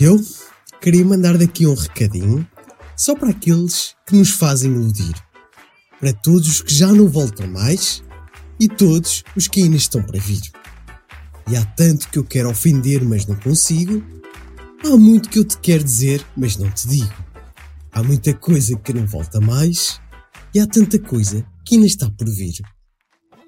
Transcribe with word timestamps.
Eu 0.00 0.24
queria 0.80 1.04
mandar 1.04 1.36
daqui 1.36 1.66
um 1.66 1.74
recadinho 1.74 2.46
só 2.96 3.16
para 3.16 3.30
aqueles 3.30 3.96
que 4.06 4.14
nos 4.14 4.30
fazem 4.30 4.70
iludir. 4.70 5.14
Para 5.98 6.12
todos 6.12 6.46
os 6.46 6.62
que 6.62 6.72
já 6.72 6.92
não 6.92 7.08
voltam 7.08 7.48
mais 7.48 8.04
e 8.60 8.68
todos 8.68 9.24
os 9.34 9.48
que 9.48 9.60
ainda 9.60 9.76
estão 9.76 10.00
para 10.00 10.20
vir. 10.20 10.40
E 11.50 11.56
há 11.56 11.64
tanto 11.64 12.08
que 12.10 12.18
eu 12.18 12.22
quero 12.22 12.48
ofender, 12.48 13.04
mas 13.04 13.26
não 13.26 13.34
consigo. 13.34 14.00
Há 14.84 14.96
muito 14.96 15.28
que 15.28 15.40
eu 15.40 15.44
te 15.44 15.58
quero 15.58 15.82
dizer, 15.82 16.24
mas 16.36 16.56
não 16.56 16.70
te 16.70 16.86
digo. 16.86 17.12
Há 17.90 18.00
muita 18.00 18.32
coisa 18.34 18.78
que 18.78 18.92
não 18.92 19.04
volta 19.04 19.40
mais 19.40 20.00
e 20.54 20.60
há 20.60 20.66
tanta 20.66 21.00
coisa 21.00 21.44
que 21.64 21.74
ainda 21.74 21.88
está 21.88 22.08
por 22.08 22.28
vir. 22.28 22.54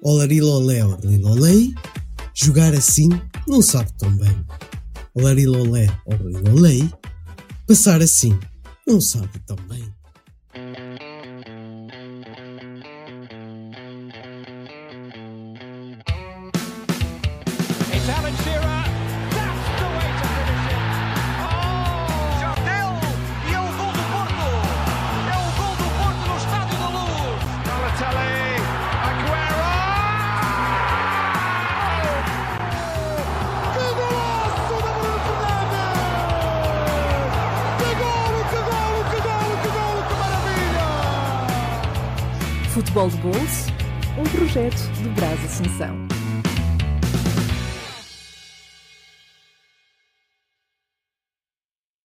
Olarilolé, 0.03 0.83
olarilolei, 0.83 1.73
jogar 2.33 2.73
assim 2.73 3.07
não 3.47 3.61
sabe 3.61 3.93
tão 3.97 4.13
bem. 4.17 4.45
Olarilolé, 5.13 5.87
olarilolei, 6.05 6.89
passar 7.67 8.01
assim 8.01 8.37
não 8.87 9.01
sabe 9.01 9.39
tão 9.45 9.57
Futebol 43.01 43.09
de 43.09 43.17
Bolso, 43.17 43.71
um 44.19 44.23
projeto 44.37 44.77
de 45.01 45.09
Brás 45.09 45.43
Assunção. 45.45 46.07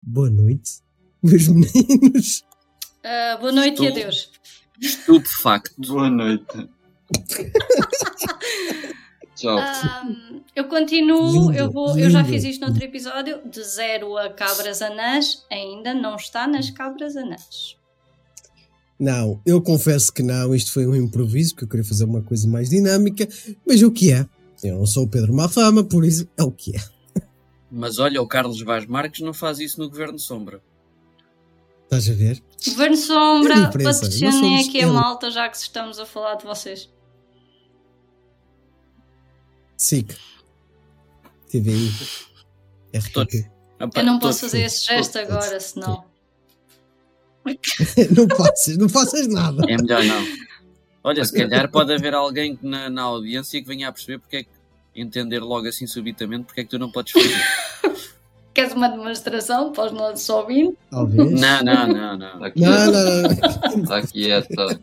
Boa 0.03 0.31
noite, 0.31 0.83
meus 1.23 1.47
meninos. 1.49 2.45
Ah, 3.05 3.37
boa 3.39 3.53
noite 3.53 3.83
e 3.83 3.87
Estou- 3.87 4.01
adeus. 4.01 4.31
Estupefacto. 4.81 5.75
Boa 5.93 6.11
noite. 6.11 6.45
Tchau. 9.37 9.59
Ah, 9.59 10.07
eu 10.57 10.69
continuo, 10.69 11.31
Lindo, 11.33 11.53
eu, 11.53 11.71
vou, 11.71 11.99
eu 11.99 12.11
já 12.11 12.25
fiz 12.25 12.45
isto 12.45 12.61
noutro 12.67 12.85
episódio, 12.85 13.41
de 13.49 13.63
zero 13.63 14.17
a 14.19 14.29
cabras 14.31 14.83
anãs, 14.83 15.47
ainda 15.51 15.95
não 15.95 16.17
está 16.17 16.47
nas 16.47 16.71
cabras 16.71 17.17
anãs. 17.17 17.80
Não, 19.01 19.41
eu 19.47 19.63
confesso 19.63 20.13
que 20.13 20.23
não, 20.23 20.55
isto 20.55 20.75
foi 20.75 20.87
um 20.87 20.95
improviso, 20.95 21.57
que 21.57 21.65
eu 21.65 21.69
queria 21.69 21.83
fazer 21.83 22.05
uma 22.05 22.21
coisa 22.21 22.47
mais 22.47 22.69
dinâmica, 22.69 23.27
mas 23.67 23.81
é 23.81 23.87
o 23.87 23.91
que 23.91 24.13
é. 24.13 24.29
Eu 24.63 24.77
não 24.77 24.87
sou 24.87 25.05
o 25.05 25.09
Pedro 25.09 25.33
Mafama, 25.33 25.83
por 25.83 26.05
isso 26.05 26.29
é 26.37 26.43
o 26.43 26.53
que 26.53 26.77
é. 26.77 26.81
Mas 27.71 27.99
olha, 27.99 28.21
o 28.21 28.27
Carlos 28.27 28.61
Vaz 28.61 28.85
Marques 28.85 29.23
não 29.23 29.33
faz 29.33 29.59
isso 29.59 29.81
no 29.81 29.89
Governo 29.89 30.19
Sombra. 30.19 30.63
Estás 31.85 32.11
a 32.11 32.13
ver? 32.13 32.43
Governo 32.67 32.97
Sombra, 32.97 33.57
nós 33.57 34.01
patrocinem 34.01 34.69
aqui 34.69 34.83
a 34.83 34.89
malta, 34.89 35.31
já 35.31 35.49
que 35.49 35.57
estamos 35.57 35.99
a 35.99 36.05
falar 36.05 36.35
de 36.35 36.45
vocês. 36.45 36.91
SIC. 39.79 40.15
TVI. 41.49 41.91
RTP. 42.95 43.51
Eu 43.97 44.05
não 44.05 44.19
posso 44.19 44.41
fazer 44.41 44.61
esse 44.61 44.85
gesto 44.85 45.19
agora, 45.19 45.59
senão. 45.59 46.10
não 48.17 48.37
faças, 48.37 48.77
não 48.77 48.89
faças 48.89 49.29
nada. 49.29 49.65
É 49.69 49.77
melhor 49.77 50.05
não. 50.05 50.27
Olha, 51.03 51.25
se 51.25 51.33
calhar 51.33 51.71
pode 51.71 51.93
haver 51.93 52.15
alguém 52.15 52.59
na, 52.63 52.91
na 52.91 53.03
audiência 53.03 53.61
que 53.61 53.67
venha 53.67 53.89
a 53.89 53.93
perceber 53.93 54.19
porque 54.19 54.37
é 54.37 54.43
que 54.43 54.49
entender 54.95 55.39
logo 55.41 55.67
assim 55.67 55.87
subitamente 55.87 56.45
porque 56.45 56.61
é 56.61 56.65
que 56.65 56.71
tu 56.71 56.79
não 56.79 56.91
podes 56.91 57.13
fazer. 57.13 57.41
Queres 58.53 58.73
uma 58.73 58.89
demonstração 58.89 59.73
para 59.73 59.87
os 59.87 59.93
nossos 59.93 60.29
ouvintes? 60.29 60.77
Talvez. 60.91 61.31
não, 61.41 61.63
não, 61.63 61.87
não, 61.87 62.19
não. 62.19 62.47
Está 62.47 62.49
Não, 62.49 62.53
quieta. 62.53 62.91
não, 62.91 63.23
não. 63.23 63.83
Está 63.83 64.03
quieta. 64.07 64.81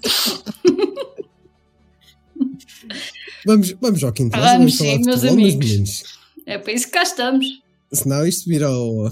Vamos, 3.45 3.71
vamos 3.79 4.03
ao 4.03 4.11
quinto. 4.13 4.37
Vamos 4.37 4.77
falar 4.77 4.91
sim, 4.91 5.03
meus 5.03 5.23
amigos. 5.23 6.03
É 6.45 6.57
para 6.57 6.71
isso 6.71 6.85
que 6.85 6.93
cá 6.93 7.03
estamos. 7.03 7.45
Senão 7.91 8.25
isto 8.25 8.49
vira 8.49 8.71
o. 8.71 9.11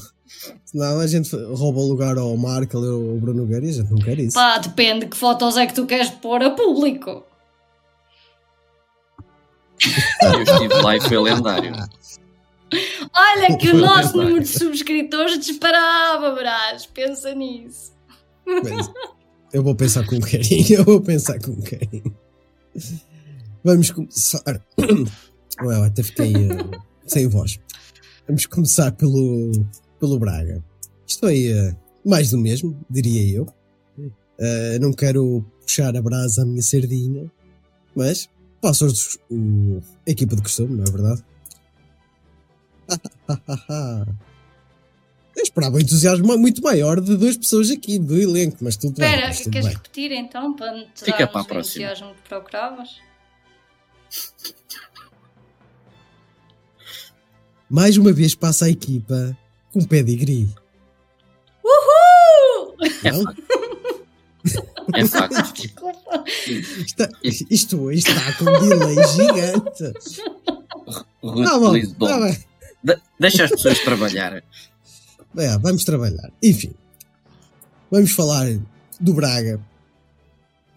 Senão 0.66 1.00
a 1.00 1.07
gente 1.07 1.35
rouba 1.35 1.79
o 1.79 1.88
lugar 1.88 2.17
ao 2.17 2.35
Marco, 2.35 2.78
ali, 2.78 2.88
ao 2.88 3.17
Bruno 3.19 3.41
Nogueira 3.41 3.66
e 3.66 3.69
a 3.69 3.73
gente 3.73 3.91
não 3.91 4.00
quer 4.00 4.19
isso. 4.19 4.33
Pá, 4.33 4.57
depende 4.57 5.07
que 5.07 5.17
fotos 5.17 5.57
é 5.57 5.66
que 5.66 5.73
tu 5.73 5.85
queres 5.85 6.09
pôr 6.09 6.41
a 6.44 6.51
público. 6.51 7.23
Eu 10.22 10.41
estive 10.41 10.73
lá 10.81 10.95
e 10.95 11.01
foi 11.01 11.19
lendário. 11.19 11.73
Olha 13.16 13.57
que 13.57 13.69
o 13.69 13.78
nosso 13.78 14.17
número 14.17 14.41
de 14.41 14.47
subscritores 14.47 15.39
disparava, 15.39 16.31
Brás. 16.31 16.85
Pensa 16.85 17.33
nisso. 17.33 17.94
Mas 18.45 18.89
eu 19.53 19.63
vou 19.63 19.75
pensar 19.75 20.06
com 20.06 20.19
carinho, 20.19 20.79
eu 20.79 20.83
vou 20.83 21.01
pensar 21.01 21.39
com 21.39 21.56
carinho. 21.62 22.16
Vamos 23.63 23.91
começar. 23.91 24.62
Ué, 25.63 25.88
até 25.88 26.03
fiquei 26.03 26.33
eh, 26.35 26.79
sem 27.06 27.27
voz. 27.27 27.59
Vamos 28.27 28.45
começar 28.47 28.91
pelo, 28.91 29.51
pelo 30.00 30.19
Braga. 30.19 30.63
Isto 31.07 31.28
eh, 31.51 31.75
mais 32.06 32.29
do 32.31 32.38
mesmo, 32.38 32.78
diria 32.89 33.38
eu. 33.38 33.47
Eh, 34.39 34.79
não 34.79 34.91
quero 34.91 35.45
puxar 35.61 35.95
a 35.95 36.01
brasa 36.01 36.41
à 36.41 36.45
minha 36.45 36.61
sardinha, 36.61 37.31
mas 37.95 38.29
os- 38.85 39.17
o, 39.31 39.81
a 40.07 40.11
equipa 40.11 40.35
de 40.35 40.41
costume, 40.41 40.75
não 40.75 40.83
é 40.83 40.91
verdade? 40.91 41.23
Eu 45.38 45.44
esperava 45.44 45.75
um 45.75 45.79
entusiasmo 45.79 46.38
muito 46.38 46.62
maior 46.62 47.01
de 47.01 47.17
duas 47.17 47.35
pessoas 47.35 47.69
aqui 47.69 48.00
do 48.00 48.17
elenco, 48.17 48.57
mas 48.62 48.77
tudo 48.77 48.95
bem. 48.97 49.06
Espera, 49.09 49.27
mas 49.27 49.39
tudo 49.41 49.51
queres 49.51 49.67
bem. 49.67 49.75
repetir 49.75 50.12
então 50.13 50.56
para 50.56 50.85
te 50.85 51.03
Fica 51.06 51.27
para 51.27 51.41
a 51.41 51.44
o 51.44 51.45
próxima. 51.45 51.85
entusiasmo 51.85 52.16
que 52.16 52.29
procuravas? 52.29 52.89
Mais 57.69 57.97
uma 57.97 58.13
vez 58.13 58.33
passa 58.35 58.66
a 58.66 58.69
equipa 58.69 59.35
com 59.75 59.84
pedigree. 59.86 60.47
Uhul! 61.63 62.75
É 63.03 63.12
Não? 63.12 63.24
facto. 63.24 63.44
É 64.94 65.06
facto. 65.08 65.53
Desculpa. 65.53 66.24
Está, 66.28 67.09
isto 67.24 67.81
hoje 67.81 68.00
está 68.08 68.34
com 68.34 68.46
um 68.46 68.69
delay 68.69 68.96
gigante. 69.08 69.84
Ruth 71.24 71.44
Tá 71.46 71.59
bom, 71.59 71.72
bem. 71.74 72.46
De- 72.84 73.02
Deixa 73.19 73.46
as 73.46 73.50
pessoas 73.50 73.80
trabalhar. 73.80 74.44
É, 75.38 75.58
vamos 75.58 75.84
trabalhar. 75.84 76.31
Enfim, 76.42 76.72
vamos 77.92 78.12
falar 78.12 78.46
do 79.00 79.13
Braga, 79.16 79.59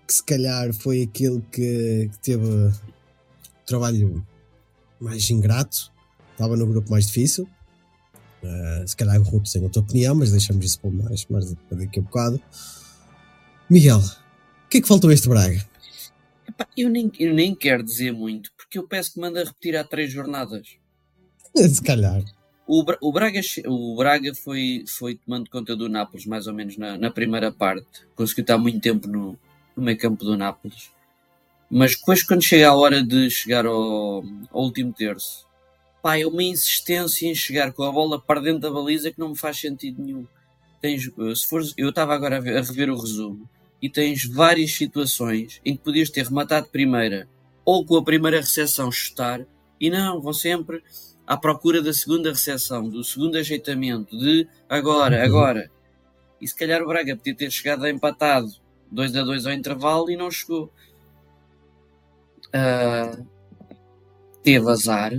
que 0.07 0.15
se 0.15 0.25
calhar 0.25 0.73
foi 0.73 1.03
aquele 1.03 1.43
que, 1.53 2.09
que 2.11 2.19
teve 2.23 2.47
o 2.47 2.73
trabalho 3.67 4.27
mais 4.99 5.29
ingrato, 5.31 5.93
estava 6.33 6.57
no 6.57 6.67
grupo 6.67 6.91
mais 6.91 7.07
difícil. 7.07 7.47
Ah, 8.45 8.85
se 8.87 8.97
calhar 8.97 9.21
o 9.21 9.25
Ruto 9.25 9.49
sem 9.49 9.65
a 9.65 9.69
tua 9.69 9.83
opinião, 9.83 10.15
mas 10.15 10.31
deixamos 10.31 10.65
isso 10.65 10.81
para 10.81 10.91
mais, 10.91 11.27
mais 11.27 11.55
para 11.69 11.79
daqui 11.79 11.99
a 11.99 12.03
bocado. 12.03 12.41
Miguel, 13.69 13.99
o 13.99 14.69
que 14.69 14.79
é 14.79 14.81
que 14.81 14.89
faltou 14.89 15.11
a 15.11 15.15
este 15.15 15.29
Braga? 15.29 15.65
Epá, 16.49 16.67
eu, 16.77 16.89
nem, 16.89 17.11
eu 17.19 17.35
nem 17.35 17.55
quero 17.55 17.83
dizer 17.83 18.13
muito, 18.13 18.51
porque 18.57 18.79
eu 18.79 18.87
peço 18.87 19.15
que 19.15 19.21
manda 19.21 19.45
repetir 19.45 19.77
há 19.77 19.85
três 19.85 20.13
jornadas. 20.13 20.77
Se 21.57 21.83
calhar. 21.83 22.23
O, 22.67 22.85
o 23.01 23.13
Braga, 23.13 23.41
o 23.67 23.97
Braga 23.97 24.35
foi, 24.35 24.85
foi 24.87 25.15
tomando 25.15 25.49
conta 25.49 25.75
do 25.75 25.89
Nápoles, 25.89 26.27
mais 26.27 26.47
ou 26.47 26.53
menos 26.53 26.77
na, 26.77 26.99
na 26.99 27.11
primeira 27.11 27.51
parte. 27.51 28.07
Conseguiu 28.15 28.43
estar 28.43 28.59
muito 28.59 28.81
tempo 28.81 29.09
no, 29.09 29.39
no 29.75 29.83
meio 29.83 29.97
campo 29.97 30.23
do 30.23 30.37
Nápoles. 30.37 30.91
Mas 31.71 31.97
depois, 31.97 32.23
quando 32.23 32.43
chega 32.43 32.69
a 32.69 32.75
hora 32.75 33.03
de 33.03 33.31
chegar 33.31 33.65
ao, 33.67 34.23
ao 34.51 34.63
último 34.63 34.93
terço, 34.93 35.48
pá, 36.09 36.19
é 36.19 36.27
uma 36.27 36.43
insistência 36.43 37.27
em 37.29 37.35
chegar 37.35 37.71
com 37.71 37.83
a 37.83 37.93
bola 37.93 38.19
para 38.19 38.41
dentro 38.41 38.61
da 38.61 38.71
baliza 38.71 39.11
que 39.13 39.19
não 39.19 39.29
me 39.31 39.37
faz 39.37 39.59
sentido 39.61 40.03
nenhum. 40.03 40.27
Tens, 40.81 41.07
eh, 41.07 41.35
se 41.35 41.47
fores, 41.47 41.75
eu 41.77 41.91
estava 41.91 42.15
agora 42.15 42.39
a, 42.39 42.41
ver- 42.41 42.57
a 42.57 42.63
rever 42.63 42.89
o 42.89 42.99
resumo 42.99 43.47
e 43.83 43.91
tens 43.91 44.25
várias 44.25 44.73
situações 44.73 45.61
em 45.65 45.77
que 45.77 45.83
podias 45.85 46.09
ter 46.09 46.25
rematado 46.25 46.69
primeira 46.69 47.29
ou 47.63 47.85
com 47.85 47.97
a 47.97 48.03
primeira 48.03 48.39
recepção 48.41 48.91
chutar 48.91 49.45
e 49.79 49.91
não, 49.91 50.19
vão 50.23 50.33
sempre 50.33 50.83
à 51.27 51.37
procura 51.37 51.83
da 51.83 51.93
segunda 51.93 52.31
recepção, 52.31 52.89
do 52.89 53.05
segundo 53.05 53.37
ajeitamento, 53.37 54.17
de 54.19 54.49
agora, 54.67 55.19
Uhum. 55.19 55.25
agora. 55.25 55.71
E 56.41 56.49
se 56.49 56.57
calhar 56.57 56.83
o 56.83 56.87
Braga 56.89 57.17
podia 57.17 57.35
ter 57.35 57.51
chegado 57.51 57.85
a 57.85 57.91
empatado 57.91 58.49
2 58.91 59.15
a 59.15 59.23
2 59.23 59.45
ao 59.47 59.53
intervalo 59.53 60.11
e 60.11 60.17
não 60.17 60.31
chegou. 60.31 60.73
Ah, 62.55 63.19
teve 64.43 64.71
azar, 64.71 65.13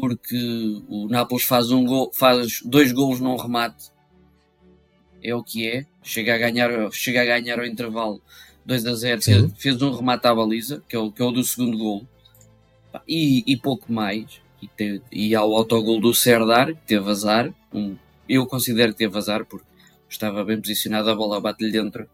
porque 0.00 0.82
o 0.88 1.08
Nápoles 1.08 1.44
faz, 1.44 1.70
um 1.70 1.84
gol, 1.84 2.10
faz 2.12 2.60
dois 2.64 2.92
golos 2.92 3.20
num 3.20 3.36
remate. 3.36 3.90
É 5.22 5.34
o 5.34 5.42
que 5.42 5.68
é. 5.68 5.86
Chega 6.02 6.34
a 6.34 6.38
ganhar, 6.38 6.90
chega 6.92 7.22
a 7.22 7.24
ganhar 7.24 7.58
ao 7.58 7.66
intervalo 7.66 8.20
2 8.64 8.86
a 8.86 8.94
0. 8.94 9.22
Sim. 9.22 9.52
Fez 9.56 9.80
um 9.82 9.94
remate 9.94 10.26
à 10.26 10.34
baliza, 10.34 10.82
que 10.88 10.96
é 10.96 10.98
o, 10.98 11.10
que 11.10 11.22
é 11.22 11.24
o 11.24 11.30
do 11.30 11.44
segundo 11.44 11.78
gol. 11.78 12.06
E, 13.06 13.42
e 13.46 13.56
pouco 13.56 13.92
mais. 13.92 14.40
E, 14.60 14.68
te, 14.68 15.02
e 15.10 15.34
ao 15.34 15.54
autogol 15.54 16.00
do 16.00 16.14
Serdar, 16.14 16.68
que 16.68 16.86
teve 16.86 17.10
azar. 17.10 17.52
Um, 17.72 17.96
eu 18.28 18.46
considero 18.46 18.92
que 18.92 18.98
teve 18.98 19.16
azar, 19.16 19.44
porque 19.44 19.66
estava 20.08 20.44
bem 20.44 20.60
posicionado, 20.60 21.10
a 21.10 21.14
bola 21.14 21.40
bate-lhe 21.40 21.72
dentro, 21.72 22.08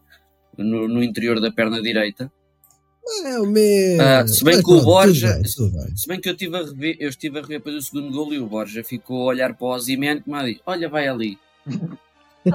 no, 0.57 0.87
no 0.87 1.03
interior 1.03 1.39
da 1.39 1.51
perna 1.51 1.81
direita. 1.81 2.31
É 3.25 3.39
o 3.39 3.45
meu. 3.45 4.01
Ah, 4.01 4.27
se 4.27 4.43
bem 4.43 4.55
Mas 4.55 4.65
que 4.65 4.71
o 4.71 4.81
Borja- 4.81 5.33
bem. 5.35 5.45
Se 5.97 6.07
bem 6.07 6.19
que 6.21 6.29
eu 6.29 6.33
estive 6.33 6.55
a 6.57 6.59
rever, 6.63 6.97
eu 6.99 7.09
estive 7.09 7.37
a 7.37 7.41
rever 7.41 7.57
depois 7.59 7.75
o 7.75 7.81
segundo 7.81 8.11
gol 8.11 8.33
e 8.33 8.39
o 8.39 8.45
Borja 8.47 8.83
ficou 8.83 9.23
a 9.23 9.25
olhar 9.25 9.53
para 9.55 9.65
o 9.67 9.71
Ozyman 9.71 10.21
como 10.21 10.35
a 10.35 10.43
dizer, 10.43 10.61
olha, 10.65 10.87
vai 10.89 11.07
ali. 11.07 11.37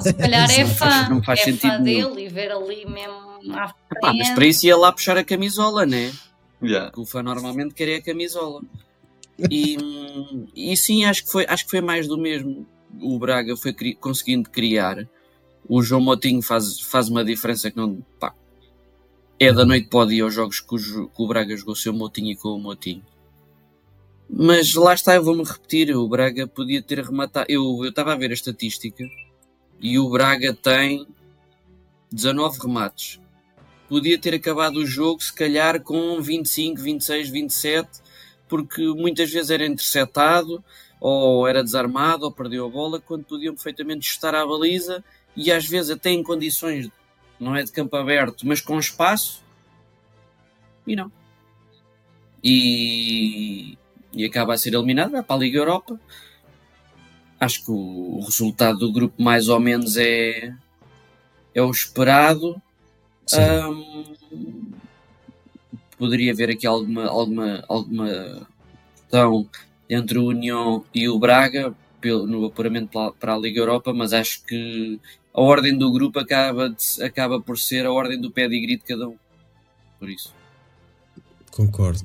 Se 0.00 0.14
calhar 0.14 0.50
é 0.50 0.64
fã, 0.66 1.08
Não 1.10 1.22
faz 1.22 1.40
é 1.40 1.44
sentido 1.44 1.70
fã 1.72 1.78
nenhum. 1.78 2.14
dele 2.14 2.26
e 2.26 2.28
ver 2.28 2.50
ali 2.50 2.86
mesmo 2.86 3.14
à 3.54 3.74
Epá, 3.94 4.12
mas 4.14 4.30
para 4.30 4.46
isso 4.46 4.66
ia 4.66 4.76
lá 4.76 4.90
puxar 4.92 5.16
a 5.16 5.24
camisola, 5.24 5.84
né? 5.84 6.12
Yeah. 6.62 6.90
Que 6.90 7.00
o 7.00 7.04
fã 7.04 7.22
normalmente 7.22 7.74
quer 7.74 7.88
é 7.88 7.96
a 7.96 8.02
camisola. 8.02 8.62
E, 9.50 9.76
e 10.54 10.76
sim, 10.76 11.04
acho 11.04 11.24
que, 11.24 11.30
foi, 11.30 11.44
acho 11.48 11.64
que 11.64 11.70
foi 11.70 11.80
mais 11.80 12.06
do 12.08 12.16
mesmo. 12.16 12.66
O 13.00 13.18
Braga 13.18 13.56
foi 13.56 13.72
cri- 13.72 13.94
conseguindo 13.96 14.48
criar. 14.48 15.06
O 15.68 15.82
João 15.82 16.00
Motinho 16.00 16.40
faz, 16.40 16.80
faz 16.80 17.08
uma 17.08 17.24
diferença 17.24 17.70
que 17.70 17.76
não. 17.76 17.98
Pá, 18.18 18.32
é 19.38 19.52
da 19.52 19.64
noite 19.64 19.88
para 19.88 20.00
o 20.00 20.06
dia 20.06 20.24
aos 20.24 20.34
jogos 20.34 20.60
que 20.60 20.74
o, 20.74 20.78
Jo- 20.78 21.08
que 21.08 21.22
o 21.22 21.28
Braga 21.28 21.56
jogou 21.56 21.74
sem 21.76 21.92
o 21.92 21.94
Motinho 21.94 22.32
e 22.32 22.36
com 22.36 22.48
o 22.48 22.58
Motinho. 22.58 23.02
Mas 24.28 24.74
lá 24.74 24.94
está, 24.94 25.14
eu 25.14 25.22
vou-me 25.24 25.44
repetir. 25.44 25.94
O 25.96 26.08
Braga 26.08 26.46
podia 26.46 26.82
ter 26.82 26.98
rematado. 27.04 27.46
Eu 27.48 27.80
eu 27.84 27.90
estava 27.90 28.12
a 28.12 28.16
ver 28.16 28.30
a 28.30 28.34
estatística 28.34 29.04
e 29.80 29.98
o 29.98 30.08
Braga 30.08 30.54
tem 30.54 31.06
19 32.10 32.58
remates. 32.60 33.20
Podia 33.88 34.18
ter 34.18 34.34
acabado 34.34 34.76
o 34.78 34.86
jogo, 34.86 35.22
se 35.22 35.32
calhar, 35.32 35.82
com 35.82 36.20
25, 36.20 36.80
26, 36.80 37.28
27, 37.28 37.90
porque 38.48 38.82
muitas 38.88 39.30
vezes 39.30 39.50
era 39.50 39.66
interceptado, 39.66 40.64
ou 41.00 41.46
era 41.46 41.62
desarmado, 41.62 42.24
ou 42.24 42.32
perdeu 42.32 42.66
a 42.66 42.70
bola, 42.70 43.00
quando 43.00 43.24
podiam 43.24 43.54
perfeitamente 43.54 44.08
estar 44.08 44.34
à 44.34 44.46
baliza 44.46 45.04
e 45.36 45.52
às 45.52 45.66
vezes 45.66 45.90
até 45.90 46.10
em 46.10 46.22
condições, 46.22 46.88
não 47.38 47.54
é 47.56 47.62
de 47.62 47.72
campo 47.72 47.96
aberto, 47.96 48.46
mas 48.46 48.60
com 48.60 48.78
espaço, 48.78 49.42
e 50.86 50.94
não. 50.94 51.10
E, 52.42 53.78
e 54.12 54.24
acaba 54.24 54.54
a 54.54 54.58
ser 54.58 54.74
eliminado, 54.74 55.12
vai 55.12 55.22
para 55.22 55.36
a 55.36 55.38
Liga 55.38 55.58
Europa. 55.58 55.98
Acho 57.40 57.64
que 57.64 57.70
o, 57.70 58.18
o 58.18 58.20
resultado 58.20 58.78
do 58.78 58.92
grupo 58.92 59.22
mais 59.22 59.48
ou 59.48 59.58
menos 59.58 59.96
é, 59.96 60.54
é 61.54 61.62
o 61.62 61.70
esperado. 61.70 62.60
Ahm, 63.32 64.04
poderia 65.96 66.32
haver 66.32 66.50
aqui 66.50 66.66
alguma, 66.66 67.06
alguma, 67.06 67.64
alguma 67.68 68.46
questão 68.94 69.48
entre 69.88 70.18
o 70.18 70.26
União 70.26 70.84
e 70.94 71.08
o 71.08 71.18
Braga 71.18 71.74
pelo, 72.00 72.26
no 72.26 72.44
apuramento 72.44 72.90
para 73.18 73.34
a 73.34 73.38
Liga 73.38 73.60
Europa, 73.60 73.92
mas 73.92 74.12
acho 74.12 74.44
que 74.44 75.00
a 75.34 75.40
ordem 75.40 75.76
do 75.76 75.92
grupo 75.92 76.18
acaba, 76.20 76.68
de- 76.70 77.02
acaba 77.02 77.40
por 77.40 77.58
ser 77.58 77.84
a 77.86 77.92
ordem 77.92 78.20
do 78.20 78.30
pedigree 78.30 78.76
de 78.76 78.82
cada 78.84 79.08
um. 79.08 79.16
Por 79.98 80.08
isso. 80.08 80.32
Concordo. 81.50 82.04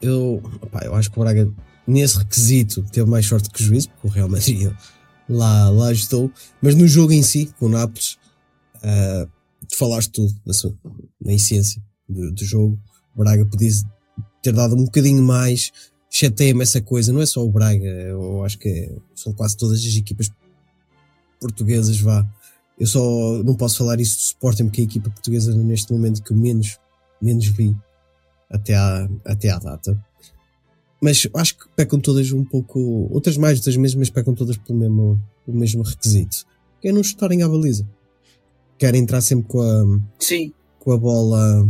Eu, 0.00 0.42
opá, 0.60 0.80
eu 0.84 0.94
acho 0.94 1.10
que 1.10 1.18
o 1.18 1.22
Braga, 1.22 1.50
nesse 1.86 2.18
requisito, 2.18 2.82
teve 2.92 3.08
mais 3.08 3.26
sorte 3.26 3.50
que 3.50 3.62
juízo, 3.62 3.88
porque 3.90 4.06
o 4.08 4.10
Real 4.10 4.28
Madrid 4.28 4.70
lá, 5.28 5.68
lá 5.70 5.86
ajudou. 5.88 6.30
Mas 6.60 6.74
no 6.74 6.86
jogo 6.86 7.12
em 7.12 7.22
si, 7.22 7.52
com 7.58 7.66
o 7.66 7.68
Nápoles, 7.68 8.18
ah, 8.82 9.26
tu 9.68 9.76
falaste 9.76 10.10
tudo 10.12 10.34
na, 10.44 10.52
sua- 10.52 10.74
na 11.24 11.32
essência 11.32 11.82
do, 12.08 12.30
do 12.32 12.44
jogo. 12.44 12.78
O 13.14 13.18
Braga 13.18 13.44
podia 13.46 13.70
ter 14.42 14.52
dado 14.52 14.74
um 14.76 14.84
bocadinho 14.84 15.22
mais. 15.22 15.72
Chateia-me 16.10 16.62
essa 16.62 16.80
coisa, 16.80 17.12
não 17.12 17.20
é 17.20 17.26
só 17.26 17.44
o 17.44 17.50
Braga, 17.50 17.84
eu 17.86 18.44
acho 18.44 18.58
que 18.58 18.68
é- 18.68 18.96
são 19.14 19.32
quase 19.32 19.56
todas 19.56 19.80
as 19.80 19.94
equipas 19.96 20.30
portuguesas. 21.40 21.98
Vá. 22.00 22.26
Eu 22.78 22.86
só 22.86 23.42
não 23.42 23.54
posso 23.54 23.78
falar 23.78 24.00
isso 24.00 24.18
do 24.18 24.22
Sporting, 24.22 24.64
porque 24.64 24.82
é 24.82 24.84
a 24.84 24.86
equipa 24.86 25.10
portuguesa 25.10 25.54
neste 25.54 25.92
momento 25.92 26.22
que 26.22 26.34
menos, 26.34 26.78
menos 27.20 27.46
vi 27.46 27.74
até 28.50 28.74
à, 28.74 29.08
até 29.24 29.50
à 29.50 29.58
data. 29.58 29.98
Mas 31.00 31.26
acho 31.34 31.58
que 31.58 31.68
pecam 31.74 32.00
todas 32.00 32.30
um 32.32 32.44
pouco, 32.44 32.78
outras 33.10 33.36
mais, 33.36 33.58
outras 33.58 33.76
menos, 33.76 33.94
mas 33.94 34.10
pecam 34.10 34.34
todas 34.34 34.56
pelo 34.56 34.78
mesmo, 34.78 35.22
pelo 35.44 35.58
mesmo 35.58 35.82
requisito. 35.82 36.44
Que 36.80 36.88
é 36.88 36.92
não 36.92 37.02
chutarem 37.02 37.42
à 37.42 37.48
baliza. 37.48 37.88
Querem 38.78 39.02
entrar 39.02 39.20
sempre 39.20 39.48
com 39.48 39.60
a, 39.60 40.00
Sim, 40.18 40.52
com 40.78 40.92
a 40.92 40.98
bola, 40.98 41.68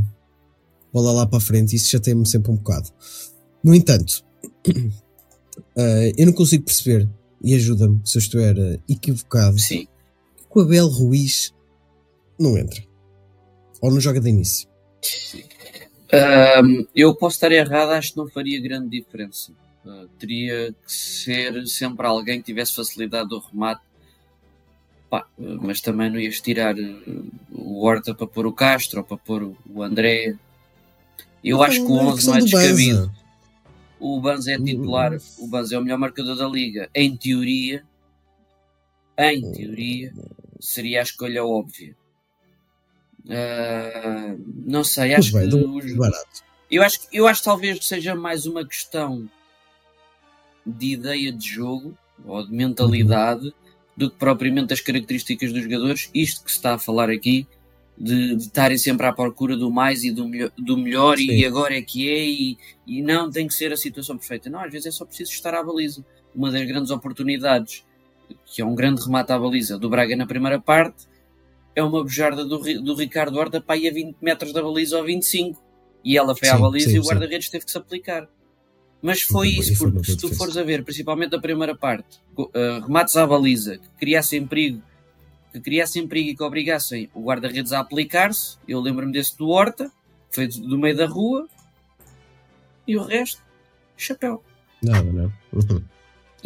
bola 0.93 1.12
lá 1.12 1.26
para 1.26 1.38
a 1.38 1.41
frente 1.41 1.76
isso 1.76 1.91
já 1.91 2.00
tem-me 2.00 2.26
sempre 2.26 2.50
um 2.50 2.56
bocado. 2.56 2.91
No 3.62 3.75
entanto, 3.75 4.25
eh, 5.76 6.12
eu 6.17 6.26
não 6.26 6.32
consigo 6.32 6.64
perceber, 6.64 7.09
e 7.43 7.55
ajuda-me 7.55 8.00
se 8.05 8.19
eu 8.19 8.20
estiver 8.20 8.59
eh, 8.59 8.79
equivocado, 8.88 9.59
sim. 9.59 9.87
O 10.56 10.62
Abel 10.62 10.88
Ruiz 10.88 11.55
não 12.38 12.56
entra. 12.56 12.82
Ou 13.81 13.91
não 13.91 14.00
joga 14.00 14.20
de 14.20 14.29
início. 14.31 14.69
Ahm, 16.12 16.87
eu 16.94 17.14
posso 17.14 17.37
estar 17.37 17.53
errado, 17.53 17.91
acho 17.91 18.12
que 18.12 18.17
não 18.19 18.29
faria 18.29 18.61
grande 18.61 18.88
diferença. 18.88 19.53
Ah, 19.87 20.06
teria 20.19 20.73
que 20.73 20.93
ser 20.93 21.67
sempre 21.67 22.06
alguém 22.06 22.38
que 22.41 22.47
tivesse 22.47 22.75
facilidade 22.75 23.29
do 23.29 23.38
remate. 23.38 23.82
Pá, 25.11 25.26
mas 25.38 25.81
também 25.81 26.11
não 26.11 26.19
ias 26.19 26.41
tirar 26.41 26.75
ah, 26.75 27.23
o 27.52 27.85
Horta 27.85 28.14
para 28.14 28.26
pôr 28.26 28.47
o 28.47 28.52
Castro 28.52 29.00
ou 29.00 29.05
para 29.05 29.17
pôr 29.17 29.43
o- 29.69 29.82
André. 29.82 30.35
Eu 31.44 31.62
acho 31.62 31.85
que 31.85 31.93
o 31.93 31.97
Não 31.97 32.00
é 32.00 32.05
11 32.06 32.14
questão 32.14 32.32
não 32.35 32.38
é 32.38 32.41
Banza. 32.41 32.59
descabido. 32.75 33.12
O 34.00 34.20
Banza 34.20 34.52
é 34.52 34.59
titular, 34.59 35.17
o 35.38 35.47
Banza 35.47 35.75
é 35.75 35.79
o 35.79 35.82
melhor 35.82 35.99
marcador 35.99 36.37
da 36.37 36.47
liga. 36.49 36.88
Em 36.94 37.17
teoria, 37.17 37.85
em 39.19 39.52
teoria, 39.52 40.12
seria 40.61 41.00
a 41.00 41.03
escolha 41.03 41.44
óbvia. 41.44 41.97
Ah, 43.29 44.37
não 44.64 44.85
sei, 44.85 45.14
acho 45.14 45.32
bem, 45.32 45.43
que 45.43 45.49
do- 45.49 45.76
os- 45.76 45.93
barato. 45.97 46.44
eu 46.70 46.82
acho, 46.82 47.00
eu 47.12 47.26
acho 47.26 47.41
que 47.41 47.44
talvez 47.44 47.85
seja 47.85 48.14
mais 48.14 48.47
uma 48.47 48.64
questão 48.64 49.29
de 50.64 50.93
ideia 50.93 51.32
de 51.32 51.47
jogo 51.49 51.97
ou 52.25 52.45
de 52.47 52.52
mentalidade 52.52 53.52
do 53.97 54.11
que 54.11 54.16
propriamente 54.16 54.73
as 54.73 54.81
características 54.81 55.52
dos 55.52 55.62
jogadores. 55.62 56.11
Isto 56.14 56.45
que 56.45 56.50
se 56.50 56.59
está 56.59 56.75
a 56.75 56.78
falar 56.78 57.11
aqui, 57.11 57.47
de, 57.99 58.37
de 58.37 58.42
estarem 58.42 58.76
sempre 58.76 59.07
à 59.07 59.12
procura 59.12 59.57
do 59.57 59.71
mais 59.73 60.04
e 60.04 60.11
do, 60.12 60.28
melhor, 60.28 60.50
do 60.59 60.76
melhor 60.76 61.16
Sim. 61.16 61.31
e 61.31 61.47
agora 61.47 61.75
é 61.76 61.81
que 61.83 62.09
é, 62.11 62.25
e, 62.28 62.59
e 62.87 63.00
não 63.00 63.31
tem 63.31 63.47
que 63.49 63.54
ser 63.54 63.73
a 63.73 63.76
situação 63.76 64.19
perfeita. 64.19 64.50
Não, 64.50 64.61
às 64.61 64.71
vezes 64.71 64.87
é 64.87 64.90
só 64.90 65.04
preciso 65.07 65.33
estar 65.33 65.54
à 65.54 65.62
baliza. 65.62 66.04
Uma 66.35 66.50
das 66.52 66.66
grandes 66.66 66.90
oportunidades, 66.90 67.86
que 68.45 68.62
é 68.62 68.64
um 68.64 68.75
grande 68.75 69.02
remate 69.02 69.33
à 69.33 69.38
baliza 69.38 69.78
do 69.78 69.88
Braga 69.88 70.16
na 70.16 70.26
primeira 70.26 70.61
parte, 70.61 71.06
é 71.75 71.83
uma 71.83 72.02
bujarda 72.02 72.45
do, 72.45 72.59
do 72.59 72.95
Ricardo 72.95 73.38
Horta 73.38 73.61
para 73.61 73.76
ir 73.76 73.88
a 73.88 73.92
20 73.92 74.16
metros 74.23 74.52
da 74.52 74.62
baliza 74.62 74.97
ou 74.97 75.04
25. 75.04 75.62
E 76.02 76.16
ela 76.16 76.35
foi 76.35 76.49
à 76.49 76.56
Sim, 76.56 76.62
baliza 76.62 76.90
sim, 76.90 76.97
e 76.97 76.99
o 77.00 77.02
guarda-redes 77.02 77.50
teve 77.50 77.64
que 77.64 77.71
se 77.71 77.76
aplicar. 77.76 78.28
Mas 79.02 79.23
foi 79.23 79.49
isso, 79.49 79.76
porque 79.78 80.04
se 80.04 80.16
tu 80.16 80.23
defesa. 80.23 80.38
fores 80.38 80.56
a 80.56 80.62
ver, 80.62 80.83
principalmente 80.85 81.35
a 81.35 81.40
primeira 81.40 81.76
parte, 81.76 82.18
eh, 82.54 82.80
remates 82.80 83.16
à 83.16 83.26
baliza, 83.26 83.76
que 83.76 83.88
criassem 83.99 84.47
perigo, 84.47 84.83
que 85.52 85.61
criassem 85.61 86.09
perigo 86.09 86.30
e 86.30 86.37
que 86.37 86.42
obrigassem 86.42 87.11
o 87.14 87.23
guarda-redes 87.23 87.73
a 87.73 87.80
aplicar-se, 87.80 88.56
eu 88.66 88.80
lembro-me 88.80 89.12
desse 89.12 89.37
do 89.37 89.49
Horta, 89.49 89.92
foi 90.30 90.49
do, 90.49 90.61
do 90.61 90.78
meio 90.78 90.97
da 90.97 91.06
rua, 91.06 91.47
e 92.87 92.97
o 92.97 93.02
resto, 93.02 93.42
chapéu. 93.97 94.42
Nada, 94.83 95.12
não. 95.12 95.33
Uhum. 95.52 95.83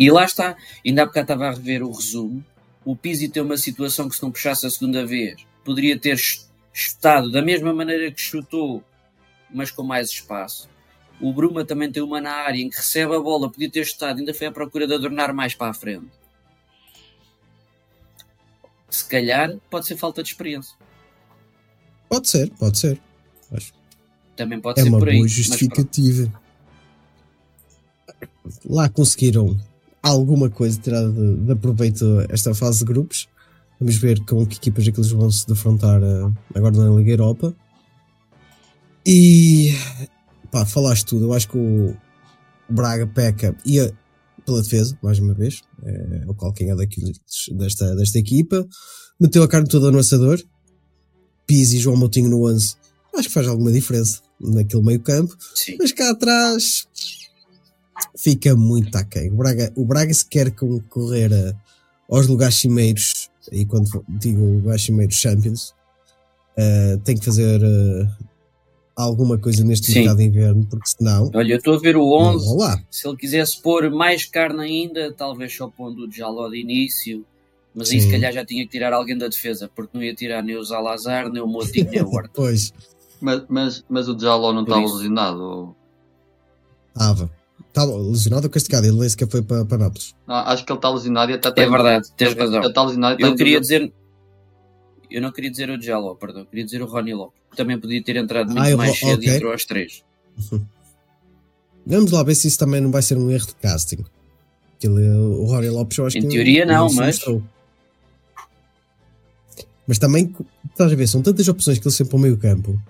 E 0.00 0.10
lá 0.10 0.24
está, 0.24 0.56
ainda 0.84 1.02
há 1.02 1.06
bocado 1.06 1.24
estava 1.24 1.48
a 1.48 1.50
rever 1.52 1.82
o 1.82 1.92
resumo. 1.92 2.42
O 2.86 2.96
Pizzi 2.96 3.28
tem 3.28 3.42
uma 3.42 3.58
situação 3.58 4.08
que, 4.08 4.16
se 4.16 4.22
não 4.22 4.32
puxasse 4.32 4.64
a 4.66 4.70
segunda 4.70 5.04
vez, 5.04 5.44
poderia 5.62 5.98
ter 5.98 6.16
ch- 6.16 6.46
chutado 6.72 7.30
da 7.30 7.42
mesma 7.42 7.74
maneira 7.74 8.10
que 8.10 8.18
chutou, 8.20 8.82
mas 9.52 9.70
com 9.70 9.82
mais 9.82 10.08
espaço. 10.08 10.70
O 11.20 11.34
Bruma 11.34 11.66
também 11.66 11.92
tem 11.92 12.02
uma 12.02 12.18
na 12.18 12.32
área 12.32 12.62
em 12.62 12.70
que 12.70 12.78
recebe 12.78 13.14
a 13.14 13.20
bola, 13.20 13.50
podia 13.50 13.70
ter 13.70 13.84
chutado, 13.84 14.18
ainda 14.20 14.32
foi 14.32 14.46
à 14.46 14.50
procura 14.52 14.86
de 14.86 14.94
adornar 14.94 15.34
mais 15.34 15.54
para 15.54 15.70
a 15.70 15.74
frente. 15.74 16.08
Se 18.88 19.04
calhar 19.04 19.54
pode 19.68 19.86
ser 19.86 19.96
falta 19.98 20.22
de 20.22 20.30
experiência. 20.30 20.74
Pode 22.08 22.26
ser, 22.28 22.50
pode 22.52 22.78
ser. 22.78 22.98
Também 24.34 24.58
pode 24.58 24.80
É 24.80 24.82
ser 24.84 24.88
uma 24.88 24.98
por 24.98 25.08
aí. 25.10 25.16
boa 25.16 25.24
mas 25.26 25.34
pronto. 25.34 25.46
justificativa. 25.48 26.40
Lá 28.64 28.88
conseguiram 28.88 29.60
alguma 30.02 30.48
coisa 30.48 30.80
tirar 30.80 31.08
de, 31.08 31.36
de 31.36 31.52
aproveito 31.52 32.04
esta 32.28 32.54
fase 32.54 32.80
de 32.80 32.84
grupos. 32.86 33.28
Vamos 33.78 33.96
ver 33.96 34.20
com 34.24 34.46
que 34.46 34.56
equipas 34.56 34.86
é 34.86 34.92
que 34.92 35.00
eles 35.00 35.10
vão 35.10 35.30
se 35.30 35.46
defrontar 35.46 36.02
eh, 36.02 36.32
agora 36.54 36.76
na 36.76 36.94
Liga 36.96 37.12
Europa. 37.12 37.54
E 39.06 39.72
pá, 40.50 40.66
falaste 40.66 41.06
tudo. 41.06 41.26
Eu 41.26 41.32
acho 41.32 41.48
que 41.48 41.56
o 41.56 41.96
Braga 42.68 43.06
peca. 43.06 43.56
E 43.64 43.78
eh, 43.78 43.92
pela 44.44 44.62
defesa, 44.62 44.98
mais 45.02 45.18
uma 45.18 45.32
vez, 45.32 45.62
é 45.82 46.24
o 46.26 46.34
calcanhar 46.34 46.76
daquilo, 46.76 47.10
desta, 47.52 47.94
desta 47.96 48.18
equipa. 48.18 48.66
Meteu 49.18 49.42
a 49.42 49.48
carne 49.48 49.68
toda 49.68 49.90
no 49.90 49.98
assador. 49.98 50.42
Pizzi 51.46 51.76
e 51.76 51.80
João 51.80 51.96
Moutinho 51.96 52.28
no 52.28 52.46
11. 52.46 52.76
Acho 53.14 53.28
que 53.28 53.34
faz 53.34 53.48
alguma 53.48 53.72
diferença 53.72 54.20
naquele 54.40 54.82
meio 54.82 55.00
campo. 55.00 55.36
Sim. 55.54 55.76
Mas 55.78 55.92
cá 55.92 56.10
atrás 56.10 56.86
fica 58.16 58.54
muito 58.56 58.96
aquém. 58.96 59.30
O 59.30 59.36
Braga, 59.36 59.72
o 59.76 59.84
Braga 59.84 60.12
se 60.12 60.26
quer 60.26 60.50
concorrer 60.50 61.32
a- 61.32 61.54
aos 62.14 62.26
lugares 62.26 62.56
cimeiros, 62.56 63.30
e 63.52 63.64
quando 63.64 64.04
digo 64.08 64.40
lugares 64.44 64.82
cimeiros 64.82 65.14
Champions, 65.16 65.74
eh, 66.56 66.98
tem 67.04 67.16
que 67.16 67.24
fazer 67.24 67.60
eh, 67.62 68.06
alguma 68.96 69.38
coisa 69.38 69.64
neste 69.64 69.92
mercado 69.94 70.18
de 70.18 70.24
inverno, 70.24 70.66
porque 70.68 70.88
senão 70.90 71.30
Olha, 71.34 71.52
eu 71.54 71.58
estou 71.58 71.74
a 71.74 71.78
ver 71.78 71.96
o 71.96 72.00
não 72.00 72.34
11. 72.36 72.44
vão 72.46 72.56
lá. 72.58 72.82
Se 72.90 73.06
ele 73.08 73.16
quisesse 73.16 73.60
pôr 73.62 73.90
mais 73.90 74.24
carne 74.24 74.62
ainda, 74.62 75.12
talvez 75.12 75.54
só 75.56 75.68
pondo 75.68 76.06
o 76.06 76.12
Jaló 76.12 76.48
de 76.48 76.60
início. 76.60 77.24
Mas 77.72 77.88
aí 77.90 78.00
Sim. 78.00 78.06
se 78.06 78.12
calhar 78.12 78.32
já 78.32 78.44
tinha 78.44 78.64
que 78.64 78.70
tirar 78.72 78.92
alguém 78.92 79.16
da 79.16 79.28
defesa, 79.28 79.70
porque 79.74 79.96
não 79.96 80.02
ia 80.02 80.12
tirar 80.12 80.42
nem 80.42 80.56
o 80.56 80.64
Zalazar, 80.64 81.30
nem 81.30 81.40
o 81.40 81.46
Motinho, 81.46 81.88
nem 81.88 82.02
o 82.02 82.08
Horta. 82.12 82.30
Pois, 82.34 82.72
Mas, 83.20 83.42
mas, 83.48 83.84
mas 83.88 84.08
o 84.08 84.18
Jaló 84.18 84.52
não 84.52 84.62
estava 84.64 84.80
lesionado. 84.80 85.40
ou- 85.40 85.76
estava. 86.88 87.30
Estava 87.70 87.96
lesionado 87.96 88.46
ou 88.46 88.50
castigado, 88.50 88.86
ele 88.86 88.98
nem 88.98 89.08
sequer 89.08 89.28
foi 89.30 89.42
para, 89.42 89.64
para 89.64 89.78
Nápoles. 89.78 90.14
Não, 90.26 90.34
acho 90.34 90.64
que 90.66 90.72
ele 90.72 90.78
está 90.78 90.90
lesionado 90.90 91.30
e 91.30 91.34
até 91.34 91.50
tem. 91.52 91.64
É 91.64 91.70
verdade, 91.70 92.08
tens 92.16 92.34
razão. 92.34 92.58
Ele 92.58 92.66
está 92.68 92.82
lesionado 92.82 93.14
está 93.14 93.26
Eu 93.28 93.32
em 93.32 93.36
queria 93.36 93.60
dizer. 93.60 93.92
Eu 95.08 95.22
não 95.22 95.30
queria 95.32 95.50
dizer 95.50 95.70
o 95.70 95.80
Jaló, 95.80 96.14
perdão. 96.14 96.44
Queria 96.44 96.64
dizer 96.64 96.82
o 96.82 96.86
Rony 96.86 97.14
Lopes. 97.14 97.40
que 97.50 97.56
Também 97.56 97.78
podia 97.80 98.02
ter 98.02 98.16
entrado 98.16 98.52
muito 98.52 98.60
Ah, 98.72 98.76
mais 98.76 98.98
cedo 98.98 99.18
ok. 99.18 99.28
e 99.28 99.36
entrou 99.36 99.52
aos 99.52 99.64
três. 99.64 100.04
Vamos 101.86 102.10
lá 102.12 102.22
ver 102.22 102.34
se 102.34 102.46
isso 102.48 102.58
também 102.58 102.80
não 102.80 102.90
vai 102.90 103.02
ser 103.02 103.16
um 103.16 103.30
erro 103.30 103.46
de 103.46 103.54
casting. 103.54 104.04
Aquele, 104.76 105.08
o 105.10 105.44
Rory 105.46 105.68
Lopes, 105.70 105.96
eu 105.98 106.06
acho 106.06 106.18
Em 106.18 106.22
que 106.22 106.28
teoria 106.28 106.64
não, 106.66 106.88
se 106.88 106.96
mas- 106.96 107.06
mostrou. 107.16 107.42
Mas 109.86 109.98
também, 109.98 110.34
estás 110.70 110.92
a 110.92 110.94
ver, 110.94 111.06
são 111.08 111.22
tantas 111.22 111.48
opções 111.48 111.78
que 111.78 111.86
ele 111.86 111.94
sempre 111.94 112.10
para 112.10 112.16
o 112.18 112.20
meio 112.20 112.36
campo, 112.36 112.80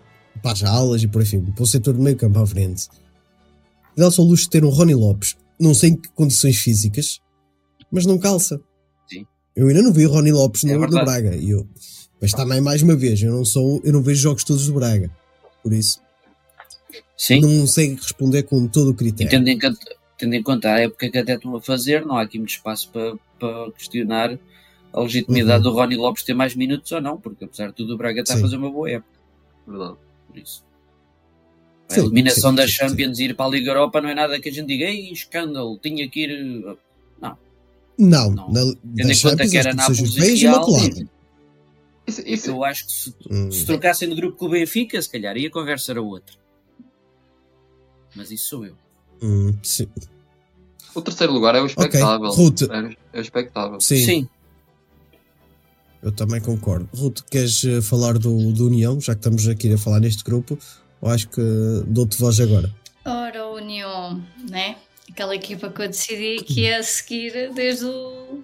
para 0.42 0.52
as 0.52 0.62
alas 0.62 1.02
e 1.02 1.08
por 1.08 1.20
aí 1.22 1.26
fim, 1.26 1.40
para 1.40 1.62
o 1.62 1.66
setor 1.66 1.94
do 1.94 2.02
meio 2.02 2.16
campo 2.16 2.38
à 2.38 2.46
frente. 2.46 2.88
Dá-se 4.00 4.20
ao 4.20 4.26
luxo 4.26 4.44
de 4.44 4.50
ter 4.50 4.64
um 4.64 4.70
Rony 4.70 4.94
Lopes, 4.94 5.36
não 5.58 5.74
sei 5.74 5.90
em 5.90 5.96
que 5.96 6.08
condições 6.10 6.56
físicas, 6.56 7.20
mas 7.90 8.06
não 8.06 8.18
calça. 8.18 8.60
Sim. 9.08 9.26
Eu 9.54 9.68
ainda 9.68 9.82
não 9.82 9.92
vi 9.92 10.06
o 10.06 10.10
Rony 10.10 10.32
Lopes 10.32 10.64
É 10.64 10.74
no, 10.74 10.80
no. 10.80 10.88
Braga. 10.88 11.36
E 11.36 11.50
eu, 11.50 11.66
mas 12.20 12.32
também, 12.32 12.60
mais 12.60 12.82
uma 12.82 12.96
vez, 12.96 13.20
eu 13.22 13.32
não, 13.32 13.44
sou, 13.44 13.80
eu 13.84 13.92
não 13.92 14.02
vejo 14.02 14.20
jogos 14.22 14.44
todos 14.44 14.66
do 14.66 14.74
Braga. 14.74 15.10
Por 15.62 15.72
isso, 15.72 16.00
Sim, 17.16 17.40
não 17.42 17.66
sei 17.66 17.94
responder 17.94 18.44
com 18.44 18.66
todo 18.66 18.90
o 18.90 18.94
critério. 18.94 19.30
tendo 19.30 19.48
em, 19.48 19.58
conta, 19.58 19.96
tendo 20.16 20.34
em 20.34 20.42
conta 20.42 20.72
a 20.72 20.80
época 20.80 21.10
que 21.10 21.18
até 21.18 21.34
estão 21.34 21.54
a 21.54 21.60
fazer, 21.60 22.04
não 22.06 22.16
há 22.16 22.22
aqui 22.22 22.38
muito 22.38 22.50
espaço 22.50 22.88
para, 22.90 23.14
para 23.38 23.70
questionar 23.72 24.38
a 24.92 25.00
legitimidade 25.00 25.64
Uhum. 25.66 25.72
do 25.72 25.78
Rony 25.78 25.96
Lopes 25.96 26.22
ter 26.24 26.32
mais 26.34 26.54
minutos 26.56 26.90
ou 26.92 27.00
não, 27.00 27.20
porque 27.20 27.44
apesar 27.44 27.68
de 27.68 27.74
tudo 27.74 27.94
o 27.94 27.96
Braga 27.98 28.22
está 28.22 28.32
Sim. 28.34 28.38
a 28.40 28.42
fazer 28.42 28.56
uma 28.56 28.70
boa 28.70 28.90
época. 28.90 29.18
Verdade. 29.68 29.96
Por 30.26 30.38
isso. 30.38 30.64
A 31.90 31.94
Sim, 31.94 32.00
eliminação 32.02 32.50
sim, 32.50 32.56
da 32.56 32.62
sim, 32.66 32.72
Champions 32.72 33.18
e 33.18 33.24
ir 33.24 33.34
para 33.34 33.46
a 33.46 33.48
Liga 33.48 33.70
Europa 33.70 34.00
não 34.00 34.08
é 34.08 34.14
nada 34.14 34.38
que 34.40 34.48
a 34.48 34.52
gente 34.52 34.66
diga, 34.68 34.84
ei, 34.84 35.10
escândalo, 35.12 35.76
tinha 35.82 36.08
que 36.08 36.20
ir. 36.24 36.76
Não, 37.98 38.30
Não. 38.30 38.50
na, 38.50 38.60
Tendo 38.62 38.72
em 38.72 39.04
conta 39.04 39.14
Champions, 39.14 39.50
que 39.50 39.58
era 39.58 39.74
Nápoles 39.74 40.16
e 40.16 40.44
imaculado. 40.46 41.08
Isso, 42.06 42.22
isso, 42.26 42.50
eu 42.50 42.64
acho 42.64 42.86
que 42.86 42.92
se, 42.92 43.14
Hum. 43.30 43.50
se 43.52 43.66
trocassem 43.66 44.08
de 44.08 44.14
grupo 44.14 44.36
com 44.38 44.46
o 44.46 44.50
Benfica, 44.50 45.00
se 45.02 45.08
calhar, 45.10 45.36
aí 45.36 45.46
a 45.46 45.50
conversa 45.50 45.92
era 45.92 46.00
outra. 46.00 46.34
Mas 48.16 48.30
isso 48.30 48.48
sou 48.48 48.64
eu. 48.66 48.74
Hum, 49.22 49.52
sim. 49.62 49.86
o 50.94 51.02
terceiro 51.02 51.32
lugar 51.32 51.54
é 51.54 51.60
o 51.60 51.66
expectável. 51.66 52.30
Ruth. 52.30 52.62
É, 52.62 52.96
é 53.12 53.18
o 53.18 53.20
expectável. 53.20 53.80
Sim, 53.80 54.04
Sim. 54.04 54.28
eu 56.02 56.10
também 56.10 56.40
concordo. 56.40 56.88
Ruth, 56.96 57.20
queres 57.30 57.62
eh, 57.64 57.82
falar 57.82 58.14
do, 58.18 58.50
do 58.52 58.66
União, 58.66 58.98
já 59.00 59.12
que 59.14 59.18
estamos 59.20 59.46
aqui 59.46 59.72
a 59.72 59.78
falar 59.78 60.00
neste 60.00 60.24
grupo? 60.24 60.58
Eu 61.02 61.08
acho 61.08 61.28
que 61.28 61.40
dou-te 61.86 62.18
voz 62.18 62.38
agora. 62.40 62.70
Ora, 63.04 63.48
União, 63.48 64.22
né? 64.48 64.76
Aquela 65.10 65.34
equipa 65.34 65.70
que 65.70 65.82
eu 65.82 65.88
decidi 65.88 66.44
que 66.44 66.62
ia 66.62 66.82
seguir 66.82 67.52
desde 67.52 67.86
o, 67.86 68.42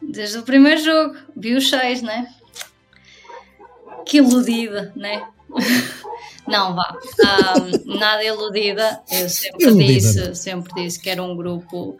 desde 0.00 0.38
o 0.38 0.42
primeiro 0.42 0.80
jogo. 0.82 1.16
Vi 1.36 1.54
os 1.54 1.68
seis, 1.68 2.02
né? 2.02 2.32
Que 4.06 4.18
iludida, 4.18 4.92
né? 4.94 5.26
Não, 6.46 6.74
vá. 6.74 6.96
Ahm, 7.24 7.98
nada 7.98 8.24
iludida. 8.24 9.00
Eu 9.10 9.28
sempre 9.28 9.64
Iludida, 9.64 9.92
disse, 9.92 10.34
sempre 10.34 10.72
disse 10.74 11.00
que 11.00 11.10
era 11.10 11.22
um 11.22 11.36
grupo. 11.36 11.98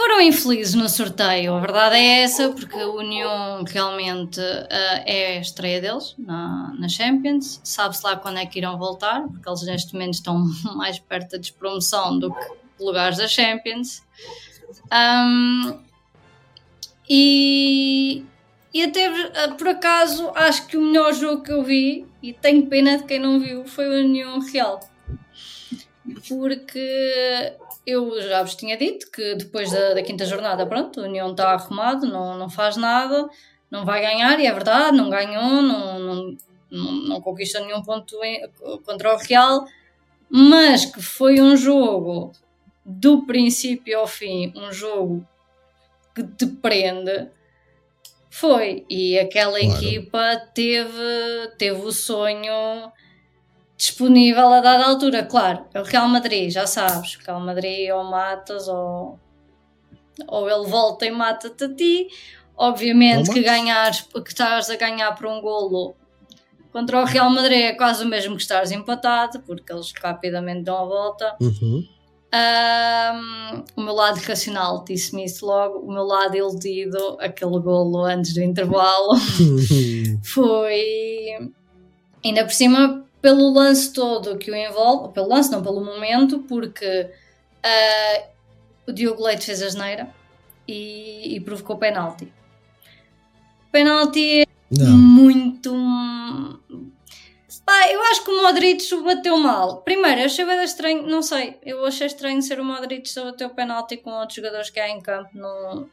Foram 0.00 0.22
infelizes 0.22 0.74
no 0.74 0.88
sorteio, 0.88 1.52
a 1.52 1.60
verdade 1.60 1.96
é 1.96 2.22
essa, 2.22 2.48
porque 2.48 2.74
a 2.74 2.88
União 2.88 3.62
realmente 3.64 4.40
ah, 4.40 5.02
é 5.04 5.36
a 5.36 5.40
estreia 5.42 5.78
deles 5.78 6.14
na, 6.16 6.74
na 6.78 6.88
Champions. 6.88 7.60
Sabe-se 7.62 8.02
lá 8.02 8.16
quando 8.16 8.38
é 8.38 8.46
que 8.46 8.58
irão 8.58 8.78
voltar, 8.78 9.20
porque 9.28 9.46
eles 9.46 9.60
neste 9.60 9.92
momento 9.92 10.14
estão 10.14 10.42
mais 10.74 10.98
perto 10.98 11.32
da 11.32 11.36
despromoção 11.36 12.18
do 12.18 12.32
que 12.32 12.82
lugares 12.82 13.18
da 13.18 13.28
Champions. 13.28 14.02
Ahm, 14.90 15.78
e, 17.06 18.24
e 18.72 18.82
até 18.82 19.06
ah, 19.06 19.54
por 19.54 19.68
acaso 19.68 20.30
acho 20.34 20.66
que 20.66 20.78
o 20.78 20.80
melhor 20.80 21.12
jogo 21.12 21.42
que 21.42 21.52
eu 21.52 21.62
vi, 21.62 22.06
e 22.22 22.32
tenho 22.32 22.66
pena 22.68 22.96
de 22.96 23.04
quem 23.04 23.18
não 23.18 23.38
viu, 23.38 23.66
foi 23.66 23.86
o 23.86 24.02
União 24.02 24.40
Real. 24.40 24.80
Porque 26.26 27.52
eu 27.86 28.20
já 28.22 28.42
vos 28.42 28.54
tinha 28.54 28.76
dito 28.76 29.10
que 29.10 29.34
depois 29.34 29.70
da, 29.72 29.94
da 29.94 30.02
quinta 30.02 30.24
jornada, 30.24 30.66
pronto, 30.66 31.00
o 31.00 31.04
União 31.04 31.30
está 31.30 31.50
arrumado, 31.52 32.06
não, 32.06 32.36
não 32.38 32.48
faz 32.50 32.76
nada, 32.76 33.28
não 33.70 33.84
vai 33.84 34.00
ganhar, 34.02 34.38
e 34.38 34.46
é 34.46 34.52
verdade, 34.52 34.96
não 34.96 35.08
ganhou, 35.10 35.62
não, 35.62 35.98
não, 35.98 36.36
não, 36.70 36.92
não 37.08 37.20
conquista 37.20 37.60
nenhum 37.60 37.82
ponto 37.82 38.22
em- 38.24 38.42
contra 38.84 39.14
o 39.14 39.18
Real, 39.18 39.64
mas 40.28 40.84
que 40.84 41.00
foi 41.02 41.40
um 41.40 41.56
jogo 41.56 42.32
do 42.84 43.26
princípio 43.26 43.98
ao 43.98 44.06
fim, 44.06 44.52
um 44.56 44.72
jogo 44.72 45.26
que 46.14 46.22
te 46.22 46.46
prende. 46.46 47.28
Foi, 48.30 48.86
e 48.88 49.18
aquela 49.18 49.58
Claro. 49.58 49.74
equipa 49.74 50.36
teve, 50.54 51.48
teve 51.58 51.80
o 51.80 51.90
sonho 51.92 52.92
disponível 53.80 54.52
a 54.52 54.60
dada 54.60 54.84
altura. 54.84 55.24
Claro, 55.24 55.64
é 55.72 55.80
o 55.80 55.84
Real 55.84 56.06
Madrid, 56.06 56.50
já 56.50 56.66
sabes, 56.66 57.16
o 57.16 57.20
Real 57.26 57.40
Madrid 57.40 57.90
ou 57.90 58.04
matas 58.04 58.68
ou, 58.68 59.18
ou 60.28 60.50
ele 60.50 60.68
volta 60.68 61.06
e 61.06 61.10
mata-te 61.10 61.64
a 61.64 61.74
ti. 61.74 62.08
Obviamente 62.54 63.30
que 63.32 63.42
ganhares, 63.42 64.02
que 64.02 64.28
estás 64.28 64.68
a 64.68 64.76
ganhar 64.76 65.14
por 65.14 65.26
um 65.26 65.40
golo 65.40 65.96
contra 66.70 67.00
o 67.00 67.04
Real 67.06 67.30
Madrid 67.30 67.62
é 67.62 67.72
quase 67.72 68.04
o 68.04 68.08
mesmo 68.08 68.36
que 68.36 68.42
estares 68.42 68.70
empatado, 68.70 69.40
porque 69.40 69.72
eles 69.72 69.90
rapidamente 69.98 70.64
dão 70.64 70.76
a 70.76 70.84
volta. 70.84 71.36
Uhum. 71.40 71.82
Ahm, 72.32 73.64
o 73.74 73.80
meu 73.80 73.94
lado 73.94 74.18
racional 74.18 74.84
disse-me 74.84 75.24
isso 75.24 75.44
logo, 75.46 75.78
o 75.78 75.90
meu 75.90 76.04
lado 76.04 76.36
iludido, 76.36 77.16
aquele 77.18 77.58
golo 77.58 78.04
antes 78.04 78.34
do 78.34 78.42
intervalo, 78.42 79.16
foi 80.22 81.50
ainda 82.22 82.44
por 82.44 82.52
cima 82.52 83.04
pelo 83.20 83.52
lance 83.52 83.92
todo 83.92 84.38
que 84.38 84.50
o 84.50 84.54
envolve, 84.54 85.12
pelo 85.12 85.28
lance 85.28 85.50
não, 85.50 85.62
pelo 85.62 85.84
momento, 85.84 86.40
porque 86.40 87.10
ah, 87.62 88.22
o 88.86 88.92
Diogo 88.92 89.22
Leite 89.22 89.46
fez 89.46 89.62
a 89.62 89.68
geneira 89.68 90.08
e, 90.66 91.36
e 91.36 91.40
provocou 91.40 91.76
penalti. 91.76 92.32
Penalti 93.70 94.46
Não, 94.70 94.96
muito. 94.96 95.72
Pá, 97.64 97.88
eu 97.88 98.02
acho 98.04 98.24
que 98.24 98.30
o 98.30 98.42
Modric 98.42 98.94
o 98.94 99.04
bateu 99.04 99.36
mal. 99.38 99.82
Primeiro, 99.82 100.20
eu 100.20 100.26
achei 100.26 100.44
bem 100.44 100.62
estranho, 100.64 101.06
não 101.06 101.22
sei, 101.22 101.58
eu 101.62 101.84
achei 101.84 102.06
estranho 102.06 102.42
ser 102.42 102.58
o 102.58 102.64
Modric 102.64 103.16
a 103.18 103.24
bater 103.24 103.46
o 103.46 103.50
penalti 103.50 103.96
com 103.96 104.10
outros 104.10 104.36
jogadores 104.36 104.70
que 104.70 104.80
há 104.80 104.88
em 104.88 105.00
campo. 105.00 105.30
Não, 105.34 105.88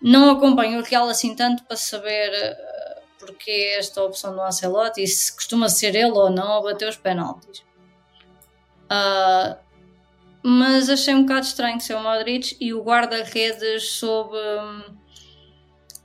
não 0.00 0.30
acompanho 0.30 0.80
o 0.80 0.82
Real 0.82 1.08
assim 1.08 1.36
tanto 1.36 1.62
para 1.64 1.76
saber 1.76 2.30
porque 3.24 3.74
esta 3.78 4.02
opção 4.02 4.34
do 4.34 4.40
Ancelotti 4.40 5.06
se 5.06 5.32
costuma 5.32 5.68
ser 5.68 5.94
ele 5.94 6.10
ou 6.10 6.28
não 6.28 6.58
a 6.58 6.62
bater 6.62 6.88
os 6.88 6.96
penaltis. 6.96 7.64
Ah, 8.90 9.58
mas 10.42 10.90
achei 10.90 11.14
um 11.14 11.22
bocado 11.22 11.46
estranho 11.46 11.80
ser 11.80 11.94
o 11.94 12.02
Modric 12.02 12.56
e 12.60 12.74
o 12.74 12.82
guarda-redes 12.82 13.90
soube. 13.90 14.36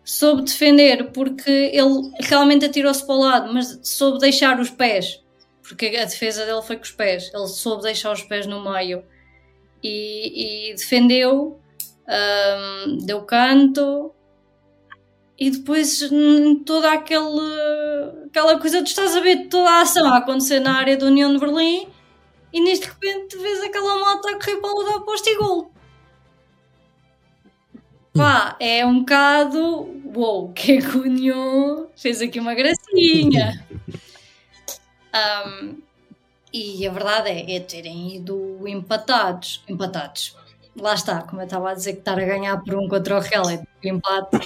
soube 0.06 0.44
defender 0.44 1.12
porque 1.12 1.72
ele 1.74 2.12
realmente 2.20 2.66
atirou-se 2.66 3.04
para 3.04 3.16
o 3.16 3.20
lado, 3.20 3.54
mas 3.54 3.80
soube 3.82 4.20
deixar 4.20 4.60
os 4.60 4.70
pés, 4.70 5.24
porque 5.68 5.88
a 5.88 6.06
defesa 6.06 6.46
dele 6.46 6.62
foi 6.62 6.76
com 6.76 6.84
os 6.84 6.92
pés. 6.92 7.32
Ele 7.34 7.48
soube 7.48 7.82
deixar 7.82 8.12
os 8.12 8.22
pés 8.22 8.46
no 8.46 8.64
meio 8.64 9.04
e, 9.84 10.70
e 10.70 10.76
defendeu, 10.76 11.60
hum, 12.08 12.98
deu 13.02 13.24
canto 13.24 14.14
e 15.38 15.52
depois 15.52 16.02
hum, 16.12 16.64
toda 16.64 16.92
aquele, 16.92 18.26
aquela 18.26 18.60
coisa, 18.60 18.82
tu 18.82 18.88
estás 18.88 19.16
a 19.16 19.20
ver 19.20 19.48
toda 19.48 19.70
a 19.70 19.82
ação 19.82 20.08
a 20.08 20.18
acontecer 20.18 20.60
na 20.60 20.78
área 20.78 20.98
da 20.98 21.06
União 21.06 21.32
de 21.32 21.40
Berlim 21.40 21.88
e 22.52 22.60
neste 22.60 22.88
repente 22.88 23.38
vês 23.38 23.62
aquela 23.62 24.00
moto 24.00 24.28
a 24.28 24.34
correr 24.34 24.58
para 24.58 24.72
o 24.72 24.82
lado 24.82 24.98
oposto 24.98 25.30
e 25.30 25.38
gol. 25.38 25.72
pá, 28.14 28.56
é 28.60 28.86
um 28.86 29.00
bocado. 29.00 29.96
Uou, 30.16 30.52
que 30.54 30.74
é 30.74 30.82
que 30.82 30.98
o 30.98 31.04
União 31.04 31.88
fez 31.96 32.22
aqui 32.22 32.40
uma 32.40 32.56
gracinha? 32.56 33.66
Um, 35.18 35.82
e 36.54 36.86
a 36.86 36.92
verdade 36.92 37.30
é, 37.30 37.56
é 37.56 37.60
terem 37.60 38.18
ido 38.18 38.68
empatados. 38.68 39.64
Empatados. 39.68 40.36
Lá 40.80 40.94
está, 40.94 41.24
como 41.24 41.42
eu 41.42 41.46
estava 41.46 41.72
a 41.72 41.74
dizer, 41.74 41.94
que 41.94 42.00
estar 42.00 42.20
a 42.20 42.26
ganhar 42.26 42.62
por 42.64 42.76
um 42.76 42.88
contra 42.88 43.18
o 43.18 43.20
Real 43.20 43.50
é 43.50 43.62
empate. 43.84 44.38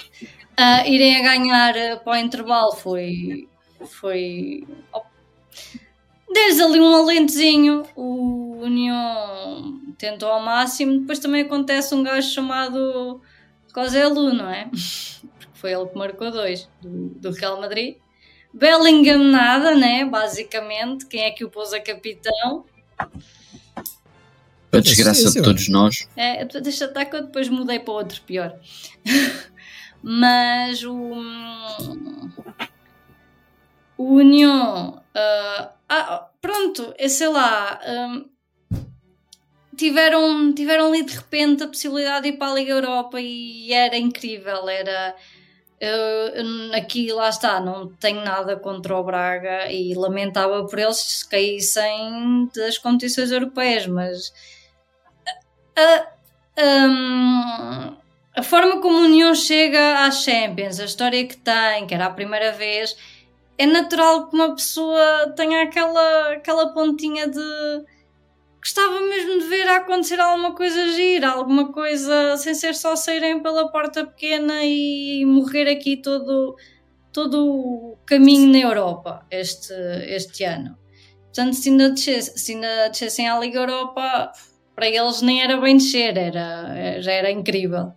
Uh, 0.59 0.87
irem 0.87 1.17
a 1.17 1.21
ganhar 1.21 1.75
uh, 1.75 2.03
para 2.03 2.13
o 2.13 2.15
intervalo 2.15 2.73
foi. 2.73 3.47
foi 3.85 4.65
Desde 6.33 6.61
ali 6.61 6.79
um 6.79 6.95
alentezinho, 6.95 7.83
o 7.95 8.61
União 8.61 9.81
tentou 9.97 10.29
ao 10.29 10.41
máximo. 10.41 11.01
Depois 11.01 11.19
também 11.19 11.41
acontece 11.41 11.93
um 11.93 12.03
gajo 12.03 12.29
chamado 12.29 13.21
Coselu, 13.73 14.33
não 14.33 14.49
é? 14.49 14.69
Porque 15.37 15.53
foi 15.53 15.73
ele 15.73 15.87
que 15.87 15.97
marcou 15.97 16.31
dois 16.31 16.69
do, 16.81 17.09
do 17.09 17.31
Real 17.31 17.59
Madrid. 17.59 17.97
Bellingham 18.53 19.19
nada, 19.25 19.75
né? 19.75 20.05
Basicamente, 20.05 21.05
quem 21.05 21.23
é 21.23 21.31
que 21.31 21.43
o 21.43 21.49
pôs 21.49 21.73
a 21.73 21.81
capitão? 21.81 22.65
A 24.73 24.79
desgraça 24.79 25.29
de 25.31 25.41
todos 25.41 25.67
nós. 25.67 26.07
É, 26.15 26.45
deixa 26.45 26.85
estar 26.85 27.05
que 27.05 27.15
eu 27.15 27.23
depois 27.23 27.49
mudei 27.49 27.79
para 27.79 27.93
outro 27.93 28.21
pior. 28.21 28.57
Mas 30.01 30.83
o. 30.83 31.13
O 33.97 34.15
União. 34.15 35.03
Uh, 35.15 35.69
ah, 35.89 36.27
pronto, 36.41 36.93
eu 36.97 37.09
sei 37.09 37.27
lá. 37.27 37.79
Um, 37.85 38.25
tiveram, 39.75 40.53
tiveram 40.53 40.87
ali 40.87 41.03
de 41.03 41.15
repente 41.15 41.63
a 41.63 41.67
possibilidade 41.67 42.23
de 42.23 42.29
ir 42.29 42.37
para 42.37 42.51
a 42.51 42.55
Liga 42.55 42.71
Europa 42.71 43.19
e 43.19 43.73
era 43.73 43.97
incrível. 43.97 44.69
Era. 44.69 45.15
Uh, 45.83 46.75
aqui 46.75 47.11
lá 47.11 47.29
está, 47.29 47.59
não 47.59 47.87
tenho 47.87 48.23
nada 48.23 48.55
contra 48.55 48.95
o 48.95 49.03
Braga 49.03 49.71
e 49.71 49.95
lamentava 49.95 50.63
por 50.67 50.77
eles 50.77 50.97
se 50.97 51.27
caíssem 51.27 52.47
das 52.55 52.77
competições 52.77 53.31
europeias, 53.31 53.87
mas 53.87 54.31
a, 55.77 56.07
a, 56.57 57.93
a 58.37 58.43
forma 58.43 58.81
como 58.81 58.97
o 58.97 59.05
União 59.05 59.33
chega 59.35 60.05
às 60.05 60.23
Champions, 60.23 60.79
a 60.79 60.85
história 60.85 61.25
que 61.25 61.37
tem, 61.37 61.87
que 61.87 61.93
era 61.93 62.05
a 62.05 62.11
primeira 62.11 62.51
vez, 62.51 62.95
é 63.57 63.65
natural 63.65 64.27
que 64.27 64.35
uma 64.35 64.55
pessoa 64.55 65.33
tenha 65.35 65.63
aquela, 65.63 66.33
aquela 66.33 66.73
pontinha 66.73 67.27
de 67.27 67.41
gostava 68.61 69.01
mesmo 69.01 69.39
de 69.39 69.47
ver 69.47 69.67
acontecer 69.67 70.19
alguma 70.19 70.53
coisa 70.53 70.91
gira, 70.91 71.29
alguma 71.29 71.71
coisa 71.71 72.37
sem 72.37 72.53
ser 72.53 72.75
só 72.75 72.95
saírem 72.95 73.41
pela 73.41 73.71
porta 73.71 74.05
pequena 74.05 74.63
e 74.63 75.25
morrer 75.25 75.67
aqui 75.67 75.97
todo, 75.97 76.55
todo 77.11 77.43
o 77.43 77.97
caminho 78.05 78.51
na 78.51 78.59
Europa 78.59 79.25
este, 79.31 79.73
este 80.05 80.43
ano. 80.43 80.77
Portanto, 81.25 81.53
se 81.55 81.69
ainda 81.69 81.89
descessem 82.89 83.29
à 83.29 83.39
Liga 83.39 83.59
Europa, 83.59 84.31
para 84.75 84.87
eles 84.87 85.21
nem 85.21 85.41
era 85.41 85.59
bem 85.59 85.77
descer, 85.77 86.17
era, 86.17 87.01
já 87.01 87.11
era 87.11 87.31
incrível. 87.31 87.93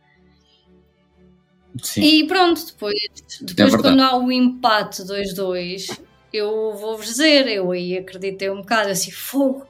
Sim. 1.83 2.03
E 2.03 2.27
pronto, 2.27 2.65
depois, 2.67 2.95
depois 3.41 3.75
é 3.75 3.79
quando 3.79 4.01
há 4.01 4.17
o 4.17 4.31
empate 4.31 5.03
2-2, 5.03 6.01
eu 6.33 6.75
vou-vos 6.77 7.07
dizer, 7.07 7.49
eu 7.49 7.71
aí 7.73 7.99
acreditei 7.99 8.51
um 8.51 8.61
bocado 8.61 8.91
assim, 8.91 9.11
fogo 9.11 9.67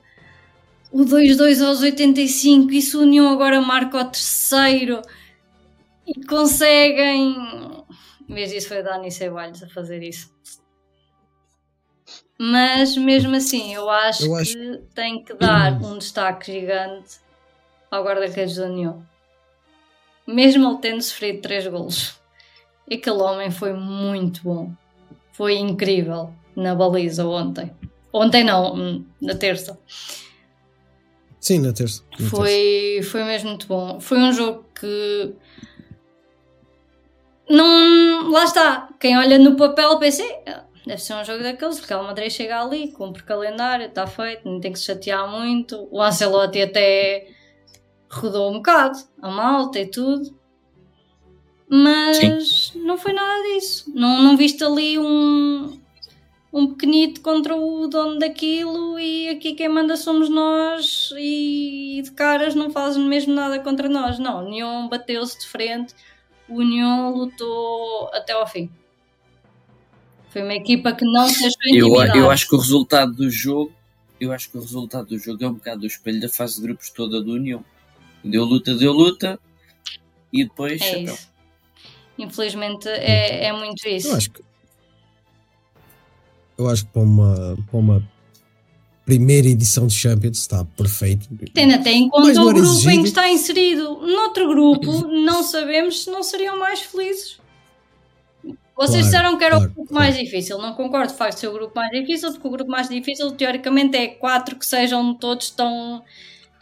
o 0.94 1.04
2-2 1.04 1.60
aos 1.60 1.80
85 1.82 2.72
e 2.72 2.80
se 2.80 2.96
o 2.96 3.00
União 3.00 3.28
agora 3.28 3.60
marca 3.60 3.98
o 3.98 4.04
terceiro 4.04 5.02
e 6.06 6.24
conseguem. 6.24 7.34
Mas 8.28 8.52
isso 8.52 8.68
foi 8.68 8.82
Dani 8.82 9.10
Ceballos 9.10 9.62
a 9.62 9.68
fazer 9.68 10.02
isso. 10.02 10.32
Mas 12.38 12.96
mesmo 12.96 13.36
assim, 13.36 13.74
eu 13.74 13.88
acho, 13.88 14.26
eu 14.26 14.34
acho... 14.34 14.52
que 14.52 14.82
tem 14.94 15.22
que 15.22 15.34
dar 15.34 15.80
um 15.80 15.98
destaque 15.98 16.52
gigante 16.52 17.18
ao 17.90 18.02
guarda-redes 18.02 18.56
da 18.56 18.66
União. 18.66 19.06
Mesmo 20.26 20.68
ele 20.68 20.78
tendo 20.78 21.02
sofrido 21.02 21.42
3 21.42 21.68
golos. 21.68 22.18
Aquele 22.90 23.18
homem 23.18 23.50
foi 23.50 23.72
muito 23.72 24.42
bom. 24.42 24.72
Foi 25.32 25.54
incrível 25.54 26.32
na 26.56 26.74
baliza 26.74 27.26
ontem. 27.26 27.70
Ontem 28.12 28.44
não, 28.44 29.04
na 29.20 29.34
terça. 29.34 29.78
Sim, 31.40 31.58
na 31.58 31.72
terça. 31.72 32.02
Na 32.18 32.28
foi, 32.28 32.94
terça. 32.96 33.10
foi 33.10 33.24
mesmo 33.24 33.50
muito 33.50 33.66
bom. 33.66 34.00
Foi 34.00 34.18
um 34.18 34.32
jogo 34.32 34.64
que. 34.74 35.34
Não. 37.50 38.30
Lá 38.30 38.44
está. 38.44 38.88
Quem 38.98 39.18
olha 39.18 39.38
no 39.38 39.56
papel 39.56 39.98
pensa. 39.98 40.22
Deve 40.86 41.00
ser 41.00 41.14
um 41.14 41.24
jogo 41.24 41.42
daqueles. 41.42 41.78
Porque 41.78 41.94
o 41.94 42.02
Madrid 42.02 42.30
chega 42.30 42.60
ali, 42.60 42.92
cumpre 42.92 43.22
calendário, 43.22 43.86
está 43.86 44.06
feito, 44.06 44.48
não 44.48 44.60
tem 44.60 44.72
que 44.72 44.78
se 44.78 44.84
chatear 44.84 45.28
muito. 45.28 45.88
O 45.90 46.02
Ancelotti 46.02 46.62
até 46.62 47.28
rodou 48.10 48.50
um 48.50 48.54
bocado 48.54 48.98
a 49.20 49.30
malta 49.30 49.80
e 49.80 49.86
tudo. 49.86 50.38
Mas 51.68 52.16
Sim. 52.72 52.84
não 52.84 52.96
foi 52.96 53.12
nada 53.12 53.42
disso. 53.42 53.90
Não, 53.94 54.22
não 54.22 54.36
viste 54.36 54.62
ali 54.62 54.98
um, 54.98 55.80
um 56.52 56.68
pequenito 56.68 57.20
contra 57.20 57.56
o 57.56 57.88
dono 57.88 58.18
daquilo 58.18 58.98
e 58.98 59.30
aqui 59.30 59.54
quem 59.54 59.68
manda 59.68 59.96
somos 59.96 60.28
nós 60.28 61.12
e 61.18 62.02
de 62.04 62.12
caras 62.12 62.54
não 62.54 62.70
faz 62.70 62.96
mesmo 62.96 63.34
nada 63.34 63.58
contra 63.58 63.88
nós. 63.88 64.18
Não, 64.18 64.44
União 64.44 64.88
bateu-se 64.88 65.40
de 65.40 65.46
frente, 65.46 65.94
o 66.48 66.56
União 66.56 67.10
lutou 67.12 68.08
até 68.12 68.34
ao 68.34 68.46
fim. 68.46 68.70
Foi 70.34 70.42
uma 70.42 70.54
equipa 70.54 70.92
que 70.92 71.04
não 71.04 71.28
se 71.28 71.46
achou 71.46 71.56
eu, 71.72 71.94
eu 72.16 72.28
acho 72.28 72.48
que 72.48 72.56
o 72.56 72.58
resultado 72.58 73.12
do 73.12 73.30
jogo 73.30 73.72
eu 74.18 74.32
acho 74.32 74.50
que 74.50 74.58
o 74.58 74.60
resultado 74.60 75.06
do 75.06 75.16
jogo 75.16 75.44
é 75.44 75.46
um 75.46 75.52
bocado 75.52 75.82
do 75.82 75.86
espelho 75.86 76.20
da 76.20 76.28
fase 76.28 76.56
de 76.56 76.62
grupos 76.62 76.90
toda 76.90 77.22
do 77.22 77.34
União. 77.34 77.64
Deu 78.24 78.42
luta, 78.42 78.74
deu 78.74 78.92
luta 78.92 79.38
e 80.32 80.42
depois 80.42 80.82
é 80.82 81.02
isso. 81.02 81.28
Infelizmente 82.18 82.88
é, 82.88 83.44
é 83.44 83.52
muito 83.52 83.86
isso. 83.86 84.08
Eu 84.08 84.16
acho 84.16 84.30
que 84.32 84.42
eu 86.58 86.68
acho 86.68 86.84
que 86.84 86.90
para 86.90 87.02
uma, 87.02 87.56
para 87.70 87.78
uma 87.78 88.08
primeira 89.06 89.46
edição 89.46 89.86
de 89.86 89.94
Champions 89.94 90.38
está 90.38 90.64
perfeito. 90.64 91.28
Tendo 91.52 91.74
até 91.74 91.92
em 91.92 92.08
conta 92.08 92.42
o 92.42 92.46
grupo 92.46 92.58
exigido. 92.58 92.90
em 92.90 93.02
que 93.02 93.08
está 93.08 93.30
inserido. 93.30 94.00
Noutro 94.04 94.48
grupo, 94.48 95.06
não 95.06 95.44
sabemos 95.44 96.02
se 96.02 96.10
não 96.10 96.24
seriam 96.24 96.58
mais 96.58 96.80
felizes. 96.80 97.38
Vocês 98.76 98.90
claro, 98.90 99.04
disseram 99.04 99.38
que 99.38 99.44
era 99.44 99.56
claro, 99.56 99.70
o 99.70 99.74
grupo 99.74 99.88
claro. 99.88 100.04
mais 100.04 100.18
difícil. 100.18 100.58
Não 100.58 100.74
concordo 100.74 101.12
de 101.12 101.18
facto 101.18 101.38
ser 101.38 101.48
o 101.48 101.52
grupo 101.52 101.74
mais 101.74 101.90
difícil, 101.90 102.32
porque 102.32 102.48
o 102.48 102.50
grupo 102.50 102.70
mais 102.70 102.88
difícil, 102.88 103.30
teoricamente, 103.32 103.96
é 103.96 104.08
quatro 104.08 104.56
que 104.56 104.66
sejam 104.66 105.14
todos 105.14 105.50
tão. 105.50 106.02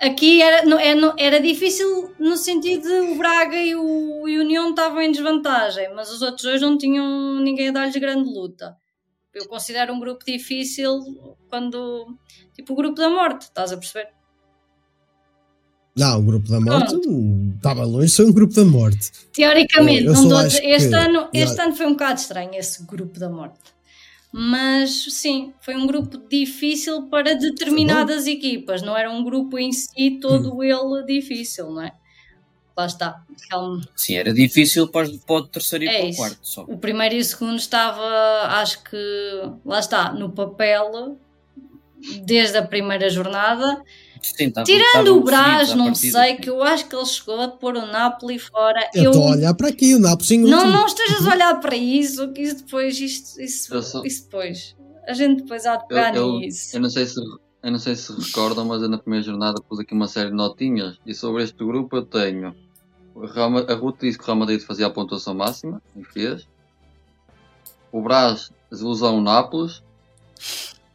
Aqui 0.00 0.42
era, 0.42 0.68
era, 0.80 1.14
era 1.16 1.40
difícil 1.40 2.12
no 2.18 2.36
sentido 2.36 2.82
de 2.82 3.12
o 3.12 3.14
Braga 3.14 3.56
e 3.56 3.74
o, 3.76 4.28
e 4.28 4.38
o 4.38 4.40
União 4.40 4.70
estavam 4.70 5.00
em 5.00 5.12
desvantagem, 5.12 5.94
mas 5.94 6.10
os 6.10 6.22
outros 6.22 6.42
dois 6.42 6.60
não 6.60 6.76
tinham 6.76 7.40
ninguém 7.40 7.68
a 7.68 7.72
dar-lhes 7.72 7.96
grande 7.96 8.28
luta 8.28 8.76
eu 9.34 9.48
considero 9.48 9.92
um 9.92 10.00
grupo 10.00 10.24
difícil 10.24 11.00
quando. 11.48 12.18
Tipo 12.54 12.74
o 12.74 12.76
grupo 12.76 12.96
da 12.96 13.08
morte, 13.08 13.42
estás 13.42 13.72
a 13.72 13.76
perceber? 13.76 14.10
Não, 15.94 16.20
o 16.20 16.22
grupo 16.22 16.48
da 16.48 16.60
morte 16.60 16.94
estava 17.54 17.84
longe 17.84 18.06
de 18.06 18.12
ser 18.12 18.24
um 18.24 18.32
grupo 18.32 18.54
da 18.54 18.64
morte. 18.64 19.10
Teoricamente, 19.32 20.04
eu, 20.04 20.14
eu 20.14 20.22
não 20.22 20.46
este, 20.46 20.60
que, 20.60 20.94
ano, 20.94 21.28
este 21.32 21.60
ano 21.60 21.74
foi 21.74 21.86
um 21.86 21.92
bocado 21.92 22.20
estranho 22.20 22.54
esse 22.54 22.84
grupo 22.84 23.18
da 23.18 23.28
morte. 23.28 23.58
Mas 24.32 25.04
sim, 25.10 25.52
foi 25.60 25.76
um 25.76 25.86
grupo 25.86 26.16
difícil 26.30 27.02
para 27.08 27.34
determinadas 27.34 28.26
equipas, 28.26 28.80
não 28.80 28.96
era 28.96 29.10
um 29.10 29.22
grupo 29.22 29.58
em 29.58 29.70
si 29.70 30.18
todo 30.22 30.56
hum. 30.56 30.62
ele 30.62 31.04
difícil, 31.04 31.70
não 31.70 31.82
é? 31.82 31.92
lá 32.76 32.86
está. 32.86 33.22
Sim, 33.94 34.16
era 34.16 34.32
difícil 34.32 34.88
para, 34.88 35.08
para 35.26 35.36
o 35.36 35.46
terceiro 35.46 35.84
e 35.84 35.88
é 35.88 36.00
para 36.00 36.10
o 36.10 36.16
quarto 36.16 36.38
só. 36.42 36.62
O 36.62 36.78
primeiro 36.78 37.14
e 37.14 37.18
o 37.18 37.24
segundo 37.24 37.56
estava, 37.56 38.02
acho 38.60 38.82
que, 38.84 38.96
lá 39.64 39.78
está, 39.78 40.12
no 40.12 40.30
papel, 40.30 41.18
desde 42.24 42.58
a 42.58 42.66
primeira 42.66 43.08
jornada. 43.10 43.82
Sim, 44.22 44.46
estava, 44.46 44.64
Tirando 44.64 45.16
o 45.16 45.20
Brás, 45.22 45.74
não 45.74 45.94
sei, 45.94 46.36
que 46.36 46.48
eu 46.48 46.62
acho 46.62 46.88
que 46.88 46.94
ele 46.94 47.06
chegou 47.06 47.40
a 47.40 47.48
pôr 47.48 47.76
o 47.76 47.86
Napoli 47.86 48.38
fora. 48.38 48.88
Eu 48.94 49.10
estou 49.10 49.28
a 49.28 49.30
olhar 49.32 49.54
para 49.54 49.68
aqui, 49.68 49.94
o 49.94 49.98
Napoli 49.98 50.38
Não, 50.38 50.70
não 50.70 50.86
estejas 50.86 51.26
a 51.26 51.32
olhar 51.32 51.60
para 51.60 51.76
isso, 51.76 52.32
que 52.32 52.42
isso 52.42 52.64
depois, 52.64 53.00
isto, 53.00 53.40
isso, 53.40 53.82
sou... 53.82 54.06
isso 54.06 54.24
depois. 54.24 54.76
A 55.06 55.12
gente 55.12 55.42
depois 55.42 55.66
há 55.66 55.76
de 55.76 55.88
pegar 55.88 56.14
eu, 56.14 56.38
nisso. 56.38 56.76
Eu 56.76 56.80
não 56.80 56.90
sei 56.90 57.06
se 57.06 57.20
eu 57.20 57.70
não 57.70 57.78
sei 57.78 57.94
se 57.94 58.12
recordam, 58.12 58.64
mas 58.64 58.82
eu 58.82 58.88
na 58.88 58.98
primeira 58.98 59.24
jornada 59.24 59.60
pus 59.68 59.78
aqui 59.78 59.94
uma 59.94 60.08
série 60.08 60.30
de 60.30 60.36
notinhas 60.36 60.96
e 61.06 61.14
sobre 61.14 61.44
este 61.44 61.64
grupo 61.64 61.96
eu 61.96 62.02
tenho 62.04 62.52
a 63.68 63.74
Ruth 63.74 64.00
disse 64.00 64.18
que 64.18 64.24
o 64.24 64.26
Real 64.26 64.38
Madrid 64.38 64.60
fazia 64.60 64.86
a 64.86 64.90
pontuação 64.90 65.34
máxima 65.34 65.82
e 65.96 66.04
fez. 66.04 66.48
O 67.90 68.00
Brás, 68.00 68.50
desilusão 68.70 69.18
o 69.18 69.20
Nápoles. 69.20 69.82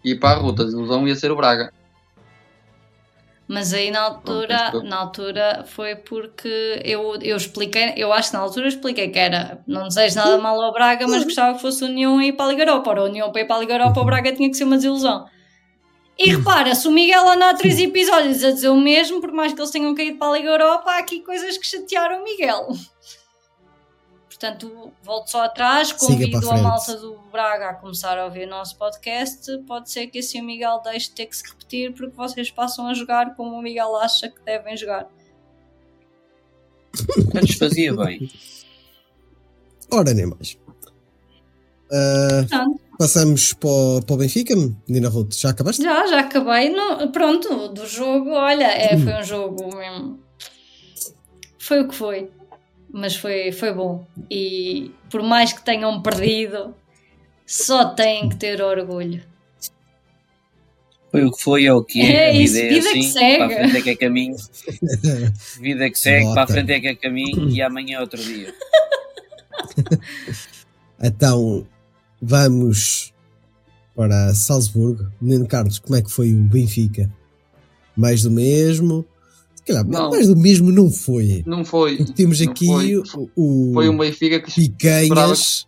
E 0.04 0.16
para 0.16 0.40
a 0.40 0.42
Ruth, 0.42 0.60
a 0.60 0.64
desilusão 0.64 1.08
ia 1.08 1.16
ser 1.16 1.32
o 1.32 1.36
Braga. 1.36 1.72
Mas 3.48 3.74
aí 3.74 3.90
na 3.90 4.02
altura, 4.02 4.72
Pronto, 4.72 4.86
na 4.86 4.98
altura 4.98 5.66
foi 5.68 5.96
porque 5.96 6.82
eu, 6.84 7.18
eu 7.22 7.38
expliquei, 7.38 7.94
eu 7.96 8.12
acho 8.12 8.30
que 8.30 8.36
na 8.36 8.44
altura 8.44 8.68
expliquei 8.68 9.08
que 9.08 9.18
era 9.18 9.64
não 9.66 9.88
desejo 9.88 10.18
nada 10.18 10.38
mal 10.38 10.62
ao 10.62 10.74
Braga, 10.74 11.08
mas 11.08 11.24
gostava 11.24 11.56
que 11.56 11.62
fosse 11.62 11.86
União 11.86 12.22
ir 12.22 12.34
para 12.34 12.48
a 12.48 12.50
Liga 12.50 12.64
Europa. 12.64 12.90
Ora, 12.90 13.04
União 13.04 13.32
para 13.32 13.42
ir 13.42 13.46
para 13.46 13.56
a 13.56 13.60
Liga 13.60 13.74
Europa, 13.76 14.02
o 14.02 14.06
Braga 14.06 14.34
tinha 14.34 14.50
que 14.50 14.58
ser 14.58 14.66
uma 14.66 14.76
desilusão. 14.76 15.26
E 16.20 16.30
repara, 16.30 16.74
se 16.74 16.88
o 16.88 16.92
Miguel 16.92 17.30
anda 17.30 17.52
há 17.52 17.54
três 17.54 17.80
episódios 17.80 18.44
a 18.44 18.52
dizer 18.52 18.70
o 18.70 18.76
mesmo, 18.76 19.22
por 19.22 19.32
mais 19.32 19.54
que 19.54 19.62
eles 19.62 19.72
tenham 19.72 19.94
caído 19.96 20.18
para 20.18 20.34
a 20.34 20.38
Liga 20.38 20.50
Europa, 20.50 20.92
há 20.92 20.98
aqui 20.98 21.22
coisas 21.22 21.58
que 21.58 21.66
chatearam 21.66 22.22
o 22.22 22.24
Miguel. 22.24 22.68
Portanto, 24.40 24.92
volto 25.04 25.32
só 25.32 25.46
atrás, 25.46 25.92
convido 25.92 26.48
a 26.52 26.58
malta 26.58 26.96
do 26.96 27.18
Braga 27.32 27.70
a 27.70 27.74
começar 27.74 28.20
a 28.20 28.26
ouvir 28.26 28.46
o 28.46 28.50
nosso 28.52 28.78
podcast. 28.78 29.58
Pode 29.66 29.90
ser 29.90 30.06
que 30.08 30.20
assim 30.20 30.42
o 30.42 30.44
Miguel 30.44 30.80
deixe 30.84 31.10
de 31.10 31.16
ter 31.16 31.26
que 31.26 31.36
se 31.36 31.44
repetir, 31.44 31.92
porque 31.94 32.16
vocês 32.16 32.52
passam 32.52 32.88
a 32.88 32.94
jogar 32.94 33.36
como 33.36 33.58
o 33.58 33.62
Miguel 33.64 33.96
acha 33.96 34.30
que 34.30 34.40
devem 34.46 34.78
jogar. 34.78 35.08
Antes 37.36 37.58
fazia 37.58 37.96
bem. 37.96 38.30
Ora, 39.92 40.14
nem 40.14 40.28
mais. 40.28 40.54
Portanto, 40.54 40.94
passamos 43.00 43.54
para 43.54 43.70
o, 43.70 44.02
para 44.06 44.14
o 44.14 44.18
Benfica, 44.18 44.54
Nina 44.88 45.10
Ruth. 45.10 45.34
Já 45.34 45.50
acabaste? 45.50 45.82
já, 45.82 46.06
já 46.06 46.20
acabei. 46.20 46.70
No, 46.70 47.12
pronto, 47.12 47.70
do 47.70 47.88
jogo, 47.88 48.30
olha, 48.34 48.68
é, 48.68 48.96
foi 49.00 49.14
um 49.16 49.24
jogo 49.24 49.76
mesmo. 49.76 50.20
Foi 51.58 51.82
o 51.82 51.88
que 51.88 51.96
foi. 51.96 52.37
Mas 52.92 53.16
foi, 53.16 53.52
foi 53.52 53.74
bom. 53.74 54.06
E 54.30 54.92
por 55.10 55.22
mais 55.22 55.54
que 55.54 55.64
tenham 55.64 56.02
perdido, 56.02 56.74
só 57.46 57.86
têm 57.86 58.30
que 58.30 58.36
ter 58.36 58.62
orgulho. 58.62 59.24
Foi 61.12 61.24
o 61.24 61.32
que 61.32 61.42
foi, 61.42 61.66
é 61.66 61.74
o 61.74 61.84
que 61.84 62.02
é. 62.02 62.12
É 62.12 62.30
a 62.30 62.34
isso, 62.34 62.54
vida 62.54 62.66
é 62.66 62.70
vida 62.70 62.92
que 62.92 63.00
assim. 63.00 63.12
segue. 63.12 63.38
Para 63.38 63.46
a 63.46 63.50
frente 63.50 63.78
é 63.78 63.82
que 63.82 63.90
é 63.90 63.96
caminho. 63.96 64.36
Vida 65.62 65.90
que 65.90 66.00
segue, 66.00 66.24
Bota. 66.26 66.34
para 66.34 66.44
a 66.44 66.48
frente 66.48 66.72
é 66.74 66.80
que 66.80 66.88
é 66.88 66.96
caminho 66.96 67.50
e 67.50 67.62
amanhã 67.62 67.98
é 67.98 68.02
outro 68.02 68.22
dia. 68.22 68.54
Então, 71.00 71.68
vamos 72.20 73.14
para 73.96 74.34
Salzburgo. 74.34 75.12
Menino 75.22 75.48
Carlos, 75.48 75.78
como 75.78 75.96
é 75.96 76.02
que 76.02 76.12
foi 76.12 76.34
o 76.34 76.38
Benfica? 76.44 77.08
Mais 77.96 78.24
do 78.24 78.32
mesmo? 78.32 79.06
Não. 79.88 80.10
mais 80.12 80.28
do 80.28 80.36
mesmo 80.38 80.72
não 80.72 80.90
foi. 80.92 81.44
Não 81.46 81.64
foi. 81.66 81.98
Temos 82.16 82.40
Não 82.42 82.52
aqui 82.52 82.66
foi. 82.66 83.30
o, 83.36 83.72
Foi 83.74 83.90
um 83.90 83.98
Benfica 83.98 84.40
que 84.40 84.54
Picanhas. 84.54 85.68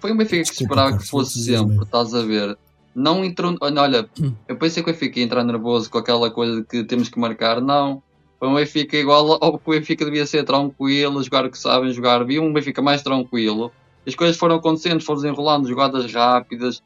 Foi 0.00 0.12
um 0.12 0.16
Benfica 0.16 0.42
que 0.42 0.48
Desculpa, 0.50 0.74
esperava 0.74 0.98
que 0.98 1.06
fosse 1.08 1.38
sempre, 1.42 1.66
mesmo. 1.66 1.82
estás 1.82 2.14
a 2.14 2.22
ver? 2.22 2.56
Não 2.94 3.24
entrou. 3.24 3.56
Olha, 3.60 4.08
eu 4.48 4.56
pensei 4.56 4.82
que 4.82 4.90
o 4.90 4.92
Benfica 4.92 5.18
ia 5.18 5.24
entrar 5.24 5.44
nervoso 5.44 5.90
com 5.90 5.98
aquela 5.98 6.30
coisa 6.30 6.60
de 6.60 6.66
que 6.66 6.84
temos 6.84 7.08
que 7.08 7.18
marcar. 7.18 7.60
Não. 7.60 8.02
Foi 8.38 8.48
um 8.48 8.54
Benfica 8.54 8.96
igual 8.96 9.38
ao 9.42 9.58
que 9.58 9.68
o 9.68 9.72
Benfica 9.72 10.04
devia 10.04 10.24
ser 10.26 10.44
tranquilo, 10.44 11.22
jogar 11.22 11.44
o 11.44 11.50
que 11.50 11.58
sabem 11.58 11.92
jogar. 11.92 12.24
Vi 12.24 12.38
um 12.38 12.52
Benfica 12.52 12.80
mais 12.80 13.02
tranquilo. 13.02 13.72
As 14.06 14.14
coisas 14.14 14.36
foram 14.36 14.56
acontecendo, 14.56 15.02
foram 15.02 15.20
desenrolando, 15.20 15.68
jogadas 15.68 16.12
rápidas, 16.12 16.80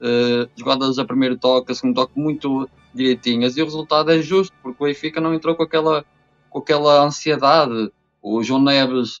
eh, 0.00 0.48
jogadas 0.56 0.98
a 0.98 1.04
primeiro 1.04 1.36
toque, 1.36 1.72
a 1.72 1.74
segundo 1.74 1.96
toque 1.96 2.18
muito 2.18 2.68
direitinhas. 2.94 3.56
E 3.56 3.62
o 3.62 3.64
resultado 3.64 4.10
é 4.10 4.20
justo, 4.20 4.54
porque 4.62 4.82
o 4.82 4.86
Benfica 4.86 5.20
não 5.20 5.34
entrou 5.34 5.54
com 5.54 5.62
aquela, 5.62 6.04
com 6.50 6.58
aquela 6.58 7.02
ansiedade. 7.04 7.92
O 8.22 8.42
João 8.42 8.62
Neves 8.62 9.20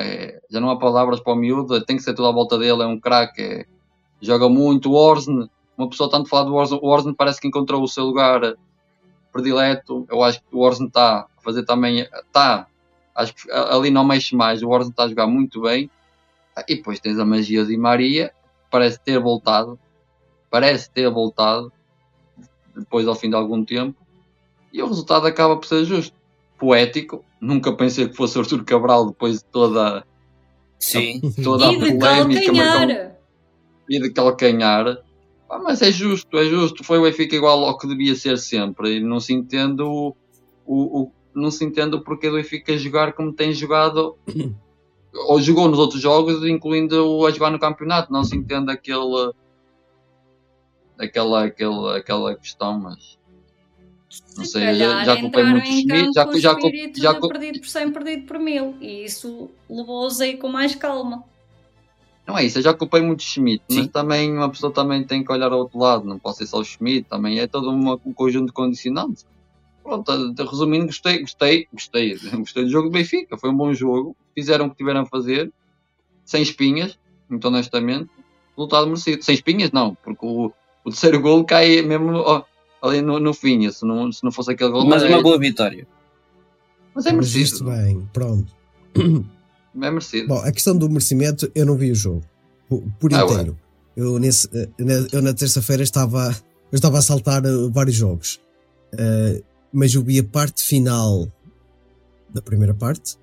é- 0.00 0.40
já 0.50 0.60
não 0.60 0.70
há 0.70 0.78
palavras 0.78 1.20
para 1.20 1.32
o 1.32 1.36
miúdo, 1.36 1.84
tem 1.84 1.96
que 1.96 2.02
ser 2.02 2.14
tudo 2.14 2.28
à 2.28 2.32
volta 2.32 2.58
dele, 2.58 2.82
é 2.82 2.86
um 2.86 2.98
craque, 2.98 3.42
é- 3.42 3.66
joga 4.20 4.48
muito. 4.48 4.90
O 4.90 4.94
Orsne, 4.94 5.50
uma 5.76 5.88
pessoa 5.88 6.10
tanto 6.10 6.28
falar 6.28 6.44
do 6.44 6.54
Orsne, 6.54 6.78
o 6.80 6.86
Orsne 6.88 7.14
parece 7.14 7.40
que 7.40 7.48
encontrou 7.48 7.82
o 7.82 7.88
seu 7.88 8.04
lugar 8.04 8.54
predileto. 9.32 10.06
Eu 10.10 10.22
acho 10.22 10.40
que 10.40 10.54
o 10.54 10.60
Orsne 10.60 10.88
está 10.88 11.20
a 11.20 11.42
fazer 11.42 11.64
também, 11.64 12.00
está, 12.00 12.66
acho 13.14 13.34
que 13.34 13.50
ali 13.50 13.90
não 13.90 14.04
mexe 14.04 14.34
mais. 14.34 14.62
O 14.62 14.68
Orsne 14.68 14.90
está 14.90 15.04
a 15.04 15.08
jogar 15.08 15.26
muito 15.26 15.62
bem. 15.62 15.90
E 16.66 16.74
depois 16.74 16.98
tens 16.98 17.18
a 17.20 17.24
magia 17.24 17.64
de 17.64 17.76
Maria, 17.76 18.32
parece 18.70 18.98
ter 19.00 19.18
voltado, 19.18 19.78
parece 20.50 20.90
ter 20.90 21.08
voltado 21.10 21.72
depois 22.76 23.06
ao 23.08 23.14
fim 23.14 23.28
de 23.28 23.34
algum 23.36 23.64
tempo, 23.64 23.96
e 24.72 24.82
o 24.82 24.86
resultado 24.86 25.26
acaba 25.26 25.56
por 25.56 25.66
ser 25.66 25.84
justo 25.84 26.14
poético. 26.58 27.24
Nunca 27.40 27.72
pensei 27.72 28.08
que 28.08 28.14
fosse 28.16 28.36
o 28.38 28.40
Arthur 28.42 28.64
Cabral 28.64 29.06
depois 29.06 29.38
de 29.38 29.44
toda, 29.46 30.04
Sim. 30.78 31.20
toda 31.42 31.68
a 31.68 31.72
E 31.72 31.78
de 31.78 31.98
polémica 31.98 32.52
marcou- 32.52 32.78
calcanhar. 32.78 33.16
e 33.88 34.00
de 34.00 34.10
calcanhar. 34.10 34.98
Ah, 35.50 35.58
mas 35.58 35.80
é 35.82 35.90
justo, 35.90 36.36
é 36.36 36.44
justo. 36.44 36.84
Foi 36.84 36.98
o 36.98 37.02
Benfica 37.02 37.34
igual 37.34 37.64
ao 37.64 37.78
que 37.78 37.86
devia 37.88 38.14
ser 38.14 38.36
sempre. 38.38 38.96
E 38.98 39.00
não 39.00 39.18
se 39.18 39.32
entende 39.32 39.82
o, 39.82 40.14
o, 40.66 41.00
o- 41.02 41.12
não 41.34 41.50
se 41.50 41.64
entende 41.64 41.96
o 41.96 42.00
porquê 42.02 42.28
do 42.28 42.36
Benfica 42.36 42.76
jogar 42.76 43.12
como 43.14 43.32
tem 43.32 43.52
jogado 43.52 44.16
ou 45.14 45.40
jogou 45.40 45.68
nos 45.68 45.78
outros 45.78 46.00
jogos, 46.00 46.44
incluindo 46.44 47.06
o 47.06 47.26
a 47.26 47.30
jogar 47.30 47.50
no 47.50 47.58
campeonato. 47.58 48.12
Não 48.12 48.24
se 48.24 48.36
entende 48.36 48.70
aquele 48.70 49.32
aquela, 50.98 51.44
aquela, 51.44 51.96
aquela 51.96 52.36
questão, 52.36 52.78
mas 52.78 53.18
não 54.36 54.44
Se 54.44 54.52
sei, 54.52 54.74
já, 54.74 55.04
já 55.04 55.20
culpei 55.20 55.44
muito 55.44 55.66
Schmidt, 55.66 56.12
já, 56.14 56.24
já, 56.34 56.56
já, 56.94 57.14
perdido 57.20 57.60
por 57.60 57.68
100, 57.68 57.92
perdido 57.92 58.26
por 58.26 58.38
mil. 58.38 58.74
E 58.80 59.04
isso 59.04 59.50
levou-os 59.68 60.20
aí 60.20 60.36
com 60.36 60.48
mais 60.48 60.74
calma. 60.74 61.24
Não 62.26 62.36
é 62.36 62.44
isso, 62.44 62.58
eu 62.58 62.62
já 62.62 62.74
culpei 62.74 63.00
muito 63.00 63.22
Schmidt, 63.22 63.64
mas 63.70 63.78
Sim. 63.78 63.88
também 63.88 64.30
uma 64.30 64.50
pessoa 64.50 64.70
também 64.70 65.02
tem 65.02 65.24
que 65.24 65.32
olhar 65.32 65.50
ao 65.50 65.60
outro 65.60 65.78
lado, 65.78 66.04
não 66.06 66.18
pode 66.18 66.36
ser 66.36 66.46
só 66.46 66.58
o 66.58 66.64
Schmidt, 66.64 67.08
também 67.08 67.38
é 67.38 67.46
todo 67.46 67.70
uma- 67.70 67.98
um 68.04 68.12
conjunto 68.12 68.48
de 68.48 68.52
condicionantes. 68.52 69.24
Pronto, 69.88 70.12
eh, 70.12 70.44
resumindo, 70.44 70.86
gostei, 70.86 71.20
gostei, 71.20 71.66
gostei, 71.72 72.18
gostei 72.38 72.64
do 72.64 72.70
jogo 72.70 72.88
do 72.88 72.92
Benfica, 72.92 73.38
foi 73.38 73.48
um 73.50 73.56
bom 73.56 73.72
jogo, 73.72 74.14
fizeram 74.34 74.66
o 74.66 74.70
que 74.70 74.76
tiveram 74.76 75.00
a 75.00 75.06
fazer, 75.06 75.50
sem 76.26 76.42
espinhas, 76.42 76.98
muito 77.28 77.48
honestamente, 77.48 78.10
resultado 78.56 78.86
merecido. 78.86 79.22
Sem 79.24 79.34
espinhas, 79.34 79.70
não, 79.72 79.94
porque 79.94 80.26
o, 80.26 80.52
o 80.84 80.90
terceiro 80.90 81.20
gol 81.22 81.42
cai 81.44 81.80
mesmo 81.80 82.12
ó, 82.18 82.42
ali 82.82 83.00
no, 83.00 83.18
no 83.18 83.32
fim, 83.32 83.70
se 83.70 83.84
não, 83.86 84.12
se 84.12 84.22
não 84.22 84.30
fosse 84.30 84.52
aquele 84.52 84.70
gol, 84.70 84.84
Mas 84.84 85.02
é, 85.02 85.08
uma 85.08 85.22
boa 85.22 85.38
vitória. 85.38 85.86
mas 86.94 87.06
é 87.06 87.12
Mas 87.12 87.32
merecido, 87.34 87.64
bem, 87.64 88.06
pronto. 88.12 88.52
é 88.94 89.90
merecido. 89.90 90.28
Bom, 90.28 90.38
a 90.40 90.52
questão 90.52 90.76
do 90.76 90.88
merecimento, 90.90 91.50
eu 91.54 91.64
não 91.64 91.76
vi 91.76 91.90
o 91.90 91.94
jogo 91.94 92.22
por, 93.00 93.10
Ah, 93.14 93.22
inteiro. 93.24 93.58
Eu, 93.96 94.18
nesse, 94.18 94.48
eh, 94.52 94.68
na- 94.78 95.08
eu 95.12 95.22
na 95.22 95.32
terça-feira 95.34 95.82
estava, 95.82 96.28
eu 96.70 96.76
estava 96.76 96.98
a 96.98 97.02
saltar 97.02 97.42
eh, 97.44 97.48
vários 97.70 97.96
jogos, 97.96 98.38
Eh, 98.96 99.42
mas 99.72 99.94
eu 99.94 100.02
vi 100.02 100.18
a 100.18 100.24
parte 100.24 100.62
final 100.62 101.26
da 102.30 102.42
primeira 102.42 102.74
parte 102.74 103.16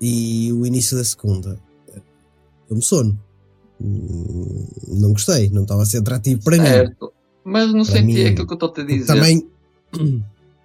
e 0.00 0.52
o 0.52 0.66
início 0.66 0.96
da 0.96 1.04
segunda. 1.04 1.58
Eh, 1.94 2.00
Deu-me 2.68 2.82
sono. 2.82 3.18
Hum, 3.80 4.66
Não 4.88 5.12
gostei, 5.12 5.50
não 5.50 5.62
estava 5.62 5.82
a 5.82 5.86
ser 5.86 5.98
atrativo 5.98 6.42
para 6.42 6.56
mim. 6.56 6.64
Certo. 6.64 7.12
Mas 7.44 7.66
não 7.72 7.84
Para 7.84 7.92
senti 7.96 8.04
mim, 8.04 8.24
aquilo 8.24 8.46
que 8.46 8.52
eu 8.52 8.54
estou 8.54 8.68
a 8.70 8.72
te 8.72 8.84
dizer. 8.84 9.06
Também, 9.06 9.46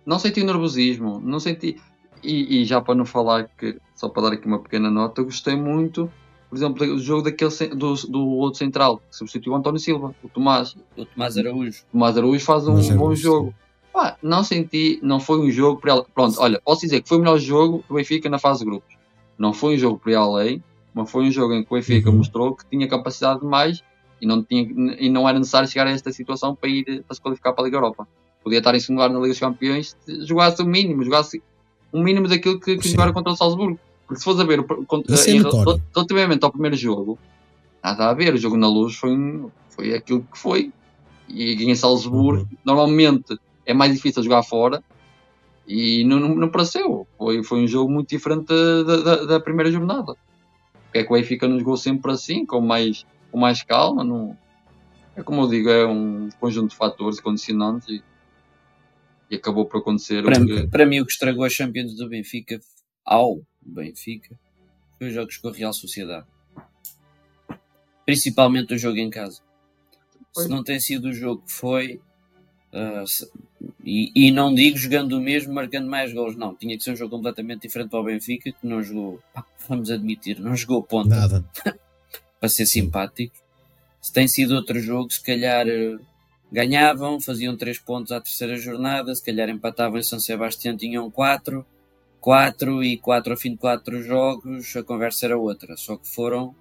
não 0.06 0.18
senti 0.18 0.42
o 0.42 0.46
nervosismo, 0.46 1.20
não 1.20 1.40
senti. 1.40 1.78
E, 2.24 2.62
e 2.62 2.66
já 2.66 2.82
para 2.82 2.96
não 2.96 3.06
falar 3.06 3.50
que, 3.58 3.78
só 3.96 4.10
para 4.10 4.24
dar 4.24 4.34
aqui 4.34 4.48
uma 4.48 4.60
pequena 4.60 4.90
nota, 4.90 5.22
eu 5.22 5.26
gostei 5.26 5.56
muito, 5.56 6.12
por 6.50 6.56
exemplo, 6.56 6.86
do 6.86 7.00
jogo 7.00 7.24
daquele, 7.24 7.52
do, 7.76 7.94
do 7.94 8.28
outro 8.28 8.60
central, 8.60 9.00
que 9.10 9.16
substituiu 9.16 9.54
o 9.54 9.56
António 9.56 9.80
Silva, 9.80 10.16
o 10.24 10.30
Tomás. 10.30 10.76
O 10.98 11.06
Tomás 11.06 11.38
Araújo. 11.38 11.82
O 11.90 11.92
Tomás 11.94 12.18
Araújo 12.18 12.46
faz 12.46 12.68
um 12.68 12.98
bom 12.98 13.14
jogo. 13.16 13.54
Pá, 14.00 14.18
não 14.24 14.46
senti, 14.46 14.98
não 15.04 15.20
foi 15.20 15.40
um 15.42 15.52
jogo 15.52 15.82
para. 15.82 16.02
Pronto, 16.04 16.40
olha, 16.40 16.62
posso 16.64 16.82
dizer 16.82 17.02
que 17.02 17.10
foi 17.10 17.18
o 17.18 17.20
melhor 17.20 17.38
jogo 17.38 17.84
do 17.86 17.96
Benfica 17.96 18.30
na 18.30 18.40
fase 18.40 18.60
de 18.60 18.66
grupos. 18.66 18.96
Não 19.38 19.52
foi 19.52 19.76
um 19.76 19.78
jogo 19.78 20.00
para 20.00 20.18
além, 20.18 20.64
mas 20.94 21.12
foi 21.12 21.26
um 21.26 21.32
jogo 21.32 21.54
em 21.54 21.64
que 21.66 21.74
o 21.74 21.76
Benfica 21.76 22.10
Uhum. 22.10 22.16
mostrou 22.18 22.56
que 22.56 22.66
tinha 22.70 22.88
capacidade 22.88 23.42
de 23.42 23.46
mais 23.46 23.84
e 24.22 24.26
não, 24.26 24.42
tinha, 24.42 24.62
e 24.98 25.10
não 25.10 25.28
era 25.28 25.38
necessário 25.38 25.68
chegar 25.68 25.86
a 25.86 25.92
esta 25.92 26.14
situação 26.14 26.56
para 26.56 26.70
ir 26.70 27.04
para 27.06 27.14
se 27.14 27.22
qualificar 27.22 27.52
para 27.52 27.64
a 27.64 27.66
Liga 27.66 27.76
Europa. 27.76 28.08
Podia 28.42 28.60
estar 28.60 28.74
em 28.74 28.80
segundo 28.80 29.00
lugar 29.00 29.10
na 29.10 29.18
Liga 29.20 29.30
dos 29.32 29.40
Campeões 29.40 29.94
se 30.00 30.26
jogasse 30.26 30.62
o 30.62 30.66
mínimo, 30.66 31.04
jogasse 31.04 31.44
um 31.94 32.02
mínimo 32.02 32.30
daquilo 32.30 32.58
que, 32.58 32.78
que 32.78 32.88
jogaram 32.92 33.12
contra 33.12 33.34
o 33.34 33.36
Salzburgo. 33.36 33.78
Porque 34.08 34.20
se 34.20 34.24
fores 34.24 34.40
a 34.40 34.46
ver, 34.46 34.62
o- 34.62 34.86
contra, 34.86 35.14
é 35.14 35.32
em- 35.32 35.42
relativamente 35.94 36.44
ao 36.46 36.52
primeiro 36.54 36.78
jogo, 36.78 37.20
nada 37.84 38.10
a 38.10 38.14
ver. 38.14 38.34
O 38.34 38.38
jogo 38.38 38.56
na 38.56 38.68
luz 38.70 38.96
foi, 38.96 39.12
foi 39.70 39.94
aquilo 39.94 40.22
que 40.32 40.38
foi. 40.40 40.72
E 41.28 41.64
em 41.70 41.76
Salzburgo, 41.76 42.44
Uhum. 42.44 42.58
normalmente 42.66 43.38
é 43.70 43.74
mais 43.74 43.94
difícil 43.94 44.24
jogar 44.24 44.42
fora. 44.42 44.84
E 45.68 46.04
não, 46.04 46.20
não, 46.20 46.36
não 46.36 46.50
pareceu. 46.50 47.08
Foi, 47.18 47.44
foi 47.44 47.62
um 47.62 47.68
jogo 47.68 47.92
muito 47.92 48.10
diferente 48.10 48.48
da, 48.48 48.98
da, 48.98 49.26
da 49.26 49.40
primeira 49.40 49.72
jornada. 49.72 50.16
Porque 50.86 50.98
é 50.98 51.04
que 51.04 51.14
o 51.14 51.16
Benfica 51.16 51.48
não 51.48 51.60
jogou 51.60 51.78
sempre 51.78 52.12
assim, 52.12 52.46
com 52.48 52.60
mais, 52.60 53.06
com 53.32 53.38
mais 53.38 53.62
calma. 53.62 54.04
Não... 54.04 54.36
É 55.16 55.22
como 55.22 55.42
eu 55.42 55.48
digo, 55.48 55.70
é 55.70 55.86
um 55.86 56.30
conjunto 56.40 56.72
de 56.72 56.76
fatores 56.76 57.20
condicionantes 57.20 57.88
e, 57.90 58.04
e 59.30 59.36
acabou 59.36 59.66
por 59.66 59.82
acontecer 59.82 60.24
Para, 60.24 60.44
que. 60.44 60.68
para 60.68 60.86
mim, 60.88 61.02
o 61.02 61.06
que 61.06 61.12
estragou 61.12 61.44
as 61.44 61.54
Champions 61.54 61.96
do 61.96 62.10
Benfica, 62.10 62.60
ao 63.06 63.40
Benfica, 63.62 64.36
foi 64.98 65.10
os 65.10 65.14
jogos 65.14 65.38
com 65.38 65.50
a 65.50 65.52
Real 65.52 65.74
Sociedade. 65.74 66.26
Principalmente 68.04 68.74
o 68.74 68.78
jogo 68.80 68.98
em 68.98 69.12
casa. 69.12 69.42
Foi. 70.34 70.46
Se 70.46 70.50
não 70.50 70.64
tem 70.64 70.80
sido 70.80 71.10
o 71.10 71.14
jogo 71.14 71.44
que 71.44 71.52
foi, 71.52 72.02
Uh, 72.72 73.06
se- 73.08 73.28
e, 73.90 74.12
e 74.28 74.32
não 74.32 74.54
digo 74.54 74.78
jogando 74.78 75.14
o 75.14 75.20
mesmo, 75.20 75.52
marcando 75.52 75.90
mais 75.90 76.14
gols, 76.14 76.36
não. 76.36 76.54
Tinha 76.54 76.78
que 76.78 76.84
ser 76.84 76.92
um 76.92 76.96
jogo 76.96 77.16
completamente 77.16 77.64
diferente 77.64 77.90
para 77.90 78.00
o 78.00 78.04
Benfica, 78.04 78.52
que 78.52 78.68
não 78.68 78.84
jogou, 78.84 79.20
pá, 79.34 79.44
vamos 79.68 79.90
admitir, 79.90 80.40
não 80.40 80.56
jogou 80.56 80.84
ponta 80.84 81.16
Nada. 81.16 81.44
para 82.40 82.50
ser 82.50 82.68
simpático. 82.68 83.36
Se 84.00 84.14
tem 84.14 84.28
sido 84.28 84.54
outro 84.54 84.80
jogo, 84.80 85.12
se 85.12 85.22
calhar 85.24 85.68
eh, 85.68 85.98
ganhavam, 86.52 87.20
faziam 87.20 87.58
3 87.58 87.80
pontos 87.80 88.12
à 88.12 88.22
terceira 88.22 88.56
jornada, 88.58 89.14
se 89.16 89.26
calhar 89.26 89.50
empatavam 89.50 89.98
em 89.98 90.04
São 90.04 90.20
Sebastião, 90.20 90.78
tinham 90.78 91.10
4, 91.10 91.66
4 92.22 92.84
e 92.84 92.96
4 92.96 93.34
ao 93.34 93.40
fim 93.40 93.52
de 93.54 93.58
4 93.58 94.04
jogos, 94.04 94.76
a 94.76 94.84
conversa 94.84 95.26
era 95.26 95.38
outra. 95.38 95.76
Só 95.76 95.98
que 95.98 96.08
foram 96.08 96.56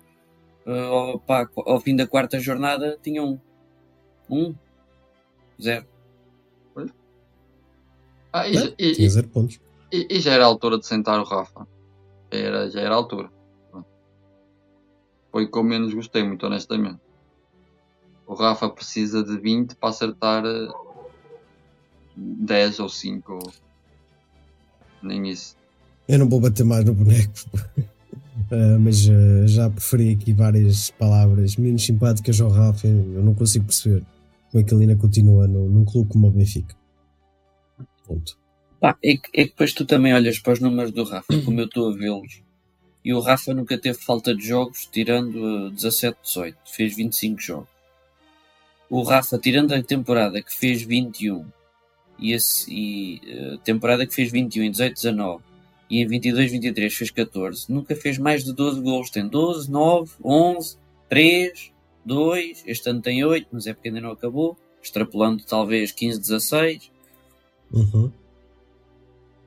eh, 0.66 0.80
ao, 0.86 1.20
pá, 1.20 1.46
ao 1.54 1.78
fim 1.78 1.94
da 1.94 2.06
quarta 2.06 2.40
jornada, 2.40 2.98
tinham 3.02 3.38
1, 4.30 4.46
1, 4.46 4.54
0. 5.60 5.97
Ah, 8.32 8.48
e, 8.48 8.56
É, 8.56 8.74
e- 8.78 8.92
Tinha 8.94 9.08
zero 9.10 9.28
pontos. 9.28 9.60
e- 9.92 10.06
e 10.10 10.20
já 10.20 10.32
era 10.32 10.44
a 10.44 10.46
altura 10.46 10.78
de 10.78 10.86
sentar 10.86 11.18
o 11.20 11.24
Rafa. 11.24 11.66
Era, 12.30 12.68
já 12.70 12.80
era 12.80 12.94
a 12.94 12.96
altura. 12.96 13.30
Foi 15.32 15.44
o 15.44 15.50
que 15.50 15.58
eu 15.58 15.62
menos 15.64 15.92
gostei, 15.94 16.22
muito 16.22 16.46
honestamente. 16.46 17.00
O 18.26 18.34
Rafa 18.34 18.68
precisa 18.68 19.22
de 19.22 19.38
20 19.38 19.74
para 19.76 19.90
acertar 19.90 20.44
eh, 20.44 20.68
10 22.16 22.80
ou 22.80 22.88
5. 22.88 23.34
Ou... 23.34 23.52
Nem 25.02 25.28
isso. 25.28 25.56
Eu 26.06 26.18
não 26.18 26.28
vou 26.28 26.40
bater 26.40 26.64
mais 26.64 26.84
no 26.84 26.94
boneco. 26.94 27.32
Ah, 28.50 28.78
mas 28.78 29.06
ah, 29.10 29.46
já 29.46 29.68
preferi 29.68 30.12
aqui 30.14 30.32
várias 30.32 30.90
palavras 30.92 31.56
menos 31.56 31.84
simpáticas 31.84 32.40
ao 32.40 32.48
Rafa. 32.48 32.86
Eu 32.86 33.22
não 33.22 33.34
consigo 33.34 33.66
perceber 33.66 34.02
como 34.50 34.62
é 34.62 34.66
que 34.66 34.72
ele 34.72 34.82
ainda 34.84 34.96
continua 34.96 35.46
no, 35.46 35.68
num 35.68 35.84
clube 35.84 36.08
como 36.08 36.28
o 36.28 36.30
Benfica. 36.30 36.74
Ponto. 38.08 38.38
Pá, 38.80 38.96
é, 39.04 39.16
que, 39.16 39.28
é 39.34 39.42
que 39.42 39.50
depois 39.50 39.74
tu 39.74 39.84
também 39.84 40.14
olhas 40.14 40.38
para 40.38 40.54
os 40.54 40.60
números 40.60 40.92
do 40.92 41.04
Rafa, 41.04 41.26
como 41.44 41.60
eu 41.60 41.66
estou 41.66 41.90
a 41.92 41.94
vê-los, 41.94 42.42
e 43.04 43.12
o 43.12 43.20
Rafa 43.20 43.52
nunca 43.52 43.76
teve 43.76 43.98
falta 43.98 44.34
de 44.34 44.46
jogos, 44.46 44.88
tirando 44.90 45.66
uh, 45.66 45.70
17, 45.70 46.16
18, 46.22 46.58
fez 46.64 46.96
25 46.96 47.40
jogos. 47.40 47.68
O 48.88 49.02
Rafa, 49.02 49.38
tirando 49.38 49.72
a 49.74 49.82
temporada 49.82 50.40
que 50.40 50.54
fez 50.54 50.82
21, 50.82 51.44
e, 52.18 52.32
esse, 52.32 52.72
e 52.72 53.20
uh, 53.54 53.58
temporada 53.58 54.06
que 54.06 54.14
fez 54.14 54.32
21 54.32 54.62
em 54.64 54.70
18, 54.70 54.94
19, 54.94 55.44
e 55.90 56.00
em 56.00 56.06
22, 56.06 56.50
23 56.52 56.94
fez 56.94 57.10
14, 57.10 57.66
nunca 57.68 57.94
fez 57.94 58.16
mais 58.16 58.44
de 58.44 58.52
12 58.54 58.80
gols. 58.80 59.10
Tem 59.10 59.26
12, 59.26 59.70
9, 59.70 60.12
11, 60.24 60.78
3, 61.08 61.72
2, 62.04 62.64
este 62.66 62.90
ano 62.90 63.02
tem 63.02 63.24
8, 63.24 63.48
mas 63.52 63.66
é 63.66 63.74
porque 63.74 63.88
ainda 63.88 64.00
não 64.00 64.12
acabou, 64.12 64.56
extrapolando 64.82 65.42
talvez 65.44 65.92
15, 65.92 66.20
16 66.20 66.97
Uhum. 67.72 68.10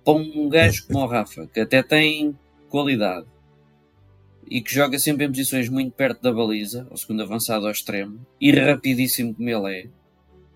para 0.06 0.14
um 0.14 0.48
gajo 0.48 0.86
como 0.86 1.00
o 1.00 1.08
Rafa, 1.08 1.48
que 1.48 1.60
até 1.60 1.82
tem 1.82 2.38
qualidade 2.70 3.26
e 4.50 4.62
que 4.62 4.74
joga 4.74 5.00
sempre 5.00 5.26
em 5.26 5.30
posições 5.30 5.70
muito 5.70 5.94
perto 5.94 6.22
da 6.22 6.32
baliza, 6.32 6.88
ao 6.92 6.98
segundo 6.98 7.24
avançado 7.24 7.66
ao 7.66 7.72
extremo, 7.72 8.20
e 8.40 8.52
rapidíssimo 8.52 9.34
como 9.34 9.50
ele 9.50 9.80
é, 9.80 9.88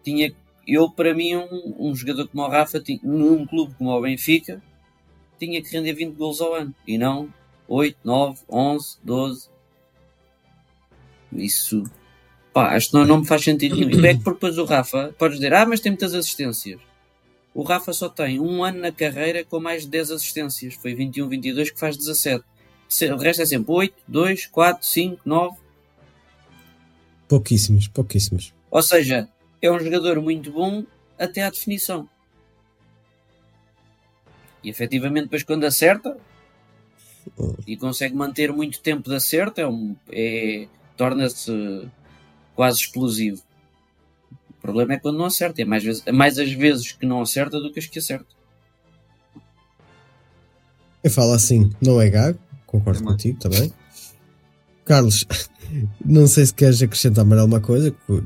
tinha 0.04 0.36
eu, 0.68 0.90
para 0.90 1.14
mim, 1.14 1.36
um, 1.36 1.76
um 1.80 1.96
jogador 1.96 2.28
como 2.28 2.44
o 2.44 2.50
Rafa, 2.50 2.80
tinha, 2.80 3.00
num 3.04 3.46
clube 3.46 3.76
como 3.76 3.92
o 3.92 4.02
Benfica, 4.02 4.62
tinha 5.40 5.62
que 5.62 5.70
render 5.72 5.94
20 5.94 6.16
gols 6.16 6.42
ao 6.42 6.54
ano, 6.54 6.74
e 6.88 6.98
não 6.98 7.32
8, 7.68 7.98
9, 8.04 8.40
11, 8.50 8.98
12. 9.04 9.50
Isso, 11.34 11.84
pá, 12.54 12.76
acho 12.76 12.90
que 12.90 12.94
não, 12.96 13.06
não 13.06 13.20
me 13.20 13.28
faz 13.28 13.44
sentido 13.44 13.76
nenhum. 13.76 13.90
E 13.90 14.08
é 14.08 14.14
que 14.14 14.24
depois 14.24 14.58
o 14.58 14.66
Rafa, 14.66 15.14
podes 15.18 15.38
dizer, 15.38 15.54
ah, 15.54 15.66
mas 15.66 15.80
tem 15.80 15.92
muitas 15.92 16.14
assistências. 16.14 16.80
O 17.56 17.64
Rafa 17.64 17.92
só 17.94 18.10
tem 18.10 18.40
um 18.40 18.64
ano 18.64 18.82
na 18.82 18.92
carreira 18.92 19.44
com 19.46 19.60
mais 19.62 19.84
de 19.84 19.88
10 19.90 20.12
assistências. 20.12 20.74
Foi 20.76 20.94
21, 20.94 21.28
22 21.30 21.72
que 21.72 21.80
faz 21.80 21.96
17. 21.98 22.44
Se- 22.90 23.10
O 23.12 23.18
resto 23.18 23.42
é 23.42 23.46
sempre 23.46 23.72
8, 23.72 23.96
2, 24.08 24.46
4, 24.48 24.86
5, 24.86 25.22
9. 25.26 25.58
Pouquíssimos, 27.30 27.88
pouquíssimos. 27.88 28.54
Ou 28.70 28.82
seja, 28.84 29.30
é 29.62 29.72
um 29.72 29.80
jogador 29.80 30.22
muito 30.22 30.52
bom 30.52 30.84
até 31.18 31.44
à 31.44 31.50
definição. 31.50 32.10
E 34.64 34.70
efetivamente, 34.70 35.24
depois 35.26 35.44
quando 35.44 35.64
acerta 35.64 36.18
e 37.66 37.78
consegue 37.78 38.16
manter 38.16 38.52
muito 38.52 38.80
tempo 38.82 39.10
de 39.10 39.16
acerto, 39.16 39.62
é 39.62 39.68
um, 39.68 39.96
é, 40.12 40.68
torna-se 40.98 41.88
quase 42.54 42.80
explosivo. 42.82 43.42
O 44.66 44.74
problema 44.74 44.94
é 44.94 44.98
quando 45.00 45.18
não 45.20 45.26
acerta. 45.26 45.62
É 45.62 45.66
mais, 45.66 45.84
vezes, 45.84 46.02
é 46.08 46.12
mais 46.12 46.40
as 46.40 46.52
vezes 46.52 46.92
que 46.92 47.06
não 47.06 47.22
acerta 47.22 47.60
do 47.60 47.72
que 47.72 47.78
as 47.78 47.86
que 47.86 48.00
acerta. 48.00 48.26
Eu 51.04 51.12
falo 51.12 51.34
assim, 51.34 51.70
não 51.80 52.02
é 52.02 52.10
gago, 52.10 52.40
concordo 52.66 52.98
Também. 53.00 53.14
contigo 53.14 53.40
também. 53.40 53.72
Carlos, 54.84 55.24
não 56.04 56.26
sei 56.26 56.48
se 56.48 56.54
queres 56.54 56.82
acrescentar 56.82 57.24
mais 57.24 57.40
alguma 57.42 57.62
coisa. 57.62 57.92
que, 57.92 58.24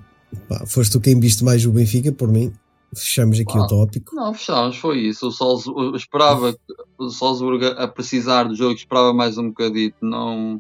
pá, 0.47 0.65
foste 0.65 0.93
tu 0.93 1.02
quem 1.02 1.19
viste 1.19 1.43
mais 1.43 1.65
o 1.65 1.71
Benfica, 1.73 2.12
por 2.12 2.30
mim. 2.30 2.54
Fechamos 2.95 3.38
aqui 3.38 3.52
Ah. 3.58 3.63
o 3.63 3.67
tópico. 3.67 4.15
Não, 4.15 4.34
fechámos, 4.34 4.78
foi 4.78 4.99
isso. 5.02 5.28
O 5.28 5.32
Salzburgo, 5.32 5.82
eu 5.82 5.95
esperava 5.95 6.56
o 6.97 7.10
Salzburgo 7.10 7.65
a 7.65 7.88
precisar 7.88 8.45
do 8.45 8.56
jogo, 8.56 8.73
esperava 8.75 9.13
mais 9.13 9.38
um 9.38 9.49
bocadito. 9.49 9.97
Não, 10.02 10.60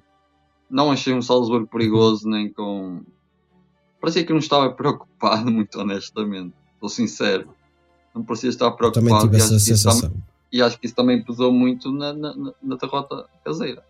não 0.69 0.91
achei 0.91 1.13
um 1.13 1.21
Salzburgo 1.21 1.67
perigoso, 1.67 2.27
nem 2.29 2.51
com. 2.51 3.01
Parecia 3.99 4.23
que 4.25 4.31
não 4.31 4.39
estava 4.39 4.71
preocupado, 4.71 5.49
muito 5.51 5.79
honestamente. 5.79 6.53
Estou 6.75 6.89
sincero. 6.89 7.53
Não 8.15 8.23
parecia 8.23 8.49
estar 8.49 8.71
preocupado. 8.71 9.05
Também 9.07 9.21
tive 9.21 9.37
e, 9.37 9.41
essa 9.41 9.55
isso 9.55 9.83
tam- 9.83 9.91
sensação. 9.93 10.13
e 10.51 10.61
acho 10.61 10.79
que 10.79 10.85
isso 10.85 10.95
também 10.95 11.21
pesou 11.23 11.51
muito 11.51 11.91
na, 11.91 12.13
na, 12.13 12.33
na- 12.61 12.75
derrota 12.77 13.27
caseira. 13.43 13.83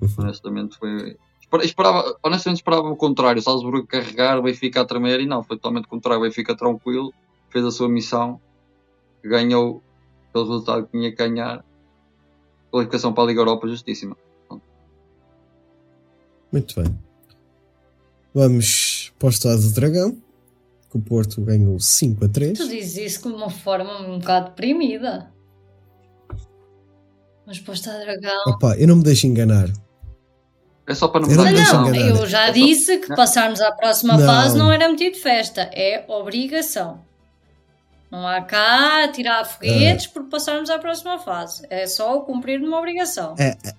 Uhum. 0.00 0.08
Honestamente, 0.18 0.76
foi. 0.78 1.16
espera- 1.40 1.64
Esperava, 1.64 2.16
honestamente, 2.22 2.58
esperava 2.58 2.88
o 2.90 2.96
contrário. 2.96 3.38
O 3.40 3.42
Salzburgo 3.42 3.86
carregar, 3.86 4.38
o 4.38 4.42
Benfica 4.42 4.80
a 4.80 4.84
tremer 4.84 5.20
e 5.20 5.26
não, 5.26 5.42
foi 5.42 5.56
totalmente 5.56 5.84
o 5.84 5.88
contrário. 5.88 6.20
O 6.20 6.24
Benfica 6.26 6.56
tranquilo, 6.56 7.12
fez 7.50 7.64
a 7.64 7.70
sua 7.70 7.88
missão, 7.88 8.40
ganhou 9.22 9.82
pelo 10.32 10.46
resultado 10.46 10.84
que 10.86 10.92
tinha 10.92 11.10
que 11.10 11.16
ganhar. 11.16 11.64
Qualificação 12.70 13.12
para 13.12 13.24
a 13.24 13.26
Liga 13.26 13.40
Europa, 13.40 13.68
justíssima. 13.68 14.16
Muito 16.50 16.80
bem. 16.82 16.98
Vamos 18.34 19.12
para 19.18 19.26
o 19.26 19.30
estado 19.30 19.60
do 19.60 19.70
Dragão. 19.72 20.16
Que 20.90 20.98
o 20.98 21.00
Porto 21.00 21.40
ganhou 21.40 21.78
5 21.80 22.24
a 22.24 22.28
3. 22.28 22.58
Tu 22.58 22.68
dizes 22.68 22.96
isso 22.96 23.20
com 23.22 23.30
uma 23.30 23.48
forma 23.48 24.00
um 24.00 24.18
bocado 24.18 24.50
deprimida. 24.50 25.32
Mas 27.46 27.58
para 27.58 27.70
o 27.70 27.74
Estado 27.74 28.00
Dragão. 28.00 28.42
Opa, 28.46 28.76
eu 28.76 28.86
não 28.86 28.96
me 28.96 29.02
deixo 29.02 29.26
enganar. 29.26 29.68
É 30.86 30.94
só 30.94 31.08
para 31.08 31.22
não 31.22 31.30
Eu 31.30 31.36
não 31.36 31.44
me 31.44 31.52
Não, 31.52 31.88
enganar. 31.88 32.20
eu 32.20 32.26
já 32.26 32.50
disse 32.50 32.98
que 32.98 33.08
passarmos 33.14 33.60
à 33.60 33.72
próxima 33.72 34.16
Não. 34.18 34.26
fase 34.26 34.56
não 34.58 34.70
era 34.70 34.88
metido 34.88 35.14
de 35.14 35.20
festa, 35.20 35.62
é 35.72 36.04
obrigação. 36.08 37.00
Não 38.10 38.26
há 38.26 38.42
cá 38.42 39.08
tirar 39.08 39.44
foguetes 39.44 40.06
por 40.08 40.24
passarmos 40.24 40.68
à 40.68 40.78
próxima 40.78 41.18
fase. 41.18 41.66
É 41.70 41.86
só 41.86 42.18
o 42.18 42.22
cumprir 42.22 42.60
de 42.60 42.66
uma 42.66 42.78
obrigação. 42.78 43.34
É, 43.38 43.56
é. 43.64 43.72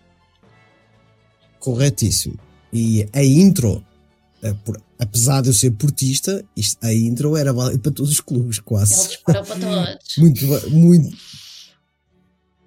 Corretíssimo. 1.59 2.39
E 2.71 3.07
a 3.13 3.23
intro, 3.23 3.85
por- 4.51 4.81
apesar 4.99 5.41
de 5.41 5.49
eu 5.49 5.53
ser 5.53 5.71
portista, 5.71 6.43
isto- 6.57 6.77
a 6.83 6.93
intro 6.93 7.37
era 7.37 7.53
válida 7.53 7.79
para 7.79 7.91
todos 7.91 8.11
os 8.11 8.19
clubes, 8.19 8.59
quase. 8.59 9.07
disparou 9.07 9.43
para 9.45 9.59
todos. 9.59 9.99
Muito, 10.17 10.69
muito. 10.71 11.17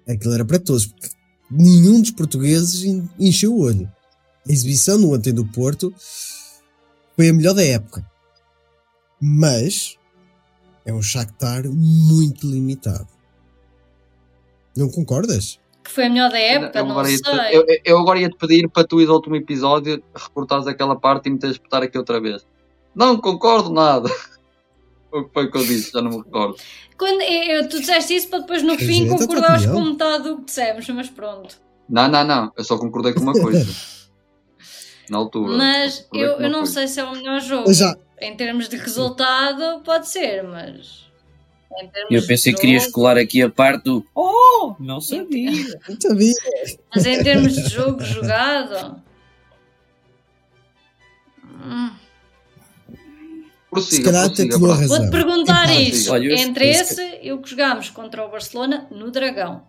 Aquilo 0.07 0.33
era 0.33 0.45
para 0.45 0.57
todos, 0.59 0.85
porque 0.87 1.09
nenhum 1.51 2.01
dos 2.01 2.11
portugueses 2.11 2.83
en- 2.83 3.09
encheu 3.19 3.53
o 3.53 3.59
olho. 3.61 3.91
A 4.47 4.51
exibição 4.51 4.97
no 4.97 5.13
Antém 5.13 5.33
do 5.33 5.45
Porto 5.45 5.93
foi 7.15 7.27
a 7.29 7.33
melhor 7.33 7.53
da 7.53 7.63
época. 7.63 8.09
Mas 9.19 9.97
é 10.85 10.93
um 10.93 11.01
Shakhtar 11.01 11.67
muito 11.69 12.49
limitado. 12.49 13.07
Não 14.75 14.89
concordas? 14.89 15.59
Que 15.87 15.93
foi 15.93 16.07
a 16.07 16.09
melhor 16.09 16.29
da 16.29 16.37
época, 16.37 16.79
eu, 16.79 16.85
não 16.85 17.05
sei. 17.05 17.17
te, 17.17 17.29
eu, 17.53 17.65
eu 17.85 17.97
agora 17.97 18.19
ia 18.19 18.29
te 18.29 18.35
pedir 18.35 18.67
para 18.67 18.85
tu 18.85 18.99
ir 18.99 19.07
ao 19.07 19.15
último 19.15 19.37
episódio, 19.37 20.03
recortares 20.13 20.67
aquela 20.67 20.99
parte 20.99 21.29
e 21.29 21.31
me 21.31 21.39
teres 21.39 21.55
espetar 21.55 21.81
aqui 21.81 21.97
outra 21.97 22.19
vez. 22.19 22.45
Não 22.93 23.17
concordo 23.17 23.71
nada. 23.71 24.09
O 25.09 25.23
que 25.23 25.33
foi 25.33 25.49
que 25.49 25.57
eu 25.57 25.63
disse? 25.63 25.93
Já 25.93 26.01
não 26.01 26.11
me 26.11 26.17
recordo. 26.17 26.57
Quando, 26.97 27.21
eu, 27.21 27.69
tu 27.69 27.79
disseste 27.79 28.13
isso 28.13 28.27
para 28.27 28.39
depois 28.39 28.61
no 28.61 28.75
Pois 28.75 28.85
fim 28.85 29.03
é, 29.03 29.05
então 29.05 29.17
tua 29.17 29.27
concordares 29.27 29.65
com 29.65 29.81
metade 29.81 30.23
do 30.25 30.37
que 30.39 30.43
dissemos, 30.43 30.89
mas 30.89 31.09
pronto. 31.09 31.57
Não, 31.87 32.09
não, 32.09 32.25
não. 32.25 32.51
Eu 32.57 32.63
só 32.65 32.77
concordei 32.77 33.13
com 33.13 33.21
uma 33.21 33.31
coisa. 33.31 33.65
Na 35.09 35.19
altura. 35.19 35.55
Mas 35.55 36.05
eu, 36.13 36.33
eu 36.33 36.49
não 36.49 36.59
coisa. 36.59 36.73
sei 36.73 36.87
se 36.89 36.99
é 36.99 37.05
o 37.05 37.13
melhor 37.13 37.39
jogo. 37.39 37.69
Em 38.19 38.35
termos 38.35 38.67
de 38.67 38.75
resultado, 38.75 39.81
pode 39.81 40.09
ser, 40.09 40.43
mas. 40.43 41.06
Eu 42.09 42.25
pensei 42.25 42.53
que 42.53 42.61
querias 42.61 42.87
colar 42.87 43.17
aqui 43.17 43.41
a 43.41 43.49
parte 43.49 43.83
do 43.83 44.05
Oh, 44.15 44.75
não 44.79 44.99
sabia. 44.99 45.51
não 45.87 45.99
sabia. 46.01 46.33
Mas 46.93 47.05
em 47.05 47.23
termos 47.23 47.53
de 47.53 47.69
jogo 47.69 48.03
jogado. 48.03 49.01
hum, 51.43 51.91
Prossiga, 53.69 53.95
Se 53.95 54.03
calhar 54.03 54.25
até 54.25 54.45
prossiga, 54.47 54.73
razão. 54.73 54.97
Vou-te 54.97 55.11
perguntar 55.11 55.69
isso. 55.79 56.11
olha, 56.11 56.33
Entre 56.33 56.69
esse 56.69 57.19
e 57.21 57.31
o 57.31 57.41
que 57.41 57.49
jogámos 57.49 57.89
contra 57.89 58.25
o 58.25 58.29
Barcelona 58.29 58.87
no 58.89 59.11
Dragão. 59.11 59.67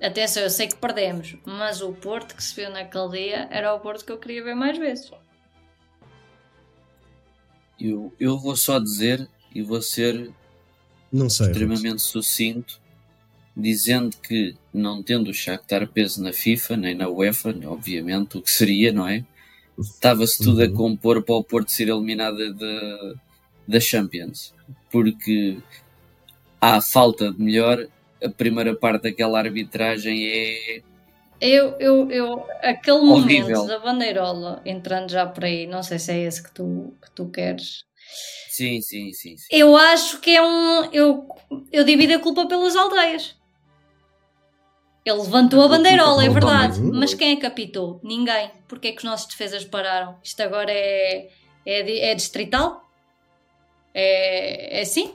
Atenção, 0.00 0.42
eu 0.42 0.50
sei 0.50 0.68
que 0.68 0.76
perdemos, 0.76 1.36
mas 1.44 1.80
o 1.80 1.92
Porto 1.92 2.34
que 2.34 2.42
se 2.42 2.54
viu 2.54 2.70
naquele 2.70 3.08
dia 3.10 3.48
era 3.50 3.74
o 3.74 3.80
Porto 3.80 4.04
que 4.04 4.12
eu 4.12 4.18
queria 4.18 4.44
ver 4.44 4.54
mais 4.54 4.78
vezes. 4.78 5.10
Eu, 7.80 8.12
eu 8.18 8.38
vou 8.38 8.56
só 8.56 8.78
dizer 8.78 9.28
e 9.54 9.62
vou 9.62 9.82
ser 9.82 10.34
Não 11.12 11.28
sei. 11.30 11.54
extremamente 11.54 12.02
sucinto, 12.02 12.80
dizendo 13.56 14.16
que 14.18 14.58
não 14.72 15.02
tendo 15.02 15.30
o 15.30 15.34
Shakhtar 15.34 15.88
peso 15.92 16.22
na 16.22 16.32
FIFA, 16.32 16.76
nem 16.78 16.94
na 16.96 17.08
UEFA, 17.08 17.50
obviamente, 17.66 18.38
o 18.38 18.42
que 18.42 18.50
seria, 18.50 18.92
não 18.92 19.08
é? 19.08 19.26
Estava-se 19.78 20.40
tudo 20.40 20.62
a 20.62 20.68
Uhum. 20.68 20.72
compor 20.72 21.24
para 21.24 21.36
o 21.36 21.44
Porto 21.44 21.70
ser 21.72 21.88
eliminado 21.88 22.54
da, 22.54 23.14
da 23.68 23.80
Champions, 23.80 24.54
porque 24.90 25.62
há 26.60 26.80
falta 26.80 27.32
de 27.32 27.40
melhor, 27.42 27.86
a 28.22 28.28
primeira 28.30 28.76
parte 28.76 29.04
daquela 29.04 29.38
arbitragem 29.40 30.26
é 30.28 30.82
Eu, 31.40 31.76
eu, 31.78 32.10
eu, 32.10 32.46
aquele 32.62 32.98
Horrível. 33.06 33.62
momento 33.62 33.64
da 33.66 33.78
bandeirola, 33.78 34.60
entrando 34.64 35.10
já 35.10 35.24
por 35.26 35.44
aí, 35.44 35.66
não 35.68 35.82
sei 35.84 35.98
se 35.98 36.10
é 36.12 36.18
esse 36.24 36.42
que 36.42 36.52
tu, 36.52 36.96
que 37.02 37.10
tu 37.12 37.30
queres. 37.30 37.84
Sim, 38.50 38.80
sim, 38.80 39.12
sim, 39.12 39.36
sim. 39.36 39.46
Eu 39.50 39.76
acho 39.76 40.20
que 40.20 40.34
é 40.34 40.42
um. 40.42 40.84
Eu, 40.92 41.28
eu 41.72 41.84
divido 41.84 42.14
a 42.14 42.18
culpa 42.18 42.46
pelas 42.46 42.74
aldeias. 42.76 43.36
Ele 45.04 45.18
levantou 45.22 45.62
a 45.62 45.68
bandeirola, 45.68 46.24
é 46.24 46.28
verdade. 46.28 46.80
Mas 46.82 47.14
quem 47.14 47.32
é 47.32 47.36
que 47.36 47.46
apitou? 47.46 47.98
Ninguém. 48.02 48.50
Porque 48.66 48.88
é 48.88 48.92
que 48.92 48.98
os 48.98 49.04
nossos 49.04 49.26
defesas 49.26 49.64
pararam? 49.64 50.16
Isto 50.22 50.42
agora 50.42 50.70
é, 50.70 51.28
é, 51.64 52.10
é 52.10 52.14
distrital? 52.14 52.84
É, 53.94 54.78
é 54.78 54.82
assim? 54.82 55.14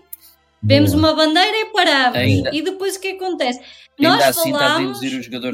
Vemos 0.64 0.94
uma 0.94 1.14
bandeira 1.14 1.58
e 1.58 1.66
paramos. 1.74 2.18
Ainda- 2.18 2.50
E 2.56 2.62
depois 2.62 2.96
o 2.96 3.02
que 3.02 3.10
acontece? 3.10 3.60
Ainda 4.00 4.16
Nós 4.16 4.24
assim 4.24 4.52
falámos 4.52 5.00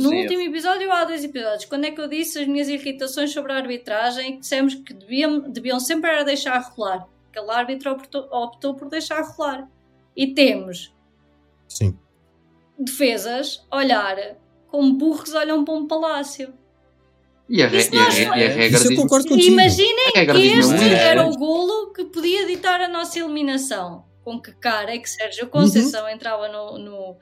no 0.04 0.10
último 0.22 0.42
episódio 0.44 0.88
ou 0.88 0.94
há 0.94 1.04
dois 1.04 1.24
episódios, 1.24 1.66
quando 1.66 1.86
é 1.86 1.92
que 1.92 2.00
eu 2.00 2.08
disse 2.08 2.40
as 2.40 2.48
minhas 2.48 2.70
irritações 2.70 3.34
sobre 3.34 3.52
a 3.52 3.58
arbitragem, 3.58 4.34
que 4.36 4.40
dissemos 4.40 4.76
que 4.76 4.94
deviam, 4.94 5.40
deviam 5.52 5.80
sempre 5.80 6.24
deixar 6.24 6.58
rolar. 6.60 7.06
Aquele 7.30 7.52
árbitro 7.52 7.92
optou, 7.92 8.28
optou 8.32 8.74
por 8.76 8.90
deixar 8.90 9.22
rolar. 9.22 9.68
E 10.16 10.34
temos 10.34 10.94
Sim. 11.68 11.98
defesas 12.78 13.66
a 13.70 13.78
olhar 13.78 14.18
como 14.68 14.94
burros 14.94 15.34
olham 15.34 15.64
para 15.64 15.74
um 15.74 15.88
palácio. 15.88 16.54
E 17.48 17.64
a, 17.64 17.68
re- 17.68 17.78
Isso 17.80 17.96
e 17.96 17.98
a, 17.98 18.04
nós- 18.04 18.14
re- 18.16 18.24
e 18.24 18.28
a 18.28 18.50
regra 18.50 18.80
eu 18.80 18.88
diz 18.90 18.98
concordo 19.00 19.26
E 19.28 19.30
contigo. 19.30 19.52
imaginem 19.54 20.08
a 20.10 20.12
que 20.12 20.20
este 20.48 20.60
isso. 20.60 20.74
era 20.84 21.26
o 21.28 21.36
golo 21.36 21.92
que 21.94 22.06
podia 22.06 22.46
ditar 22.46 22.80
a 22.82 22.88
nossa 22.88 23.18
eliminação. 23.20 24.06
Com 24.24 24.40
que 24.40 24.52
cara 24.54 24.94
é 24.94 25.00
que 25.00 25.10
Sérgio 25.10 25.48
Conceição 25.50 26.08
entrava 26.10 26.48
no, 26.48 26.78
no- 26.78 27.18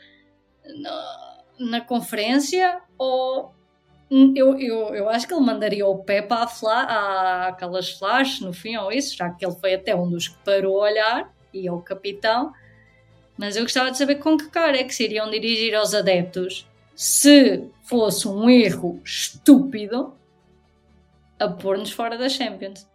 na, 0.82 1.44
na 1.60 1.82
conferência 1.82 2.82
ou 2.98 3.54
eu, 4.10 4.58
eu, 4.60 4.96
eu 4.96 5.10
acho 5.10 5.28
que 5.28 5.34
ele 5.34 5.44
mandaria 5.44 5.86
o 5.86 5.98
Pepe 6.04 6.34
à 6.34 6.48
fla, 6.48 7.48
aquelas 7.48 7.92
flashes 7.92 8.40
no 8.40 8.54
fim 8.54 8.78
ou 8.78 8.92
isso, 8.92 9.16
já 9.18 9.30
que 9.30 9.46
ele 9.46 9.56
foi 9.56 9.74
até 9.74 9.96
um 9.96 10.10
dos 10.10 10.30
que 10.30 10.38
parou 10.46 10.82
a 10.82 10.86
olhar 10.90 11.34
e 11.54 11.68
é 11.68 11.72
o 11.72 11.82
capitão. 11.82 12.54
Mas 13.38 13.56
eu 13.56 13.64
gostava 13.64 13.92
de 13.92 13.98
saber 13.98 14.16
com 14.16 14.38
que 14.38 14.50
cara 14.50 14.78
é 14.78 14.84
que 14.84 14.96
se 14.96 15.04
iriam 15.04 15.30
dirigir 15.30 15.76
aos 15.76 15.94
adeptos 15.94 16.68
se 16.96 17.64
fosse 17.84 18.28
um 18.28 18.50
erro 18.50 19.00
estúpido 19.06 20.14
a 21.40 21.48
pôr-nos 21.48 21.92
fora 21.92 22.18
da 22.18 22.30
Champions. 22.30 22.88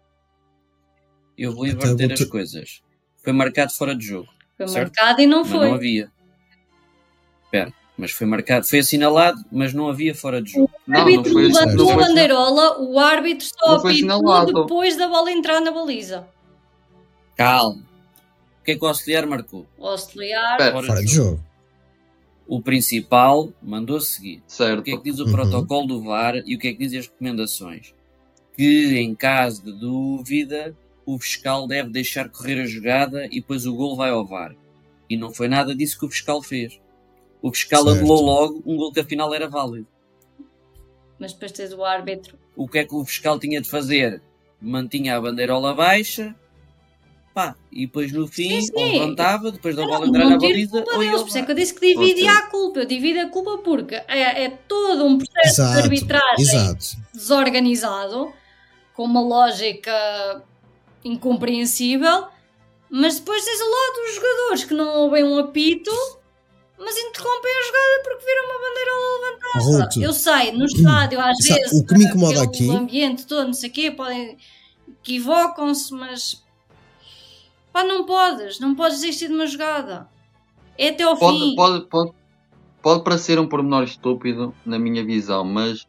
Eu 1.38 1.54
vou 1.54 1.66
inverter 1.66 2.12
as 2.12 2.24
coisas. 2.24 2.82
Foi 3.22 3.32
marcado 3.32 3.72
fora 3.72 3.94
de 3.94 4.04
jogo, 4.04 4.28
Foi 4.56 4.66
Certo. 4.66 4.96
marcado 4.96 5.20
e 5.20 5.26
não 5.26 5.40
mas 5.42 5.50
foi. 5.50 5.68
não 5.68 5.74
havia. 5.74 6.10
Mas 7.96 8.10
foi 8.10 8.26
marcado, 8.26 8.66
foi 8.66 8.78
assinalado, 8.80 9.44
mas 9.52 9.72
não 9.74 9.88
havia 9.88 10.14
fora 10.14 10.40
de 10.42 10.52
jogo. 10.52 10.70
O 10.86 10.90
Não, 10.90 10.98
não 10.98 11.00
árbitro 11.06 11.32
foi, 11.32 11.42
levantou 11.48 11.86
não 11.86 11.90
a 11.92 11.96
bandeirola, 11.96 12.80
o 12.80 12.98
árbitro 12.98 13.46
só 13.46 13.82
Não 14.02 14.32
apitou 14.32 14.62
depois 14.64 14.96
da 14.96 15.06
bola 15.08 15.30
entrar 15.30 15.60
na 15.60 15.70
baliza. 15.70 16.26
Calma. 17.36 17.82
O 18.60 18.64
que 18.64 18.72
é 18.72 18.76
que 18.78 18.84
o 18.84 18.88
auxiliar 18.88 19.26
marcou? 19.26 19.66
O 19.76 19.86
auxiliar. 19.86 20.52
Espera. 20.52 20.72
Fora 20.72 20.86
Fora 20.86 21.00
de 21.00 21.06
de 21.06 21.14
jogo. 21.14 21.30
jogo. 21.30 21.44
O 22.46 22.60
principal 22.62 23.52
mandou 23.62 24.00
seguir. 24.00 24.42
certo. 24.46 24.80
O 24.80 24.82
que 24.82 24.92
é 24.92 24.96
que 24.96 25.04
diz 25.10 25.18
o 25.20 25.24
Uhum. 25.24 25.32
protocolo 25.32 25.86
do 25.86 26.02
VAR 26.02 26.36
e 26.46 26.54
o 26.54 26.58
que 26.58 26.68
é 26.68 26.72
que 26.72 26.78
dizem 26.78 26.98
as 27.00 27.06
recomendações? 27.06 27.94
Que 28.56 28.98
em 28.98 29.14
caso 29.14 29.64
de 29.64 29.72
dúvida, 29.72 30.76
o 31.06 31.18
fiscal 31.18 31.66
deve 31.66 31.90
deixar 31.90 32.28
correr 32.28 32.60
a 32.60 32.66
jogada 32.66 33.26
e 33.26 33.40
depois 33.40 33.66
o 33.66 33.74
gol 33.74 33.96
vai 33.96 34.10
ao 34.10 34.24
VAR. 34.26 34.54
E 35.08 35.16
não 35.16 35.32
foi 35.32 35.48
nada 35.48 35.74
disso 35.74 35.98
que 35.98 36.06
o 36.06 36.10
fiscal 36.10 36.42
fez. 36.42 36.78
O 37.42 37.52
fiscal 37.52 37.82
Certo. 37.84 37.98
anulou 37.98 38.22
logo 38.22 38.62
um 38.64 38.76
gol 38.76 38.92
que 38.92 39.00
afinal 39.00 39.34
era 39.34 39.48
válido. 39.48 39.86
Mas 41.18 41.32
depois 41.32 41.52
tens 41.52 41.72
o 41.72 41.84
árbitro. 41.84 42.38
O 42.56 42.68
que 42.68 42.78
é 42.78 42.84
que 42.84 42.94
o 42.94 43.04
fiscal 43.04 43.38
tinha 43.38 43.60
de 43.60 43.68
fazer? 43.68 44.22
Mantinha 44.60 45.16
a 45.16 45.20
bandeirola 45.20 45.74
baixa, 45.74 46.34
pá, 47.34 47.56
e 47.70 47.86
depois 47.86 48.12
no 48.12 48.28
fim 48.28 48.60
Sim, 48.60 48.66
sim. 48.66 48.72
ou 48.74 48.84
levantava, 48.84 49.50
depois 49.50 49.74
da 49.74 49.84
bola 49.84 50.06
entrar 50.06 50.28
na 50.28 50.38
baliza, 50.38 50.72
deles, 50.80 50.88
ao 50.88 51.18
por 51.20 51.28
isso 51.28 51.38
é 51.38 51.42
que 51.42 51.50
eu 51.50 51.54
disse 51.56 51.74
que 51.74 51.80
dividia 51.80 52.32
a 52.32 52.42
culpa. 52.46 52.80
Eu 52.80 52.86
divido 52.86 53.20
a 53.20 53.28
culpa 53.28 53.58
porque 53.58 53.94
é, 53.94 54.44
é 54.44 54.48
todo 54.68 55.04
um 55.04 55.18
processo 55.18 55.62
de 55.62 55.62
Exato. 55.62 55.78
arbitragem 55.78 56.44
Exato. 56.44 56.96
desorganizado, 57.12 58.32
com 58.94 59.04
uma 59.04 59.20
lógica 59.20 60.44
incompreensível, 61.04 62.26
mas 62.90 63.18
depois 63.18 63.44
tens 63.44 63.60
o 63.60 63.70
lado 63.70 64.06
dos 64.06 64.14
jogadores 64.14 64.64
que 64.64 64.74
não 64.74 64.96
ouvem 65.00 65.24
um 65.24 65.38
apito, 65.38 65.90
mas 66.84 66.96
interrompem 66.96 67.50
a 67.52 67.66
jogada 67.66 68.02
porque 68.04 68.24
viram 68.24 68.44
uma 68.46 68.58
bandeirola 68.68 69.20
levantada. 69.20 69.84
Ruto, 69.84 70.02
Eu 70.02 70.12
sei, 70.12 70.52
no 70.52 70.64
estádio 70.64 71.20
às 71.20 71.38
vezes 71.38 71.72
o 71.72 71.84
que 71.86 71.94
me 71.96 72.04
incomoda 72.04 72.42
aquele 72.42 72.70
aqui- 72.70 72.76
ambiente 72.76 73.26
todo, 73.26 73.46
não 73.46 73.54
sei 73.54 73.70
o 73.70 73.72
quê, 73.72 73.90
podem 73.90 74.36
equivocam-se, 75.02 75.92
mas 75.94 76.42
pá, 77.72 77.84
não 77.84 78.04
podes, 78.04 78.60
não 78.60 78.74
podes 78.74 79.00
desistir 79.00 79.28
de 79.28 79.34
uma 79.34 79.46
jogada. 79.46 80.08
É 80.78 80.88
até 80.88 81.02
ao 81.04 81.16
Pode, 81.16 81.38
fim. 81.38 81.54
pode, 81.56 81.84
pode, 81.86 82.12
pode 82.82 83.04
parecer 83.04 83.38
um 83.38 83.46
pormenor 83.46 83.82
estúpido 83.84 84.54
na 84.64 84.78
minha 84.78 85.04
visão, 85.04 85.44
mas 85.44 85.86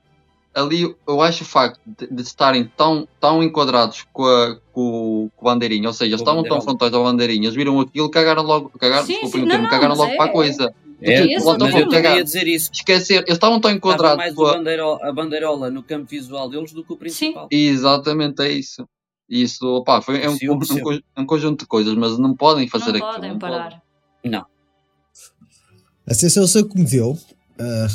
ali 0.53 0.95
eu 1.07 1.21
acho 1.21 1.43
o 1.43 1.47
facto 1.47 1.79
de, 1.85 2.07
de 2.07 2.21
estarem 2.21 2.69
tão, 2.77 3.07
tão 3.19 3.41
enquadrados 3.41 4.05
com, 4.13 4.25
a, 4.25 4.55
com, 4.71 4.81
o- 5.25 5.31
com 5.35 5.45
o 5.45 5.49
bandeirinha, 5.49 5.87
ou 5.87 5.93
seja, 5.93 6.09
eles 6.11 6.21
Com 6.21 6.29
estavam 6.29 6.43
tão 6.43 6.61
frontais 6.61 6.93
ao 6.93 7.03
bandeirinha, 7.03 7.45
eles 7.45 7.55
viram 7.55 7.79
aquilo, 7.79 8.09
cagaram 8.09 8.43
logo, 8.43 8.69
cagaram, 8.77 9.05
Sim, 9.05 9.13
desculpem 9.13 9.41
sim, 9.41 9.45
o 9.47 9.49
termo, 9.49 9.63
não, 9.63 9.69
cagaram 9.69 9.95
logo 9.95 10.11
é- 10.11 10.15
para 10.17 10.25
a 10.25 10.33
coisa. 10.33 10.73
É, 11.05 11.25
Esse 11.25 11.45
mas 11.45 11.45
é 11.45 11.49
eu 11.49 11.57
problema. 11.57 11.91
também 11.91 12.15
ia 12.15 12.23
dizer 12.23 12.47
isso. 12.47 12.69
Esquecer, 12.73 13.15
eles 13.23 13.33
estavam 13.33 13.59
tão 13.59 13.69
enquadrados 13.71 14.17
mais 14.17 14.33
com 14.33 14.45
a... 14.45 14.53
bandeiro- 14.53 14.99
a 15.03 15.11
bandeirola 15.11 15.69
no 15.69 15.83
campo 15.83 16.05
visual 16.09 16.49
deles 16.49 16.71
do 16.71 16.83
que 16.83 16.93
o 16.93 16.97
principal. 16.97 17.47
Exatamente, 17.51 18.41
é 18.41 18.51
isso. 18.51 18.87
Isso, 19.29 19.65
opá, 19.65 20.01
foi, 20.01 20.21
é 20.23 20.29
um, 20.29 20.37
Sim, 20.37 20.49
um, 20.49 20.59
um 21.17 21.25
conjunto 21.25 21.61
de 21.61 21.65
coisas, 21.67 21.93
mas 21.95 22.17
não 22.17 22.35
podem 22.35 22.67
fazer 22.67 22.91
não 22.93 22.97
aquilo. 22.99 23.13
podem 23.13 23.31
não 23.31 23.39
podem. 23.39 23.57
parar. 23.57 23.81
A 26.07 26.13
sensação 26.13 26.67
que 26.67 26.77
me 26.77 26.85
deu 26.85 27.17
ah, 27.59 27.87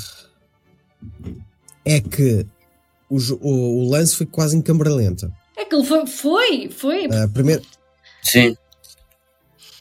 é 1.85 2.01
que 2.01 2.47
o, 3.09 3.16
o- 3.40 3.85
o 3.87 3.90
lance 3.90 4.16
foi 4.16 4.27
quase 4.27 4.57
em 4.57 4.62
câmara 4.62 4.92
lenta. 4.94 5.33
Aquilo 5.57 5.85
foi, 5.85 6.07
foi, 6.07 6.68
foi. 6.71 7.05
Ah, 7.07 7.29
primeiro, 7.33 7.62
Sim. 8.23 8.57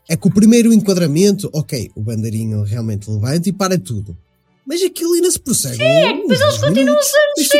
É 0.10 0.16
que 0.18 0.28
o 0.28 0.34
primeiro 0.34 0.72
enquadramento, 0.74 1.50
ok, 1.54 1.92
o 1.96 2.02
bandeirinho 2.02 2.64
realmente 2.64 3.10
levanta 3.10 3.50
e 3.50 3.54
para 3.54 3.78
tudo. 3.78 4.18
Mas 4.66 4.82
aquilo 4.84 5.14
ainda 5.14 5.32
se 5.32 5.40
prossegue. 5.40 5.78
Sim, 5.78 6.26
mas 6.28 6.42
eles 6.42 6.58
continuam 6.58 6.98
a 6.98 7.02
ser 7.02 7.20
Sim. 7.38 7.58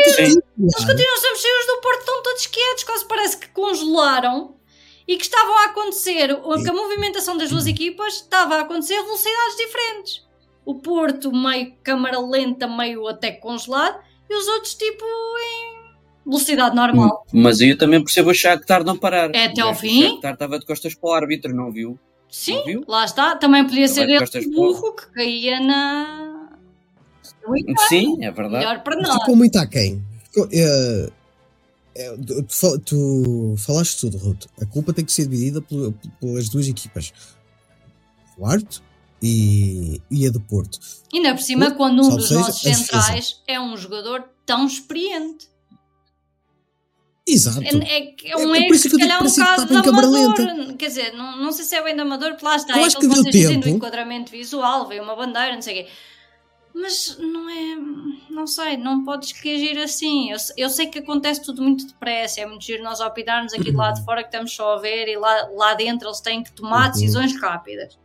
Eles 0.60 0.76
continuam 0.86 1.18
sempre 1.18 1.38
cheios 1.40 1.66
do 1.68 1.82
Porto, 1.82 2.00
estão 2.00 2.24
todos 2.24 2.48
quietos, 2.48 2.84
quase 2.84 3.08
parece 3.08 3.38
que 3.38 3.48
congelaram 3.50 4.56
e 5.08 5.16
que 5.16 5.24
estavam 5.24 5.58
a 5.60 5.66
acontecer, 5.68 6.34
o- 6.34 6.62
que 6.62 6.70
a 6.70 6.74
movimentação 6.74 7.38
das 7.38 7.50
duas 7.50 7.66
equipas 7.66 8.16
estava 8.16 8.56
a 8.56 8.62
acontecer 8.62 8.96
a 8.96 9.04
velocidades 9.04 9.56
diferentes. 9.58 10.28
O 10.66 10.76
Porto 10.76 11.32
meio 11.32 11.74
câmara 11.82 12.20
lenta, 12.20 12.68
meio 12.68 13.08
até 13.08 13.32
congelado, 13.32 14.00
e 14.30 14.36
os 14.36 14.48
outros 14.50 14.74
tipo 14.76 15.06
em 15.06 16.30
velocidade 16.30 16.76
normal. 16.76 17.26
Mas 17.32 17.62
aí 17.62 17.70
eu 17.70 17.78
também 17.78 18.04
percebo 18.04 18.32
o 18.32 18.34
Shakhtar 18.34 18.84
não 18.84 18.98
parar. 18.98 19.34
É 19.34 19.46
até 19.46 19.62
ao 19.62 19.72
O 19.72 19.76
fim? 19.76 20.10
Shakhtar 20.10 20.34
estava 20.34 20.60
de 20.60 20.66
costas 20.66 20.94
para 20.94 21.10
o 21.10 21.14
árbitro, 21.14 21.56
não 21.56 21.72
viu? 21.72 21.98
Sim, 22.30 22.84
lá 22.88 23.06
está. 23.06 23.36
Também 23.36 23.64
podia 23.66 23.88
ser 23.88 24.10
ele 24.10 24.24
o 24.24 24.50
o- 24.50 24.52
burro 24.52 24.94
que 24.96 25.08
caía 25.14 25.60
na. 25.60 26.50
Sim, 27.88 28.24
é 28.24 28.32
verdade. 28.32 28.66
Melhor 28.66 28.84
para 28.84 29.02
nós. 29.02 29.14
Ficou 29.20 29.36
muito 29.36 29.56
aquém. 29.58 30.04
Ficou, 30.26 30.48
eh, 30.52 31.10
eh, 31.96 32.18
tu, 32.26 32.44
tu 32.44 32.54
fal- 32.56 32.80
tu 32.80 33.56
falaste 33.58 34.02
tudo, 34.02 34.18
Ruto. 34.18 34.50
A 34.62 34.66
culpa 34.66 34.94
tem 34.94 35.06
que 35.06 35.12
ser 35.14 35.24
dividida 35.28 35.62
pel- 35.62 35.94
pelas 36.20 36.50
duas 36.50 36.68
equipas. 36.68 37.14
O 38.38 38.46
árbitro 38.46 38.82
e, 39.24 40.02
e 40.12 40.28
a 40.28 40.30
do 40.30 40.40
Porto. 40.42 40.78
Ainda 41.14 41.34
por 41.34 41.42
cima, 41.42 41.66
Porto, 41.68 41.78
quando 41.78 42.06
um 42.06 42.16
dos 42.18 42.30
nossos 42.32 42.62
centrais 42.62 43.42
é 43.48 43.60
um 43.60 43.76
jogador 43.78 44.26
tão 44.46 44.68
experiente. 44.68 45.48
Exato. 47.28 47.62
É, 47.62 47.98
é, 47.98 48.16
é 48.32 48.38
um 48.38 48.56
É 48.56 48.60
erro 48.60 48.76
se 48.76 48.90
que 48.90 48.96
eu 48.96 49.00
digo 49.00 49.10
calhar 49.10 49.20
que 49.20 49.26
um 49.28 49.30
bocado 49.36 49.82
de 49.82 49.90
amador. 49.90 50.76
Quer 50.78 50.88
dizer, 50.88 51.14
não, 51.14 51.38
não 51.38 51.52
sei 51.52 51.66
se 51.66 51.76
é 51.76 51.84
bem 51.84 51.94
de 51.94 52.02
amador, 52.02 52.32
porque 52.32 52.46
lá 52.46 52.56
está, 52.56 52.74
Eu 52.78 52.84
é 52.84 52.86
acho 52.86 52.98
aquilo 52.98 53.10
que 53.12 53.16
deu 53.16 53.24
vocês 53.24 53.36
dizem 53.36 53.60
do 53.60 53.64
tempo. 53.66 53.76
enquadramento 53.78 54.32
visual, 54.32 54.88
veio 54.88 55.04
uma 55.04 55.16
bandeira, 55.16 55.54
não 55.54 55.62
sei 55.62 55.82
o 55.82 55.86
quê. 55.86 55.92
Mas 56.74 57.18
não 57.20 57.50
é. 57.50 57.76
Não 58.30 58.46
sei, 58.48 58.78
não 58.78 59.04
podes 59.04 59.32
reagir 59.32 59.78
assim. 59.80 60.32
Eu, 60.32 60.38
eu 60.56 60.70
sei 60.70 60.86
que 60.88 61.00
acontece 61.00 61.44
tudo 61.44 61.62
muito 61.62 61.86
depressa. 61.88 62.40
É 62.42 62.46
muito 62.46 62.64
giro 62.64 62.84
nós 62.84 63.00
opinarmos 63.02 63.52
aqui 63.54 63.72
do 63.72 63.78
lado 63.78 63.96
de 64.00 64.06
fora 64.06 64.22
que 64.22 64.30
estamos 64.30 64.54
só 64.54 64.76
a 64.76 64.80
ver 64.80 65.08
e 65.10 65.18
lá, 65.18 65.50
lá 65.56 65.74
dentro 65.74 66.08
eles 66.08 66.22
têm 66.22 66.44
que 66.44 66.52
tomar 66.54 66.86
Uhum. 66.86 66.92
decisões 66.92 67.42
rápidas. 67.42 67.98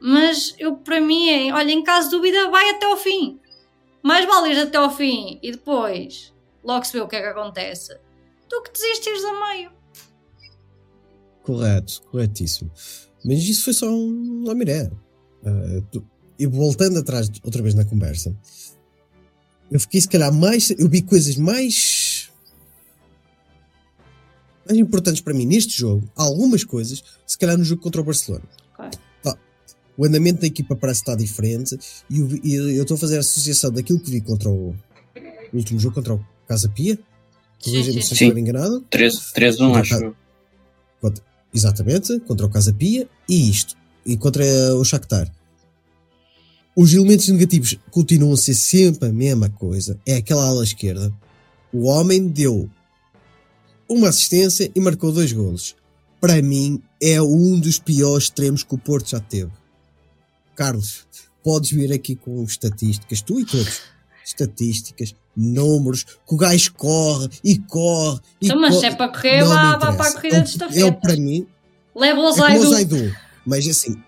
Mas 0.00 0.54
eu, 0.58 0.76
para 0.76 1.00
mim, 1.00 1.28
é, 1.30 1.52
olha, 1.54 1.72
em 1.72 1.82
caso 1.82 2.10
de 2.10 2.16
dúvida, 2.16 2.50
vai 2.50 2.68
até 2.70 2.86
ao 2.86 2.96
fim. 2.96 3.40
Mais 4.02 4.26
vale 4.26 4.52
ir 4.52 4.58
até 4.60 4.76
ao 4.76 4.90
fim 4.90 5.38
e 5.42 5.50
depois 5.50 6.32
logo 6.62 6.84
se 6.84 6.92
vê 6.92 7.00
o 7.00 7.08
que 7.08 7.16
é 7.16 7.22
que 7.22 7.28
acontece 7.28 7.98
do 8.48 8.62
que 8.62 8.72
desistires 8.72 9.24
a 9.24 9.46
meio. 9.54 9.70
Correto, 11.42 12.02
corretíssimo. 12.10 12.70
Mas 13.24 13.42
isso 13.42 13.64
foi 13.64 13.72
só 13.72 13.90
um 13.90 14.44
lamiré. 14.44 14.90
Tu- 15.90 16.04
e 16.38 16.46
voltando 16.46 16.98
atrás 16.98 17.30
outra 17.44 17.62
vez 17.62 17.74
na 17.74 17.84
conversa, 17.84 18.34
eu 19.70 19.78
fiquei 19.78 20.00
se 20.00 20.08
calhar 20.08 20.32
mais. 20.32 20.70
Eu 20.70 20.88
vi 20.88 21.02
coisas 21.02 21.36
mais. 21.36 22.30
mais 24.66 24.78
importantes 24.78 25.20
para 25.20 25.34
mim 25.34 25.46
neste 25.46 25.76
jogo. 25.78 26.08
Algumas 26.16 26.64
coisas, 26.64 27.02
se 27.26 27.36
calhar 27.38 27.56
no 27.56 27.64
jogo 27.64 27.82
contra 27.82 28.00
o 28.00 28.04
Barcelona. 28.04 28.44
Pá, 29.22 29.38
o 29.96 30.04
andamento 30.04 30.40
da 30.40 30.46
equipa 30.46 30.74
parece 30.74 31.00
estar 31.00 31.14
diferente 31.14 31.78
e, 32.10 32.18
e 32.42 32.54
eu 32.76 32.82
estou 32.82 32.96
a 32.96 32.98
fazer 32.98 33.16
a 33.16 33.20
associação 33.20 33.70
daquilo 33.70 34.00
que 34.00 34.10
vi 34.10 34.20
contra 34.20 34.48
o, 34.48 34.70
o 34.70 35.56
último 35.56 35.78
jogo 35.78 35.94
contra 35.94 36.14
o 36.14 36.26
Casa 36.48 36.68
Pia. 36.68 36.98
Corrija-me 37.64 38.02
se 38.02 38.12
estiver 38.12 38.38
enganado. 38.38 38.84
3-1, 38.90 39.84
Já 39.84 39.96
acho. 39.96 40.14
Contra- 41.00 41.24
exatamente, 41.52 42.20
contra 42.20 42.46
o 42.46 42.50
Casa 42.50 42.72
Pia 42.72 43.08
e 43.28 43.50
isto, 43.50 43.76
e 44.04 44.16
contra 44.16 44.44
o 44.76 44.84
Shakhtar. 44.84 45.32
Os 46.76 46.92
elementos 46.92 47.28
negativos 47.28 47.78
continuam 47.90 48.32
a 48.32 48.36
ser 48.36 48.54
sempre 48.54 49.08
a 49.08 49.12
mesma 49.12 49.48
coisa. 49.48 49.98
É 50.04 50.16
aquela 50.16 50.44
ala 50.46 50.64
esquerda. 50.64 51.12
O 51.72 51.84
homem 51.86 52.26
deu 52.26 52.68
uma 53.88 54.08
assistência 54.08 54.70
e 54.74 54.80
marcou 54.80 55.12
dois 55.12 55.32
golos. 55.32 55.76
Para 56.20 56.40
mim, 56.42 56.82
é 57.00 57.20
um 57.22 57.60
dos 57.60 57.78
piores 57.78 58.24
extremos 58.24 58.64
que 58.64 58.74
o 58.74 58.78
Porto 58.78 59.10
já 59.10 59.20
teve. 59.20 59.52
Carlos, 60.56 61.06
podes 61.44 61.70
vir 61.70 61.92
aqui 61.92 62.16
com 62.16 62.42
estatísticas, 62.42 63.20
tu 63.22 63.38
e 63.38 63.44
todos. 63.44 63.82
Estatísticas, 64.24 65.14
números, 65.36 66.04
que 66.04 66.34
o 66.34 66.36
gajo 66.36 66.72
corre 66.74 67.28
e 67.42 67.58
corre. 67.58 68.20
E 68.40 68.46
Então, 68.46 68.60
mas 68.60 68.74
se 68.74 68.80
corre. 68.82 68.92
é 68.92 68.96
para 68.96 69.08
correr, 69.08 69.40
Não 69.40 69.48
me 69.48 69.54
vá, 69.54 69.78
para 69.78 70.08
a 70.08 70.12
corrida 70.12 70.40
de 70.40 70.48
estafeta. 70.50 70.80
Ele, 70.80 70.92
para 70.92 71.16
mim, 71.16 71.46
Leva 71.94 72.20
o 72.20 72.28
é 72.28 72.32
Zaidu. 72.32 72.66
Zaidu. 72.70 73.16
Mas 73.46 73.68
assim. 73.68 74.02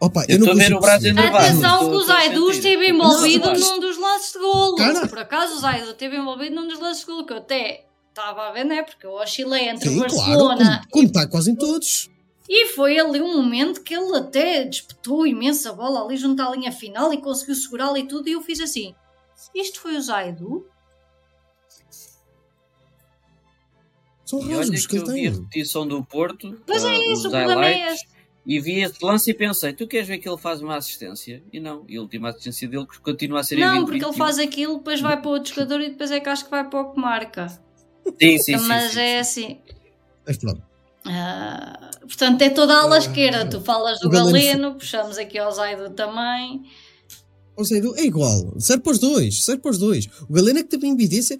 Opa, 0.00 0.24
Eu 0.28 0.38
eu, 0.38 0.44
não 0.44 0.52
a 0.52 0.54
ver 0.54 0.60
consigo 0.64 0.78
o 0.78 0.80
Brasil. 0.80 1.14
Atenção 1.18 1.90
que 1.90 1.96
o 1.96 2.02
Zaidu 2.02 2.50
esteve 2.50 2.92
Não, 2.92 3.06
envolvido 3.08 3.46
mas- 3.46 3.60
num 3.60 3.80
dos 3.80 3.96
lances 3.98 4.32
de 4.32 4.38
golo. 4.38 4.76
Cara. 4.76 5.06
Por 5.08 5.18
acaso 5.18 5.54
o 5.54 5.58
Zaidu 5.60 5.90
esteve 5.90 6.16
envolvido 6.16 6.54
num 6.56 6.66
dos 6.68 6.78
lances 6.80 7.00
de 7.00 7.06
golo 7.06 7.24
que 7.24 7.32
eu 7.32 7.38
até 7.38 7.86
estava 8.10 8.48
a 8.48 8.52
ver, 8.52 8.64
né? 8.64 8.82
Porque 8.82 9.06
eu 9.06 9.12
oscilei 9.12 9.68
entre 9.68 9.88
Sim, 9.88 9.96
o 9.96 10.04
claro, 10.04 10.14
Barcelona 10.16 10.64
como, 10.78 10.88
como 10.90 11.06
está 11.06 11.26
quase 11.26 11.50
em 11.52 11.56
todos. 11.56 12.10
e 12.48 12.66
foi 12.74 12.98
ali 12.98 13.20
um 13.20 13.36
momento 13.36 13.82
que 13.82 13.94
ele 13.94 14.14
até 14.16 14.64
disputou 14.64 15.26
imensa 15.26 15.72
bola 15.72 16.04
ali 16.04 16.16
junto 16.16 16.40
à 16.42 16.50
linha 16.54 16.70
final 16.72 17.12
e 17.12 17.18
conseguiu 17.20 17.54
segurá-la 17.54 17.98
e 17.98 18.06
tudo. 18.06 18.28
E 18.28 18.32
eu 18.32 18.42
fiz 18.42 18.60
assim: 18.60 18.94
Isto 19.54 19.80
foi 19.80 19.96
o 19.96 20.00
Zaidu? 20.02 20.66
São 24.24 24.40
E 24.40 24.54
olha 24.54 24.70
que 24.88 24.96
eu 24.96 25.06
vi 25.06 25.26
a 25.28 25.30
repetição 25.32 25.86
do 25.86 26.02
Porto, 26.04 26.60
Pois 26.66 26.84
ah, 26.84 26.92
é 26.92 26.98
isso, 27.12 27.12
os 27.12 27.24
o 27.26 27.30
problema 27.30 27.66
é 27.66 27.92
este. 27.92 28.08
e 28.46 28.58
vi 28.60 28.80
esse 28.82 29.04
lance 29.04 29.30
e 29.30 29.34
pensei, 29.34 29.72
tu 29.74 29.86
queres 29.86 30.08
ver 30.08 30.18
que 30.18 30.28
ele 30.28 30.38
faz 30.38 30.62
uma 30.62 30.76
assistência? 30.76 31.42
E 31.52 31.60
não, 31.60 31.84
e 31.88 31.96
a 31.96 32.00
última 32.00 32.30
assistência 32.30 32.66
dele 32.68 32.86
que 32.86 32.98
continua 33.00 33.40
a 33.40 33.44
ser 33.44 33.56
Não, 33.58 33.74
20, 33.80 33.84
porque 33.86 33.98
ele 34.04 34.12
21. 34.12 34.18
faz 34.24 34.38
aquilo, 34.38 34.78
depois 34.78 35.00
vai 35.00 35.20
para 35.20 35.30
outro 35.30 35.52
jogador 35.54 35.80
e 35.82 35.90
depois 35.90 36.10
é 36.10 36.20
que 36.20 36.28
acho 36.28 36.44
que 36.44 36.50
vai 36.50 36.68
para 36.68 36.80
o 36.80 36.92
que 36.92 37.00
marca. 37.00 37.48
Sim, 38.20 38.38
sim, 38.38 38.58
sim. 38.58 38.66
Mas 38.66 38.92
sim, 38.92 39.00
é 39.00 39.22
sim. 39.24 39.44
assim. 39.44 39.60
Mas 40.26 40.36
pronto. 40.38 40.62
Ah, 41.06 41.90
portanto, 42.00 42.40
é 42.40 42.48
toda 42.48 42.74
a 42.74 42.80
ala 42.82 42.94
Ah, 42.96 42.98
esquerda. 42.98 43.48
Tu 43.48 43.60
falas 43.60 44.00
do 44.00 44.08
Galeno 44.08 44.32
Galeno, 44.32 44.74
puxamos 44.74 45.18
aqui 45.18 45.38
ao 45.38 45.50
Zaidu 45.52 45.90
também. 45.90 46.62
Ou 47.56 47.64
seja, 47.64 47.88
é 47.96 48.04
igual. 48.04 48.54
Serve 48.58 48.82
para 48.82 48.92
os 48.92 48.98
dois. 48.98 49.44
Serve 49.44 49.62
para 49.62 49.70
os 49.70 49.78
dois. 49.78 50.08
O 50.28 50.32
Galeno 50.32 50.58
é 50.58 50.62
que 50.62 50.68
teve 50.70 50.88
evidência. 50.88 51.38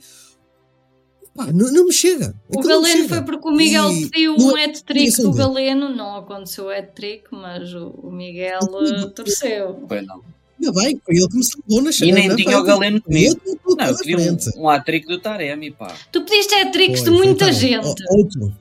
Pá, 1.35 1.47
não, 1.53 1.73
não 1.73 1.87
me 1.87 1.93
chega. 1.93 2.33
O 2.49 2.61
Galeno 2.61 2.87
chega. 2.87 3.09
foi 3.09 3.23
porque 3.23 3.49
o 3.49 3.51
Miguel 3.53 3.91
E 3.91 4.09
pediu 4.09 4.37
um 4.39 4.57
é- 4.57 4.67
hat-trick 4.67 5.21
do. 5.21 5.33
Galeno. 5.33 5.89
Não 5.95 6.17
aconteceu 6.17 6.67
o 6.67 6.71
hat-trick, 6.71 7.25
mas 7.33 7.75
o 7.75 7.89
o 7.89 8.12
Miguel 8.12 8.61
eh, 8.62 9.07
torceu. 9.09 9.85
Foi, 9.89 10.01
não. 10.03 10.23
Ainda 10.61 10.81
bem, 10.81 11.01
foi 11.05 11.17
ele 11.17 11.29
que 11.29 11.37
me 11.37 11.45
salvou 11.45 11.83
na 11.83 11.91
E 11.91 12.12
nem 12.12 12.37
tinha 12.37 12.59
o 12.59 12.62
Galeno 12.62 13.03
comigo. 13.03 13.35
que 13.41 13.51
me 13.51 13.57
colocou 13.59 13.77
Não, 13.85 13.91
eu 13.93 13.99
queria 13.99 14.33
um, 14.33 14.62
um 14.62 14.69
hat-trick 14.69 15.07
do 15.09 15.19
Taremi, 15.19 15.73
pá. 15.73 15.93
Tu 16.12 16.25
pediste 16.25 16.55
hat-tricks 16.55 17.03
de 17.03 17.11
muita 17.11 17.53
gente. 17.53 17.85
Outro. 18.11 18.55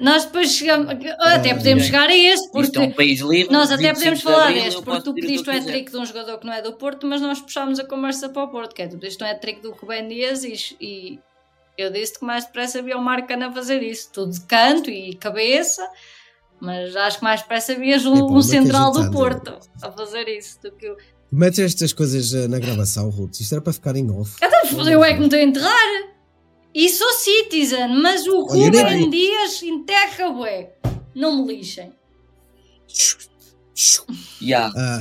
Nós 0.00 0.24
depois 0.24 0.52
chegamos. 0.52 0.88
Até 1.20 1.54
podemos 1.54 1.84
chegar 1.84 2.08
a 2.08 2.16
este, 2.16 2.46
Isto 2.46 2.56
é 2.56 2.60
um 2.60 2.86
porque. 2.86 2.88
país 2.94 3.20
livre. 3.20 3.52
Nós 3.52 3.70
até 3.70 3.92
25 3.92 3.94
podemos 3.94 4.18
de 4.18 4.24
falar 4.24 4.42
abril, 4.48 4.62
deste, 4.62 4.76
eu 4.76 4.82
porque 4.82 5.02
tu 5.02 5.14
pediste 5.14 5.34
um 5.34 5.38
eu 5.38 5.44
quiser. 5.44 5.58
hat-trick 5.58 5.90
de 5.90 5.96
um 5.96 6.04
jogador 6.06 6.38
que 6.38 6.46
não 6.46 6.52
é 6.52 6.62
do 6.62 6.72
Porto, 6.74 7.06
mas 7.06 7.20
nós 7.20 7.40
puxámos 7.40 7.78
a 7.78 7.84
conversa 7.84 8.28
para 8.28 8.42
o 8.42 8.48
Porto, 8.48 8.74
que 8.74 8.82
é 8.82 8.86
tu 8.88 8.98
pediste 8.98 9.22
um 9.22 9.26
hat-trick 9.26 9.60
do 9.62 9.72
Rubén 9.72 10.08
Dias 10.08 10.44
e, 10.44 10.76
e 10.80 11.18
eu 11.78 11.90
disse 11.90 12.18
que 12.18 12.24
mais 12.24 12.44
depressa 12.44 12.78
havia 12.78 12.96
o 12.96 13.02
Marcano 13.02 13.46
a 13.46 13.52
fazer 13.52 13.82
isso, 13.82 14.10
tudo 14.12 14.32
de 14.32 14.40
canto 14.42 14.90
e 14.90 15.14
cabeça, 15.14 15.86
mas 16.60 16.94
acho 16.96 17.18
que 17.18 17.24
mais 17.24 17.40
depressa 17.42 17.72
havia 17.72 17.98
um, 18.08 18.38
é 18.38 18.42
central 18.42 18.92
do? 18.92 19.10
Porto 19.10 19.58
a 19.82 19.92
fazer 19.92 20.28
isso 20.28 20.60
do 20.62 20.72
que 20.72 20.86
eu. 20.86 20.96
Metes 21.30 21.58
estas 21.58 21.92
coisas 21.92 22.32
eh, 22.32 22.48
na 22.48 22.58
gravação, 22.58 23.10
Ruth. 23.10 23.40
Isto 23.40 23.56
era 23.56 23.62
para 23.62 23.72
ficar 23.72 23.96
em 23.96 24.10
off. 24.10 24.36
Então, 24.42 24.88
eu 24.88 25.04
é 25.04 25.12
que 25.12 25.18
me 25.18 25.24
estou 25.26 25.38
a 25.38 25.42
enterrar. 25.42 26.15
E 26.78 26.90
sou 26.90 27.10
citizen, 27.14 27.88
mas 28.02 28.26
o 28.26 28.46
nem- 28.54 29.08
Dias 29.08 29.62
enterra, 29.62 30.30
bué. 30.30 30.74
Não 31.14 31.42
me 31.46 31.54
lixem. 31.56 31.90
Ya. 34.42 34.70
Ah, 34.76 35.00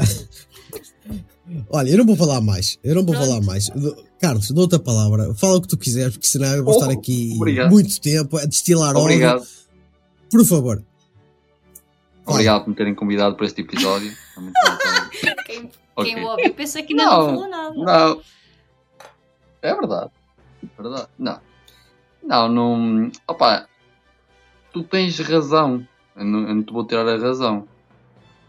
olha, 1.70 1.90
eu 1.90 1.98
não 1.98 2.06
vou 2.06 2.16
falar 2.16 2.40
mais. 2.40 2.80
Eu 2.82 2.96
não 2.96 3.04
vou 3.06 3.14
Pronto. 3.14 3.28
falar 3.28 3.42
mais. 3.42 3.70
Carlos, 4.22 4.50
dou 4.52 4.62
outra 4.64 4.80
palavra. 4.80 5.34
Fala 5.36 5.58
o 5.58 5.62
que 5.62 5.68
tu 5.68 5.78
quiseres, 5.78 6.14
porque 6.14 6.28
senão 6.28 6.48
eu 6.56 6.64
vou 6.64 6.74
Oh, 6.74 6.78
estar 6.80 6.92
aqui 6.92 7.34
obrigado. 7.36 7.70
muito 7.72 8.00
tempo 8.00 8.38
a 8.38 8.46
destilar. 8.46 8.96
Obrigado. 8.96 9.46
Por 10.32 10.46
favor. 10.46 10.82
Obrigado 12.26 12.64
por 12.64 12.70
me 12.70 12.76
terem 12.78 12.96
convidado 12.96 13.36
para 13.36 13.46
este 13.48 13.60
episódio. 13.62 14.12
É 14.38 14.40
muito. 14.40 14.54
Quem, 15.46 15.70
Ok. 15.96 16.14
quem 16.14 16.24
ouve 16.24 16.50
pensa 16.52 16.82
que 16.82 16.94
Não, 16.94 17.06
não, 17.06 17.26
falou 17.26 17.50
nada. 17.50 17.76
Não. 17.76 18.22
É 19.62 19.76
verdade. 19.76 20.12
Verdade. 20.80 21.08
Não. 21.20 21.40
Não, 22.26 22.50
não. 22.50 23.12
Opa, 23.28 23.68
tu 24.74 24.84
tens 24.84 25.18
razão. 25.20 25.88
Eu 26.16 26.26
não, 26.26 26.48
eu 26.48 26.56
não 26.56 26.64
te 26.64 26.74
vou 26.74 26.86
tirar 26.86 27.08
a 27.08 27.18
razão. 27.18 27.68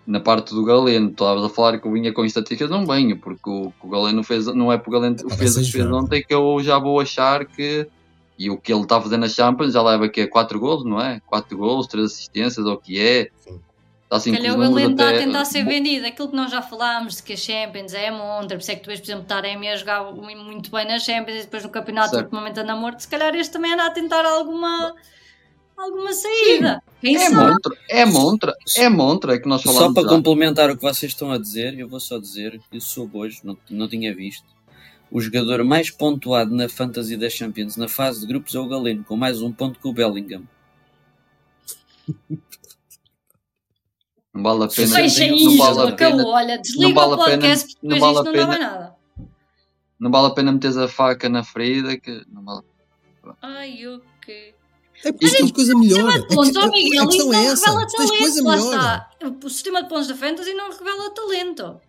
Na 0.06 0.20
parte 0.20 0.54
do 0.54 0.64
Galeno, 0.64 1.08
tu 1.08 1.24
estavas 1.24 1.44
a 1.44 1.48
falar 1.48 1.78
que 1.78 1.86
eu 1.86 1.92
vinha 1.92 2.12
com 2.12 2.24
estatísticas, 2.24 2.70
não 2.70 2.86
venho, 2.86 3.18
porque 3.18 3.50
o, 3.50 3.72
o 3.82 3.88
Galeno 3.88 4.22
fez, 4.22 4.46
não 4.46 4.72
é 4.72 4.78
porque 4.78 4.90
o 4.90 4.92
Galeno 4.92 5.18
fez 5.18 5.56
o 5.56 5.60
que 5.60 5.72
fez 5.72 5.90
ontem 5.90 6.22
que 6.22 6.32
eu 6.32 6.58
já 6.62 6.78
vou 6.78 7.00
achar 7.00 7.44
que. 7.44 7.86
E 8.38 8.50
o 8.50 8.58
que 8.58 8.72
ele 8.72 8.82
está 8.82 9.00
fazendo 9.00 9.22
na 9.22 9.28
Champions 9.28 9.72
já 9.72 9.82
leva 9.82 10.04
aqui 10.04 10.20
a 10.20 10.28
4 10.28 10.60
golos, 10.60 10.84
não 10.84 11.00
é? 11.00 11.20
4 11.26 11.56
golos, 11.56 11.86
3 11.86 12.04
assistências, 12.04 12.66
ou 12.66 12.74
o 12.74 12.78
que 12.78 13.00
é. 13.00 13.30
Está 14.06 14.16
assim 14.18 14.30
Se 14.30 14.36
com 14.36 14.42
calhar 14.42 14.56
os 14.58 14.66
o 14.66 14.70
números 14.70 14.76
Galeno 14.76 14.92
está 14.94 15.04
a 15.04 15.08
até- 15.08 15.18
tentar 15.26 15.44
ser 15.44 15.64
vendido. 15.64 16.06
Aquilo 16.06 16.28
que 16.28 16.36
nós 16.36 16.50
já 16.50 16.62
falámos 16.62 17.16
de 17.16 17.22
que 17.24 17.32
a 17.32 17.36
Champions 17.36 17.92
é 17.92 18.08
a 18.08 18.12
montra, 18.12 18.56
por 18.56 18.62
isso 18.62 18.70
é 18.70 18.76
que 18.76 18.82
tu 18.82 18.86
vês, 18.86 19.00
por 19.00 19.06
exemplo, 19.06 19.24
Taremi 19.24 19.68
a 19.68 19.76
jogar 19.76 20.04
muito 20.12 20.70
bem 20.70 20.86
na 20.86 20.98
Champions 21.00 21.38
e 21.38 21.42
depois 21.42 21.64
no 21.64 21.70
campeonato 21.70 22.10
Certo. 22.10 22.24
ultimamente 22.26 22.60
anda 22.60 22.76
morto. 22.76 23.00
Se 23.00 23.08
calhar 23.08 23.34
este 23.34 23.52
também 23.52 23.72
anda 23.72 23.84
a 23.86 23.90
tentar 23.90 24.24
alguma, 24.24 24.94
alguma 25.76 26.12
saída. 26.12 26.80
Quem 27.00 27.16
É 27.16 27.30
sabe? 27.30 27.34
montra, 27.52 27.76
é 27.90 28.04
montra, 28.06 28.54
é 28.76 28.88
montra, 28.88 29.34
é 29.34 29.38
que 29.40 29.48
nós 29.48 29.62
Só 29.62 29.72
falamos 29.72 29.94
para 29.94 30.04
já. 30.04 30.08
complementar 30.08 30.70
o 30.70 30.76
que 30.76 30.82
vocês 30.82 31.10
estão 31.10 31.32
a 31.32 31.38
dizer, 31.38 31.76
eu 31.76 31.88
vou 31.88 31.98
só 31.98 32.16
dizer 32.18 32.60
que 32.70 32.80
soube 32.80 33.16
hoje, 33.18 33.40
não, 33.42 33.58
não 33.68 33.88
tinha 33.88 34.14
visto. 34.14 34.46
O 35.10 35.20
jogador 35.20 35.64
mais 35.64 35.90
pontuado 35.90 36.54
na 36.54 36.68
Fantasy 36.68 37.16
da 37.16 37.28
Champions 37.28 37.76
na 37.76 37.88
fase 37.88 38.20
de 38.20 38.26
grupos 38.28 38.54
é 38.54 38.58
o 38.60 38.68
Galeno, 38.68 39.02
com 39.02 39.16
mais 39.16 39.42
um 39.42 39.50
ponto 39.50 39.80
que 39.80 39.88
o 39.88 39.92
Bellingham. 39.92 40.44
Não 44.36 44.42
vale 44.42 44.64
a 44.64 44.68
pena. 44.68 44.94
Fecha 44.96 45.26
não 45.26 45.36
isto, 45.36 45.56
vale 45.58 45.80
a 45.80 45.88
acabou. 45.88 46.16
pena, 46.18 46.28
Olha, 46.28 46.58
desliga 46.58 46.88
não 46.88 46.94
vale 46.94 47.10
o 47.10 47.14
a 47.14 47.24
pena- 47.24 47.30
podcast 47.42 47.66
porque 47.74 47.86
não 47.86 47.94
depois 47.94 48.00
vale 48.14 48.14
isto 48.14 48.20
a 48.20 48.24
não 48.24 48.32
pena- 48.32 48.46
mais 48.46 48.60
nada. 48.60 48.94
não 49.98 50.10
vale 50.10 50.26
a 50.26 50.30
pena 50.30 50.52
meteres 50.52 50.76
a 50.76 50.88
faca 50.88 51.28
na 51.28 51.42
ferida 51.44 51.98
que 51.98 52.22
não 52.32 52.44
vale. 52.44 52.62
Ai, 53.42 53.86
o 53.86 54.00
quê? 54.24 54.54
É 55.04 55.12
porque 55.12 55.28
tens 55.30 55.52
coisa 55.52 55.76
melhor. 55.76 56.08
A, 56.08 56.22
Pontos, 56.26 56.50
que- 56.52 56.58
ó 56.58 56.70
Miguel, 56.70 57.02
a 57.02 57.04
isso 57.04 57.08
questão 57.08 57.26
não 57.26 57.34
é 57.34 57.44
essa. 57.46 57.66
revela 57.66 57.86
Tu 57.86 57.96
tens 57.96 58.10
coisa 58.18 58.44
talento. 58.44 58.64
Lá 58.70 59.08
está. 59.20 59.36
O 59.44 59.48
sistema 59.50 59.82
de 59.82 59.88
pontos 59.88 60.08
da 60.08 60.14
Fantasy 60.14 60.54
não 60.54 60.70
revela 60.70 61.10
talento. 61.10 61.80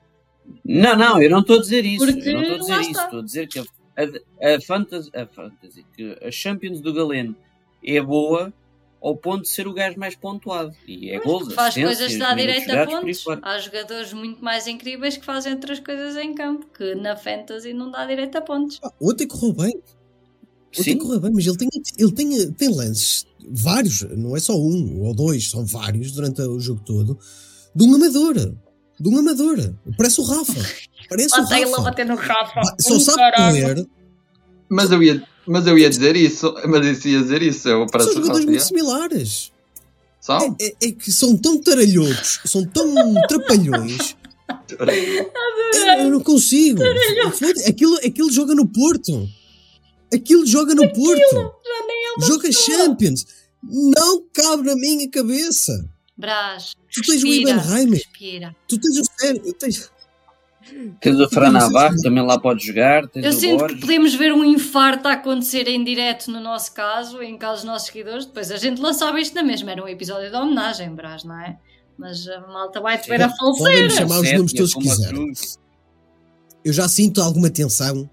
Não, 0.65 0.95
não, 0.95 1.21
eu 1.21 1.29
não 1.29 1.39
estou 1.39 1.57
a 1.57 1.61
dizer 1.61 1.85
isso. 1.85 2.05
Porque 2.05 2.29
eu 2.29 2.33
não 2.33 2.41
estou 2.41 2.55
a 2.55 2.59
dizer 2.79 2.91
isso. 2.91 3.01
Estou 3.01 3.19
a 3.19 3.23
dizer 3.23 3.47
que 3.47 3.59
a, 3.59 3.63
a, 3.63 4.55
a, 4.55 4.61
fantasy, 4.61 5.09
a 5.15 5.25
fantasy, 5.25 5.85
que 5.95 6.17
a 6.21 6.31
Champions 6.31 6.81
do 6.81 6.93
Galeno 6.93 7.35
é 7.83 8.01
boa 8.01 8.51
ao 9.07 9.15
ponto 9.15 9.43
de 9.43 9.49
ser 9.49 9.67
o 9.67 9.73
gajo 9.73 9.97
mais 9.99 10.15
pontuado. 10.15 10.73
E 10.87 11.09
é 11.09 11.19
gols, 11.19 11.53
faz 11.53 11.73
coisas 11.73 12.01
assistências, 12.01 12.13
que 12.13 12.19
dá 12.19 12.35
minutos 12.35 12.63
direito 12.63 12.71
a 12.71 12.85
pontos. 12.85 13.25
Há 13.43 13.59
jogadores 13.59 14.13
muito 14.13 14.43
mais 14.43 14.67
incríveis 14.67 15.17
que 15.17 15.25
fazem 15.25 15.53
outras 15.53 15.79
coisas 15.79 16.15
em 16.17 16.33
campo, 16.33 16.65
que 16.77 16.95
na 16.95 17.15
fantasy 17.15 17.73
não 17.73 17.89
dá 17.91 18.05
direito 18.05 18.37
a 18.37 18.41
pontos. 18.41 18.79
Ah, 18.83 18.91
Ontem 19.01 19.27
correu 19.27 19.53
bem. 19.53 19.81
Ontem 20.69 20.83
Sim, 20.83 20.97
correu 20.97 21.19
bem, 21.19 21.31
mas 21.33 21.47
ele 21.47 21.57
tem, 21.57 21.69
ele 21.97 22.11
tem, 22.11 22.51
tem 22.51 22.69
lances, 22.69 23.25
vários, 23.49 24.01
não 24.15 24.35
é 24.35 24.39
só 24.39 24.55
um 24.55 25.01
ou 25.03 25.15
dois, 25.15 25.49
são 25.49 25.65
vários 25.65 26.11
durante 26.11 26.41
o 26.41 26.59
jogo 26.59 26.81
todo, 26.85 27.17
de 27.73 27.83
um 27.83 27.95
amador. 27.95 28.35
De 28.99 29.09
um 29.09 29.17
amador. 29.19 29.75
Parece 29.95 30.19
o 30.19 30.23
Rafa. 30.23 30.53
Parece 31.07 31.39
o 31.39 31.43
Bota 31.43 31.55
ele 31.55 31.65
a 31.65 31.67
Rafa. 31.69 31.81
bater 31.83 32.05
no 32.07 32.15
Rafa. 32.15 32.61
Só 32.81 32.95
Um 32.95 32.99
sabe 32.99 33.17
caralho. 33.17 33.61
correr. 33.61 33.87
Mas 34.69 34.91
eu 34.91 35.01
ia, 35.03 35.23
mas 35.47 35.65
eu 35.67 35.77
ia 35.77 35.89
dizer 35.89 36.15
isso. 36.15 36.53
Mas 36.67 36.85
isso 36.85 37.07
ia 37.07 37.21
dizer 37.21 37.41
isso. 37.41 37.67
Eu 37.69 37.87
São 37.89 38.13
jogadores 38.13 38.45
muito 38.45 38.63
similares. 38.63 39.51
São? 40.19 40.55
É, 40.59 40.75
é 40.87 40.91
que 40.91 41.11
são 41.11 41.37
tão 41.37 41.57
taralhocos, 41.57 42.41
são 42.45 42.65
tão 42.65 42.93
trapalhões. 43.27 44.15
Eu, 44.69 46.03
eu 46.03 46.09
não 46.09 46.19
consigo. 46.19 46.81
Aquilo, 47.67 47.95
aquilo 47.97 48.31
joga 48.31 48.53
no 48.53 48.67
Porto. 48.67 49.27
Aquilo 50.13 50.45
joga 50.45 50.75
no 50.75 50.91
Porto. 50.91 51.33
Já 51.35 51.85
nem 51.87 52.05
é 52.05 52.25
Joga 52.25 52.47
pessoa. 52.47 52.77
Champions. 52.77 53.25
Não 53.63 54.23
cabe 54.33 54.63
na 54.63 54.75
minha 54.75 55.09
cabeça. 55.09 55.89
Brás, 56.17 56.73
Tu 56.91 57.01
tens 57.01 57.23
o 57.23 57.27
respira, 57.27 57.51
Ibenheimer. 57.51 57.99
respira. 57.99 58.55
Tu 58.67 58.79
tens 58.79 58.97
o 58.99 59.03
Sérgio. 59.19 59.53
Tens... 59.53 59.91
Tens 61.01 61.19
o 61.19 61.29
Fran 61.29 61.51
Navarro, 61.51 61.95
também 62.01 62.23
lá 62.25 62.39
pode 62.39 62.65
jogar. 62.65 63.07
Tens 63.07 63.23
Eu 63.25 63.31
o 63.31 63.33
sinto 63.33 63.57
Borges. 63.59 63.75
que 63.75 63.81
podemos 63.81 64.15
ver 64.15 64.33
um 64.33 64.43
infarto 64.43 65.07
a 65.07 65.13
acontecer 65.13 65.67
em 65.67 65.83
direto 65.83 66.29
no 66.31 66.39
nosso 66.39 66.73
caso, 66.73 67.21
em 67.21 67.37
caso 67.37 67.55
dos 67.57 67.63
nossos 67.65 67.87
seguidores. 67.87 68.25
Depois 68.25 68.51
a 68.51 68.57
gente 68.57 68.81
lançava 68.81 69.19
isto 69.19 69.33
na 69.35 69.43
mesma, 69.43 69.71
era 69.71 69.83
um 69.83 69.87
episódio 69.87 70.29
de 70.29 70.35
homenagem, 70.35 70.93
Brás, 70.93 71.23
não 71.23 71.39
é? 71.39 71.57
Mas 71.97 72.27
a 72.27 72.41
malta 72.41 72.79
vai 72.79 72.97
te 72.97 73.09
ver 73.09 73.21
a 73.21 73.29
Podem 73.29 73.57
falecer. 73.57 73.83
me 73.83 73.89
chamar 73.89 74.19
os 74.19 74.31
nomes 74.33 74.53
todos 74.53 74.73
que 74.73 74.81
quiserem. 74.81 75.31
Eu 76.63 76.73
já 76.73 76.87
sinto 76.87 77.21
alguma 77.21 77.49
tensão 77.49 78.09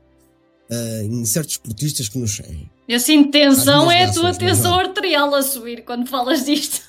ah, 0.70 1.02
em 1.02 1.24
certos 1.24 1.54
esportistas 1.54 2.08
que 2.08 2.18
nos 2.18 2.34
seguem. 2.36 2.70
Eu 2.88 3.00
sinto 3.00 3.30
tensão, 3.30 3.90
é 3.90 4.04
a 4.04 4.12
tua 4.12 4.32
tensão 4.34 4.74
arterial 4.74 5.34
a 5.34 5.42
subir 5.42 5.84
quando 5.84 6.06
falas 6.08 6.44
disto. 6.44 6.80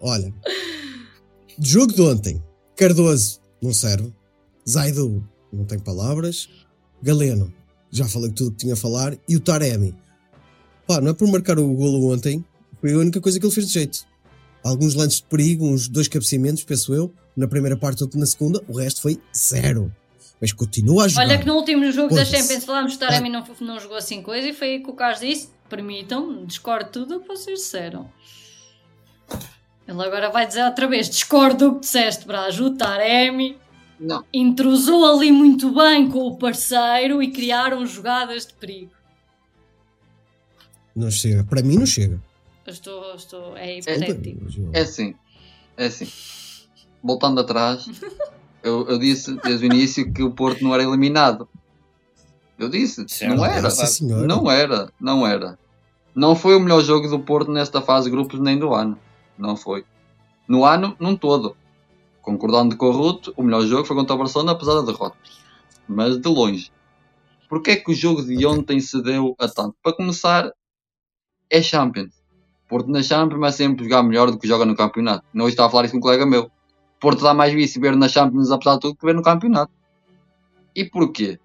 Olha, 0.00 0.32
jogo 1.58 1.92
de 1.92 2.00
ontem, 2.02 2.42
Cardoso 2.76 3.39
não 3.62 3.72
serve, 3.72 4.12
Zaidu 4.68 5.26
não 5.52 5.64
tem 5.64 5.78
palavras, 5.78 6.48
Galeno, 7.02 7.52
já 7.90 8.06
falei 8.06 8.30
tudo 8.30 8.48
o 8.48 8.50
que 8.52 8.58
tinha 8.58 8.74
a 8.74 8.76
falar, 8.76 9.16
e 9.28 9.36
o 9.36 9.40
Taremi. 9.40 9.94
Pá, 10.86 11.00
não 11.00 11.10
é 11.10 11.14
por 11.14 11.28
marcar 11.28 11.58
o 11.58 11.74
golo 11.74 12.12
ontem, 12.12 12.44
foi 12.80 12.92
a 12.92 12.98
única 12.98 13.20
coisa 13.20 13.38
que 13.38 13.46
ele 13.46 13.54
fez 13.54 13.66
de 13.66 13.74
jeito. 13.74 14.06
Alguns 14.62 14.94
lances 14.94 15.18
de 15.18 15.24
perigo, 15.24 15.66
uns 15.66 15.88
dois 15.88 16.08
cabeceamentos, 16.08 16.64
penso 16.64 16.94
eu, 16.94 17.12
na 17.36 17.48
primeira 17.48 17.76
parte, 17.76 18.02
outro 18.02 18.18
na 18.18 18.26
segunda, 18.26 18.62
o 18.68 18.76
resto 18.76 19.00
foi 19.00 19.18
zero. 19.36 19.94
Mas 20.40 20.52
continua 20.52 21.04
a 21.04 21.08
jogar. 21.08 21.26
Olha 21.26 21.38
que 21.38 21.46
no 21.46 21.54
último 21.54 21.90
jogo 21.92 22.14
da. 22.14 22.24
Champions 22.24 22.64
falámos 22.64 22.96
que 22.96 22.96
o 22.96 23.00
Taremi 23.06 23.28
não, 23.28 23.44
não 23.60 23.78
jogou 23.78 23.96
assim 23.96 24.22
coisa 24.22 24.48
e 24.48 24.54
foi 24.54 24.68
aí 24.68 24.82
que 24.82 24.90
o 24.90 24.94
Carlos 24.94 25.20
disse, 25.20 25.48
permitam, 25.68 26.44
discordo 26.46 26.90
tudo 26.90 27.16
o 27.16 27.20
que 27.20 27.28
vocês 27.28 27.58
disseram. 27.58 28.10
Ele 29.90 30.02
agora 30.04 30.30
vai 30.30 30.46
dizer 30.46 30.62
outra 30.64 30.86
vez, 30.86 31.10
discordo 31.10 31.70
do 31.70 31.74
que 31.74 31.80
disseste, 31.80 32.24
Brás, 32.24 32.60
o 32.60 32.70
Taremi 32.76 33.58
Não. 33.98 34.24
intrusou 34.32 35.04
ali 35.04 35.32
muito 35.32 35.74
bem 35.74 36.08
com 36.08 36.20
o 36.28 36.36
parceiro 36.36 37.20
e 37.20 37.30
criaram 37.32 37.84
jogadas 37.84 38.46
de 38.46 38.52
perigo. 38.54 38.92
Não 40.94 41.10
chega. 41.10 41.42
Para 41.44 41.62
mim 41.62 41.76
não 41.76 41.86
chega. 41.86 42.20
Eu 42.66 42.72
estou, 42.72 43.14
estou, 43.14 43.56
é 43.56 43.76
Desculpa, 43.76 44.00
hipotético. 44.04 44.40
mas 44.44 44.56
eu- 44.56 44.70
É 44.72 44.80
assim. 44.80 45.14
É 45.76 45.86
assim. 45.86 46.08
Voltando 47.02 47.40
atrás, 47.40 47.86
eu, 48.62 48.86
eu 48.88 48.98
disse 48.98 49.34
desde 49.42 49.66
o 49.66 49.72
início 49.72 50.12
que 50.12 50.22
o 50.22 50.30
Porto 50.30 50.62
não 50.62 50.72
era 50.72 50.84
eliminado. 50.84 51.48
Eu 52.58 52.68
disse, 52.68 53.04
não 53.26 53.44
era. 53.44 53.68
Não 54.26 54.50
era, 54.50 54.92
não 55.00 55.26
era. 55.26 55.58
Não 56.14 56.36
foi 56.36 56.54
o 56.54 56.60
melhor 56.60 56.82
jogo 56.82 57.08
do 57.08 57.18
Porto 57.18 57.50
nesta 57.50 57.80
fase 57.80 58.04
de 58.04 58.10
grupos 58.10 58.38
nem 58.38 58.58
do 58.58 58.72
ano. 58.74 58.96
Não 59.40 59.56
foi. 59.56 59.84
No 60.46 60.64
ano, 60.64 60.94
num 61.00 61.16
todo. 61.16 61.56
Concordando 62.20 62.76
com 62.76 62.86
o 62.86 62.92
Ruto, 62.92 63.32
o 63.36 63.42
melhor 63.42 63.62
jogo 63.62 63.84
foi 63.84 63.96
contra 63.96 64.14
o 64.14 64.18
Barcelona, 64.18 64.52
apesar 64.52 64.74
da 64.74 64.82
derrota. 64.82 65.16
Mas 65.88 66.18
de 66.18 66.28
longe. 66.28 66.70
Porquê 67.48 67.76
que 67.76 67.90
o 67.90 67.94
jogo 67.94 68.22
de 68.22 68.46
ontem 68.46 68.78
se 68.78 69.02
deu 69.02 69.34
a 69.38 69.48
tanto? 69.48 69.74
Para 69.82 69.96
começar, 69.96 70.52
é 71.48 71.62
Champions. 71.62 72.20
Porto 72.68 72.88
na 72.88 73.02
Champions 73.02 73.40
vai 73.40 73.50
sempre 73.50 73.84
jogar 73.84 74.02
melhor 74.02 74.30
do 74.30 74.38
que 74.38 74.46
joga 74.46 74.64
no 74.64 74.76
campeonato. 74.76 75.24
Não 75.32 75.48
estava 75.48 75.68
a 75.68 75.70
falar 75.70 75.84
isso 75.86 75.92
com 75.92 75.98
um 75.98 76.02
colega 76.02 76.24
meu. 76.26 76.50
Porto 77.00 77.22
dá 77.22 77.32
mais 77.32 77.52
vício 77.52 77.80
ver 77.80 77.96
na 77.96 78.08
Champions, 78.08 78.50
apesar 78.50 78.74
de 78.74 78.80
tudo, 78.80 78.94
que 78.94 79.06
ver 79.06 79.14
no 79.14 79.22
campeonato. 79.22 79.72
E 80.76 80.84
porquê? 80.84 81.40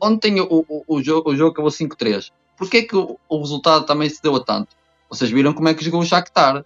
Ontem 0.00 0.38
o, 0.38 0.46
o, 0.68 0.84
o, 0.86 1.02
jogo, 1.02 1.30
o 1.30 1.36
jogo 1.36 1.52
acabou 1.52 1.70
5-3. 1.70 2.30
Porquê 2.56 2.82
que 2.82 2.94
o, 2.94 3.18
o 3.28 3.38
resultado 3.38 3.86
também 3.86 4.08
se 4.08 4.22
deu 4.22 4.36
a 4.36 4.44
tanto? 4.44 4.76
Vocês 5.08 5.30
viram 5.30 5.52
como 5.52 5.68
é 5.68 5.74
que 5.74 5.84
jogou 5.84 6.00
o 6.00 6.04
Shakhtar. 6.04 6.64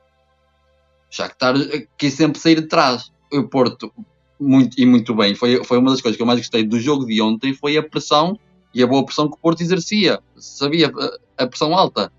Shakhtar 1.11 1.56
eh, 1.56 1.86
quis 1.96 2.14
sempre 2.14 2.38
sair 2.40 2.56
de 2.56 2.66
trás. 2.68 3.11
O 3.32 3.42
Porto, 3.44 3.92
muito, 4.40 4.80
e 4.80 4.86
muito 4.86 5.14
bem, 5.14 5.34
foi, 5.34 5.62
foi 5.64 5.78
uma 5.78 5.90
das 5.90 6.00
coisas 6.00 6.16
que 6.16 6.22
eu 6.22 6.26
mais 6.26 6.38
gostei 6.38 6.62
do 6.64 6.78
jogo 6.80 7.04
de 7.06 7.20
ontem, 7.20 7.52
foi 7.52 7.76
a 7.76 7.82
pressão 7.82 8.38
e 8.74 8.82
a 8.82 8.86
boa 8.86 9.04
pressão 9.04 9.28
que 9.28 9.34
o 9.34 9.38
Porto 9.38 9.61
exercia. 9.62 10.20
Sabia 10.36 10.86
eh, 10.98 11.18
a 11.44 11.46
pressão 11.46 11.74
alta. 11.74 12.12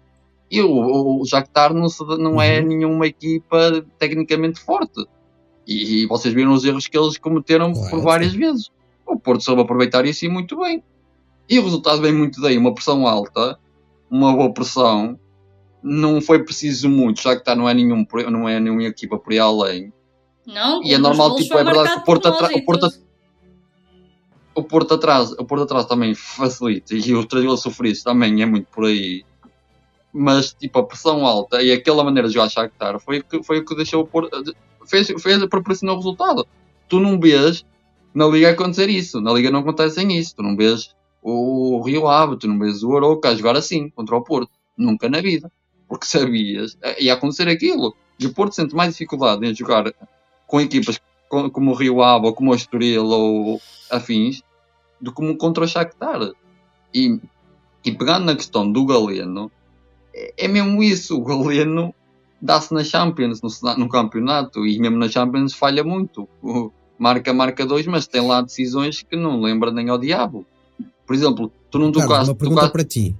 E 0.51 0.61
o, 0.61 1.21
o, 1.21 1.25
Shakhtar 1.25 1.73
não, 1.73 1.87
se- 1.89 2.03
não 2.17 2.41
é 2.41 2.59
Uhum. 2.59 2.67
nenhuma 2.67 3.07
equipa 3.07 3.85
tecnicamente 3.99 4.59
forte. 4.59 5.05
E, 5.67 6.01
e 6.01 6.05
vocês 6.07 6.33
viram 6.33 6.51
os 6.53 6.65
erros 6.65 6.87
que 6.87 6.97
eles 6.97 7.17
cometeram 7.17 7.71
por 7.73 8.01
várias 8.01 8.33
vezes. 8.33 8.69
O 9.05 9.17
Porto 9.19 9.43
soube 9.43 9.61
aproveitar 9.61 10.05
isso 10.05 10.25
e 10.25 10.29
muito 10.29 10.57
bem. 10.59 10.83
E 11.47 11.59
o 11.59 11.63
resultado 11.63 12.01
vem 12.01 12.11
muito 12.13 12.41
daí. 12.41 12.57
Uma 12.57 12.73
pressão 12.73 13.05
alta, 13.07 13.59
uma 14.09 14.33
boa 14.35 14.51
pressão. 14.51 15.19
Não 15.81 16.21
foi 16.21 16.43
preciso 16.43 16.89
muito. 16.89 17.21
Shakhtar 17.21 17.55
não 17.55 17.67
é, 17.69 17.73
nenhum, 17.73 18.05
não 18.29 18.47
é 18.49 18.59
nenhuma 18.59 18.83
equipa 18.83 19.17
por 19.17 19.31
aí 19.31 19.39
além. 19.39 19.93
Não, 20.45 20.83
E 20.83 20.93
é 20.93 20.97
normal, 20.97 21.35
tipo, 21.35 21.57
é 21.57 21.63
verdade 21.63 21.93
que 21.93 21.99
o 21.99 22.03
Porto 22.03 22.27
atra- 22.27 22.51
e 22.51 22.59
o 22.59 22.65
Porto 22.65 22.87
o 24.55 24.63
Porto 24.63 24.93
atrás, 24.95 25.31
o 25.31 25.45
Porto 25.45 25.63
atrás 25.63 25.85
também 25.85 26.13
facilita 26.13 26.93
e 26.93 27.13
o 27.13 27.25
Trajano 27.25 27.57
sofrer 27.57 27.91
isso 27.91 28.03
também 28.03 28.41
é 28.41 28.45
muito 28.45 28.67
por 28.67 28.85
aí. 28.85 29.23
Mas 30.11 30.53
tipo 30.53 30.79
a 30.79 30.83
pressão 30.83 31.25
alta 31.25 31.61
e 31.61 31.71
aquela 31.71 32.03
maneira 32.03 32.27
de 32.27 32.33
jogar 32.33 32.49
Shakhtar 32.49 32.99
foi 32.99 33.21
que 33.21 33.43
foi 33.43 33.59
o 33.59 33.65
que 33.65 33.75
deixou 33.75 34.01
o 34.01 34.07
Porto 34.07 34.29
fez 34.87 35.07
fez 35.21 35.45
proporcionou 35.45 35.95
o 35.95 35.99
resultado. 35.99 36.47
Tu 36.89 36.99
não 36.99 37.19
vês 37.19 37.63
na 38.13 38.27
liga 38.27 38.49
acontecer 38.49 38.89
isso, 38.89 39.21
na 39.21 39.31
liga 39.31 39.51
não 39.51 39.59
acontece 39.59 40.03
isso. 40.03 40.35
Tu 40.35 40.43
não 40.43 40.57
vês 40.57 40.93
o 41.21 41.81
Rio 41.83 42.07
Ave, 42.07 42.37
tu 42.37 42.47
não 42.47 42.57
vês 42.57 42.81
o 42.83 42.95
Aroca 42.97 43.29
a 43.29 43.35
jogar 43.35 43.55
assim 43.55 43.89
contra 43.89 44.15
o 44.15 44.23
Porto, 44.23 44.51
nunca 44.75 45.07
na 45.07 45.21
vida, 45.21 45.51
porque 45.89 46.05
sabias 46.05 46.77
eh, 46.81 47.03
ia 47.03 47.13
acontecer 47.15 47.49
aquilo. 47.49 47.95
E 48.19 48.27
o 48.27 48.33
Porto 48.33 48.53
sente 48.53 48.75
mais 48.75 48.93
dificuldade 48.93 49.45
em 49.45 49.53
jogar 49.55 49.91
com 50.47 50.61
equipas 50.61 50.99
co- 51.27 51.49
como 51.49 51.71
o 51.71 51.73
Rio 51.73 52.01
Ave 52.01 52.27
ou 52.27 52.33
como 52.33 52.51
o 52.51 52.55
Estoril 52.55 53.05
ou 53.05 53.61
afins 53.89 54.41
do 55.01 55.11
que 55.13 55.35
contra 55.35 55.63
o 55.63 55.67
Shakhtar. 55.67 56.31
E, 56.93 57.19
e 57.83 57.91
pegando 57.91 58.25
na 58.25 58.35
questão 58.35 58.71
do 58.71 58.85
Galeno, 58.85 59.51
é, 60.13 60.45
é 60.45 60.47
mesmo 60.47 60.83
isso. 60.83 61.17
O 61.17 61.23
Galeno 61.23 61.93
dá-se 62.41 62.73
na 62.73 62.83
Champions, 62.83 63.41
no, 63.41 63.49
no 63.77 63.89
campeonato, 63.89 64.65
e 64.65 64.79
mesmo 64.79 64.97
na 64.97 65.09
Champions 65.09 65.53
falha 65.53 65.83
muito. 65.83 66.27
Marca, 66.97 67.33
marca 67.33 67.65
dois, 67.65 67.87
mas 67.87 68.05
tem 68.07 68.25
lá 68.25 68.41
decisões 68.41 69.01
que 69.01 69.15
não 69.15 69.41
lembra 69.41 69.71
nem 69.71 69.89
ao 69.89 69.97
diabo. 69.97 70.45
Por 71.07 71.15
exemplo, 71.15 71.51
tu 71.71 71.79
não 71.79 71.91
tocaste, 71.91 72.29
uma 72.29 72.35
pergunta 72.35 72.61
tocaste, 72.61 72.73
para 72.73 72.83
ti. 72.83 73.15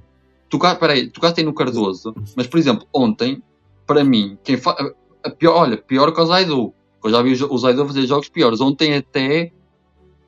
Tocaste, 0.50 0.80
peraí, 0.80 1.10
tocaste 1.10 1.40
aí 1.42 1.46
no 1.46 1.54
Cardoso, 1.54 2.14
mas 2.36 2.48
por 2.48 2.58
exemplo, 2.60 2.88
ontem, 2.94 3.42
para 3.86 4.04
mim, 4.04 4.38
quem 4.44 4.58
fa... 4.58 4.76
a 5.24 5.30
pior, 5.30 5.56
olha, 5.56 5.78
pior 5.78 6.12
que 6.14 6.20
o 6.22 6.26
Zaidu. 6.26 6.74
Eu 7.04 7.10
já 7.12 7.22
vi 7.22 7.32
o 7.44 7.58
Zaidu 7.58 7.86
fazer 7.86 8.06
jogos 8.06 8.28
piores. 8.30 8.60
Ontem 8.60 8.94
até, 8.96 9.52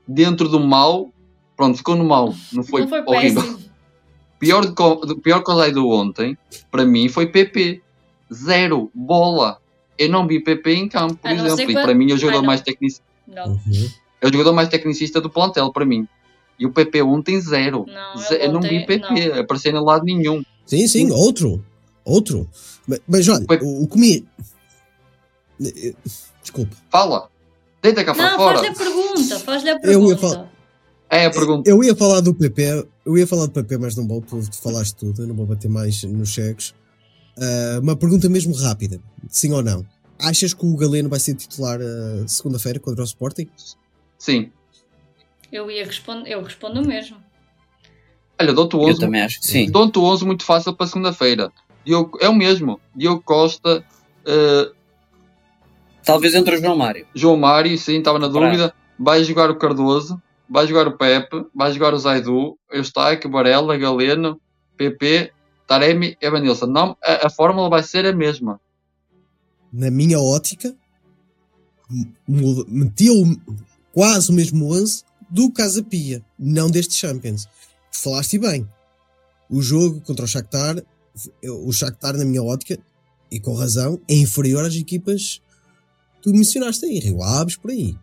dentro 0.07 0.47
do 0.47 0.59
mal, 0.59 1.09
pronto, 1.57 1.77
ficou 1.77 1.95
no 1.95 2.03
mal. 2.05 2.33
Não 2.53 2.63
foi, 2.63 2.81
não 2.81 2.87
foi 2.87 3.01
horrível. 3.05 3.41
péssimo. 3.41 3.59
Pior, 4.39 4.65
do 4.65 4.73
que 4.73 4.81
o- 4.81 4.95
do- 4.95 5.17
pior 5.19 5.43
que 5.43 5.51
o 5.51 5.55
Zaidu 5.55 5.87
ontem, 5.87 6.35
para 6.71 6.83
mim, 6.83 7.07
foi 7.09 7.27
PP. 7.27 7.79
Zero. 8.33 8.89
Bola. 8.91 9.59
Eu 9.99 10.09
não 10.09 10.25
vi 10.25 10.39
PP 10.39 10.73
em 10.73 10.87
campo, 10.89 11.13
por 11.15 11.29
exemplo. 11.29 11.61
E 11.61 11.73
quando- 11.73 11.83
para 11.83 11.93
mim 11.93 12.09
é 12.09 12.15
o 12.15 12.17
jogador 12.17 12.41
mais 12.43 12.61
tecnicista. 12.61 13.03
Uhum. 13.27 13.87
É 14.19 14.27
o 14.27 14.31
jogador 14.31 14.53
mais 14.53 14.67
tecnicista 14.69 15.21
do 15.21 15.29
plantel, 15.29 15.71
para 15.71 15.85
mim. 15.85 16.07
E 16.61 16.65
o 16.67 16.71
PP 16.71 17.01
ontem, 17.01 17.41
zero. 17.41 17.85
não, 17.87 18.17
Ze- 18.21 18.35
eu 18.39 18.51
não 18.53 18.61
vi 18.61 18.85
PP 18.85 18.99
não. 19.29 19.39
aparecer 19.39 19.73
em 19.73 19.83
lado 19.83 20.05
nenhum. 20.05 20.43
Sim, 20.65 20.87
sim, 20.87 21.09
outro. 21.11 21.65
Outro. 22.05 22.47
Mas, 22.87 22.99
mas 23.07 23.27
olha, 23.27 23.45
o, 23.63 23.83
o 23.83 23.87
que 23.87 23.97
me. 23.99 24.25
Eh, 25.63 25.93
Desculpa. 26.41 26.75
Fala. 26.91 27.29
Deita 27.81 28.03
cá 28.03 28.13
para 28.13 28.31
Não, 28.31 28.37
fora. 28.37 28.59
faz-lhe 28.59 28.69
a 28.69 28.77
pergunta, 28.77 29.39
faz-lhe 29.39 29.69
a 29.69 29.73
Eu 29.73 29.77
ia 29.77 29.81
pergunta. 29.81 30.17
falar- 30.17 30.51
É 31.09 31.25
a 31.25 31.31
pergunta. 31.31 31.69
Eu 31.69 31.83
ia 31.83 31.95
falar 31.95 32.21
do 32.21 32.33
PP, 32.33 32.87
eu 33.05 33.17
ia 33.17 33.25
falar 33.27 33.47
do 33.47 33.51
PP, 33.51 33.77
mas 33.79 33.95
não 33.95 34.07
vou, 34.07 34.21
tu 34.21 34.39
falaste 34.61 34.95
tudo, 34.95 35.23
eu 35.23 35.27
não 35.27 35.35
vou 35.35 35.45
bater 35.47 35.67
mais 35.69 36.03
nos 36.03 36.29
chegos. 36.29 36.73
Ah, 37.37 37.79
uma 37.81 37.95
pergunta 37.95 38.29
mesmo 38.29 38.53
rápida, 38.53 38.99
sim 39.29 39.51
ou 39.51 39.63
não? 39.63 39.83
Achas 40.19 40.53
que 40.53 40.63
o 40.65 40.75
Galeno 40.77 41.09
vai 41.09 41.19
ser 41.19 41.33
titular 41.33 41.79
ah, 41.81 42.23
segunda-feira 42.27 42.79
contra 42.79 43.01
o 43.01 43.05
Sporting? 43.05 43.49
Sim. 44.19 44.51
Eu 45.51 45.69
ia 45.69 45.85
responder, 45.85 46.29
eu 46.31 46.41
respondo 46.43 46.81
mesmo. 46.85 47.17
Olha, 48.39 48.53
dou-te 48.53 48.75
o 48.75 48.81
Eu 48.83 48.89
11. 48.89 48.99
também 48.99 49.21
acho 49.21 49.39
que 49.39 49.47
sim. 49.47 49.69
Dou-te 49.69 49.99
o 49.99 50.03
11 50.03 50.25
muito 50.25 50.43
fácil 50.43 50.73
para 50.73 50.87
segunda-feira. 50.87 51.51
Diogo- 51.85 52.17
É 52.21 52.29
o 52.29 52.33
mesmo. 52.35 52.79
Diogo 52.95 53.21
Costa, 53.21 53.83
eh, 54.25 54.71
Talvez 56.03 56.33
entre 56.33 56.55
o 56.55 56.59
João 56.59 56.75
Mário. 56.75 57.05
João 57.13 57.37
Mário, 57.37 57.77
sim, 57.77 57.99
estava 57.99 58.17
na 58.17 58.27
dúvida. 58.27 58.73
Vai 58.97 59.23
jogar 59.23 59.51
o 59.51 59.55
Cardoso, 59.57 60.19
vai 60.49 60.65
jogar 60.65 60.87
o 60.87 60.97
Pepe, 60.97 61.45
vai 61.53 61.71
jogar 61.71 61.93
o 61.93 61.97
Zaidu, 61.99 62.57
Eustáquio, 62.71 63.29
Varela, 63.29 63.77
Galeno, 63.77 64.41
PP, 64.77 65.31
Taremi, 65.67 66.17
Evanilson. 66.19 66.65
Não, 66.65 66.97
a, 67.03 67.27
a 67.27 67.29
fórmula 67.29 67.69
vai 67.69 67.83
ser 67.83 68.05
a 68.07 68.13
mesma. 68.13 68.59
Na 69.71 69.91
minha 69.91 70.19
ótica, 70.19 70.75
meteu 72.27 73.13
quase 73.93 74.31
o 74.31 74.33
mesmo 74.33 74.73
11 74.73 75.03
do 75.31 75.49
Casa 75.49 75.81
Pia, 75.81 76.23
não 76.37 76.69
deste 76.69 76.93
Champions. 76.93 77.47
Falaste 77.91 78.37
bem. 78.37 78.67
O 79.49 79.61
jogo 79.61 80.01
contra 80.01 80.25
o 80.25 80.27
Shakhtar, 80.27 80.83
o 81.43 81.71
Shakhtar 81.71 82.17
na 82.17 82.25
minha 82.25 82.43
ótica, 82.43 82.77
e 83.31 83.39
com 83.39 83.53
razão, 83.53 83.99
é 84.09 84.15
inferior 84.15 84.65
às 84.65 84.75
equipas 84.75 85.41
que 86.15 86.23
tu 86.23 86.31
mencionaste 86.31 86.85
aí, 86.85 86.99
Rio 86.99 87.23
Aves, 87.23 87.55
por 87.55 87.71
aí. 87.71 87.93
na 87.93 87.99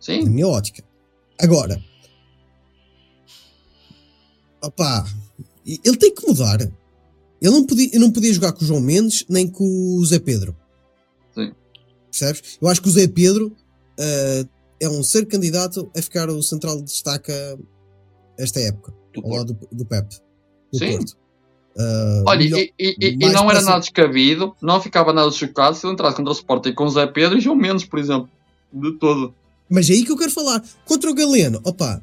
Sim, 0.00 0.24
minha 0.28 0.46
ótica. 0.46 0.84
Agora, 1.38 1.82
opá, 4.62 5.04
ele 5.66 5.96
tem 5.96 6.14
que 6.14 6.26
mudar. 6.26 6.60
Ele 6.60 6.70
não 7.50 7.66
podia, 7.66 7.98
não 7.98 8.12
podia 8.12 8.32
jogar 8.32 8.52
com 8.52 8.62
o 8.62 8.66
João 8.66 8.80
Mendes 8.80 9.24
nem 9.28 9.48
com 9.48 9.64
o 9.64 10.04
Zé 10.04 10.18
Pedro. 10.18 10.56
Sim. 11.34 11.52
Percebes? 12.10 12.58
Eu 12.60 12.68
acho 12.68 12.82
que 12.82 12.88
o 12.88 12.92
Zé 12.92 13.08
Pedro 13.08 13.56
ah, 13.98 14.46
é 14.80 14.88
um 14.88 15.02
ser 15.02 15.26
candidato 15.26 15.90
a 15.96 16.02
ficar 16.02 16.28
o 16.30 16.42
central 16.42 16.76
de 16.78 16.84
destaca 16.84 17.58
esta 18.38 18.60
época, 18.60 18.92
Do 19.14 19.22
ao 19.24 19.30
lado 19.36 19.52
do, 19.54 19.68
do 19.76 19.84
Pep. 19.84 20.08
Do 20.72 20.78
Sim. 20.78 20.96
Porto. 20.96 21.16
Ah, 21.78 22.22
Olha, 22.26 22.40
melhor- 22.40 22.58
e, 22.60 22.72
e- 22.78 22.96
e- 23.00 23.16
não 23.16 23.50
era 23.50 23.62
nada 23.62 23.78
descabido, 23.80 24.54
não 24.60 24.80
ficava 24.80 25.12
nada 25.12 25.30
chocado 25.30 25.76
se 25.76 25.86
ele 25.86 25.92
entrasse 25.94 26.16
contra 26.16 26.30
o 26.32 26.34
Sporting 26.36 26.72
com 26.72 26.88
Zé 26.88 27.06
Pedro 27.06 27.38
e 27.38 27.40
João 27.40 27.56
Mendes, 27.56 27.84
por 27.84 27.98
exemplo. 27.98 28.28
De 28.72 28.92
todo. 28.98 29.34
Mas 29.68 29.88
é 29.88 29.92
aí 29.94 30.04
que 30.04 30.10
eu 30.10 30.16
quero 30.16 30.30
falar. 30.30 30.62
Contra 30.84 31.10
o 31.10 31.14
Galeno, 31.14 31.60
opa, 31.64 32.02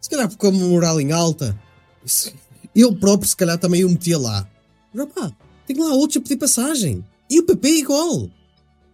se 0.00 0.10
calhar 0.10 0.34
com 0.36 0.46
a 0.48 0.52
moral 0.52 1.00
em 1.00 1.12
alta, 1.12 1.58
eu 2.74 2.94
próprio 2.94 3.28
se 3.28 3.36
calhar 3.36 3.58
também 3.58 3.84
o 3.84 3.88
metia 3.90 4.18
lá. 4.18 4.46
Mas 4.92 5.04
opá, 5.06 5.32
tem 5.66 5.76
lá 5.78 5.94
outros 5.94 6.16
a 6.18 6.20
pedir 6.20 6.36
passagem. 6.36 7.04
E 7.30 7.38
o 7.40 7.46
PP 7.46 7.68
é 7.68 7.78
igual. 7.78 8.28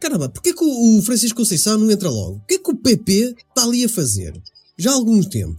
Caramba, 0.04 0.28
porquê 0.28 0.52
que 0.52 0.62
o 0.62 0.98
o 0.98 1.02
Francisco 1.02 1.38
Conceição 1.38 1.78
não 1.78 1.90
entra 1.90 2.10
logo? 2.10 2.36
O 2.36 2.46
que 2.46 2.56
é 2.56 2.58
que 2.58 2.70
o 2.70 2.76
PP 2.76 3.34
está 3.48 3.64
ali 3.64 3.86
a 3.86 3.88
fazer? 3.88 4.34
Já 4.76 4.90
há 4.90 4.94
algum 4.94 5.22
tempo. 5.22 5.56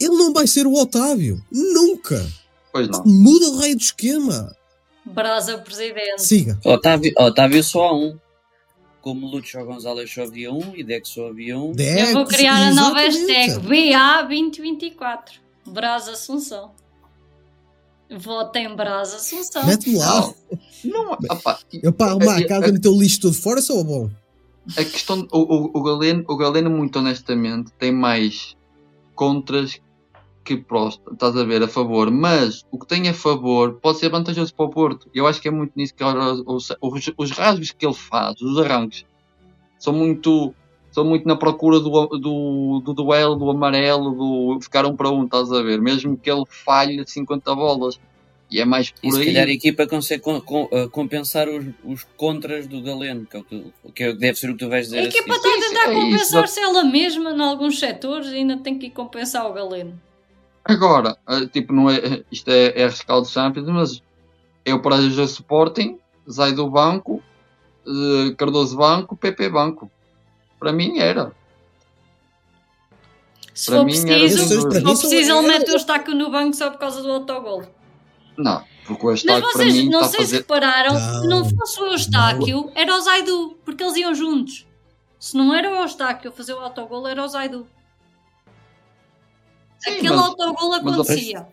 Ele 0.00 0.16
não 0.16 0.32
vai 0.32 0.46
ser 0.46 0.66
o 0.66 0.72
Otávio. 0.72 1.44
Nunca. 1.52 2.26
Pois 2.72 2.88
não. 2.88 3.04
Muda 3.04 3.50
o 3.50 3.58
raio 3.58 3.76
do 3.76 3.82
esquema. 3.82 4.56
Brasa 5.04 5.58
presidente. 5.58 6.22
Siga. 6.22 6.58
Otávio, 6.64 7.12
Otávio 7.18 7.62
só 7.62 7.88
há 7.88 7.94
um. 7.94 8.18
Como 9.02 9.26
Lúcio 9.26 9.62
Gonzalez 9.66 10.10
só 10.10 10.22
havia 10.22 10.50
um 10.50 10.74
e 10.74 10.82
Dex 10.82 11.10
só 11.10 11.28
havia 11.28 11.58
um. 11.58 11.74
Eu 11.76 12.12
vou 12.14 12.24
criar 12.24 12.68
a 12.68 12.72
nova 12.72 13.00
hashtag 13.00 13.50
Exatamente. 13.50 14.62
BA2024. 14.62 15.20
Brasa 15.66 16.12
Assunção. 16.12 16.72
Votem 18.16 18.66
em 18.66 18.74
Brasa 18.76 19.16
Assunção. 19.16 19.66
Mete-me 19.66 19.98
lá. 19.98 20.32
Não, 20.84 21.04
não 21.06 21.12
opá, 21.12 21.58
Eu 21.82 21.92
para 21.92 22.12
arrumar 22.12 22.40
É, 22.40 22.44
a 22.44 22.48
casa, 22.48 22.72
meter 22.72 22.88
o 22.88 22.98
lixo 22.98 23.20
todo 23.20 23.34
fora, 23.34 23.60
sou 23.60 23.84
bom. 23.84 24.10
a 24.76 24.84
questão, 24.84 25.26
o, 25.32 25.38
o, 25.38 25.70
o, 25.74 25.82
Galeno, 25.82 26.24
o 26.26 26.36
Galeno, 26.36 26.70
muito 26.70 26.98
honestamente, 26.98 27.70
tem 27.78 27.92
mais 27.92 28.56
contras 29.14 29.80
que 30.44 30.56
prós, 30.56 30.98
estás 31.12 31.36
a 31.36 31.44
ver, 31.44 31.62
a 31.62 31.68
favor, 31.68 32.10
mas 32.10 32.64
o 32.70 32.78
que 32.78 32.86
tem 32.86 33.06
a 33.08 33.12
favor 33.14 33.74
pode 33.82 33.98
ser 33.98 34.08
vantajoso 34.08 34.54
para 34.54 34.64
o 34.64 34.70
Porto. 34.70 35.10
Eu 35.14 35.26
acho 35.26 35.42
que 35.42 35.48
é 35.48 35.50
muito 35.50 35.72
nisso 35.76 35.94
que 35.94 36.02
os, 36.02 36.70
os, 36.80 37.12
os 37.18 37.30
rasgos 37.32 37.70
que 37.72 37.84
ele 37.84 37.94
faz, 37.94 38.40
os 38.40 38.58
arranques, 38.58 39.04
são 39.78 39.92
muito, 39.92 40.54
são 40.98 41.04
muito 41.04 41.28
na 41.28 41.36
procura 41.36 41.78
do, 41.78 42.06
do, 42.18 42.82
do 42.84 42.92
duelo, 42.92 43.36
do 43.36 43.48
amarelo, 43.50 44.10
do 44.10 44.60
ficar 44.60 44.84
um 44.84 44.96
para 44.96 45.08
um, 45.10 45.24
estás 45.24 45.52
a 45.52 45.62
ver, 45.62 45.80
mesmo 45.80 46.16
que 46.16 46.28
ele 46.28 46.42
falhe 46.48 47.06
50 47.06 47.54
bolas. 47.54 48.00
E 48.50 48.60
é 48.60 48.64
mais 48.64 48.92
E 49.02 49.08
por 49.10 49.12
se 49.16 49.20
aí. 49.20 49.26
calhar 49.26 49.46
a 49.46 49.50
equipa 49.52 49.86
consegue 49.86 50.22
com- 50.22 50.40
com- 50.40 50.68
uh, 50.72 50.88
compensar 50.90 51.48
os, 51.48 51.66
os 51.84 52.04
contras 52.16 52.66
do 52.66 52.80
Galeno, 52.82 53.26
que, 53.26 53.36
é 53.36 53.40
o 53.40 53.44
que, 53.44 53.72
que 53.94 54.02
é- 54.02 54.12
deve 54.14 54.38
ser 54.38 54.48
o 54.50 54.54
que 54.54 54.64
tu 54.64 54.68
vais 54.70 54.86
dizer 54.86 55.00
A 55.00 55.02
a 55.02 55.04
equipa 55.04 55.34
está 55.34 55.48
a 55.48 55.52
tentar 55.52 55.90
é 55.90 55.94
compensar-se 55.94 56.58
ela 56.58 56.82
mesma 56.82 57.30
em 57.30 57.40
alguns 57.42 57.78
setores 57.78 58.28
e 58.32 58.36
ainda 58.36 58.56
tem 58.56 58.78
que 58.78 58.86
ir 58.86 58.90
compensar 58.90 59.46
o 59.48 59.52
Galeno. 59.52 60.00
Agora, 60.64 61.16
eh, 61.28 61.46
tipo, 61.46 61.72
não 61.74 61.88
é, 61.90 62.22
isto 62.32 62.48
é, 62.48 62.80
é 62.82 62.88
de 62.88 63.28
Champions, 63.28 63.68
mas 63.68 64.02
eu 64.64 64.80
para 64.80 64.96
o 64.96 65.22
Sporting, 65.24 65.98
Zai 66.28 66.52
do 66.52 66.68
banco, 66.70 67.22
eh, 67.86 68.34
Cardoso 68.36 68.76
banco, 68.76 69.14
PP 69.16 69.48
banco. 69.50 69.90
Para 70.58 70.72
mim 70.72 70.98
era. 70.98 71.32
Se 73.54 73.66
Para 73.70 73.78
for 73.80 73.84
mim 73.86 73.92
era 74.10 74.20
preciso, 74.20 74.38
sem 74.38 74.48
se 74.48 74.54
dúvida. 74.56 74.80
for 74.80 74.98
preciso, 74.98 75.30
Para 75.32 75.38
ele 75.38 75.48
mete 75.58 75.70
o 75.72 75.76
estaco 75.76 76.10
no 76.12 76.30
banco 76.30 76.56
só 76.56 76.70
por 76.70 76.78
causa 76.78 77.02
do 77.02 77.10
autogol. 77.12 77.62
Não, 78.36 78.64
porque 78.86 79.02
o 79.04 79.10
Mas 79.10 79.24
Eustáquio 79.24 79.42
para 79.42 79.52
vocês, 79.52 79.74
mim 79.74 79.88
não 79.88 80.00
está 80.00 80.06
a 80.06 80.10
sei 80.10 80.20
se 80.20 80.24
fazer. 80.26 80.36
repararam, 80.38 80.94
Não, 80.94 81.20
se 81.22 81.26
não 81.28 81.44
fosse 81.58 81.80
o 81.80 81.86
Eustáquio, 81.86 82.70
era 82.74 82.94
o 82.96 83.00
Zaidu, 83.00 83.58
porque 83.64 83.82
eles 83.82 83.96
iam 83.96 84.14
juntos. 84.14 84.66
Se 85.18 85.36
não 85.36 85.52
era 85.52 85.70
o 85.72 85.76
Eustáquio 85.82 86.30
a 86.30 86.32
fazer 86.32 86.54
o 86.54 86.60
autogol, 86.60 87.06
era 87.08 87.24
o 87.24 87.28
Zaidu. 87.28 87.66
Sim, 89.80 89.90
Aquele 89.92 90.10
mas- 90.10 90.20
autogol 90.26 90.68
mas 90.70 90.78
acontecia. 90.94 91.46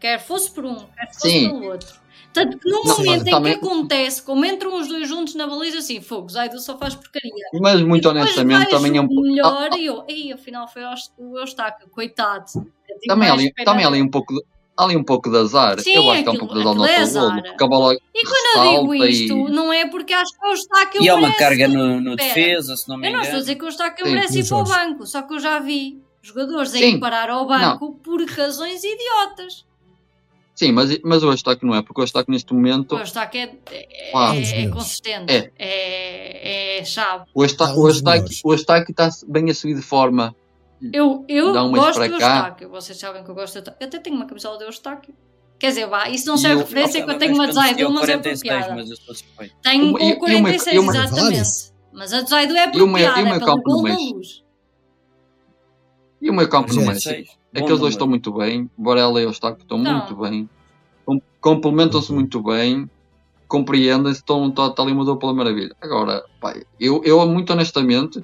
Quer 0.00 0.18
fosse 0.20 0.50
por 0.50 0.64
um, 0.64 0.74
quer 0.76 1.06
fosse 1.12 1.30
Sim. 1.30 1.48
pelo 1.50 1.64
outro. 1.72 1.98
Tanto 2.44 2.58
que 2.58 2.70
no 2.70 2.84
Não, 2.84 2.96
momento 2.98 3.26
em 3.26 3.30
também- 3.30 3.58
que 3.58 3.64
acontece, 3.66 4.22
como 4.22 4.44
entram 4.44 4.74
os 4.80 4.88
dois 4.88 5.08
juntos 5.08 5.34
na 5.34 5.46
baliza, 5.46 5.78
assim, 5.78 6.00
fogo, 6.00 6.28
Zaidu 6.28 6.58
só 6.60 6.76
faz 6.78 6.94
porcaria. 6.94 7.32
Mas 7.60 7.80
muito 7.82 8.04
E 8.06 8.08
honestamente 8.08 8.68
também 8.70 8.96
é 8.96 9.00
um 9.00 9.04
o 9.04 9.08
pouco. 9.08 9.22
melhor 9.22 9.70
e 9.78 9.86
eu, 9.86 10.04
ei, 10.08 10.32
afinal 10.32 10.68
foi 10.68 10.82
o 10.84 10.90
Eust- 10.90 11.12
o 11.18 11.38
Eustáquio, 11.38 11.88
coitado. 11.88 12.46
Eu 12.54 12.62
tive 12.96 13.06
Também 13.06 13.30
ali, 13.30 13.52
também 13.64 13.84
ali 13.84 14.00
um 14.02 14.08
pouco 14.10 14.34
de, 14.34 14.40
há 14.76 14.84
ali 14.84 14.96
um 14.96 15.04
pouco 15.04 15.30
de 15.30 15.36
azar. 15.38 15.78
Sim, 15.80 15.92
eu 15.94 16.10
acho 16.10 16.22
que 16.22 16.28
há 16.28 16.32
um 16.32 16.36
pouco 16.38 16.54
de 16.54 16.60
azar 16.60 16.74
no 16.74 16.84
é 16.86 16.96
azar. 16.96 17.42
porque 17.42 17.64
a 17.64 17.66
bola 17.66 17.94
E 17.94 18.24
quando 18.24 18.66
eu 18.66 18.80
digo 18.80 18.94
isto, 19.04 19.32
e- 19.48 19.50
não 19.52 19.72
é 19.72 19.86
porque 19.88 20.12
acho 20.14 20.32
que 20.38 20.46
o 20.46 20.50
Eustáquio 20.50 21.02
E 21.02 21.08
há 21.08 21.14
uma 21.14 21.22
merece. 21.22 21.38
carga 21.38 21.68
no, 21.68 22.00
no 22.00 22.16
defesa, 22.16 22.76
se 22.76 22.88
não 22.88 22.96
me 22.96 23.06
Eu 23.08 23.12
não 23.12 23.18
estou 23.20 23.24
a 23.24 23.28
engano. 23.28 23.40
dizer 23.40 23.54
que 23.56 23.64
o 23.64 23.68
Eustáquio 23.68 24.06
merece 24.06 24.38
ir 24.40 24.48
para 24.48 24.56
o 24.58 24.64
banco, 24.64 25.06
só 25.06 25.22
que 25.22 25.34
eu 25.34 25.40
já 25.40 25.58
vi 25.58 26.00
jogadores 26.22 26.74
a 26.74 26.78
ir 26.78 26.98
parar 27.00 27.30
ao 27.30 27.46
banco 27.46 27.92
por 28.02 28.22
razões 28.24 28.82
idiotas. 28.84 29.66
Sim, 30.58 30.72
mas, 30.72 30.98
mas 31.04 31.22
o 31.22 31.30
Eustáquio 31.30 31.64
não 31.68 31.74
é, 31.76 31.82
porque 31.82 32.00
o 32.00 32.02
Eustáquio 32.02 32.32
neste 32.32 32.52
momento. 32.52 32.96
O 32.96 32.98
Eustáquio 32.98 33.40
é, 33.42 33.44
é, 33.70 34.10
Ah, 34.12 34.34
é- 34.34 34.62
é 34.64 34.68
consistente, 34.68 35.32
É. 35.32 35.52
é, 35.56 36.78
é 36.80 36.84
chave. 36.84 37.26
O 37.32 37.44
Eustá- 37.44 37.68
Há 37.68 37.74
o 37.74 37.86
melhores. 38.16 38.40
o 38.44 38.52
está 38.90 39.08
bem 39.28 39.48
a 39.50 39.54
subir 39.54 39.74
de 39.76 39.82
forma. 39.82 40.34
Eu, 40.92 41.24
eu 41.28 41.52
um 41.62 41.70
gosto 41.72 42.00
do. 42.00 42.04
Eustáquio, 42.14 42.68
vocês 42.70 42.98
sabem 42.98 43.22
que 43.22 43.30
eu 43.30 43.36
gosto 43.36 43.52
do 43.54 43.58
Eustáquio. 43.58 43.78
Eu 43.80 43.86
até 43.86 43.98
tenho 44.00 44.16
uma 44.16 44.26
camisola 44.26 44.58
do 44.58 44.64
Eustáquio. 44.64 45.14
Quer 45.60 45.68
dizer, 45.68 45.86
vá, 45.86 46.08
isso 46.08 46.26
não 46.26 46.36
serve 46.36 46.56
eu- 46.56 46.58
referência 46.66 47.04
que 47.04 47.10
eu 47.10 47.18
tenho 47.18 47.34
uma 47.34 47.46
de 47.46 47.52
Zaidu, 47.54 47.78
chegou 47.78 47.92
mas 47.92 48.08
é 48.08 48.12
por 48.16 48.22
46, 48.22 48.42
piada. 48.42 48.74
mas 48.74 48.90
eu 48.90 48.96
sou 48.96 49.14
suspeito. 49.14 49.54
Tenho 49.62 49.92
com 49.92 50.04
uma- 50.04 50.16
46, 50.16 50.74
e 50.76 50.78
uma- 50.80 50.92
Falar 50.92 51.04
exatamente. 51.06 51.48
Mas 51.92 52.12
a 52.12 52.20
de 52.22 52.30
Zaidu 52.30 52.56
é 52.56 52.66
uma 52.84 53.00
é 53.00 53.02
mês. 53.82 54.12
luz. 54.12 54.44
E 56.20 56.30
o 56.30 56.34
meio 56.34 56.48
campo 56.48 56.68
no 56.68 56.74
Gente, 56.80 56.86
México. 56.86 57.08
46. 57.14 57.38
Bom 57.54 57.60
Aqueles 57.60 57.80
dois 57.80 57.94
estão 57.94 58.06
muito 58.06 58.32
bem. 58.32 58.70
Borella 58.76 59.20
e 59.20 59.24
Eustáquio 59.24 59.62
estão 59.62 59.78
Não. 59.78 59.98
muito 59.98 60.16
bem. 60.16 60.48
Com- 61.04 61.20
Complementam-se 61.40 62.12
muito 62.12 62.42
bem. 62.42 62.90
Compreendem-se. 63.46 64.20
Estão, 64.20 64.48
está, 64.48 64.66
está 64.66 64.82
ali 64.82 64.92
uma 64.92 65.04
dupla 65.04 65.32
maravilha. 65.32 65.74
Agora, 65.80 66.22
pá, 66.40 66.54
eu, 66.78 67.02
eu, 67.04 67.24
muito 67.26 67.52
honestamente, 67.52 68.22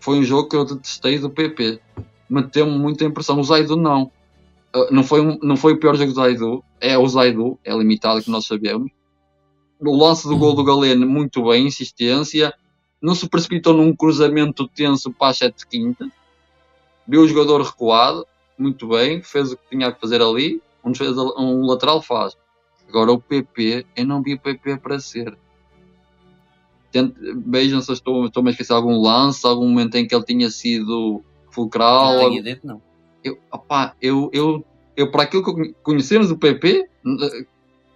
foi 0.00 0.18
um 0.18 0.22
jogo 0.24 0.48
que 0.48 0.56
eu 0.56 0.64
detestei 0.64 1.18
do 1.18 1.28
PP. 1.30 1.80
Meteu-me 2.30 2.78
muita 2.78 3.04
impressão. 3.04 3.38
O 3.38 3.44
Zaidu 3.44 3.76
não. 3.76 4.10
Uh, 4.74 4.86
Não 4.90 5.02
foi, 5.04 5.20
um- 5.20 5.38
não 5.42 5.56
foi 5.56 5.74
o 5.74 5.78
pior 5.78 5.94
jogo 5.96 6.12
do 6.12 6.14
Zaidu. 6.14 6.64
É 6.80 6.96
o 6.96 7.06
Zaidu. 7.06 7.58
É 7.64 7.76
limitado, 7.76 8.22
que 8.22 8.30
nós 8.30 8.46
sabemos. 8.46 8.90
O 9.80 9.96
lance 9.96 10.26
do 10.26 10.36
gol 10.36 10.54
do 10.54 10.64
Galeno, 10.64 11.06
muito 11.06 11.44
bem. 11.44 11.66
Insistência. 11.66 12.54
Não 13.02 13.14
se 13.14 13.28
precipitou 13.28 13.74
num 13.74 13.94
cruzamento 13.94 14.66
tenso 14.68 15.12
para 15.12 15.28
as 15.28 15.38
7 15.38 15.66
quintas 15.66 16.08
viu 17.06 17.22
o 17.22 17.28
jogador 17.28 17.62
recuado, 17.62 18.26
muito 18.58 18.86
bem, 18.88 19.22
fez 19.22 19.52
o 19.52 19.56
que 19.56 19.68
tinha 19.70 19.90
que 19.92 20.00
fazer 20.00 20.20
ali, 20.22 20.62
um, 20.84 20.92
defesa- 20.92 21.34
um 21.38 21.66
lateral 21.66 22.00
faz. 22.02 22.36
Agora 22.88 23.12
o 23.12 23.20
PP, 23.20 23.86
eu 23.96 24.04
não 24.06 24.22
vi 24.22 24.34
o 24.34 24.38
PP. 24.40 24.78
Tente- 26.90 27.14
Vejam 27.46 27.80
se 27.80 27.92
estou, 27.92 28.26
estou 28.26 28.46
a 28.46 28.50
esquecer 28.50 28.72
algum 28.72 29.00
lance, 29.00 29.46
algum 29.46 29.66
momento 29.66 29.94
em 29.96 30.06
que 30.06 30.14
ele 30.14 30.24
tinha 30.24 30.50
sido 30.50 31.22
fulcral. 31.50 32.30
Não 32.30 32.42
não. 32.64 32.82
eu, 33.24 33.38
opá, 33.50 33.94
eu, 34.00 34.28
eu, 34.32 34.64
eu, 34.96 35.10
para 35.10 35.22
aquilo 35.22 35.42
que 35.42 35.72
conhecemos 35.82 36.28
do 36.28 36.36
PP, 36.36 36.88
eh, 37.06 37.46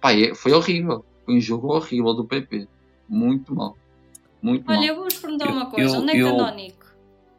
pá, 0.01 0.13
é- 0.13 0.33
foi 0.33 0.51
horrível. 0.53 1.05
Foi 1.25 1.35
um 1.35 1.41
jogo 1.41 1.75
horrível 1.75 2.13
do 2.13 2.25
PP. 2.25 2.67
Muito 3.07 3.53
mal. 3.53 3.77
Muito 4.41 4.67
Olha, 4.67 4.77
mal. 4.79 4.87
eu 4.87 4.95
vou-vos 4.95 5.13
perguntar 5.15 5.49
uma 5.49 5.65
coisa. 5.69 5.95
eu- 5.95 6.01
Onde 6.01 6.09
é 6.11 6.13
que 6.13 6.19
eu- 6.19 6.29
anda 6.29 6.51
o 6.51 6.55
Nico? 6.55 6.85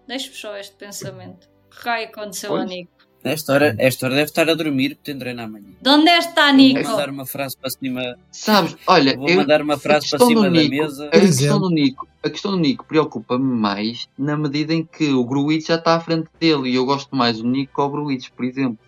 Deixe-me 0.07 0.35
só 0.37 0.57
este 0.57 0.77
pensamento. 0.77 1.49
Que 1.81 1.89
raio 1.89 2.09
aconteceu 2.09 2.51
ao 2.51 2.59
Pois. 2.59 2.71
Nico? 2.71 2.91
Esta 3.25 3.53
hora, 3.53 3.75
esta 3.79 4.07
hora 4.07 4.15
deve 4.15 4.27
estar 4.29 4.49
a 4.49 4.55
dormir, 4.55 4.91
porque 4.95 5.11
tem 5.11 5.19
treino 5.19 5.43
amanhã. 5.43 5.67
De 5.83 5.91
onde 5.91 6.09
é 6.09 6.19
que 6.19 6.25
está 6.29 6.53
Nico? 6.53 6.81
Vou 6.83 6.93
mandar 6.93 7.11
uma 7.11 7.27
frase 7.27 7.57
para 7.57 7.69
cima, 7.69 8.17
Sabes, 8.31 8.77
olha, 8.87 9.17
vou 9.17 9.29
eu, 9.29 9.37
mandar 9.39 9.61
uma 9.61 9.77
frase 9.77 10.07
a 10.07 10.11
para 10.19 10.27
cima 10.27 10.41
do 10.43 10.45
da 10.45 10.51
Nico- 10.63 10.71
mesa. 10.71 11.07
a 11.09 11.11
questão 11.11 11.61
do 11.61 11.69
Nico, 11.69 12.09
a 12.23 12.31
questão 12.31 12.51
do 12.53 12.59
Nico 12.59 12.85
preocupa-me 12.87 13.45
mais 13.45 14.09
na 14.17 14.37
medida 14.37 14.73
em 14.73 14.85
que 14.85 15.13
o 15.13 15.25
Gruitch 15.25 15.67
já 15.67 15.75
está 15.75 15.97
à 15.97 16.01
frente 16.01 16.29
dele 16.39 16.71
e 16.71 16.77
eu 16.77 16.87
gosto 16.87 17.15
mais 17.15 17.39
do 17.39 17.45
Nico 17.49 17.75
que 17.75 17.81
o 17.81 17.89
Gruitch, 17.89 18.31
por 18.31 18.45
exemplo. 18.45 18.79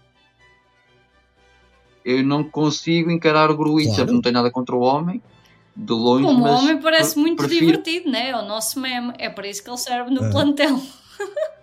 Eu 2.05 2.23
não 2.25 2.43
consigo 2.45 3.11
encarar 3.11 3.51
o 3.51 3.57
Gruitch, 3.57 3.95
Claro. 3.97 4.13
não 4.13 4.21
tenho 4.23 4.35
nada 4.35 4.51
contra 4.51 4.75
o 4.77 4.81
homem, 4.81 5.21
de 5.77 5.93
longe, 5.93 6.25
Como 6.25 6.41
mas 6.43 6.63
homem 6.63 6.81
parece 6.81 7.19
muito 7.19 7.39
prefiro- 7.39 7.67
divertido, 7.67 8.11
né? 8.11 8.31
É 8.31 8.37
o 8.37 8.43
nosso 8.47 8.79
meme. 8.81 9.13
É 9.19 9.29
para 9.29 9.49
isso 9.49 9.63
que 9.63 9.69
ele 9.69 9.77
serve 9.77 10.11
no 10.11 10.25
É. 10.25 10.31
plantel. 10.31 10.81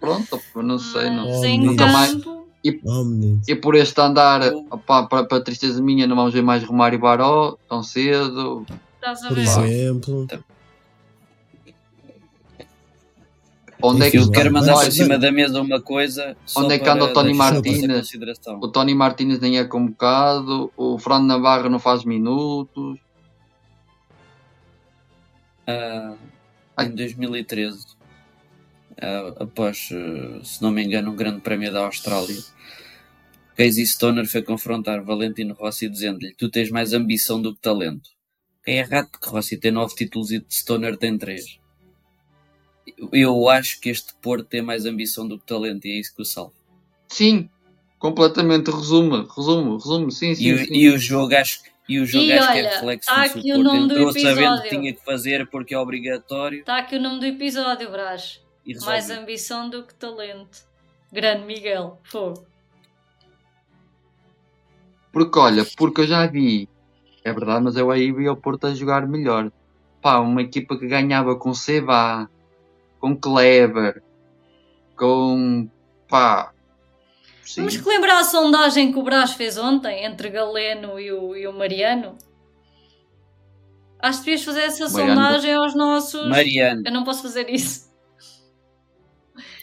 Pronto, 0.00 0.40
não 0.56 0.78
sei, 0.78 1.10
não. 1.10 1.26
Nunca 1.58 1.86
mais- 1.86 2.14
menino. 2.14 3.40
E 3.46 3.54
por 3.54 3.76
este 3.76 4.00
andar, 4.00 4.40
opá, 4.70 5.04
para, 5.06 5.24
para 5.24 5.40
tristeza 5.42 5.80
minha, 5.80 6.06
não 6.06 6.16
vamos 6.16 6.34
ver 6.34 6.42
mais 6.42 6.64
Romário 6.64 6.96
e 6.96 7.00
Baró 7.00 7.56
tão 7.68 7.82
cedo. 7.82 8.66
estás 8.96 9.22
a 9.22 9.28
Por 9.28 9.36
ver? 9.36 9.42
exemplo. 9.42 10.26
Onde 13.82 14.06
é 14.06 14.10
que 14.10 14.16
Eu 14.16 14.30
quero 14.30 14.52
mandar 14.52 14.74
para 14.74 14.90
cima 14.90 15.18
da 15.18 15.30
mesa 15.30 15.60
uma 15.60 15.80
coisa. 15.80 16.36
Onde 16.56 16.74
é 16.74 16.78
que 16.78 16.88
anda 16.88 17.04
o 17.04 17.12
Tony 17.12 17.34
Martínez? 17.34 18.10
o 18.60 18.68
Tony 18.68 18.94
Martínez 18.94 19.38
nem 19.38 19.58
é 19.58 19.64
convocado, 19.64 20.72
o 20.76 20.98
Fernando 20.98 21.26
Navarro 21.26 21.68
não 21.68 21.78
faz 21.78 22.04
minutos. 22.04 22.98
Ah, 25.66 26.14
em 26.80 26.90
2013, 26.90 27.86
ah, 27.95 27.95
após, 29.38 29.88
ah, 29.92 30.44
se 30.44 30.62
não 30.62 30.70
me 30.70 30.82
engano, 30.84 31.10
um 31.12 31.16
grande 31.16 31.40
prémio 31.40 31.72
da 31.72 31.84
Austrália, 31.86 32.36
Casey 33.56 33.86
Stoner 33.86 34.26
foi 34.26 34.42
confrontar 34.42 35.02
Valentino 35.02 35.54
Rossi 35.54 35.88
dizendo-lhe: 35.88 36.34
Tu 36.34 36.50
tens 36.50 36.70
mais 36.70 36.92
ambição 36.92 37.40
do 37.40 37.54
que 37.54 37.60
talento. 37.60 38.10
Quem 38.64 38.78
é 38.78 38.82
rato 38.82 39.18
que 39.20 39.28
Rossi 39.28 39.56
tem 39.56 39.70
nove 39.70 39.94
títulos 39.94 40.30
e 40.32 40.44
Stoner 40.50 40.96
tem 40.96 41.16
três. 41.16 41.58
Eu- 43.12 43.48
acho 43.48 43.80
que 43.80 43.88
este 43.90 44.12
Porto 44.22 44.44
tem 44.44 44.62
mais 44.62 44.86
ambição 44.86 45.26
do 45.26 45.38
que 45.38 45.46
talento 45.46 45.86
e 45.86 45.92
é 45.92 46.00
isso 46.00 46.14
que 46.14 46.22
o 46.22 46.24
salva. 46.24 46.52
Sim, 47.08 47.48
completamente. 47.98 48.70
Resume, 48.70 49.26
resume, 49.36 49.72
resume. 49.76 50.12
Sim, 50.12 50.34
sim. 50.34 50.44
E, 50.44 50.52
o- 50.54 50.58
sim. 50.58 50.74
e 50.74 50.88
o 50.90 50.98
jogo 50.98 51.34
acho, 51.34 51.60
e 51.88 51.98
o 52.00 52.06
jogo 52.06 52.24
E 52.24 52.32
acho 52.32 52.52
que 52.52 52.58
é 52.58 52.62
olha, 52.62 52.70
reflexo 52.70 53.08
tá 53.08 53.22
disso. 53.26 53.38
aqui 53.38 53.52
O 53.52 53.62
nome 53.62 53.78
do 53.88 53.94
entrou 53.94 54.12
sabendo 54.12 54.30
episódio. 54.38 54.62
que 54.62 54.68
tinha 54.70 54.92
que 54.94 55.04
fazer 55.04 55.46
porque 55.48 55.74
é 55.74 55.78
obrigatório 55.78 56.60
Está 56.60 56.78
aqui 56.78 56.96
o 56.96 57.00
nome 57.00 57.20
do 57.20 57.26
episódio, 57.26 57.90
Brás. 57.90 58.40
E 58.66 58.72
resolve. 58.72 58.92
Mais 58.92 59.10
ambição 59.10 59.70
do 59.70 59.84
que 59.84 59.94
talento. 59.94 60.66
Grande 61.12 61.44
Miguel. 61.44 62.00
Fogo. 62.04 62.46
Porque 65.12 65.38
olha, 65.38 65.64
porque 65.76 66.02
eu 66.02 66.06
já 66.06 66.26
vi, 66.26 66.68
é 67.24 67.32
verdade, 67.32 67.64
mas 67.64 67.76
eu 67.76 67.90
aí 67.90 68.12
vi 68.12 68.28
o 68.28 68.36
Porto 68.36 68.66
a 68.66 68.74
jogar 68.74 69.06
melhor. 69.06 69.50
Pá, 70.02 70.18
uma 70.18 70.42
equipa 70.42 70.78
que 70.78 70.86
ganhava 70.86 71.36
com 71.36 71.54
Seba, 71.54 72.28
com 73.00 73.16
Kleber, 73.16 74.02
com. 74.94 75.70
pá. 76.08 76.52
Sim. 77.42 77.62
Vamos 77.62 77.76
relembrar 77.76 78.18
a 78.18 78.24
sondagem 78.24 78.92
que 78.92 78.98
o 78.98 79.02
Brás 79.02 79.32
fez 79.32 79.56
ontem 79.56 80.04
entre 80.04 80.28
Galeno 80.28 80.98
e 80.98 81.12
o, 81.12 81.34
e 81.36 81.46
o 81.46 81.52
Mariano? 81.52 82.18
Acho 83.98 84.18
que 84.18 84.26
devias 84.26 84.44
fazer 84.44 84.62
essa 84.62 84.88
Mariano. 84.88 85.14
sondagem 85.14 85.54
aos 85.54 85.74
nossos. 85.74 86.28
Mariano, 86.28 86.82
Eu 86.84 86.92
não 86.92 87.04
posso 87.04 87.22
fazer 87.22 87.48
isso. 87.48 87.85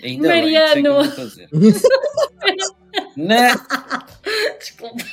Ainda 0.04 0.28
bem, 0.30 0.44
sei 0.44 0.52
que 0.82 0.88
eu 0.88 0.94
Mariano. 0.94 0.94
vou 0.94 1.12
fazer. 1.16 1.50
Não, 3.18 3.56
Desculpa. 4.60 5.06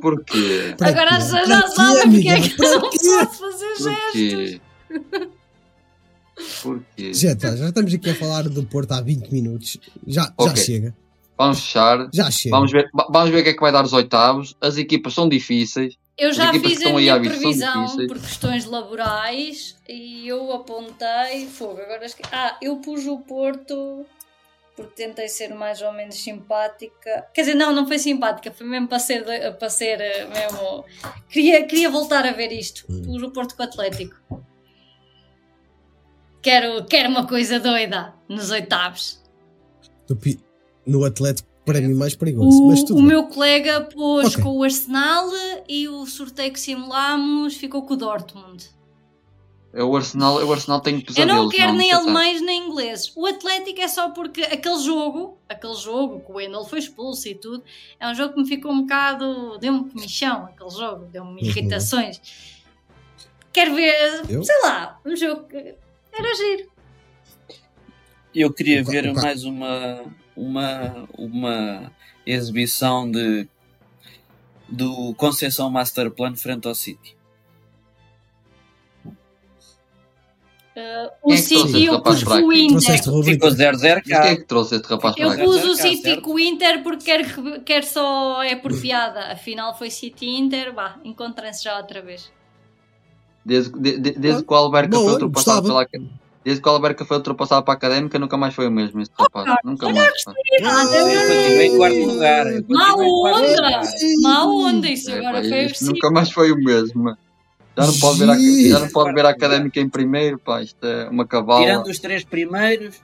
Porquê? 0.00 0.74
Para 0.78 0.88
Agora 0.88 1.10
Para 1.10 1.20
já 1.20 1.62
quê, 1.62 1.68
sabem 1.74 2.12
porque 2.12 2.28
é 2.28 2.40
que 2.40 2.62
eu 2.62 2.70
não 2.70 2.80
Para 2.80 2.90
quê? 2.90 2.98
posso 2.98 3.38
fazer 3.50 3.74
gestos. 4.14 4.60
Porquê? 6.62 7.12
Gente, 7.14 7.40
já 7.40 7.68
estamos 7.68 7.92
aqui 7.92 8.10
a 8.10 8.14
falar 8.14 8.48
do 8.48 8.62
Porto 8.64 8.92
há 8.92 9.00
20 9.00 9.28
minutos. 9.32 9.76
Já, 10.06 10.22
já 10.22 10.32
Ok. 10.38 10.56
chega. 10.62 10.94
Vamos 11.36 11.60
fechar. 11.60 12.08
Já 12.14 12.30
chega. 12.30 12.54
Vamos 12.56 12.70
ver, 12.72 12.88
va- 12.94 13.08
vamos 13.10 13.30
ver 13.30 13.40
o 13.40 13.42
que 13.42 13.50
é 13.50 13.54
que 13.54 13.60
vai 13.60 13.72
dar 13.72 13.84
os 13.84 13.92
oitavos. 13.92 14.56
As 14.60 14.76
equipas 14.76 15.14
são 15.14 15.28
difíceis. 15.28 15.96
Eu 16.18 16.32
já 16.32 16.52
fiz 16.52 16.82
a 16.84 16.92
minha 16.92 17.20
previsão 17.20 17.96
por 18.08 18.18
questões 18.18 18.64
laborais 18.64 19.76
e 19.88 20.26
eu 20.26 20.52
apontei. 20.52 21.46
Fogo, 21.46 21.80
agora 21.80 22.04
esque... 22.04 22.22
Ah, 22.32 22.56
eu 22.60 22.78
pus 22.78 23.06
o 23.06 23.18
Porto 23.20 24.04
porque 24.74 24.94
tentei 25.04 25.28
ser 25.28 25.54
mais 25.54 25.80
ou 25.82 25.92
menos 25.92 26.16
simpática. 26.16 27.26
Quer 27.34 27.42
dizer, 27.42 27.54
não, 27.54 27.72
não 27.72 27.86
foi 27.86 27.98
simpática, 27.98 28.52
foi 28.52 28.66
mesmo 28.66 28.86
para 28.88 28.98
ser, 29.00 29.24
para 29.58 29.70
ser 29.70 30.00
eh, 30.00 30.24
mesmo. 30.26 30.84
Queria, 31.28 31.66
queria 31.66 31.90
voltar 31.90 32.24
a 32.26 32.32
ver 32.32 32.52
isto. 32.52 32.84
Hum. 32.88 33.02
Pus 33.02 33.22
o 33.22 33.30
Porto 33.30 33.56
com 33.56 33.62
o 33.62 33.66
Atlético. 33.66 34.16
Quero, 36.42 36.84
quero 36.84 37.08
uma 37.08 37.26
coisa 37.26 37.58
doida 37.58 38.14
nos 38.28 38.50
oitavos. 38.50 39.20
Pi- 40.20 40.38
No 40.86 41.04
Atlético, 41.04 41.48
para 41.72 41.80
mim, 41.80 41.94
mais 41.94 42.14
perigoso. 42.16 42.62
O, 42.62 42.68
mas 42.68 42.82
tudo 42.82 42.94
o 42.94 42.96
bem. 42.96 43.06
meu 43.06 43.24
colega 43.28 43.80
pôs 43.82 44.28
Ok. 44.34 44.42
com 44.42 44.50
o 44.58 44.62
Arsenal 44.64 45.28
e 45.68 45.88
o 45.88 46.06
sorteio 46.06 46.52
que 46.52 46.58
simulámos 46.60 47.56
ficou 47.56 47.82
com 47.82 47.94
o 47.94 47.96
Dortmund. 47.96 48.70
É 49.72 49.84
O 49.84 49.94
Arsenal, 49.94 50.36
o 50.44 50.52
Arsenal 50.52 50.80
tem 50.80 50.96
Eu 50.96 51.02
pesadelos. 51.02 51.34
não 51.42 51.48
quero 51.50 51.74
nem 51.74 51.88
está. 51.88 51.98
alemães 52.00 52.40
nem 52.40 52.66
ingleses. 52.68 53.12
O 53.14 53.26
Atlético 53.26 53.80
é 53.80 53.86
só 53.86 54.08
porque 54.10 54.40
aquele 54.42 54.78
jogo, 54.82 55.36
aquele 55.48 55.74
jogo 55.74 56.20
que 56.20 56.32
o 56.32 56.36
Wendel 56.36 56.64
foi 56.64 56.78
expulso 56.78 57.28
e 57.28 57.34
tudo, 57.34 57.62
é 58.00 58.08
um 58.08 58.14
jogo 58.14 58.32
que 58.34 58.40
me 58.40 58.48
ficou 58.48 58.72
um 58.72 58.80
bocado. 58.80 59.58
deu-me 59.58 59.88
comichão 59.90 60.46
aquele 60.46 60.70
jogo, 60.70 61.04
deu-me 61.12 61.32
Uhum. 61.32 61.46
irritações. 61.46 62.18
Quero 63.52 63.74
ver, 63.74 64.22
Eu? 64.28 64.42
sei 64.42 64.56
lá, 64.62 64.98
um 65.04 65.14
jogo 65.14 65.44
que 65.44 65.56
era 65.56 66.34
giro. 66.34 66.70
eu 68.34 68.52
queria 68.52 68.82
ver 68.82 69.12
mais 69.12 69.44
uma, 69.44 70.02
uma, 70.38 71.08
uma 71.16 71.92
exibição 72.26 73.10
de 73.10 73.48
do 74.68 75.14
Conceição 75.14 75.70
Master 75.70 76.10
Plan 76.10 76.34
frente 76.36 76.68
ao 76.68 76.74
City. 76.74 77.16
Uh, 80.76 81.10
Quem 81.26 81.32
o 81.32 81.32
é 81.32 81.36
que 81.36 81.48
trouxe 81.48 81.66
City 81.72 81.84
eu 81.86 82.00
pus 82.02 82.22
o? 82.22 82.52
Inter. 82.52 83.24
Ficou 83.24 83.50
0-0 83.50 83.72
Mas 83.72 84.02
quem 84.04 84.14
é 84.14 84.20
cá. 84.20 84.36
que 84.36 84.44
trouxe 84.44 84.76
este 84.76 84.86
rapaz 84.88 85.14
Eu 85.16 85.26
para 85.26 85.34
aqui? 85.34 85.44
pus 85.44 85.64
o 85.64 85.76
Cá, 85.76 85.82
City 85.82 86.20
com 86.20 86.34
o 86.34 86.38
Inter 86.38 86.82
porque 86.84 87.04
quero, 87.04 87.60
quero 87.62 87.86
só 87.86 88.42
é 88.44 88.54
por 88.54 88.78
piada. 88.80 89.32
Afinal 89.32 89.76
foi 89.76 89.90
City 89.90 90.26
Inter, 90.28 90.72
vá, 90.72 90.96
encontrem-se 91.04 91.64
já 91.64 91.78
outra 91.78 92.00
vez. 92.00 92.30
Desde, 93.44 93.72
de- 93.80 93.98
de- 93.98 94.12
desde 94.18 94.44
que 94.44 94.52
o 94.52 94.56
Alberca 94.56 94.90
Boa, 94.90 95.02
foi 95.04 95.12
ultrapassado 95.14 95.66
pela 95.66 95.86
Desde 96.48 96.62
que 96.62 96.68
o 96.70 96.72
Alberca 96.72 97.04
foi 97.04 97.18
ultrapassado 97.18 97.62
para 97.62 97.74
a 97.74 97.76
académica, 97.76 98.18
nunca 98.18 98.38
mais 98.38 98.54
foi 98.54 98.66
o 98.68 98.70
mesmo 98.70 99.02
este 99.02 99.12
rapaz. 99.18 99.54
nunca 99.62 99.86
mais. 99.92 100.24
pá. 100.24 100.32
Eu 100.32 101.26
continuei 101.26 101.66
em 101.66 101.76
quarto 101.76 102.06
lugar. 102.06 102.46
Má 102.70 102.94
onda! 102.94 103.80
Má 104.22 104.44
onda! 104.46 104.88
Isso 104.88 105.10
É, 105.10 105.18
agora 105.18 105.42
pá, 105.42 105.46
foi 105.46 105.58
o 105.58 105.66
isto 105.66 105.84
nunca 105.84 106.10
mais 106.10 106.30
foi 106.30 106.50
o 106.50 106.56
mesmo. 106.56 107.14
Já 107.76 107.86
não 107.86 107.98
pode 107.98 108.18
ver 108.20 108.30
a, 108.30 108.36
já 108.70 108.78
não 108.78 108.88
pode 108.88 109.12
ver 109.12 109.26
a 109.26 109.28
académica 109.28 109.78
em 109.78 109.90
primeiro, 109.90 110.38
pá, 110.38 110.62
isto 110.62 110.82
é 110.86 111.10
uma 111.10 111.26
cavala. 111.26 111.66
Tirando 111.66 111.86
os 111.88 111.98
três 111.98 112.24
primeiros, 112.24 112.96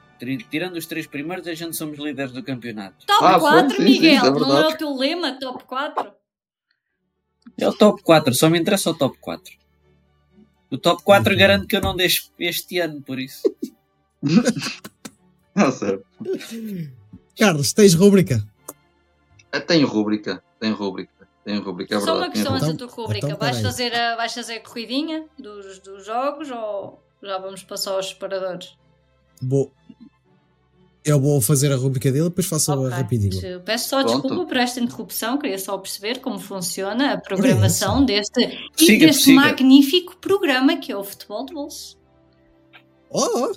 tirando 0.50 0.76
os 0.76 0.86
três 0.86 1.06
primeiros, 1.06 1.46
a 1.46 1.52
gente 1.52 1.76
somos 1.76 1.98
líderes 1.98 2.32
do 2.32 2.42
campeonato. 2.42 3.04
Top 3.06 3.24
Ah, 3.26 3.38
4, 3.38 3.76
pois, 3.76 3.76
sim, 3.76 3.76
sim, 3.76 4.00
Miguel! 4.00 4.14
isso 4.14 4.26
é 4.26 4.30
não 4.30 4.58
é 4.58 4.68
o 4.68 4.76
teu 4.78 4.96
lema, 4.96 5.38
top 5.38 5.64
4? 5.64 6.12
É 7.58 7.68
o 7.68 7.74
top 7.74 8.02
4, 8.02 8.32
só 8.34 8.48
me 8.48 8.58
interessa 8.58 8.88
o 8.88 8.94
top 8.94 9.18
4. 9.20 9.52
O 10.70 10.78
top 10.78 11.02
4 11.02 11.32
Uhum. 11.32 11.38
garanto 11.38 11.66
que 11.66 11.76
eu 11.76 11.80
não 11.80 11.94
deixo 11.94 12.30
este 12.38 12.78
ano, 12.78 13.00
por 13.02 13.18
isso. 13.18 13.42
Ah, 15.54 15.70
certo. 15.72 16.04
Carlos, 17.38 17.72
tens 17.72 17.94
rubrica? 17.94 18.44
É, 19.52 19.60
Tem 19.60 19.84
rúbrica, 19.84 20.42
tem 20.58 20.72
rúbrica, 20.72 21.28
tem 21.44 21.58
rúbrica, 21.58 21.94
é 21.96 22.00
Só 22.00 22.16
uma 22.16 22.30
questão 22.30 22.54
antes 22.54 22.66
rúbrica. 22.68 22.86
da 22.86 22.92
tua 22.92 23.04
rubrica. 23.04 23.26
Então, 23.26 23.38
vais, 23.38 23.60
fazer 23.60 23.94
a, 23.94 24.16
vais 24.16 24.34
fazer 24.34 24.54
a 24.54 24.60
corridinha 24.60 25.26
dos, 25.38 25.78
dos 25.78 26.04
jogos 26.04 26.50
ou 26.50 27.00
já 27.22 27.38
vamos 27.38 27.62
passar 27.62 27.92
aos 27.92 28.08
separadores? 28.08 28.76
Vou. 29.40 29.72
Eu 31.04 31.20
vou 31.20 31.38
fazer 31.40 31.70
a 31.70 31.76
rubrica 31.76 32.10
dele, 32.10 32.24
depois 32.30 32.46
faço 32.46 32.72
Ok. 32.72 32.88
rapidinho. 32.88 33.60
Peço 33.60 33.90
só 33.90 34.02
Pronto. 34.02 34.22
desculpa 34.22 34.46
por 34.46 34.56
esta 34.56 34.80
interrupção, 34.80 35.36
queria 35.38 35.58
só 35.58 35.76
perceber 35.76 36.20
como 36.20 36.38
funciona 36.38 37.12
a 37.12 37.18
programação 37.20 38.04
deste, 38.06 38.40
e 38.80 38.84
Siga, 38.86 39.06
deste 39.06 39.24
siga. 39.24 39.40
magnífico 39.42 40.16
programa 40.16 40.76
que 40.78 40.90
é 40.90 40.96
o 40.96 41.04
Futebol 41.04 41.44
de 41.44 41.52
Bolso. 41.52 41.98
Oh, 43.10 43.20
oh. 43.50 43.52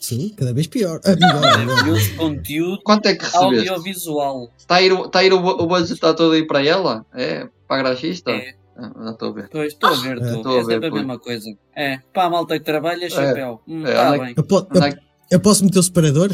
Sim, 0.00 0.30
cada 0.36 0.54
vez 0.54 0.66
pior. 0.68 1.00
Ah. 1.04 1.16
Maravilhoso 1.64 2.16
conteúdo 2.16 2.80
Quanto 2.82 3.06
é 3.06 3.14
que 3.14 3.24
recebeste? 3.24 3.68
audiovisual. 3.68 4.50
Está 4.56 4.76
a 4.76 4.82
ir, 4.82 4.92
o- 4.92 5.04
está 5.06 5.18
a 5.18 5.24
ir 5.24 5.32
o, 5.34 5.38
o 5.38 5.66
budget 5.66 5.92
está 5.92 6.14
todo 6.14 6.32
aí 6.32 6.46
para 6.46 6.64
ela? 6.64 7.04
É? 7.14 7.46
Para 7.68 7.80
a 7.80 7.82
graxista? 7.82 8.30
É. 8.30 8.54
Ah, 8.76 8.90
já 9.04 9.10
estou 9.10 9.28
a 9.28 9.32
ver. 9.32 9.48
Pois, 9.50 9.72
estou 9.72 9.90
a 9.90 9.94
ver, 9.96 10.18
É. 10.22 10.36
estou. 10.36 10.52
A 10.52 10.60
É 10.60 10.64
ver, 10.64 10.72
sempre 10.72 10.88
a 10.88 10.92
mesma 10.92 11.18
coisa. 11.18 11.50
É, 11.74 11.98
para 12.12 12.24
a 12.24 12.30
malta 12.30 12.58
que 12.58 12.64
trabalha, 12.64 13.08
chapéu. 13.10 13.60
Hum, 13.68 13.86
É, 13.86 13.92
tá 13.94 14.18
bem. 14.18 14.34
Eu, 14.36 14.44
po- 14.44 14.58
é 14.60 14.88
eu- 14.90 14.96
eu 15.32 15.40
posso 15.40 15.64
meter 15.64 15.78
o 15.78 15.82
separador? 15.82 16.30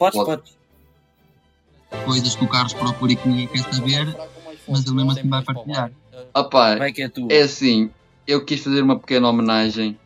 Podes, 0.00 0.18
Pode. 0.18 0.42
podes. 1.90 2.04
coisas 2.06 2.34
que 2.34 2.42
o 2.42 2.48
Carlos 2.48 2.72
procura 2.72 3.12
e 3.12 3.16
que 3.16 3.28
ninguém 3.28 3.46
quer 3.46 3.70
saber, 3.70 4.16
mas 4.66 4.86
ele 4.86 4.94
mesmo 4.94 5.10
assim 5.10 5.28
vai 5.28 5.44
partilhar. 5.44 5.92
Opá, 6.34 6.76
Vai 6.76 6.90
que 6.90 7.02
é 7.02 7.08
tu. 7.10 7.28
é 7.30 7.42
assim, 7.42 7.90
eu 8.26 8.42
quis 8.42 8.64
fazer 8.64 8.80
uma 8.80 8.98
pequena 8.98 9.28
homenagem 9.28 9.98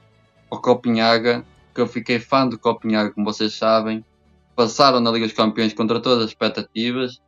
ao 0.50 0.60
Copenhaga, 0.60 1.44
que 1.72 1.80
eu 1.80 1.86
fiquei 1.86 2.18
fã 2.18 2.44
do 2.44 2.58
Copenhaga, 2.58 3.12
como 3.12 3.24
vocês 3.24 3.54
sabem. 3.54 4.04
Passaram 4.56 4.98
na 4.98 5.12
Liga 5.12 5.26
dos 5.26 5.36
Campeões 5.36 5.72
contra 5.72 6.00
todas 6.00 6.24
as 6.24 6.30
expectativas. 6.30 7.20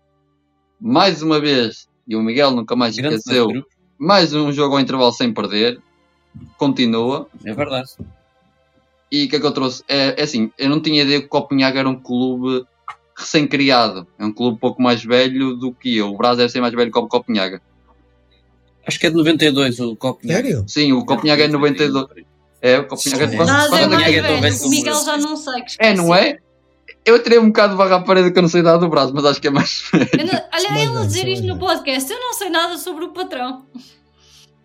Mais 0.80 1.22
uma 1.22 1.40
vez, 1.40 1.88
e 2.06 2.16
o 2.16 2.22
Miguel 2.22 2.50
nunca 2.50 2.74
mais 2.74 2.96
Grande 2.96 3.14
esqueceu, 3.14 3.46
mais 3.96 4.34
um 4.34 4.50
jogo 4.50 4.74
ao 4.74 4.80
intervalo 4.80 5.12
sem 5.12 5.32
perder. 5.32 5.80
Continua. 6.58 7.28
É 7.44 7.54
verdade. 7.54 7.90
E 9.10 9.24
o 9.24 9.28
que 9.28 9.36
é 9.36 9.40
que 9.40 9.46
eu 9.46 9.52
trouxe? 9.52 9.82
É, 9.88 10.20
é 10.20 10.24
assim, 10.24 10.50
eu 10.58 10.68
não 10.68 10.80
tinha 10.80 11.02
ideia 11.02 11.20
que 11.20 11.26
o 11.26 11.30
Copenhaga 11.30 11.78
era 11.80 11.88
um 11.88 11.94
clube 11.94 12.64
recém-criado. 13.16 14.06
É 14.18 14.24
um 14.24 14.32
clube 14.32 14.56
um 14.56 14.58
pouco 14.60 14.82
mais 14.82 15.04
velho 15.04 15.54
do 15.54 15.72
que 15.72 15.96
eu. 15.96 16.08
O 16.12 16.16
Brasil 16.16 16.38
deve 16.38 16.50
ser 16.52 16.60
mais 16.60 16.74
velho 16.74 16.90
que 16.92 16.98
o 16.98 17.06
Copenhaga. 17.08 17.60
Acho 18.86 18.98
que 19.00 19.06
é 19.06 19.10
de 19.10 19.16
92 19.16 19.80
o 19.80 19.96
Copenhague. 19.96 20.48
Sério? 20.48 20.64
Sim, 20.68 20.92
o 20.92 21.04
Copenhaga 21.04 21.44
é 21.44 21.48
92. 21.48 22.06
É, 22.62 22.78
o 22.78 22.86
Copenhaga 22.86 23.24
é 23.24 23.36
quase- 23.36 23.50
Nada 23.52 23.68
quase 23.68 23.82
é 23.84 23.86
mais 23.88 23.98
Copenhague 24.04 24.18
é 24.18 24.22
velho. 24.22 24.40
velho 24.42 24.70
Miguel 24.70 25.04
já 25.04 25.16
não 25.18 25.36
sei. 25.36 25.62
que 25.62 25.76
É, 25.78 25.94
não 25.94 26.14
é? 26.14 26.38
Eu 27.04 27.22
tirei 27.22 27.38
um 27.38 27.46
bocado 27.46 27.72
de 27.72 27.78
barra 27.78 27.96
à 27.96 28.00
parede 28.02 28.32
que 28.32 28.38
eu 28.38 28.42
não 28.42 28.48
sei 28.48 28.62
nada 28.62 28.78
do 28.78 28.88
Brasil, 28.88 29.12
mas 29.14 29.24
acho 29.24 29.40
que 29.40 29.46
é 29.48 29.50
mais 29.50 29.82
velho. 29.92 30.08
Não- 30.32 30.42
olha, 30.52 30.80
ele 30.82 30.92
velho, 30.92 31.06
dizer 31.06 31.28
isto 31.28 31.46
no 31.46 31.54
velho. 31.54 31.66
podcast. 31.66 32.12
Eu 32.12 32.18
não 32.20 32.34
sei 32.34 32.48
nada 32.50 32.76
sobre 32.78 33.04
o 33.04 33.08
patrão. 33.12 33.64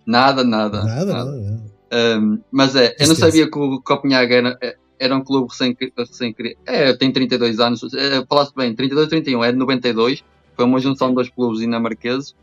Nada, 0.06 0.44
nada. 0.44 0.84
Nada, 0.84 1.06
nada. 1.06 1.32
nada. 1.32 1.71
Um, 1.92 2.40
mas 2.50 2.76
é, 2.76 2.96
eu 3.00 3.08
não 3.08 3.16
sabia 3.16 3.50
que 3.50 3.60
o 3.60 3.82
Copenhaga 3.82 4.36
era, 4.36 4.78
era 4.98 5.16
um 5.16 5.22
clube 5.22 5.50
recém, 5.50 5.76
recém 5.98 6.34
criado. 6.34 6.58
É, 6.66 6.94
tem 6.94 7.12
32 7.12 7.60
anos. 7.60 7.94
É, 7.94 8.26
falaste 8.28 8.56
bem, 8.56 8.74
32 8.74 9.10
31, 9.10 9.44
é 9.44 9.52
de 9.52 9.58
92. 9.58 10.24
Foi 10.56 10.66
uma 10.66 10.80
junção 10.80 11.10
de 11.10 11.16
dois 11.16 11.30
clubes 11.30 11.60
dinamarqueses. 11.60 12.36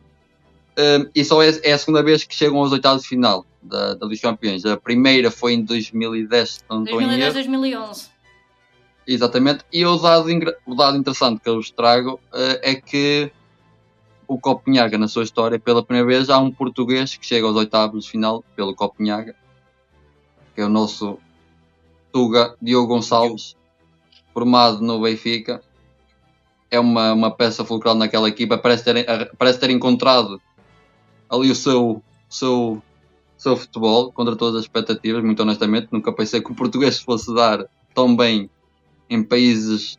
Um, 0.79 1.09
e 1.15 1.25
só 1.25 1.43
é, 1.43 1.51
é 1.63 1.73
a 1.73 1.79
segunda 1.79 2.03
vez 2.03 2.25
que 2.25 2.35
chegam 2.35 2.59
aos 2.59 2.71
oitavos 2.73 3.03
de 3.03 3.09
final 3.09 3.45
da, 3.63 3.95
da 3.95 4.07
Liga 4.07 4.09
dos 4.09 4.21
Campeões. 4.21 4.65
A 4.65 4.77
primeira 4.77 5.31
foi 5.31 5.55
em 5.55 5.65
2010, 5.65 6.51
se 6.51 6.61
não 6.69 6.85
estou 6.85 7.01
em 7.01 7.07
2010, 7.07 7.23
erro. 7.25 7.35
2011. 7.35 8.09
Exatamente. 9.07 9.65
E 9.73 9.87
o 9.87 9.97
dado, 9.97 10.29
o 10.67 10.75
dado 10.75 10.97
interessante 10.97 11.41
que 11.41 11.49
eu 11.49 11.57
vos 11.57 11.71
trago 11.71 12.21
eh, 12.33 12.61
é 12.63 12.75
que 12.75 13.33
o 14.29 14.39
Copenhaga, 14.39 14.99
na 14.99 15.09
sua 15.09 15.25
história, 15.25 15.59
pela 15.59 15.83
primeira 15.83 16.07
vez, 16.07 16.29
há 16.29 16.39
um 16.39 16.53
português 16.53 17.17
que 17.17 17.27
chega 17.27 17.47
aos 17.47 17.57
oitavos 17.57 18.05
de 18.05 18.11
final 18.11 18.45
pelo 18.55 18.75
Copenhaga, 18.75 19.35
que 20.55 20.61
é 20.61 20.65
o 20.67 20.69
nosso 20.69 21.19
Tuga 22.13 22.55
Diogo 22.61 22.89
Gonçalves, 22.89 23.57
formado 24.35 24.83
no 24.83 25.01
Benfica. 25.01 25.63
É 26.71 26.79
uma, 26.79 27.15
uma 27.15 27.31
peça 27.31 27.65
fulcral 27.65 27.95
naquela 27.95 28.29
equipa. 28.29 28.59
Parece 28.59 28.85
ter, 28.85 29.33
parece 29.39 29.59
ter 29.59 29.71
encontrado 29.71 30.39
ali 31.31 31.51
o 31.51 31.55
seu, 31.55 32.03
seu, 32.29 32.83
seu 33.35 33.57
futebol 33.57 34.13
contra 34.13 34.37
todas 34.37 34.57
as 34.57 34.63
expectativas, 34.65 35.25
muito 35.25 35.41
honestamente. 35.41 35.89
Nunca 35.91 36.13
pensei 36.13 36.43
que 36.43 36.53
o 36.53 36.55
português 36.55 37.01
fosse 37.01 37.35
dar 37.35 37.65
tão 37.95 38.15
bem 38.15 38.51
em 39.09 39.23
países 39.23 39.99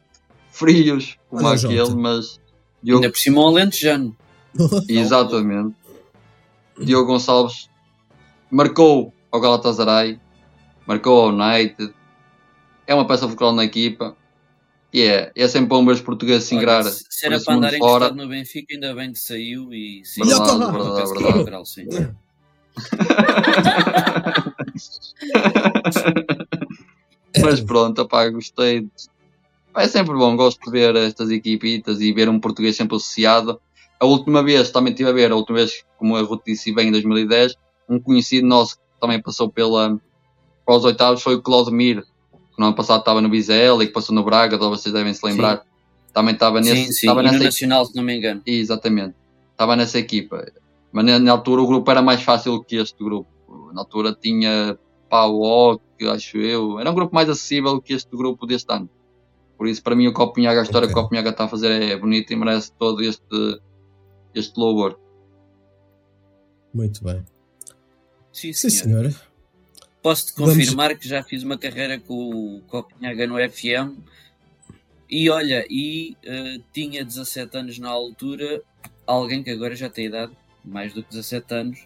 frios 0.52 1.18
como 1.28 1.48
Olha 1.48 1.56
aquele, 1.56 1.96
mas 1.96 2.40
Diogo, 2.82 3.04
Ainda 3.04 3.12
por 3.12 3.20
cima 3.20 3.42
um 3.42 3.48
alentejano. 3.48 4.16
exatamente. 4.88 5.76
Diogo 6.80 7.12
Gonçalves 7.12 7.70
marcou 8.50 9.14
ao 9.32 9.42
Galatasaray, 9.42 10.20
marcou 10.88 11.22
ao 11.22 11.30
United, 11.30 11.94
é 12.88 12.96
uma 12.96 13.06
peça 13.06 13.28
fulcral 13.28 13.54
na 13.54 13.66
equipa 13.66 14.16
e 14.92 15.04
é, 15.04 15.32
é 15.36 15.48
sempre 15.48 15.70
bom 15.70 15.86
ver 15.86 15.94
os 15.94 16.02
portugueses 16.02 16.48
se 16.48 16.56
ingrar 16.56 16.84
se 16.84 17.26
era 17.26 17.40
para 17.40 17.54
andar 17.54 17.72
mundo 17.72 17.80
fora. 17.80 18.06
encostado 18.06 18.16
no 18.16 18.28
Benfica, 18.28 18.74
ainda 18.74 18.96
bem 18.96 19.14
que 19.14 19.20
saiu 19.20 19.72
e 19.72 20.02
sim. 20.04 20.26
Verdade, 20.26 20.72
verdade, 20.72 21.14
verdade. 21.14 21.38
lateral, 21.38 21.66
sim. 21.66 21.88
Mas 27.42 27.62
pronto, 27.62 28.02
opá, 28.02 28.28
gostei. 28.30 28.88
É 29.76 29.88
sempre 29.88 30.14
bom, 30.16 30.36
gosto 30.36 30.60
de 30.66 30.72
ver 30.72 30.96
estas 30.96 31.30
equipitas 31.30 32.02
e 32.02 32.12
ver 32.12 32.30
um 32.30 32.40
português 32.40 32.76
sempre 32.76 32.96
associado. 32.96 33.60
A 34.00 34.06
última 34.06 34.42
vez, 34.44 34.72
também 34.72 34.92
estive 34.92 35.10
a 35.10 35.14
ver, 35.14 35.32
a 35.32 35.36
última 35.36 35.60
vez, 35.60 35.84
como 35.98 36.16
a 36.16 36.22
Ruth 36.22 36.44
disse 36.46 36.74
bem, 36.74 36.88
em 36.88 36.92
2010, 36.92 37.56
um 37.88 38.00
conhecido 38.00 38.48
nosso 38.48 38.78
que 38.78 38.82
também 39.00 39.22
passou 39.22 39.50
pela, 39.50 40.00
para 40.66 40.76
os 40.76 40.86
oitavos 40.86 41.22
foi 41.22 41.36
o 41.36 41.42
Claudemir, 41.42 42.04
que 42.04 42.60
no 42.60 42.68
ano 42.68 42.76
passado 42.76 43.00
estava 43.00 43.22
no 43.22 43.30
Vizela 43.30 43.84
e 43.84 43.88
que 43.88 43.94
passou 43.94 44.16
no 44.16 44.24
Braga, 44.24 44.58
vocês 44.58 44.94
devem 44.94 45.14
se 45.14 45.26
lembrar. 45.26 45.64
Também 46.14 46.34
estava 46.34 46.60
nesse, 46.60 46.86
Sim, 46.86 46.92
sim. 46.92 47.08
estava 47.08 47.24
nessa 47.24 47.44
Nacional, 47.44 47.86
se 47.86 47.96
não 47.96 48.04
me 48.04 48.18
engano. 48.18 48.42
Exatamente. 48.46 49.16
Estava 49.52 49.76
nessa 49.76 50.00
equipa. 50.00 50.46
Mas 50.92 51.06
na, 51.06 51.20
na 51.20 51.32
altura 51.32 51.62
o 51.62 51.68
grupo 51.68 51.90
era 51.92 52.02
mais 52.02 52.22
fácil 52.22 52.64
que 52.64 52.78
este 52.78 53.04
grupo. 53.04 53.30
Na 53.74 53.82
altura 53.82 54.18
tinha 54.20 54.78
Pau 55.10 55.80
acho 56.12 56.38
eu. 56.38 56.80
Era 56.80 56.90
um 56.90 56.96
grupo 56.96 57.14
mais 57.14 57.30
acessível 57.30 57.82
que 57.82 57.94
este 57.94 58.16
grupo 58.16 58.46
deste 58.46 58.72
ano. 58.72 58.90
Por 59.60 59.68
isso, 59.68 59.84
para 59.84 59.96
mim, 59.96 60.08
o 60.08 60.14
Copenhaga, 60.14 60.62
a 60.62 60.64
história 60.64 60.86
Ok. 60.88 60.94
que 60.96 61.00
o 61.00 61.04
Copenhaga 61.04 61.30
está 61.32 61.44
a 61.44 61.48
fazer 61.50 61.70
é 61.70 61.96
bonita 61.98 62.34
e 62.34 62.36
merece 62.38 62.72
todo 62.72 63.04
este, 63.04 63.62
este 64.34 64.58
louvor. 64.58 64.98
Muito 66.74 67.04
bem. 67.04 67.26
Sim, 68.32 68.54
Sim, 68.54 68.70
senhor. 68.70 69.10
senhora. 69.12 69.16
Posso-te 70.02 70.34
Vamos- 70.38 70.56
confirmar 70.56 70.98
que 70.98 71.08
já 71.08 71.22
fiz 71.24 71.44
uma 71.44 71.58
carreira 71.58 72.00
com 72.00 72.14
o 72.58 72.62
Copenhaga 72.68 73.28
no 73.28 73.36
FM 73.38 73.98
e 75.10 75.30
olha, 75.30 75.66
e 75.70 76.16
eh, 76.24 76.60
tinha 76.72 77.04
17 77.04 77.58
anos 77.58 77.80
na 77.80 77.90
altura, 77.90 78.62
alguém 79.06 79.44
que 79.44 79.50
agora 79.50 79.76
já 79.76 79.90
tem 79.90 80.06
idade, 80.06 80.32
mais 80.64 80.94
do 80.94 81.04
que 81.04 81.10
17 81.10 81.54
anos, 81.54 81.80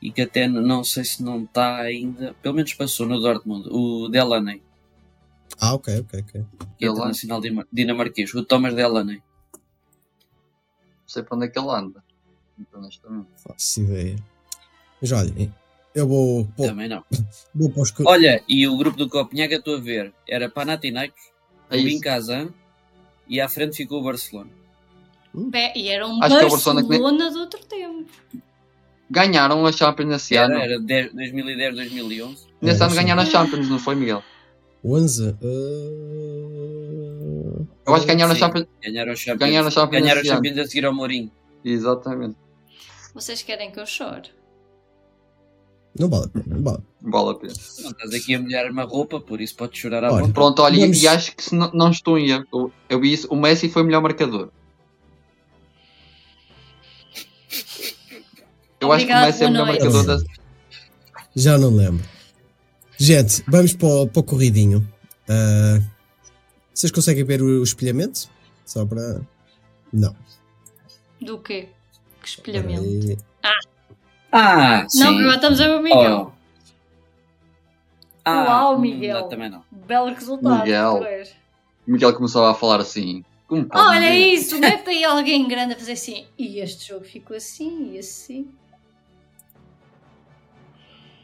e 0.00 0.12
que 0.12 0.22
até 0.22 0.46
não 0.46 0.84
sei 0.84 1.02
se 1.04 1.20
não 1.22 1.42
está 1.42 1.78
ainda, 1.80 2.32
pelo 2.42 2.54
menos 2.54 2.72
passou 2.74 3.06
no 3.06 3.18
Dortmund, 3.18 3.68
o 3.70 4.08
Delaney, 4.08 4.62
Ah, 5.64 5.74
ok, 5.74 6.00
ok, 6.00 6.20
ok. 6.20 6.44
que 6.76 6.84
é 6.84 6.88
internacional 6.88 7.40
dima- 7.40 7.66
dinamarquês, 7.72 8.34
o 8.34 8.44
Thomas 8.44 8.74
Delaney. 8.74 9.22
Não 9.52 11.06
sei 11.06 11.22
para 11.22 11.36
onde 11.36 11.46
é 11.46 11.48
que 11.48 11.58
ele 11.58 11.70
anda. 11.70 12.02
Honestamente. 12.74 13.28
Faço 13.36 13.80
ideia. 13.82 14.16
Mas 15.00 15.12
olha, 15.12 15.52
eu 15.94 16.08
vou, 16.08 16.48
vou, 16.56 16.66
Também 16.66 16.88
não. 16.88 17.04
vou 17.54 17.70
para 17.70 17.82
os. 17.82 17.92
Olha, 18.04 18.42
e 18.48 18.66
o 18.66 18.76
grupo 18.76 18.96
do 18.96 19.08
Copenhaga 19.08 19.56
estou 19.56 19.76
a 19.76 19.80
ver, 19.80 20.12
era 20.28 20.48
Panathinaikos, 20.50 21.22
É 21.70 21.76
isso. 21.76 22.00
Kazan, 22.00 22.52
e 23.28 23.40
à 23.40 23.48
frente 23.48 23.76
ficou 23.76 24.00
o 24.00 24.04
Barcelona. 24.04 24.50
Bé, 25.34 25.72
e 25.76 25.88
era 25.88 26.06
um 26.06 26.22
Acho 26.22 26.38
que 26.38 26.44
é 26.44 26.46
o 26.46 26.50
Barcelona 26.50 26.82
que 26.82 26.88
nem- 26.88 27.00
Barcelona 27.00 27.30
do 27.32 27.38
outro 27.40 27.64
tempo. 27.66 28.10
Ganharam 29.10 29.64
a 29.66 29.70
Champions 29.72 30.08
nesse 30.08 30.36
ano. 30.36 30.54
Era, 30.54 30.64
era 30.74 30.80
10 30.80 31.12
2010, 31.14 31.74
2011. 31.76 32.46
Nesse 32.60 32.82
É, 32.82 32.86
ano 32.86 32.94
ganharam 32.94 33.22
a 33.22 33.26
Champions, 33.26 33.68
não 33.68 33.78
foi, 33.78 33.94
Miguel? 33.94 34.22
11. 34.84 35.36
Eu 37.86 37.94
acho 37.94 38.04
que 38.06 38.12
ganharam 38.14 38.32
a 38.32 38.34
Champions. 38.34 38.66
Ganharam 38.82 39.12
a 39.12 39.16
Champions. 39.16 39.38
Ganharam 39.38 39.68
a 39.68 39.70
Champions 39.70 40.02
Ganharam. 40.02 40.24
Champions 40.24 40.58
a 40.58 40.66
seguir 40.66 40.84
ao 40.86 40.92
Mourinho. 40.94 41.30
Exatamente. 41.64 42.36
Vocês 43.14 43.42
querem 43.42 43.70
que 43.70 43.78
eu 43.78 43.86
chore? 43.86 44.30
Não 45.98 46.08
vale 46.08 46.24
a 46.24 46.28
pena, 46.28 46.44
não 46.56 46.62
vale. 46.62 46.78
Vale 47.02 47.30
a 47.30 47.34
pena. 47.34 47.52
Não 47.82 47.90
estás 47.90 48.14
aqui 48.14 48.34
a 48.34 48.40
molhar 48.40 48.70
uma 48.70 48.84
roupa, 48.84 49.20
por 49.20 49.40
isso 49.40 49.54
podes 49.54 49.78
chorar 49.78 50.02
à 50.02 50.06
Olha, 50.08 50.14
vontade. 50.16 50.32
Pronto, 50.32 50.62
olha, 50.62 50.76
e- 50.76 50.80
Vamos- 50.80 51.02
e 51.02 51.06
acho 51.08 51.36
que 51.36 51.44
se 51.44 51.54
não, 51.54 51.70
não 51.72 51.90
estou 51.90 52.18
em 52.18 52.30
erro, 52.30 52.72
eu, 52.88 52.98
vi 53.00 53.12
isso, 53.12 53.28
o 53.30 53.36
Messi 53.36 53.68
foi 53.68 53.82
o 53.82 53.84
melhor 53.84 54.00
marcador. 54.00 54.48
Eu 58.80 58.90
acho 58.90 59.06
que 59.06 59.12
o 59.12 59.14
Obrigado, 59.14 59.26
Messi 59.26 59.44
é 59.44 59.46
o 59.46 59.50
melhor 59.50 59.66
noite. 59.66 59.84
marcador 59.84 60.06
da. 60.18 60.24
Já 61.36 61.58
não 61.58 61.70
lembro. 61.76 62.04
Gente, 63.04 63.42
vamos 63.48 63.72
para 63.72 63.88
o, 63.88 64.06
para 64.06 64.20
o 64.20 64.22
corridinho. 64.22 64.88
Ah, 65.28 65.80
vocês 66.72 66.92
conseguem 66.92 67.24
ver 67.24 67.42
o, 67.42 67.58
o 67.58 67.62
espelhamento? 67.64 68.30
Só 68.64 68.86
para. 68.86 69.20
Não. 69.92 70.14
Do 71.20 71.38
quê? 71.38 71.70
Que 72.22 72.28
espelhamento. 72.28 72.84
aí. 72.84 73.18
Ah, 74.30 74.86
sim. 74.88 75.00
Não, 75.00 75.18
agora 75.18 75.34
estamos 75.34 75.60
a 75.60 75.66
ver 75.66 75.80
o 75.80 75.82
Miguel. 75.82 76.32
Oh. 76.32 76.42
Ah, 78.24 78.44
Uau, 78.44 78.76
hum, 78.76 78.80
Miguel. 78.82 79.22
não, 79.22 79.28
também 79.28 79.50
não. 79.50 79.64
Belo 79.68 80.14
resultado. 80.14 80.60
Miguel. 80.60 80.98
tu 81.00 81.04
és. 81.04 81.30
O 81.88 81.90
Miguel 81.90 82.14
começava 82.14 82.52
a 82.52 82.54
falar 82.54 82.80
assim. 82.80 83.24
Como 83.48 83.66
Olha 83.72 83.98
ver? 83.98 84.14
isso, 84.32 84.60
mete 84.60 84.88
aí 84.90 85.02
alguém 85.02 85.48
grande 85.48 85.74
a 85.74 85.76
fazer 85.76 85.94
assim. 85.94 86.24
E 86.38 86.60
este 86.60 86.86
jogo 86.86 87.04
ficou 87.04 87.36
assim, 87.36 87.94
e 87.94 87.98
assim. 87.98 88.46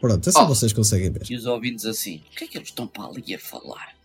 Pronto, 0.00 0.28
é 0.28 0.32
só 0.32 0.44
Oh. 0.44 0.48
vocês 0.48 0.72
conseguem 0.72 1.10
ver. 1.10 1.22
E 1.30 1.36
os 1.36 1.46
ouvintes 1.46 1.84
assim, 1.84 2.22
o 2.32 2.36
que 2.36 2.44
é 2.44 2.46
que 2.46 2.58
eles 2.58 2.68
estão 2.68 2.86
para 2.86 3.04
ali 3.06 3.34
a 3.34 3.38
falar? 3.38 3.96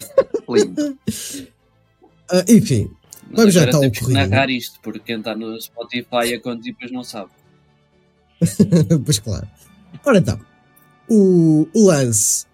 Ah, 2.32 2.44
enfim, 2.48 2.88
Mas 3.28 3.36
Vamos 3.38 3.54
já 3.54 3.64
então 3.64 3.82
ao 3.82 3.90
corrido. 3.90 4.12
narrar 4.12 4.48
isto, 4.50 4.78
porque 4.82 5.00
quem 5.00 5.18
está 5.18 5.34
no 5.34 5.60
Spotify 5.60 6.34
a 6.34 6.40
conta 6.40 6.68
e 6.68 6.72
depois 6.72 6.92
não 6.92 7.02
sabe. 7.02 7.30
pois 9.04 9.18
claro. 9.18 9.48
Ora 10.04 10.18
então, 10.18 10.40
o, 11.08 11.66
o 11.74 11.86
lance. 11.86 12.46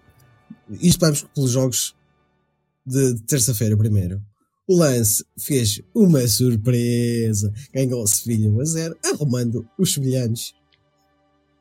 Isto 0.81 0.99
vamos 0.99 1.23
pelos 1.33 1.51
jogos 1.51 1.95
de, 2.85 3.13
de 3.13 3.21
terça-feira 3.23 3.77
primeiro. 3.77 4.19
O 4.67 4.75
lance 4.77 5.23
fez 5.39 5.79
uma 5.93 6.27
surpresa. 6.27 7.53
Ganhou 7.71 8.01
o 8.01 8.07
Sevilha 8.07 8.49
1 8.49 8.59
a 8.59 8.65
0, 8.65 8.97
arrumando 9.13 9.69
os 9.77 9.93
sevilhanos 9.93 10.53
para 10.53 10.66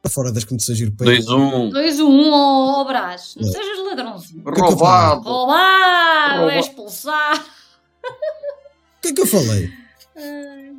fora 0.09 0.30
das 0.32 0.44
competições 0.44 0.80
europeias. 0.80 1.24
2-1. 1.26 1.70
2 1.70 2.01
1 2.01 2.09
um 2.09 2.34
ao, 2.34 2.78
ao 2.78 2.84
Brás. 2.86 3.34
Não 3.40 3.49
É. 3.49 3.53
sejas 3.53 3.84
ladrãozinho. 3.84 4.42
Roubado! 4.44 5.22
Roubado, 5.28 6.38
Rouba- 6.40 6.53
é 6.53 6.61
expulsar. 6.61 7.38
O 7.38 9.01
que 9.03 9.09
é 9.09 9.12
que 9.14 9.20
eu 9.20 9.26
falei? 9.26 9.70
Ah, 10.16 10.72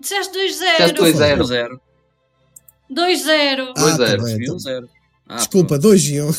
Disseste 0.00 0.32
Disseste 0.46 0.94
2-0. 0.94 1.42
2-0. 1.42 1.42
2-0. 1.42 1.80
2-0. 2.90 3.72
Ah, 3.76 3.80
2-0. 3.80 3.96
tá 4.18 4.24
bem, 4.24 4.36
Viu? 4.36 4.44
então. 4.44 4.58
0. 4.58 4.88
Ah, 5.28 5.36
Desculpa, 5.36 5.78
2 5.78 6.04
e 6.08 6.20
1. 6.22 6.32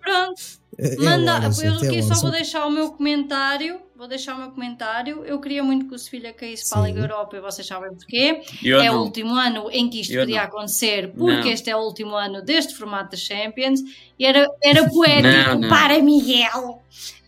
Pronto. 0.00 0.42
É, 0.76 0.96
Manda, 0.96 1.34
hora, 1.36 1.50
eu 1.62 1.74
é 1.74 1.86
aqui 1.88 2.02
só 2.02 2.14
vou 2.20 2.30
deixar 2.32 2.66
o 2.66 2.70
meu 2.70 2.90
comentário. 2.90 3.80
Vou 4.04 4.08
deixar 4.10 4.34
o 4.34 4.38
meu 4.38 4.50
comentário. 4.50 5.24
Eu 5.24 5.40
queria 5.40 5.64
muito 5.64 5.88
que 5.88 5.94
o 5.94 5.98
Sevilha 5.98 6.30
caísse 6.30 6.68
para 6.68 6.82
a. 6.82 6.86
Liga 6.86 7.00
Europa 7.00 7.38
e 7.38 7.40
vocês 7.40 7.66
sabem 7.66 7.88
porquê. 7.94 8.42
Eu 8.62 8.78
é 8.78 8.90
o 8.90 8.96
não. 8.96 9.02
último 9.04 9.34
ano 9.34 9.70
em 9.70 9.88
que 9.88 10.02
isto 10.02 10.12
Eu 10.12 10.20
podia 10.26 10.40
não. 10.42 10.44
acontecer, 10.44 11.10
porque 11.14 11.40
Não. 11.40 11.48
este 11.50 11.70
é 11.70 11.74
o 11.76 11.78
último 11.80 12.14
ano 12.14 12.42
deste 12.42 12.74
formato 12.74 13.12
da 13.12 13.16
Champions. 13.16 13.80
E 14.18 14.26
era, 14.26 14.46
era 14.62 14.86
poético 14.92 15.26
Não, 15.54 15.58
não. 15.60 15.68
para 15.70 16.02
Miguel. 16.02 16.82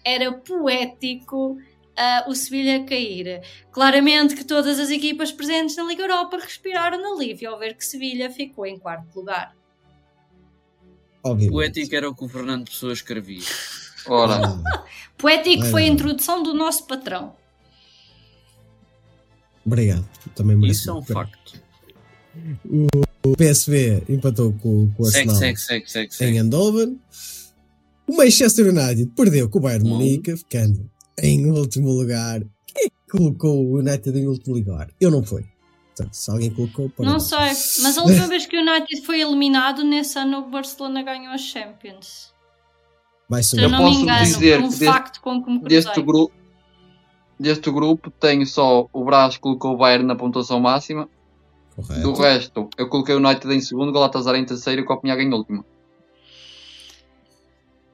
Era 0.04 0.30
poético 0.34 1.56
ah, 1.96 2.26
o 2.28 2.34
Sevilha 2.34 2.84
cair. 2.84 3.40
Claramente 3.72 4.34
que 4.36 4.44
todas 4.44 4.78
as 4.78 4.90
equipas 4.90 5.32
presentes 5.32 5.76
na 5.76 5.84
Liga 5.84 6.02
Europa 6.02 6.36
respiraram 6.36 7.00
no 7.00 7.14
alívio 7.18 7.52
ao 7.52 7.58
ver 7.58 7.74
que 7.74 7.86
Sevilha 7.86 8.30
ficou 8.30 8.66
em 8.66 8.78
quarto 8.78 9.16
lugar. 9.18 9.56
O 11.22 11.30
Obviamente. 11.30 11.80
ético 11.80 11.96
era 11.96 12.06
o 12.10 12.14
que 12.14 12.22
o 12.22 12.28
Fernando 12.28 12.66
Pessoa 12.66 12.92
escrevia. 12.92 13.40
Ora, 14.08 14.40
Poético 15.18 15.64
foi 15.66 15.84
a 15.84 15.86
não. 15.86 15.94
introdução 15.94 16.42
do 16.42 16.52
nosso 16.54 16.86
patrão. 16.86 17.34
obrigado. 19.64 20.06
Também. 20.34 20.58
Isso 20.70 20.90
é 20.90 20.92
um 20.94 21.02
facto. 21.02 21.60
O 23.24 23.36
PSV 23.36 24.04
empatou 24.08 24.52
com, 24.52 24.88
com 24.92 25.02
o 25.02 25.06
Arsenal 25.06 25.34
segue, 25.36 25.58
segue, 25.58 25.88
segue. 25.88 26.24
em. 26.24 26.38
Andover. 26.38 26.92
O 28.06 28.16
Manchester 28.16 28.68
United 28.68 29.06
perdeu 29.16 29.48
com 29.48 29.58
o 29.58 29.62
Bayern. 29.62 29.88
Munique, 29.88 30.36
ficando 30.36 30.88
em 31.20 31.46
último 31.50 31.90
lugar. 31.90 32.40
Quem 32.66 32.86
é 32.86 32.90
colocou 33.10 33.64
o 33.66 33.78
United 33.78 34.16
em 34.16 34.26
último 34.28 34.54
lugar? 34.54 34.90
Eu 35.00 35.10
não 35.10 35.24
fui. 35.24 35.44
Portanto, 35.96 36.14
se 36.14 36.30
alguém 36.30 36.50
colocou, 36.50 36.92
Não 36.98 37.18
parabéns. 37.18 37.56
sei, 37.58 37.82
mas 37.82 37.96
a 37.98 38.02
última 38.02 38.26
vez 38.28 38.44
que 38.46 38.56
o 38.56 38.60
United 38.60 39.00
foi 39.06 39.20
eliminado, 39.22 39.82
nesse 39.82 40.18
ano 40.18 40.40
o 40.40 40.50
Barcelona 40.50 41.02
ganhou 41.02 41.32
a 41.32 41.38
Champions. 41.38 42.32
Vai 43.28 43.42
subir. 43.42 43.62
eu 43.62 43.68
Eu 43.68 43.72
não 43.72 43.78
me 43.78 43.84
posso 43.90 44.00
engano, 44.02 44.24
dizer 44.24 44.58
um 44.58 44.62
que 44.64 44.68
deste- 44.70 44.84
facto 44.84 45.20
com 45.20 45.42
que 45.42 45.50
me 45.50 45.60
cruzei. 45.60 45.78
deste 45.82 46.02
grupo, 46.02 46.34
deste 47.38 47.70
grupo 47.70 48.10
tenho 48.10 48.46
só 48.46 48.88
o 48.92 49.04
Brás 49.04 49.34
que 49.34 49.40
colocou 49.40 49.74
o 49.74 49.76
Bayern 49.76 50.06
na 50.06 50.14
pontuação 50.16 50.60
máxima. 50.60 51.08
Correto. 51.74 52.00
Do 52.02 52.12
resto, 52.14 52.70
eu 52.78 52.88
coloquei 52.88 53.14
o 53.14 53.18
United 53.18 53.52
em 53.52 53.60
segundo, 53.60 53.92
Galatasaray 53.92 54.40
em 54.40 54.46
terceiro 54.46 54.80
e 54.80 54.84
o 54.84 54.86
Copenhague 54.86 55.22
em 55.24 55.32
último. 55.34 55.64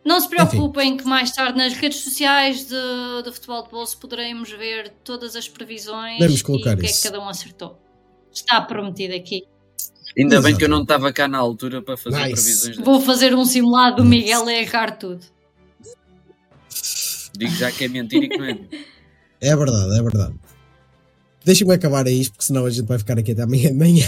Não 0.04 0.20
se 0.20 0.28
preocupem 0.28 0.96
que 0.96 1.04
mais 1.04 1.30
tarde 1.30 1.56
nas 1.56 1.72
redes 1.74 1.98
sociais 1.98 2.66
de, 2.66 3.22
de 3.24 3.32
Futebol 3.32 3.62
de 3.62 3.70
Bolso 3.70 3.98
poderemos 3.98 4.50
ver 4.50 4.90
todas 5.04 5.36
as 5.36 5.48
previsões 5.48 6.20
e 6.20 6.24
o 6.24 6.58
que 6.58 6.68
é 6.68 6.74
isso. 6.84 7.02
que 7.02 7.08
cada 7.08 7.20
um 7.20 7.28
acertou. 7.28 7.78
Está 8.32 8.60
prometido 8.60 9.14
aqui. 9.14 9.44
Ainda 10.18 10.40
bem 10.42 10.56
que 10.56 10.64
eu 10.64 10.68
não 10.68 10.82
estava 10.82 11.12
cá 11.12 11.26
na 11.26 11.38
altura 11.38 11.80
para 11.82 11.96
fazer 11.96 12.16
Nice. 12.16 12.32
previsões. 12.32 12.76
Vou 12.78 13.00
fazer 13.00 13.34
um 13.34 13.44
simulado 13.44 13.96
do 13.96 14.04
Miguel 14.04 14.46
a 14.46 14.52
errar 14.52 14.92
tudo. 14.92 15.20
Digo 17.36 17.54
já 17.54 17.72
que 17.72 17.84
é 17.84 17.88
mentira 17.88 18.26
e 18.26 18.28
que 18.28 18.36
não 18.36 18.44
é. 18.44 18.58
É 19.44 19.56
verdade, 19.56 19.98
é 19.98 20.02
verdade. 20.02 20.34
Deixa-me 21.44 21.74
acabar 21.74 22.06
a 22.06 22.10
isto, 22.10 22.34
porque 22.34 22.44
senão 22.44 22.64
a 22.64 22.70
gente 22.70 22.86
vai 22.86 22.96
ficar 22.96 23.18
aqui 23.18 23.32
até 23.32 23.42
amanhã 23.42 23.70
de 23.70 23.74
manhã. 23.74 24.06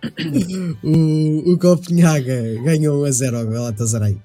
o, 0.82 1.52
o 1.52 1.58
Copenhaga 1.58 2.42
ganhou 2.64 3.02
1 3.02 3.04
a 3.04 3.10
0 3.10 3.36
ao 3.36 3.46
Galatasaray, 3.46 4.18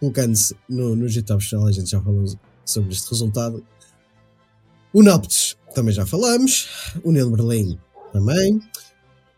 colocando-se 0.00 0.56
no, 0.68 0.96
no 0.96 1.06
G-Top 1.06 1.44
Final. 1.44 1.68
A 1.68 1.72
gente 1.72 1.88
já 1.88 2.00
falou 2.00 2.24
sobre 2.64 2.92
este 2.92 3.08
resultado. 3.10 3.64
O 4.92 5.04
Nápoles 5.04 5.56
também 5.72 5.94
já 5.94 6.04
falamos. 6.04 6.68
O 7.04 7.12
de 7.12 7.24
Berlim 7.24 7.78
também. 8.12 8.60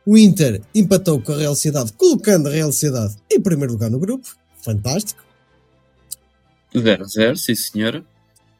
O 0.06 0.18
Inter 0.18 0.60
empatou 0.74 1.20
com 1.20 1.32
a 1.32 1.38
Real 1.38 1.54
Sociedade, 1.54 1.92
colocando 1.94 2.48
a 2.48 2.52
Real 2.52 2.70
Sociedade 2.70 3.16
em 3.30 3.40
primeiro 3.40 3.72
lugar 3.72 3.90
no 3.90 3.98
grupo. 3.98 4.36
Fantástico. 4.62 5.22
0-0, 6.74 7.36
sim 7.36 7.54
senhora. 7.54 8.04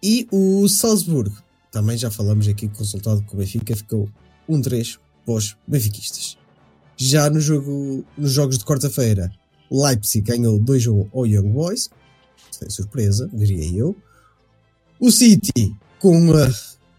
E 0.02 0.26
o 0.30 0.68
Salzburgo, 0.68 1.36
também 1.70 1.98
já 1.98 2.10
falamos 2.10 2.46
aqui 2.46 2.68
que 2.68 2.76
o 2.76 2.78
resultado 2.78 3.22
com 3.24 3.36
o 3.36 3.40
Benfica 3.40 3.74
ficou 3.74 4.08
1-3 4.48 4.98
para 5.24 5.34
os 5.34 5.56
benfiquistas. 5.66 6.38
Já 6.96 7.28
no 7.28 7.40
jogo, 7.40 8.04
nos 8.16 8.32
jogos 8.32 8.58
de 8.58 8.64
quarta-feira, 8.64 9.32
Leipzig 9.70 10.24
ganhou 10.24 10.60
2-1 10.60 11.08
ao 11.12 11.26
Young 11.26 11.48
Boys, 11.48 11.90
sem 12.50 12.70
surpresa, 12.70 13.28
diria 13.32 13.78
eu. 13.78 13.96
O 15.00 15.10
City, 15.10 15.74
com 15.98 16.28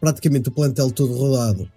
praticamente 0.01 0.49
o 0.49 0.51
plantel 0.51 0.91
todo 0.91 1.13
rodado, 1.13 1.71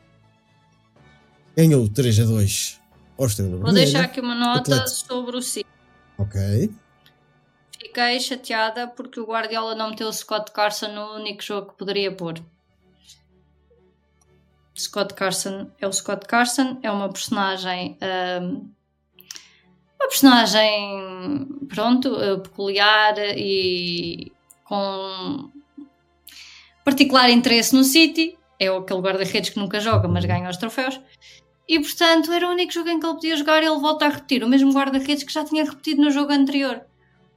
ganhou 1.59 1.89
3-2 1.89 2.79
ao 3.19 3.27
Estrela 3.27 3.51
Vou 3.51 3.59
Vermelha. 3.65 3.85
deixar 3.85 4.05
aqui 4.05 4.21
uma 4.21 4.35
nota 4.35 4.61
Atlético. 4.77 4.91
sobre 5.13 5.37
o 5.37 5.43
City. 5.43 5.69
Ok. 6.17 6.71
Fiquei 7.81 8.21
chateada 8.21 8.87
porque 8.87 9.19
o 9.19 9.27
Guardiola 9.27 9.75
não 9.75 9.91
meteu 9.91 10.07
o 10.09 10.13
Scott 10.13 10.53
Carson 10.53 10.89
no 10.93 11.15
único 11.17 11.43
jogo 11.43 11.71
que 11.73 11.79
poderia 11.79 12.13
pôr. 12.13 12.41
Scott 14.77 15.15
Carson 15.15 15.69
é 15.81 15.89
o 15.89 15.93
Scott 15.93 16.27
Carson, 16.27 16.79
é 16.83 16.91
uma 16.91 17.09
personagem. 17.09 17.99
ahm, 18.01 18.69
uma 20.01 20.09
personagem, 20.09 21.49
pronto, 21.69 22.15
eh, 22.23 22.37
peculiar 22.37 23.15
e 23.37 24.31
com 24.63 25.51
particular 26.85 27.29
interesse 27.31 27.75
no 27.75 27.83
City. 27.83 28.39
É 28.61 28.69
aquele 28.69 29.01
guarda-redes 29.01 29.51
que 29.51 29.59
nunca 29.59 29.81
joga, 29.81 30.07
mas 30.07 30.25
ganha 30.25 30.49
os 30.49 30.57
troféus. 30.57 31.01
E 31.69 31.79
portanto, 31.81 32.33
era 32.33 32.49
o 32.49 32.53
único 32.53 32.73
jogo 32.73 32.89
em 32.89 32.99
que 32.99 33.05
ele 33.07 33.15
podia 33.15 33.37
jogar 33.37 33.63
e 33.63 33.67
ele 33.67 33.79
volta 33.79 34.07
a 34.07 34.09
repetir. 34.09 34.43
O 34.43 34.49
mesmo 34.49 34.73
guarda-redes 34.73 35.23
que 35.23 35.33
já 35.33 35.45
tinha 35.45 35.65
repetido 35.65 36.01
no 36.03 36.11
jogo 36.11 36.33
anterior 36.33 36.81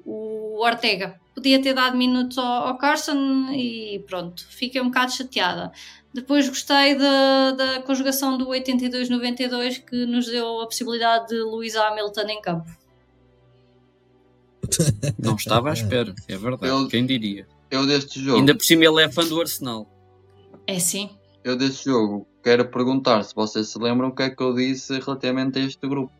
o 0.05 0.63
Ortega. 0.63 1.19
Podia 1.35 1.61
ter 1.61 1.73
dado 1.73 1.97
minutos 1.97 2.37
ao, 2.37 2.67
ao 2.69 2.77
Carson 2.77 3.49
e 3.51 4.03
pronto, 4.07 4.45
fiquei 4.49 4.79
um 4.81 4.85
bocado 4.85 5.11
chateada. 5.11 5.71
Depois 6.13 6.47
gostei 6.49 6.95
da, 6.95 7.51
da 7.51 7.81
conjugação 7.83 8.37
do 8.37 8.47
82-92 8.47 9.83
que 9.85 10.05
nos 10.05 10.25
deu 10.25 10.61
a 10.61 10.65
possibilidade 10.65 11.27
de 11.27 11.39
Luís 11.41 11.75
Hamilton 11.75 12.27
em 12.29 12.41
campo. 12.41 12.69
Não 15.19 15.35
estava 15.35 15.69
à 15.69 15.73
espera, 15.73 16.13
é 16.27 16.37
verdade. 16.37 16.67
Eu- 16.71 16.87
Quem 16.87 17.05
diria? 17.05 17.47
Eu 17.69 17.85
deste 17.87 18.21
jogo, 18.21 18.39
Ainda 18.39 18.53
por 18.53 18.63
cima 18.65 18.83
ele 18.83 19.01
é 19.01 19.09
fã 19.09 19.25
do 19.25 19.39
Arsenal. 19.39 19.87
É 20.67 20.77
sim. 20.79 21.09
eu 21.43 21.55
deste 21.55 21.85
jogo, 21.85 22.27
quero 22.43 22.65
perguntar 22.69 23.23
se 23.23 23.33
vocês 23.35 23.67
se 23.69 23.77
lembram 23.79 24.09
o 24.09 24.15
que 24.15 24.23
é 24.23 24.29
que 24.29 24.41
eu 24.41 24.53
disse 24.53 24.99
relativamente 24.99 25.59
a 25.59 25.61
este 25.63 25.87
grupo. 25.87 26.11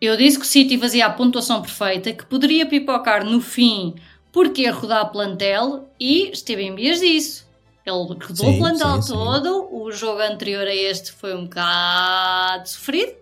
Eu 0.00 0.16
disse 0.16 0.38
que 0.38 0.44
o 0.44 0.48
City 0.48 0.78
fazia 0.78 1.06
a 1.06 1.10
pontuação 1.10 1.60
perfeita, 1.60 2.12
que 2.12 2.24
poderia 2.26 2.66
pipocar 2.66 3.24
no 3.24 3.40
fim 3.40 3.94
porque 4.32 4.62
ia 4.62 4.72
rodar 4.72 5.10
plantel 5.10 5.90
e 5.98 6.30
esteve 6.30 6.62
em 6.62 6.74
vias 6.74 7.00
disso. 7.00 7.48
Ele 7.84 7.96
rodou 7.96 8.36
Sim, 8.36 8.56
o 8.56 8.58
plantel 8.58 8.96
sim, 8.96 9.02
sim. 9.02 9.14
todo, 9.14 9.68
o 9.74 9.90
jogo 9.90 10.20
anterior 10.20 10.66
a 10.66 10.74
este 10.74 11.10
foi 11.10 11.34
um 11.34 11.44
bocado 11.44 12.68
sofrido, 12.68 13.14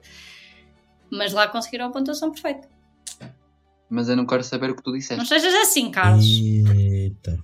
mas 1.11 1.33
lá 1.33 1.47
conseguiram 1.49 1.87
a 1.87 1.91
pontuação 1.91 2.33
perfeita. 2.33 2.69
Mas 3.89 4.09
eu 4.09 4.17
não 4.17 4.27
quero 4.27 4.43
saber 4.43 4.71
o 4.71 4.75
que 4.77 4.83
tu 4.83 4.91
Não 4.91 4.99
disseste. 4.99 5.27
sejas 5.29 5.55
assim, 5.55 5.91
Carlos. 5.93 6.27
Eita. 6.27 7.39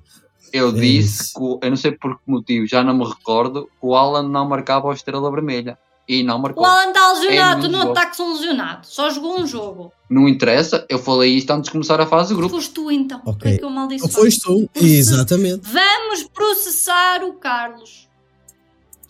Eu 0.53 0.69
É 0.69 0.73
disse 0.73 1.25
isso. 1.25 1.35
que, 1.61 1.67
eu 1.67 1.71
não 1.71 1.77
sei 1.77 1.93
por 1.93 2.17
que 2.17 2.23
motivo, 2.27 2.67
já 2.67 2.83
não 2.85 2.95
me 2.97 3.05
recordo, 3.09 3.65
que 3.65 3.71
o 3.87 3.95
Alan 3.95 4.29
não 4.29 4.47
marcava 4.49 4.91
a 4.91 4.95
Estrela 4.95 5.31
Vermelha. 5.31 5.79
E 6.09 6.23
não 6.25 6.37
marcou. 6.39 6.65
O 6.65 6.67
Alan 6.67 6.89
está 6.89 7.13
lesionado, 7.13 7.67
É 7.67 7.69
não 7.69 7.79
jogo. 7.83 7.93
ataques 7.93 8.21
um 8.21 8.33
lesionado, 8.35 8.87
só 8.87 9.09
jogou 9.09 9.39
um 9.41 9.47
jogo. 9.47 9.93
Não 10.11 10.29
interessa, 10.29 10.85
eu 10.89 10.99
falei 10.99 11.33
isto 11.33 11.51
antes 11.53 11.67
de 11.69 11.71
começar 11.73 12.01
a 12.01 12.07
fase 12.07 12.31
do 12.31 12.37
grupo. 12.39 12.57
Foste 12.57 12.73
tu 12.75 12.91
então, 12.91 13.21
Ok. 13.25 13.33
o 13.33 13.37
que 13.39 13.49
é 13.49 13.59
que 13.59 13.65
eu 13.65 13.71
maldiço? 13.71 14.05
Ou 14.05 14.11
foste 14.11 14.41
tu? 14.41 14.69
Exatamente. 14.75 15.61
Vamos 15.71 16.25
processar 16.25 17.23
o 17.23 17.35
Carlos 17.35 18.09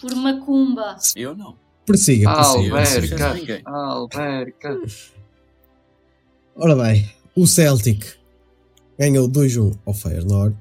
por 0.01 0.15
macumba. 0.15 0.97
Eu 1.17 1.35
não. 1.35 1.47
Alberto. 1.47 1.59
prossiga. 1.87 2.31
Alberca. 2.31 3.63
Alberca. 3.65 4.81
Ora 6.55 6.77
bem, 6.77 7.11
o 7.35 7.47
Celtic 7.47 8.05
ganhou 8.99 9.27
2-1 9.29 9.77
ao 9.87 9.95
Feyenoord. 9.95 10.57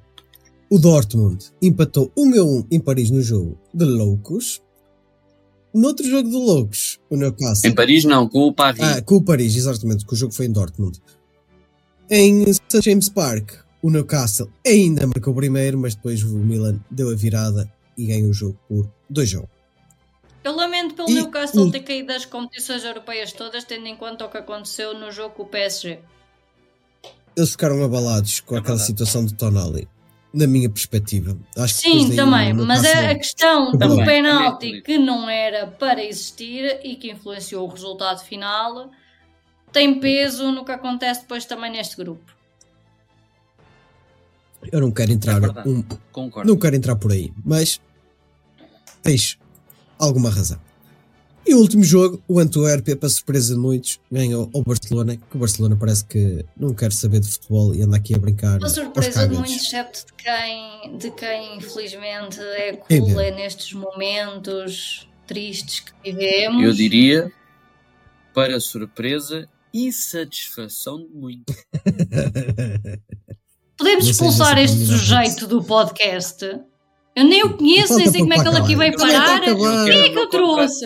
O 0.71 0.79
Dortmund 0.79 1.51
empatou 1.61 2.11
1 2.17 2.39
a 2.39 2.43
1 2.43 2.67
em 2.71 2.79
Paris 2.79 3.11
no 3.11 3.21
jogo 3.21 3.57
de 3.73 3.83
Loucos. 3.85 4.61
Noutro 5.73 6.05
jogo 6.09 6.29
de 6.29 6.35
Loucos, 6.35 6.99
o 7.09 7.15
Newcastle. 7.15 7.69
Em 7.69 7.73
Paris 7.75 8.03
não, 8.05 8.27
com 8.27 8.47
o 8.47 8.53
Paris. 8.53 8.81
Ah, 8.81 9.01
com 9.01 9.15
o 9.15 9.21
Paris, 9.23 9.55
exatamente, 9.55 10.05
que 10.05 10.13
o 10.13 10.15
jogo 10.15 10.33
foi 10.33 10.45
em 10.45 10.51
Dortmund. 10.51 10.99
Em 12.09 12.45
St. 12.51 12.81
James 12.81 13.07
Park, 13.09 13.51
o 13.81 13.89
Newcastle 13.89 14.49
ainda 14.65 15.05
marcou 15.07 15.31
o 15.33 15.35
primeiro, 15.35 15.77
mas 15.77 15.95
depois 15.95 16.23
o 16.23 16.37
Milan 16.37 16.79
deu 16.89 17.09
a 17.09 17.15
virada 17.15 17.71
e 17.97 18.05
ganhou 18.05 18.29
o 18.29 18.33
jogo 18.33 18.57
por 18.67 18.89
2 19.09 19.35
a 19.35 19.39
1. 19.39 19.43
Eu 20.43 20.55
lamento 20.55 20.95
pelo 20.95 21.09
E 21.09 21.13
Newcastle 21.13 21.67
o- 21.67 21.71
ter 21.71 21.81
caído 21.81 22.07
das 22.07 22.25
competições 22.25 22.83
europeias 22.83 23.31
todas, 23.31 23.63
tendo 23.63 23.87
em 23.87 23.95
conta 23.95 24.25
o 24.25 24.29
que 24.29 24.37
aconteceu 24.37 24.97
no 24.97 25.11
jogo 25.11 25.35
com 25.35 25.43
o 25.43 25.47
PSG. 25.47 25.99
Eles 27.35 27.51
ficaram 27.51 27.81
abalados 27.83 28.39
com 28.41 28.55
É 28.55 28.59
aquela 28.59 28.75
verdade. 28.77 28.87
situação 28.87 29.25
de 29.25 29.33
Tonali, 29.35 29.87
na 30.33 30.47
minha 30.47 30.69
perspectiva. 30.69 31.37
Acho 31.57 31.73
Sim, 31.75 32.15
também, 32.15 32.53
o 32.53 32.65
mas 32.65 32.83
é 32.83 32.91
a 32.91 32.93
Newcastle- 33.01 33.17
questão 33.17 33.71
do 33.73 33.77
Também. 33.77 34.05
penalti 34.05 34.67
Também. 34.67 34.83
que 34.83 34.97
não 34.97 35.29
era 35.29 35.67
para 35.67 36.03
existir 36.03 36.79
e 36.83 36.95
que 36.95 37.11
influenciou 37.11 37.67
o 37.67 37.71
resultado 37.71 38.21
final 38.23 38.89
tem 39.73 39.99
peso 39.99 40.51
no 40.51 40.63
que 40.65 40.71
acontece 40.71 41.21
depois 41.21 41.45
também 41.45 41.71
neste 41.71 41.95
grupo. 41.97 42.23
Eu 44.71 44.79
não 44.81 44.91
quero 44.91 45.11
entrar, 45.11 45.41
É 45.43 45.67
um- 45.67 45.83
Concordo. 46.11 46.49
não 46.49 46.57
quero 46.59 46.75
entrar 46.75 46.95
por 46.95 47.11
aí, 47.11 47.33
mas 47.43 47.81
tens 49.01 49.37
alguma 49.97 50.29
razão. 50.29 50.59
E 51.45 51.53
o 51.53 51.57
último 51.57 51.83
jogo, 51.83 52.21
o 52.27 52.39
Antuérpia, 52.39 52.95
para 52.95 53.09
surpresa 53.09 53.55
de 53.55 53.59
muitos, 53.59 53.99
ganhou 54.11 54.49
ao 54.53 54.61
Barcelona, 54.61 55.17
que 55.17 55.35
o 55.35 55.39
Barcelona 55.39 55.75
parece 55.75 56.05
que 56.05 56.45
não 56.55 56.73
quer 56.73 56.91
saber 56.91 57.19
de 57.19 57.27
futebol 57.27 57.73
e 57.73 57.81
anda 57.81 57.97
aqui 57.97 58.13
a 58.13 58.17
brincar 58.17 58.59
Uma 58.59 58.69
surpresa 58.69 59.27
de 59.27 59.35
muitos, 59.35 59.55
excepto 59.55 60.05
de 60.05 60.23
quem, 60.23 60.97
de 60.97 61.11
quem 61.11 61.57
infelizmente 61.57 62.39
é 62.39 62.73
cool 62.73 63.19
é 63.19 63.31
nestes 63.31 63.73
momentos 63.73 65.07
tristes 65.25 65.79
que 65.79 65.91
vivemos. 66.03 66.63
Eu 66.63 66.73
diria, 66.73 67.31
para 68.33 68.59
surpresa 68.59 69.49
e 69.73 69.91
satisfação 69.91 70.99
de 70.99 71.13
muitos. 71.13 71.55
Podemos 73.77 74.07
expulsar 74.07 74.59
essa 74.59 74.75
este 74.75 74.85
sujeito 74.85 75.47
do 75.47 75.63
podcast? 75.63 76.45
Eu 77.15 77.25
nem 77.25 77.43
o 77.43 77.57
conheço, 77.57 77.95
nem 77.95 78.07
sei 78.07 78.21
como 78.21 78.33
é 78.33 78.41
que 78.41 78.47
ele 78.47 78.57
aqui 78.57 78.75
veio 78.75 78.95
parar. 78.95 79.41
Quem 79.41 80.01
é 80.01 80.09
que 80.09 80.19
eu 80.19 80.29
trouxe? 80.29 80.85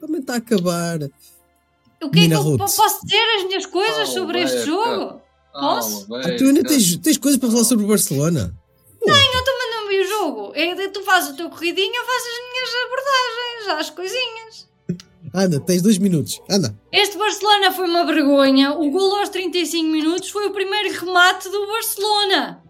Também 0.00 0.20
está 0.20 0.34
a 0.34 0.36
acabar. 0.36 0.98
O 2.02 2.10
que 2.10 2.20
é 2.20 2.28
que 2.28 2.32
eu 2.34 2.42
Ruth. 2.42 2.58
posso 2.58 3.00
dizer 3.04 3.36
as 3.38 3.44
minhas 3.44 3.66
coisas 3.66 4.08
sobre 4.10 4.42
este 4.42 4.66
jogo? 4.66 5.20
Posso? 5.52 6.06
Calma, 6.06 6.24
Ah, 6.26 6.36
tu 6.36 6.44
ainda 6.44 6.62
tens, 6.62 6.96
tens 6.98 7.16
coisas 7.16 7.40
para 7.40 7.50
falar 7.50 7.64
sobre 7.64 7.84
o 7.84 7.88
Barcelona? 7.88 8.54
Eu 9.02 9.44
também 9.44 9.70
não 9.70 9.88
vi 9.88 10.00
o 10.00 10.08
jogo. 10.08 10.52
É, 10.54 10.88
tu 10.88 11.02
fazes 11.02 11.30
o 11.30 11.36
teu 11.36 11.48
corridinho, 11.48 11.94
eu 11.94 12.04
faço 12.04 12.26
as 12.26 12.52
minhas 12.52 12.70
abordagens, 12.84 13.80
as 13.80 13.90
coisinhas. 13.90 14.66
Anda, 15.34 15.60
tens 15.60 15.82
dois 15.82 15.98
minutos. 15.98 16.40
Anda. 16.50 16.74
Este 16.92 17.16
Barcelona 17.16 17.72
foi 17.72 17.86
uma 17.88 18.04
vergonha. 18.04 18.72
O 18.72 18.90
gol 18.90 19.16
aos 19.16 19.28
35 19.28 19.88
minutos 19.88 20.28
foi 20.30 20.46
o 20.46 20.50
primeiro 20.52 20.92
remate 20.98 21.48
do 21.48 21.66
Barcelona. 21.66 22.62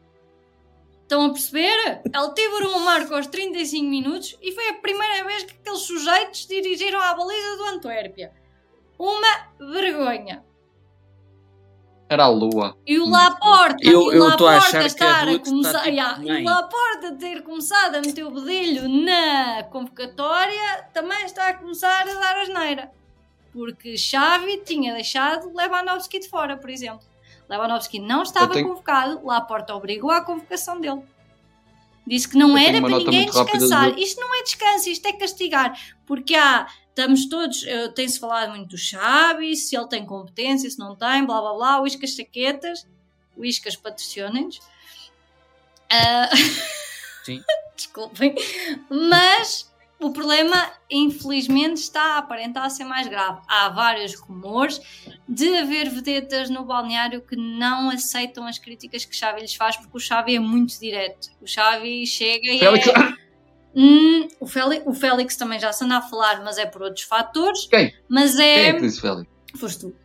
Estão 1.07 1.26
a 1.26 1.30
perceber? 1.30 2.02
Ele 2.04 2.30
teve 2.34 2.66
um 2.66 2.80
marco 2.80 3.14
aos 3.14 3.28
35 3.28 3.86
minutos 3.88 4.36
e 4.42 4.50
foi 4.50 4.70
a 4.70 4.74
primeira 4.74 5.24
vez 5.24 5.44
que 5.44 5.54
aqueles 5.54 5.78
sujeitos 5.82 6.46
dirigiram 6.48 7.00
à 7.00 7.14
baliza 7.14 7.57
do 7.59 7.64
Antuérpia. 7.66 8.32
Uma 8.98 9.46
vergonha. 9.61 10.44
Era 12.09 12.24
a 12.24 12.28
lua. 12.28 12.76
E 12.84 12.98
o. 12.98 13.09
Laporta, 13.09 13.76
Eu- 13.82 13.90
e 13.90 13.94
o 13.94 14.12
eu 14.14 14.28
estou 14.30 14.48
a 14.48 14.54
Laporta 14.54 14.66
achar 14.68 14.78
que 14.78 14.84
a 14.84 14.86
estar 14.86 15.28
a 15.28 15.32
está 15.32 15.50
começar, 15.50 15.82
tipo 15.84 15.96
Ya, 15.96 16.18
e 16.20 16.42
o. 16.42 16.44
Laporta 16.44 17.14
ter 17.16 17.42
começado 17.42 17.94
a 17.96 18.00
meter 18.00 18.24
o 18.24 18.30
bedelho 18.32 18.88
na 18.88 19.62
convocatória 19.70 20.88
também 20.92 21.24
está 21.24 21.48
a 21.50 21.54
começar 21.54 22.02
a 22.02 22.14
dar 22.14 22.36
asneira. 22.40 22.90
Porque 23.52 23.96
Xavi 23.96 24.59
tinha 24.64 24.92
deixado 24.94 25.52
Lewandowski 25.54 26.18
de 26.18 26.28
fora, 26.28 26.57
por 26.57 26.68
exemplo. 26.68 27.07
Lewandowski 27.49 27.99
não 27.99 28.22
estava 28.22 28.53
tenho- 28.53 28.68
convocado, 28.68 29.24
Laporta 29.24 29.74
obrigou 29.74 30.11
à 30.11 30.20
convocação 30.22 30.80
dele. 30.80 31.03
Disse 32.07 32.28
que 32.28 32.36
não 32.38 32.51
Eu 32.51 32.59
era 32.59 32.80
para 32.80 32.90
ninguém 32.99 33.26
descansar. 33.26 33.92
de- 33.92 34.01
Isto 34.03 34.20
não 34.20 34.34
é 34.38 34.42
descanso, 34.44 34.88
isto 34.88 35.07
é 35.07 35.12
castigar. 35.12 35.76
Porque 36.07 36.34
há, 36.36 36.66
estamos 36.88 37.28
todos, 37.28 37.64
eh, 37.66 37.88
tem-se 37.88 38.18
falado 38.20 38.51
muito 38.51 38.68
do 38.70 38.78
Xavi, 38.78 39.57
se 39.57 39.76
ele 39.76 39.88
tem 39.88 40.07
competência, 40.07 40.70
se 40.70 40.78
não 40.78 40.94
tem, 40.94 41.24
blá 41.26 41.40
blá 41.40 41.53
blá, 41.55 41.80
o 41.80 41.86
Iscas 41.86 42.14
Saquetas, 42.14 42.86
o 43.36 43.44
Iscas 43.44 43.74
patrociona-nos. 43.76 44.61
Ah, 45.90 46.30
Sim. 47.24 47.42
Desculpem. 47.76 48.34
Mas 48.88 49.70
o 49.99 50.11
problema, 50.11 50.70
infelizmente, 50.90 51.78
está 51.78 52.14
a 52.14 52.18
aparentar 52.18 52.70
ser 52.70 52.84
mais 52.84 53.07
grave. 53.09 53.40
Há 53.49 53.68
vários 53.70 54.14
rumores 54.14 54.80
de 55.28 55.57
haver 55.57 55.88
vedetas 55.88 56.51
no 56.51 56.64
balneário 56.64 57.22
que 57.22 57.36
não 57.36 57.88
aceitam 57.90 58.47
as 58.47 58.59
críticas 58.59 59.05
que 59.05 59.16
Xavi 59.16 59.40
lhes 59.40 59.55
faz, 59.55 59.76
porque 59.76 59.97
o 59.97 60.01
Xavi 60.01 60.36
é 60.36 60.40
muito 60.40 60.78
direto. 60.78 61.30
O 61.40 61.47
Xavi 61.47 62.07
chega 62.07 62.53
e 62.53 62.59
Félix- 62.59 62.88
é... 62.88 63.26
Hum, 63.78 64.28
o, 64.40 64.47
Félix, 64.47 64.84
o 64.86 64.92
Félix 64.94 65.36
também 65.36 65.59
já 65.61 65.72
se 65.72 65.84
anda 65.84 65.99
a 65.99 66.03
falar, 66.03 66.42
mas 66.42 66.57
é 66.59 66.66
por 66.66 66.82
outros 66.82 67.05
fatores. 67.05 67.66
Quem? 67.66 67.94
Mas 68.09 68.34
Quem 68.34 68.44
é... 68.47 68.68
é 68.68 68.72
que 68.74 68.80
disse 68.80 69.01
Félix? 69.01 69.30
Foste 69.59 69.80
tu. 69.80 69.97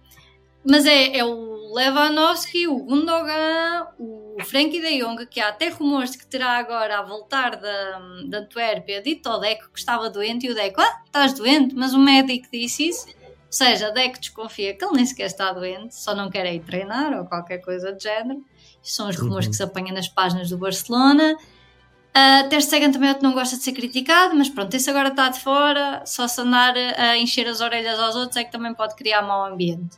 Mas 0.63 0.85
é, 0.85 1.17
é 1.17 1.25
o 1.25 1.50
Lewandowski, 1.73 2.67
o 2.67 2.77
Gundogan, 2.79 3.87
o 3.97 4.37
Frenkie 4.43 4.81
de 4.81 4.99
Jong, 5.01 5.25
que 5.27 5.39
há 5.39 5.49
até 5.49 5.69
rumores 5.69 6.11
de 6.11 6.17
que 6.17 6.25
terá 6.27 6.57
agora 6.57 6.99
a 6.99 7.01
voltar 7.01 7.55
da, 7.55 7.99
da 8.27 8.39
Antuérpia, 8.39 9.01
dito 9.01 9.29
ao 9.29 9.39
Deco 9.39 9.69
que 9.71 9.79
estava 9.79 10.09
doente, 10.09 10.45
e 10.47 10.51
o 10.51 10.55
Deco, 10.55 10.81
ah, 10.81 11.01
estás 11.05 11.33
doente, 11.33 11.73
mas 11.75 11.93
o 11.93 11.99
médico 11.99 12.47
disse 12.51 12.89
isso. 12.89 13.07
Ou 13.07 13.53
seja, 13.57 13.89
o 13.89 13.93
Deco 13.93 14.19
desconfia 14.19 14.73
que 14.75 14.83
ele 14.83 14.95
nem 14.95 15.05
sequer 15.05 15.25
está 15.25 15.51
doente, 15.51 15.95
só 15.95 16.15
não 16.15 16.29
quer 16.29 16.45
ir 16.53 16.61
treinar 16.61 17.13
ou 17.17 17.25
qualquer 17.25 17.59
coisa 17.59 17.91
do 17.91 18.01
género. 18.01 18.43
Isto 18.83 18.95
são 18.95 19.09
os 19.09 19.15
rumores 19.17 19.45
Uhum. 19.45 19.51
que 19.51 19.57
se 19.57 19.63
apanham 19.63 19.93
nas 19.93 20.07
páginas 20.07 20.49
do 20.49 20.57
Barcelona. 20.57 21.35
Uh, 22.11 22.49
Ter 22.49 22.61
Stegen 22.61 22.91
também 22.91 23.09
é 23.09 23.17
não 23.21 23.31
gosta 23.31 23.55
de 23.55 23.63
ser 23.63 23.71
criticado, 23.71 24.35
mas 24.35 24.49
pronto, 24.49 24.73
esse 24.73 24.89
agora 24.89 25.09
está 25.09 25.29
de 25.29 25.39
fora, 25.39 26.03
só 26.05 26.27
se 26.27 26.41
andar 26.41 26.75
a 26.75 27.17
encher 27.17 27.47
as 27.47 27.61
orelhas 27.61 27.97
aos 27.99 28.15
outros 28.15 28.35
é 28.35 28.43
que 28.43 28.51
também 28.51 28.73
pode 28.73 28.95
criar 28.95 29.21
mau 29.21 29.45
ambiente. 29.45 29.97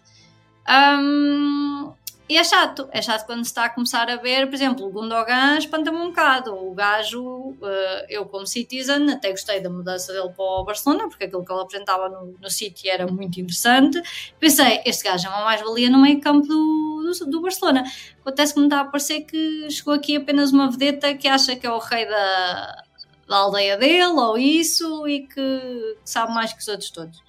Um, 0.70 1.94
e 2.28 2.38
é 2.38 2.44
chato, 2.44 2.88
é 2.92 3.02
chato 3.02 3.26
quando 3.26 3.44
se 3.44 3.52
está 3.52 3.66
a 3.66 3.70
começar 3.70 4.10
a 4.10 4.16
ver, 4.16 4.48
por 4.48 4.56
exemplo, 4.56 4.88
o 4.88 4.90
Gundogan 4.90 5.58
espanta-me 5.58 5.98
um 5.98 6.08
bocado. 6.08 6.56
O 6.56 6.74
gajo, 6.74 7.22
uh, 7.22 8.06
eu 8.10 8.26
como 8.26 8.48
Citizen, 8.48 9.12
até 9.12 9.30
gostei 9.30 9.60
da 9.60 9.70
mudança 9.70 10.14
dele 10.14 10.30
para 10.30 10.44
o 10.44 10.64
Barcelona, 10.64 11.10
porque 11.10 11.26
aquilo 11.26 11.44
que 11.44 11.52
ele 11.52 11.62
apresentava 11.62 12.08
no, 12.08 12.36
no 12.42 12.50
City 12.50 12.90
era 12.90 13.06
muito 13.06 13.40
interessante. 13.40 14.02
Pensei, 14.40 14.82
este 14.86 15.04
gajo 15.04 15.28
é 15.28 15.30
uma 15.30 15.44
mais-valia 15.44 15.90
no 15.90 16.02
meio 16.02 16.22
campo 16.22 16.48
do, 16.48 17.14
do, 17.20 17.30
do 17.30 17.42
Barcelona. 17.42 17.84
Acontece 18.22 18.54
que 18.54 18.60
me 18.62 18.68
está 18.68 18.80
a 18.80 18.86
parecer 18.86 19.22
que 19.22 19.70
chegou 19.70 19.94
aqui 19.94 20.16
apenas 20.16 20.54
uma 20.54 20.72
vedeta 20.72 21.14
que 21.14 21.28
acha 21.28 21.58
que 21.58 21.68
é 21.68 21.72
o 21.72 21.78
rei 21.78 22.08
da, 22.08 22.84
da 23.28 23.36
aldeia 23.36 23.78
dele, 23.78 24.06
ou 24.06 24.38
isso, 24.38 25.06
e 25.08 25.28
que 25.28 25.98
sabe 26.06 26.34
mais 26.34 26.54
que 26.54 26.60
os 26.60 26.68
outros 26.70 26.90
todos. 26.90 27.22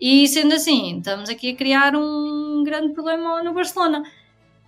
E 0.00 0.26
sendo 0.28 0.54
assim, 0.54 0.98
estamos 0.98 1.28
aqui 1.28 1.50
a 1.52 1.56
criar 1.56 1.94
um 1.96 2.62
grande 2.64 2.92
problema 2.92 3.42
no 3.42 3.54
Barcelona. 3.54 4.02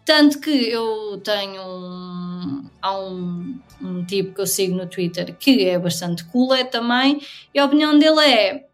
Tanto 0.04 0.40
que 0.40 0.50
eu 0.70 1.20
tenho 1.22 1.60
um, 1.62 2.64
há 2.80 2.98
um, 2.98 3.60
um 3.82 4.04
tipo 4.06 4.34
que 4.34 4.40
eu 4.40 4.46
sigo 4.46 4.74
no 4.74 4.86
Twitter 4.86 5.36
que 5.36 5.66
é 5.66 5.78
bastante 5.78 6.24
cool 6.24 6.54
é 6.54 6.64
também, 6.64 7.20
e 7.52 7.58
a 7.58 7.66
opinião 7.66 7.98
dele 7.98 8.20
é 8.20 8.68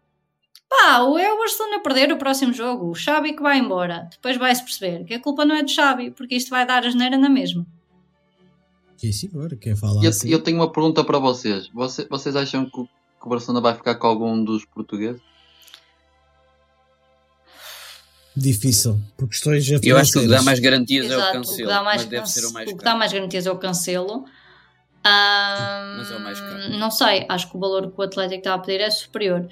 pá, 0.69 0.99
ou 0.99 1.19
é 1.19 1.31
o 1.33 1.37
Barcelona 1.37 1.81
perder 1.81 2.11
o 2.13 2.17
próximo 2.17 2.53
jogo, 2.53 2.89
o 2.89 2.95
Xavi 2.95 3.33
que 3.35 3.41
vai 3.41 3.59
embora, 3.59 4.07
depois 4.09 4.37
vai-se 4.37 4.63
perceber 4.63 5.03
que 5.03 5.13
a 5.13 5.19
culpa 5.19 5.43
não 5.43 5.55
é 5.55 5.63
do 5.63 5.69
Xavi, 5.69 6.11
porque 6.11 6.35
isto 6.35 6.49
vai 6.51 6.65
dar 6.65 6.85
asneira 6.85 7.17
na 7.17 7.29
mesma. 7.29 7.65
Que 8.97 9.11
sim, 9.11 9.29
agora 9.33 9.57
quem 9.57 9.75
fala 9.75 10.01
Eu, 10.05 10.09
assim. 10.11 10.29
eu 10.29 10.41
tenho 10.41 10.57
uma 10.57 10.71
pergunta 10.71 11.03
para 11.03 11.19
vocês. 11.19 11.67
Você- 11.73 12.07
vocês 12.09 12.33
acham 12.33 12.65
que 12.69 12.79
o, 12.79 12.85
que 12.85 13.25
o 13.25 13.29
Barcelona 13.29 13.59
vai 13.59 13.75
ficar 13.75 13.95
com 13.95 14.07
algum 14.07 14.41
dos 14.41 14.63
portugueses? 14.65 15.21
Difícil. 18.35 18.99
Por 19.17 19.29
questões 19.29 19.65
Eu 19.83 19.97
acho 19.97 20.11
que 20.11 20.17
o 20.19 20.21
que 20.21 20.27
dá 20.27 20.39
financeiras. 20.39 20.43
mais 20.45 20.59
garantias 20.59 21.05
é 21.05 21.15
o 21.15 21.19
Exato, 21.19 21.33
cancelo, 21.33 21.53
o 21.55 21.57
que 21.57 21.65
dá 21.65 21.83
mais, 21.83 22.01
mas 22.01 22.09
deve 22.09 22.27
ser 22.29 22.45
o 22.45 22.51
mais 22.53 22.69
o 22.71 22.77
que 22.77 22.83
dá 22.83 22.95
mais 22.95 23.13
garantias 23.13 23.45
é 23.45 23.51
o 23.51 23.57
cancelo. 23.57 24.25
Ahm, 25.03 25.97
Mas 25.97 26.11
é 26.11 26.15
o 26.15 26.19
mais 26.19 26.39
caro. 26.39 26.69
Não 26.71 26.91
sei, 26.91 27.25
acho 27.29 27.49
que 27.49 27.55
o 27.55 27.59
valor 27.59 27.91
que 27.91 27.99
o 27.99 28.03
Atlético 28.03 28.39
está 28.39 28.53
a 28.55 28.59
pedir 28.59 28.81
é 28.81 28.89
superior. 28.89 29.47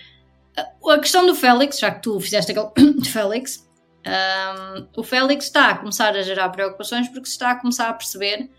A 0.57 0.99
questão 0.99 1.25
do 1.25 1.35
Félix, 1.35 1.79
já 1.79 1.91
que 1.91 2.01
tu 2.01 2.19
fizeste 2.19 2.51
aquele 2.51 2.93
de 2.99 3.09
Félix, 3.09 3.67
ahm, 4.05 4.85
o 4.97 5.03
Félix 5.03 5.45
está 5.45 5.69
a 5.69 5.77
começar 5.77 6.15
a 6.15 6.21
gerar 6.21 6.49
preocupações 6.49 7.07
porque 7.07 7.25
se 7.25 7.33
está 7.33 7.51
a 7.51 7.55
começar 7.55 7.89
a 7.89 7.93
perceber 7.93 8.49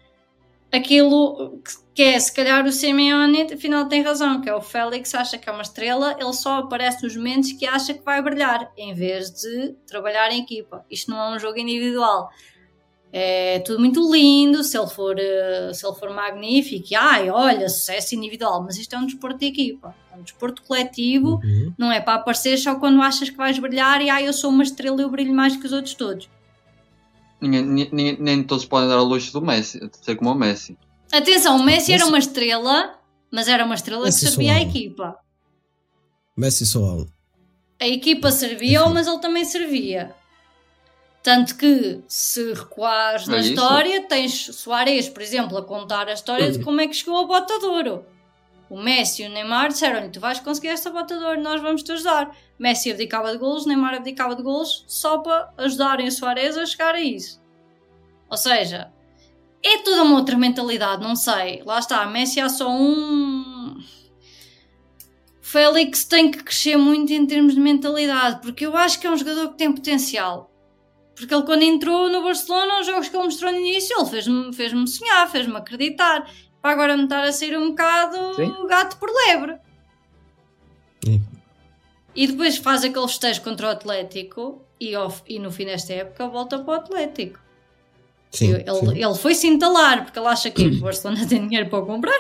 aquilo 0.76 1.60
que- 1.94 2.02
é, 2.02 2.18
se 2.18 2.32
calhar 2.34 2.64
o 2.66 2.72
Simeone 2.72 3.42
afinal 3.52 3.86
tem 3.86 4.02
razão, 4.02 4.40
que 4.40 4.48
é 4.48 4.54
o 4.54 4.60
Félix 4.60 5.14
acha 5.14 5.38
que 5.38 5.48
é 5.48 5.52
uma 5.52 5.62
estrela, 5.62 6.16
ele 6.20 6.32
só 6.32 6.58
aparece 6.58 7.02
nos 7.04 7.16
momentos 7.16 7.52
que 7.52 7.64
acha 7.66 7.94
que 7.94 8.02
vai 8.04 8.20
brilhar, 8.20 8.70
em 8.76 8.92
vez 8.94 9.30
de 9.30 9.74
trabalhar 9.86 10.30
em 10.32 10.42
equipa. 10.42 10.84
Isto 10.90 11.10
não 11.12 11.18
é 11.32 11.36
um 11.36 11.38
jogo 11.38 11.58
individual. 11.58 12.30
é 13.16 13.60
tudo 13.60 13.78
muito 13.78 14.12
lindo, 14.12 14.64
se 14.64 14.76
ele 14.76 14.88
for, 14.88 15.16
eh, 15.16 15.70
se 15.72 15.86
ele 15.86 15.94
for 15.94 16.10
magnífico, 16.12 16.88
e 16.90 16.96
ai, 16.96 17.30
olha, 17.30 17.68
sucesso 17.68 18.12
individual, 18.16 18.60
mas 18.64 18.76
isto 18.76 18.92
é 18.96 18.98
um 18.98 19.06
desporto 19.06 19.38
de 19.38 19.46
equipa, 19.46 19.94
é 20.12 20.16
um 20.16 20.22
desporto 20.22 20.60
coletivo, 20.64 21.40
Uhum. 21.44 21.72
não 21.78 21.92
é 21.92 22.00
para 22.00 22.14
aparecer 22.14 22.56
só 22.58 22.74
quando 22.74 23.00
achas 23.00 23.30
que 23.30 23.36
vais 23.36 23.56
brilhar 23.56 24.02
e 24.02 24.10
ai, 24.10 24.26
eu 24.26 24.32
sou 24.32 24.50
uma 24.50 24.64
estrela 24.64 25.00
e 25.00 25.04
eu 25.04 25.10
brilho 25.10 25.32
mais 25.32 25.56
que 25.56 25.64
os 25.64 25.72
outros 25.72 25.94
todos. 25.94 26.28
Ninguém, 27.40 27.62
ninguém- 27.92 28.16
nem 28.20 28.42
todos 28.42 28.64
podem 28.64 28.88
dar 28.88 28.96
ao 28.96 29.04
luxo 29.04 29.32
do 29.32 29.42
Messi, 29.42 29.78
de 29.80 29.96
ser 30.04 30.16
como 30.16 30.30
o 30.30 30.34
Messi. 30.34 30.78
Atenção, 31.12 31.56
o 31.56 31.62
Messi 31.62 31.92
era 31.92 32.06
uma 32.06 32.18
estrela, 32.18 32.98
mas 33.30 33.48
era 33.48 33.64
uma 33.64 33.74
estrela 33.74 34.04
Messi 34.04 34.20
que 34.26 34.32
servia 34.32 34.54
à 34.54 34.60
equipa. 34.60 35.16
Messi 36.36 36.64
só. 36.66 37.04
A 37.80 37.86
equipa 37.86 38.30
servia, 38.30 38.88
mas 38.88 39.06
ele 39.06 39.18
também 39.18 39.44
servia. 39.44 40.14
Tanto 41.22 41.56
que, 41.56 42.02
se 42.08 42.52
recuares 42.52 43.26
na 43.28 43.36
É 43.36 43.40
isso. 43.40 43.50
história, 43.50 44.02
tens 44.06 44.32
Soares, 44.54 45.08
por 45.08 45.22
exemplo, 45.22 45.56
a 45.56 45.62
contar 45.64 46.08
a 46.08 46.12
história 46.12 46.50
de 46.52 46.62
como 46.62 46.80
é 46.80 46.86
que 46.86 46.94
chegou 46.94 47.16
ao 47.16 47.26
bota 47.26 47.58
de 47.58 47.64
ouro. 47.66 48.04
O 48.74 48.82
Messi 48.82 49.22
e 49.22 49.26
o 49.28 49.30
Neymar 49.30 49.68
disseram-lhe: 49.68 50.08
Tu 50.08 50.18
vais 50.18 50.40
conseguir 50.40 50.66
esta 50.66 50.90
bota 50.90 51.16
de 51.16 51.24
ouro, 51.24 51.40
nós 51.40 51.62
vamos 51.62 51.84
te 51.84 51.92
ajudar. 51.92 52.36
Messi 52.58 52.90
abdicava 52.90 53.30
de 53.30 53.38
golos, 53.38 53.66
Neymar 53.66 53.94
abdicava 53.94 54.34
de 54.34 54.42
golos, 54.42 54.84
só 54.88 55.18
para 55.18 55.54
ajudarem 55.58 56.08
o 56.08 56.10
Soares 56.10 56.56
a 56.56 56.66
chegar 56.66 56.92
a 56.96 57.00
isso. 57.00 57.40
Ou 58.28 58.36
seja, 58.36 58.92
é 59.62 59.78
toda 59.78 60.02
uma 60.02 60.16
outra 60.16 60.36
mentalidade, 60.36 61.04
não 61.04 61.14
sei. 61.14 61.62
Lá 61.64 61.78
está, 61.78 62.04
Messi 62.06 62.40
há 62.40 62.48
só 62.48 62.68
um. 62.68 63.76
Félix 65.40 66.04
tem 66.04 66.32
que 66.32 66.42
crescer 66.42 66.76
muito 66.76 67.12
em 67.12 67.24
termos 67.26 67.54
de 67.54 67.60
mentalidade, 67.60 68.40
porque 68.42 68.66
eu 68.66 68.76
acho 68.76 68.98
que 68.98 69.06
é 69.06 69.10
um 69.10 69.16
jogador 69.16 69.50
que 69.50 69.58
tem 69.58 69.72
potencial. 69.72 70.50
Porque 71.14 71.32
ele, 71.32 71.44
quando 71.44 71.62
entrou 71.62 72.10
no 72.10 72.24
Barcelona, 72.24 72.80
os 72.80 72.86
jogos 72.86 73.08
que 73.08 73.14
ele 73.14 73.24
mostrou 73.24 73.52
no 73.52 73.58
início, 73.58 73.96
ele 73.96 74.10
fez-me 74.10 74.52
fez 74.52 74.72
sonhar, 74.90 75.30
fez-me 75.30 75.56
acreditar. 75.56 76.28
Para 76.64 76.72
agora 76.72 76.96
me 76.96 77.02
estar 77.02 77.22
a 77.22 77.30
sair 77.30 77.58
um 77.58 77.68
bocado 77.72 78.36
Sim. 78.36 78.66
gato 78.66 78.96
por 78.96 79.10
lebre. 79.26 79.56
Sim. 81.04 81.22
E 82.14 82.26
depois 82.26 82.56
faz 82.56 82.82
aquele 82.82 83.06
festejo 83.06 83.42
contra 83.42 83.66
o 83.66 83.70
Atlético 83.70 84.62
e, 84.80 84.94
ao- 84.94 85.14
e 85.28 85.38
no 85.38 85.52
fim 85.52 85.66
desta 85.66 85.92
época 85.92 86.26
volta 86.26 86.58
para 86.60 86.72
o 86.72 86.76
Atlético. 86.76 87.38
Sim, 88.30 88.54
ele, 88.54 88.64
sim. 88.64 88.96
ele 88.98 89.14
foi 89.14 89.34
se 89.34 89.46
entalar, 89.46 90.04
porque 90.04 90.18
ele 90.18 90.26
acha 90.26 90.50
que 90.50 90.64
o 90.66 90.80
Barcelona 90.80 91.26
tem 91.28 91.46
dinheiro 91.46 91.68
para 91.68 91.80
o 91.80 91.84
comprar. 91.86 92.18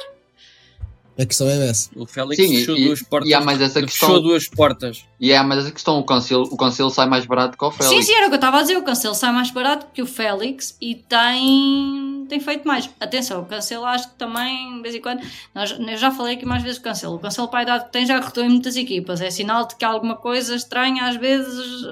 A 1.16 1.24
questão 1.24 1.48
é 1.48 1.68
essa. 1.68 1.90
O 1.94 2.06
Félix 2.06 2.36
Sim, 2.42 2.56
fechou 2.56 2.76
e- 2.76 2.86
duas 2.86 3.02
portas. 3.02 3.30
e 3.30 3.34
há 3.34 3.40
mais 3.40 3.60
essa 3.60 3.74
fechou 3.80 3.86
questão. 4.08 4.20
duas 4.22 4.48
portas. 4.48 5.04
E 5.20 5.30
é 5.30 5.40
mais 5.44 5.64
a 5.64 5.70
questão, 5.70 5.98
o 6.00 6.04
Cancelo, 6.04 6.42
o 6.50 6.56
Cancelo 6.56 6.90
sai 6.90 7.06
mais 7.06 7.24
barato 7.24 7.56
que 7.56 7.64
o 7.64 7.70
Félix. 7.70 7.94
Sim, 7.94 8.02
sim, 8.02 8.14
era 8.14 8.26
o 8.26 8.28
que 8.28 8.34
eu 8.34 8.36
estava 8.36 8.58
a 8.58 8.62
dizer. 8.62 8.76
O 8.76 8.82
Cancelo 8.82 9.14
sai 9.14 9.32
mais 9.32 9.50
barato 9.52 9.86
que 9.94 10.02
o 10.02 10.06
Félix 10.06 10.76
e 10.80 10.96
tem, 10.96 12.26
tem 12.28 12.40
feito 12.40 12.66
mais. 12.66 12.90
Atenção, 12.98 13.42
o 13.42 13.46
Cancelo 13.46 13.84
acho 13.84 14.08
que 14.10 14.16
também, 14.16 14.74
de 14.76 14.82
vez 14.82 14.94
em 14.96 15.00
quando, 15.00 15.22
nós, 15.54 15.70
eu 15.78 15.96
já 15.96 16.10
falei 16.10 16.34
aqui 16.34 16.44
mais 16.44 16.62
vezes 16.64 16.78
o 16.78 16.82
Cancelo. 16.82 17.14
O 17.14 17.18
Cancelo, 17.20 17.46
para 17.46 17.60
a 17.60 17.62
idade 17.62 17.84
que 17.84 17.92
tem, 17.92 18.04
já 18.06 18.20
cortou 18.20 18.42
em 18.44 18.48
muitas 18.48 18.76
equipas. 18.76 19.20
É 19.20 19.30
sinal 19.30 19.68
de 19.68 19.76
que 19.76 19.84
alguma 19.84 20.16
coisa 20.16 20.56
estranha 20.56 21.04
às 21.04 21.16
vezes 21.16 21.86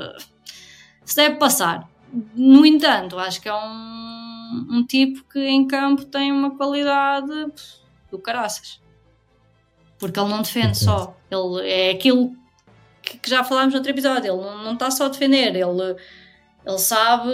se 1.05 1.15
deve 1.15 1.37
passar. 1.37 1.89
No 2.35 2.67
entanto, 2.67 3.19
acho 3.19 3.41
que 3.41 3.49
é 3.49 3.55
um, 3.55 4.67
um 4.71 4.85
tipo 4.87 5.25
que 5.33 5.39
em 5.39 5.67
campo 5.67 6.05
tem 6.05 6.31
uma 6.33 6.51
qualidade 6.57 7.31
do 8.11 8.19
caraças. 8.19 8.82
Porque 10.03 10.19
ele 10.19 10.29
não 10.31 10.43
defende 10.43 10.77
só. 10.77 11.15
Ele 11.31 11.71
é 11.71 11.93
aquilo 11.93 12.33
que, 13.01 13.19
que 13.19 13.31
já 13.31 13.45
falámos 13.45 13.73
no 13.73 13.79
outro 13.79 13.93
episódio. 13.93 14.33
Ele 14.33 14.43
não, 14.43 14.65
não 14.65 14.73
está 14.73 14.91
só 14.91 15.05
a 15.07 15.09
defender, 15.09 15.55
ele, 15.55 15.97
ele 16.67 16.79
sabe 16.79 17.31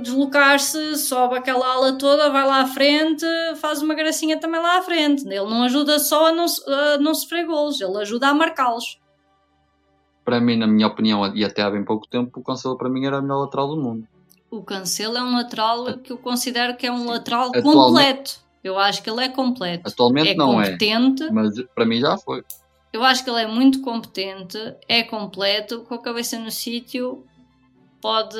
deslocar-se, 0.00 0.96
sobe 0.96 1.36
aquela 1.38 1.66
ala 1.66 1.98
toda, 1.98 2.30
vai 2.30 2.46
lá 2.46 2.60
à 2.60 2.66
frente, 2.68 3.26
faz 3.56 3.82
uma 3.82 3.96
gracinha 3.96 4.38
também 4.38 4.60
lá 4.60 4.78
à 4.78 4.82
frente. 4.82 5.26
Ele 5.26 5.40
não 5.40 5.64
ajuda 5.64 5.98
só 5.98 6.28
a 6.28 6.32
não, 6.32 6.46
a 6.68 6.98
não 6.98 7.12
sofrer 7.16 7.46
golos, 7.46 7.80
ele 7.80 7.98
ajuda 7.98 8.28
a 8.28 8.34
marcá-los. 8.34 9.00
Para 10.24 10.40
mim, 10.40 10.56
na 10.56 10.68
minha 10.68 10.86
opinião, 10.86 11.34
e 11.34 11.44
até 11.44 11.62
há 11.62 11.70
bem 11.70 11.84
pouco 11.84 12.06
tempo, 12.06 12.38
o 12.38 12.44
Cancelo 12.44 12.78
para 12.78 12.88
mim 12.88 13.04
era 13.04 13.18
o 13.18 13.22
melhor 13.22 13.40
lateral 13.40 13.66
do 13.66 13.76
mundo. 13.76 14.06
O 14.48 14.62
Cancelo 14.62 15.18
é 15.18 15.22
um 15.22 15.34
lateral 15.34 15.98
que 15.98 16.12
eu 16.12 16.16
considero 16.16 16.76
que 16.76 16.86
é 16.86 16.92
um 16.92 17.06
lateral 17.08 17.48
Atualmente- 17.48 17.74
completo. 17.74 18.43
Eu 18.64 18.78
acho 18.78 19.02
que 19.02 19.10
ele 19.10 19.22
é 19.22 19.28
completo. 19.28 19.86
Atualmente 19.88 20.30
É 20.30 20.34
não 20.34 20.60
é, 20.60 20.64
competente. 20.72 21.30
mas 21.30 21.54
para 21.74 21.84
mim 21.84 22.00
já 22.00 22.16
foi. 22.16 22.42
Eu 22.92 23.04
acho 23.04 23.22
que 23.22 23.28
ele 23.30 23.42
é 23.42 23.46
muito 23.46 23.82
competente, 23.82 24.56
é 24.88 25.02
completo, 25.02 25.80
com 25.82 25.94
a 25.94 25.98
cabeça 26.02 26.38
no 26.38 26.50
sítio, 26.50 27.26
pode, 28.00 28.38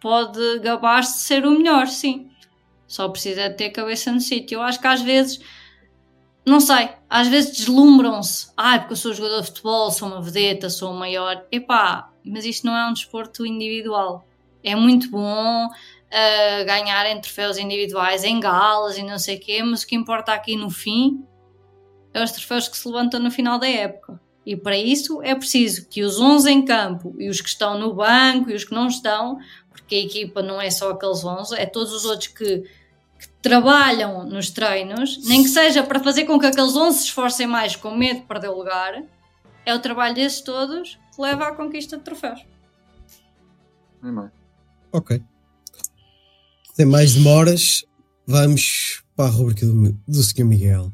pode 0.00 0.60
gabar-se 0.60 1.14
de 1.14 1.18
ser 1.20 1.44
o 1.44 1.50
melhor, 1.50 1.86
sim. 1.88 2.30
Só 2.86 3.08
precisa 3.08 3.50
ter 3.50 3.66
a 3.66 3.72
cabeça 3.72 4.12
no 4.12 4.20
sítio. 4.20 4.56
Eu 4.56 4.62
acho 4.62 4.80
que 4.80 4.86
às 4.86 5.02
vezes, 5.02 5.40
não 6.46 6.60
sei, 6.60 6.90
às 7.10 7.26
vezes 7.28 7.56
deslumbram-se. 7.56 8.52
Ah, 8.56 8.78
porque 8.78 8.92
eu 8.92 8.96
sou 8.96 9.12
jogador 9.12 9.40
de 9.40 9.46
futebol, 9.48 9.90
sou 9.90 10.08
uma 10.08 10.22
vedeta, 10.22 10.70
sou 10.70 10.92
o 10.92 10.96
maior. 10.96 11.44
Epá, 11.50 12.10
mas 12.24 12.44
isto 12.44 12.66
não 12.66 12.76
é 12.76 12.86
um 12.88 12.92
desporto 12.92 13.44
individual. 13.44 14.24
É 14.62 14.76
muito 14.76 15.10
bom 15.10 15.68
uh, 16.12 16.64
ganhar 16.66 17.06
em 17.06 17.20
troféus 17.20 17.56
individuais, 17.56 18.22
em 18.22 18.38
galas 18.38 18.98
e 18.98 19.02
não 19.02 19.18
sei 19.18 19.36
o 19.36 19.40
quê, 19.40 19.62
mas 19.62 19.82
o 19.82 19.86
que 19.86 19.96
importa 19.96 20.32
aqui 20.32 20.56
no 20.56 20.70
fim 20.70 21.24
é 22.12 22.22
os 22.22 22.30
troféus 22.30 22.68
que 22.68 22.76
se 22.76 22.86
levantam 22.86 23.18
no 23.18 23.30
final 23.30 23.58
da 23.58 23.68
época. 23.68 24.20
E 24.44 24.56
para 24.56 24.76
isso 24.76 25.22
é 25.22 25.34
preciso 25.34 25.88
que 25.88 26.02
os 26.02 26.20
11 26.20 26.50
em 26.50 26.64
campo 26.64 27.14
e 27.18 27.28
os 27.28 27.40
que 27.40 27.48
estão 27.48 27.78
no 27.78 27.94
banco 27.94 28.50
e 28.50 28.54
os 28.54 28.64
que 28.64 28.74
não 28.74 28.88
estão, 28.88 29.38
porque 29.70 29.94
a 29.94 30.00
equipa 30.00 30.42
não 30.42 30.60
é 30.60 30.68
só 30.70 30.90
aqueles 30.90 31.24
11, 31.24 31.54
é 31.56 31.64
todos 31.64 31.92
os 31.92 32.04
outros 32.04 32.26
que, 32.26 32.58
que 32.58 33.28
trabalham 33.40 34.26
nos 34.26 34.50
treinos, 34.50 35.24
nem 35.26 35.42
que 35.42 35.48
seja 35.48 35.82
para 35.82 36.00
fazer 36.00 36.24
com 36.24 36.38
que 36.38 36.46
aqueles 36.46 36.76
11 36.76 36.98
se 36.98 37.04
esforcem 37.04 37.46
mais 37.46 37.76
com 37.76 37.96
medo 37.96 38.20
de 38.20 38.26
perder 38.26 38.48
o 38.48 38.58
lugar, 38.58 39.02
é 39.64 39.72
o 39.72 39.78
trabalho 39.78 40.14
desses 40.14 40.40
todos 40.40 40.98
que 41.14 41.22
leva 41.22 41.46
à 41.46 41.54
conquista 41.54 41.96
de 41.96 42.02
troféus. 42.02 42.44
Ok. 44.90 45.22
Sem 46.74 46.86
mais 46.86 47.14
demoras, 47.14 47.84
vamos 48.26 49.04
para 49.14 49.26
a 49.26 49.28
rubrica 49.28 49.66
do, 49.66 49.92
do 49.92 50.22
Sr. 50.22 50.44
Miguel. 50.46 50.90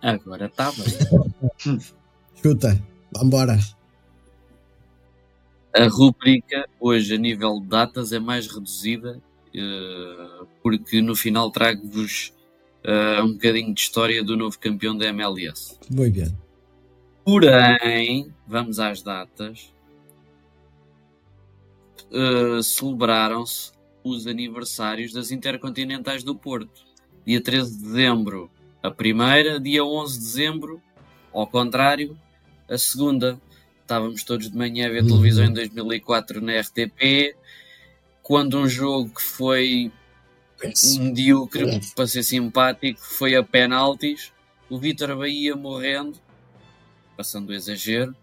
Agora 0.00 0.46
está 0.46 0.70
bem. 0.70 1.80
Chuta, 2.40 2.80
vambora. 3.12 3.58
A 5.74 5.88
rubrica 5.88 6.68
hoje, 6.78 7.14
a 7.16 7.18
nível 7.18 7.58
de 7.58 7.66
datas, 7.66 8.12
é 8.12 8.20
mais 8.20 8.46
reduzida, 8.46 9.20
eh, 9.52 10.44
porque 10.62 11.02
no 11.02 11.16
final 11.16 11.50
trago-vos 11.50 12.33
eh, 12.84 13.22
um 13.22 13.32
bocadinho 13.32 13.72
de 13.72 13.80
história 13.80 14.22
do 14.22 14.36
novo 14.36 14.58
campeão 14.58 14.96
da 14.96 15.06
MLS. 15.06 15.78
Muito 15.90 16.20
bem. 16.20 16.38
Porém, 17.24 18.32
vamos 18.46 18.78
às 18.78 19.02
datas. 19.02 19.72
Uh, 22.10 22.62
celebraram-se 22.62 23.72
os 24.04 24.26
aniversários 24.26 25.12
das 25.12 25.30
Intercontinentais 25.30 26.22
do 26.22 26.34
Porto. 26.34 26.84
Dia 27.26 27.40
13 27.42 27.76
de 27.76 27.82
dezembro, 27.82 28.50
a 28.82 28.90
primeira, 28.90 29.58
dia 29.58 29.82
11 29.82 30.18
de 30.18 30.24
dezembro, 30.24 30.82
ao 31.32 31.46
contrário, 31.46 32.16
a 32.68 32.76
segunda. 32.76 33.40
Estávamos 33.80 34.22
todos 34.22 34.50
de 34.50 34.56
manhã 34.56 34.86
a 34.86 34.90
ver 34.90 35.02
Uhum. 35.02 35.08
televisão 35.08 35.44
em 35.46 35.52
2004 35.52 36.40
na 36.40 36.60
RTP, 36.60 37.34
quando 38.22 38.58
um 38.58 38.68
jogo 38.68 39.10
que 39.10 39.22
foi 39.22 39.90
medíocre, 40.98 41.80
para 41.94 42.06
ser 42.06 42.22
simpático, 42.22 43.00
foi 43.00 43.34
a 43.34 43.42
penaltis. 43.42 44.32
O 44.70 44.78
Vítor 44.78 45.16
Bahia 45.16 45.54
morrendo, 45.54 46.14
passando 47.16 47.50
o 47.50 47.52
exagero, 47.54 48.14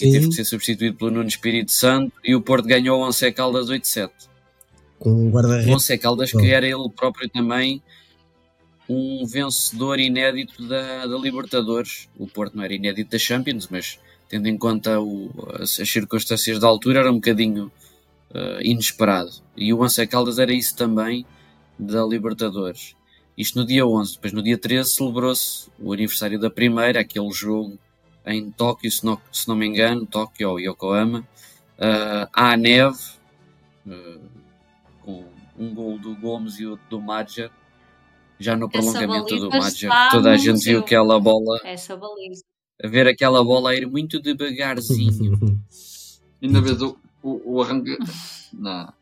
e 0.00 0.12
teve 0.12 0.28
que 0.28 0.34
ser 0.34 0.44
substituído 0.44 0.96
pelo 0.96 1.10
Nuno 1.10 1.28
Espírito 1.28 1.72
Santo. 1.72 2.12
E 2.24 2.34
o 2.34 2.40
Porto 2.40 2.66
ganhou 2.68 3.00
o 3.00 3.06
Once 3.06 3.30
Caldas 3.32 3.68
8-7. 3.68 4.10
Com 4.98 5.10
um 5.10 5.28
O 5.28 5.30
guarda-redes. 5.32 5.68
Once 5.74 5.98
Caldas, 5.98 6.30
que 6.32 6.50
era 6.50 6.66
ele 6.66 6.88
próprio 6.94 7.28
também 7.28 7.82
um 8.88 9.26
vencedor 9.26 9.98
inédito 10.00 10.66
da, 10.66 11.04
da 11.06 11.18
Libertadores. 11.18 12.08
O 12.16 12.26
Porto 12.26 12.56
não 12.56 12.64
era 12.64 12.74
inédito 12.74 13.10
da 13.10 13.18
Champions, 13.18 13.68
mas 13.70 13.98
tendo 14.28 14.46
em 14.48 14.56
conta 14.56 15.00
o- 15.00 15.30
as, 15.60 15.78
as 15.80 15.88
circunstâncias 15.90 16.58
da 16.58 16.66
altura, 16.66 17.00
era 17.00 17.10
um 17.10 17.16
bocadinho 17.16 17.70
eh, 18.32 18.60
inesperado. 18.62 19.30
E 19.56 19.72
o 19.74 19.80
Once 19.82 20.06
Caldas 20.06 20.38
era 20.38 20.52
isso 20.52 20.74
também 20.76 21.26
da 21.78 22.04
Libertadores. 22.04 22.96
Isto 23.36 23.60
no 23.60 23.66
dia 23.66 23.86
11. 23.86 24.14
Depois 24.14 24.32
no 24.32 24.42
dia 24.42 24.58
13 24.58 24.90
celebrou-se 24.90 25.70
o 25.78 25.92
aniversário 25.92 26.38
da 26.40 26.50
primeira, 26.50 27.00
aquele 27.00 27.30
jogo 27.30 27.78
em 28.26 28.50
Tóquio, 28.50 28.90
se 28.90 29.04
não, 29.04 29.20
se 29.32 29.46
não 29.48 29.54
me 29.54 29.66
engano, 29.66 30.04
Tóquio 30.04 30.50
ou 30.50 30.60
Yokohama. 30.60 31.26
Eh, 31.78 32.28
à 32.32 32.56
neve, 32.56 32.98
eh, 33.88 34.18
com 35.02 35.24
um 35.56 35.72
gol 35.72 35.98
do 35.98 36.14
Gomes 36.16 36.58
e 36.58 36.66
outro 36.66 36.84
do 36.90 37.00
Madger. 37.00 37.50
Já 38.40 38.56
no 38.56 38.68
prolongamento 38.68 39.36
do 39.36 39.56
está 39.56 40.10
toda 40.10 40.30
a 40.32 40.36
gente 40.36 40.62
viu 40.64 40.80
aquela 40.80 41.18
bola, 41.18 41.60
Essa 41.64 41.96
baliza. 41.96 42.44
a 42.82 42.86
ver 42.86 43.08
aquela 43.08 43.42
bola 43.42 43.70
a 43.70 43.74
ir 43.74 43.86
muito 43.86 44.20
devagarzinho. 44.20 45.38
Ainda 46.42 46.60
vês 46.60 46.80
o, 46.82 46.96
o, 47.22 47.54
o 47.54 47.62
arranque. 47.62 47.96
Não. 48.52 48.92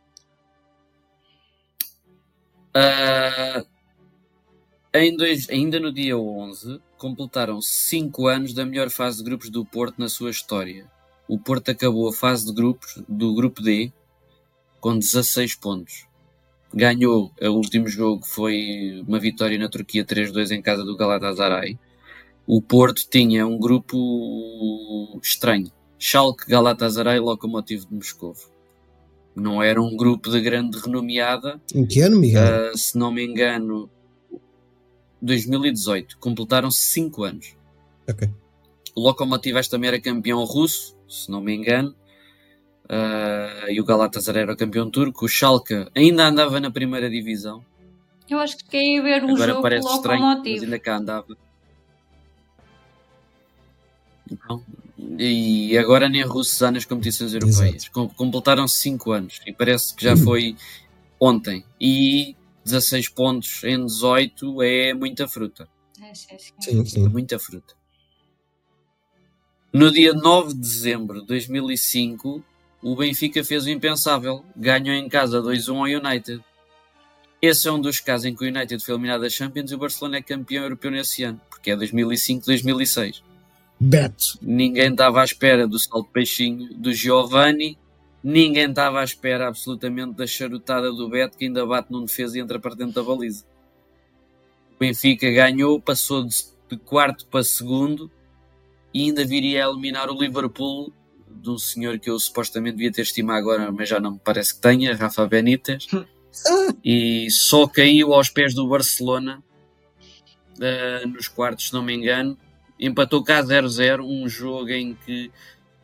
Ah, 2.78 3.64
em 4.92 5.16
dois, 5.16 5.48
ainda 5.48 5.80
no 5.80 5.90
dia 5.90 6.14
11, 6.18 6.78
completaram 6.98 7.58
5 7.58 8.26
anos 8.26 8.52
da 8.52 8.66
melhor 8.66 8.90
fase 8.90 9.16
de 9.16 9.24
grupos 9.24 9.48
do 9.48 9.64
Porto 9.64 9.98
na 9.98 10.10
sua 10.10 10.28
história. 10.28 10.86
O 11.26 11.38
Porto 11.38 11.70
acabou 11.70 12.06
a 12.06 12.12
fase 12.12 12.44
de 12.44 12.52
grupos 12.52 13.02
do 13.08 13.34
grupo 13.34 13.62
D 13.62 13.90
com 14.78 14.98
16 14.98 15.54
pontos. 15.54 16.06
Ganhou 16.74 17.32
o 17.40 17.48
último 17.48 17.88
jogo, 17.88 18.26
foi 18.26 19.02
uma 19.08 19.18
vitória 19.18 19.56
na 19.56 19.70
Turquia 19.70 20.04
3-2 20.04 20.50
em 20.50 20.60
casa 20.60 20.84
do 20.84 20.98
Galatasaray. 20.98 21.78
O 22.46 22.60
Porto 22.60 23.08
tinha 23.08 23.46
um 23.46 23.58
grupo 23.58 25.18
estranho. 25.22 25.72
Schalke, 25.98 26.46
Galatasaray 26.46 27.20
Lokomotiv 27.20 27.86
de 27.86 27.94
Moscovo. 27.94 28.55
Não 29.36 29.62
era 29.62 29.82
um 29.82 29.94
grupo 29.94 30.30
de 30.30 30.40
grande 30.40 30.78
renomeada, 30.78 31.60
Em 31.74 31.84
que 31.84 32.00
ano, 32.00 32.18
Miguel? 32.18 32.72
Uh, 32.72 32.78
se 32.78 32.96
não 32.96 33.12
me 33.12 33.22
engano, 33.22 33.90
2018. 35.20 36.16
Completaram 36.18 36.70
5 36.70 37.22
anos. 37.22 37.54
Ok. 38.08 38.30
O 38.94 39.02
Lokomotiv 39.02 39.56
este 39.58 39.70
também 39.70 39.88
era 39.88 40.00
campeão 40.00 40.42
russo, 40.42 40.96
se 41.06 41.30
não 41.30 41.42
me 41.42 41.54
engano. 41.54 41.94
Uh, 42.84 43.68
e 43.68 43.78
o 43.78 43.84
Galatasaray 43.84 44.42
era 44.42 44.54
o 44.54 44.56
campeão 44.56 44.90
turco. 44.90 45.26
O 45.26 45.28
Schalke 45.28 45.86
ainda 45.94 46.26
andava 46.26 46.58
na 46.58 46.70
primeira 46.70 47.10
divisão. 47.10 47.62
Eu 48.28 48.38
acho 48.38 48.56
que 48.56 48.64
queria 48.64 49.02
ver 49.02 49.22
um 49.22 49.34
Agora 49.34 49.50
jogo 49.50 49.62
parece 49.62 49.86
estranho, 49.86 50.22
mas 50.22 50.62
ainda 50.62 50.78
cá 50.78 50.96
andava. 50.96 51.36
Não. 54.48 54.62
E 55.18 55.76
agora 55.78 56.08
nem 56.08 56.22
russos 56.22 56.62
há 56.62 56.70
nas 56.70 56.84
competições 56.84 57.32
europeias. 57.34 57.88
Com- 57.88 58.08
Completaram 58.08 58.66
5 58.66 59.12
anos 59.12 59.40
e 59.46 59.52
parece 59.52 59.94
que 59.94 60.04
já 60.04 60.16
foi 60.16 60.56
ontem. 61.20 61.64
E 61.80 62.34
16 62.64 63.08
pontos 63.10 63.62
em 63.64 63.84
18 63.84 64.62
é 64.62 64.94
muita 64.94 65.28
fruta. 65.28 65.68
É, 66.02 66.14
sim, 66.14 66.36
sim. 66.84 67.04
É 67.04 67.08
muita 67.08 67.38
fruta. 67.38 67.74
No 69.72 69.90
dia 69.90 70.12
9 70.14 70.54
de 70.54 70.60
dezembro 70.60 71.20
de 71.20 71.26
2005, 71.26 72.42
o 72.82 72.96
Benfica 72.96 73.44
fez 73.44 73.64
o 73.66 73.70
impensável. 73.70 74.44
Ganhou 74.56 74.94
em 74.94 75.08
casa 75.08 75.40
2-1 75.42 75.76
ao 75.76 75.82
United. 76.10 76.42
Esse 77.42 77.68
é 77.68 77.72
um 77.72 77.80
dos 77.80 78.00
casos 78.00 78.24
em 78.26 78.34
que 78.34 78.44
o 78.44 78.48
United 78.48 78.82
foi 78.82 78.94
eliminado 78.94 79.20
da 79.20 79.28
Champions 79.30 79.70
e 79.70 79.74
o 79.74 79.78
Barcelona 79.78 80.16
é 80.16 80.22
campeão 80.22 80.62
europeu 80.64 80.90
nesse 80.90 81.22
ano, 81.22 81.40
porque 81.50 81.70
é 81.70 81.76
2005-2006. 81.76 83.22
Beto. 83.78 84.38
Ninguém 84.40 84.90
estava 84.90 85.20
à 85.20 85.24
espera 85.24 85.66
do 85.66 85.78
salto 85.78 86.06
de 86.06 86.12
peixinho 86.12 86.74
do 86.74 86.92
Giovanni, 86.92 87.78
ninguém 88.22 88.70
estava 88.70 89.00
à 89.00 89.04
espera 89.04 89.48
absolutamente 89.48 90.14
da 90.14 90.26
charutada 90.26 90.90
do 90.90 91.08
Beto, 91.08 91.36
que 91.36 91.44
ainda 91.44 91.64
bate 91.66 91.92
num 91.92 92.04
defesa 92.04 92.38
e 92.38 92.40
entra 92.40 92.58
para 92.58 92.74
dentro 92.74 92.94
da 92.94 93.02
baliza. 93.02 93.44
O 94.74 94.78
Benfica 94.78 95.30
ganhou, 95.30 95.80
passou 95.80 96.24
de, 96.24 96.76
quarto 96.84 97.26
para 97.26 97.44
segundo 97.44 98.10
e 98.92 99.04
ainda 99.04 99.24
viria 99.24 99.66
a 99.66 99.70
eliminar 99.70 100.10
o 100.10 100.18
Liverpool 100.18 100.92
de 101.28 101.50
um 101.50 101.58
senhor 101.58 101.98
que 101.98 102.10
eu 102.10 102.18
supostamente 102.18 102.76
devia 102.76 102.90
ter 102.90 103.02
estimado 103.02 103.38
agora, 103.38 103.70
mas 103.70 103.88
já 103.88 104.00
não 104.00 104.12
me 104.12 104.18
parece 104.18 104.54
que 104.54 104.60
tenha, 104.60 104.96
Rafa 104.96 105.26
Benítez. 105.26 105.86
e 106.84 107.30
só 107.30 107.66
caiu 107.66 108.12
aos 108.12 108.30
pés 108.30 108.54
do 108.54 108.66
Barcelona 108.66 109.42
eh, 110.60 111.06
nos 111.06 111.28
quartos, 111.28 111.68
se 111.68 111.72
não 111.72 111.82
me 111.82 111.94
engano. 111.94 112.36
Empatou 112.78 113.22
cá 113.24 113.42
0-0, 113.42 114.02
um 114.04 114.28
jogo 114.28 114.68
em 114.70 114.94
que 115.06 115.30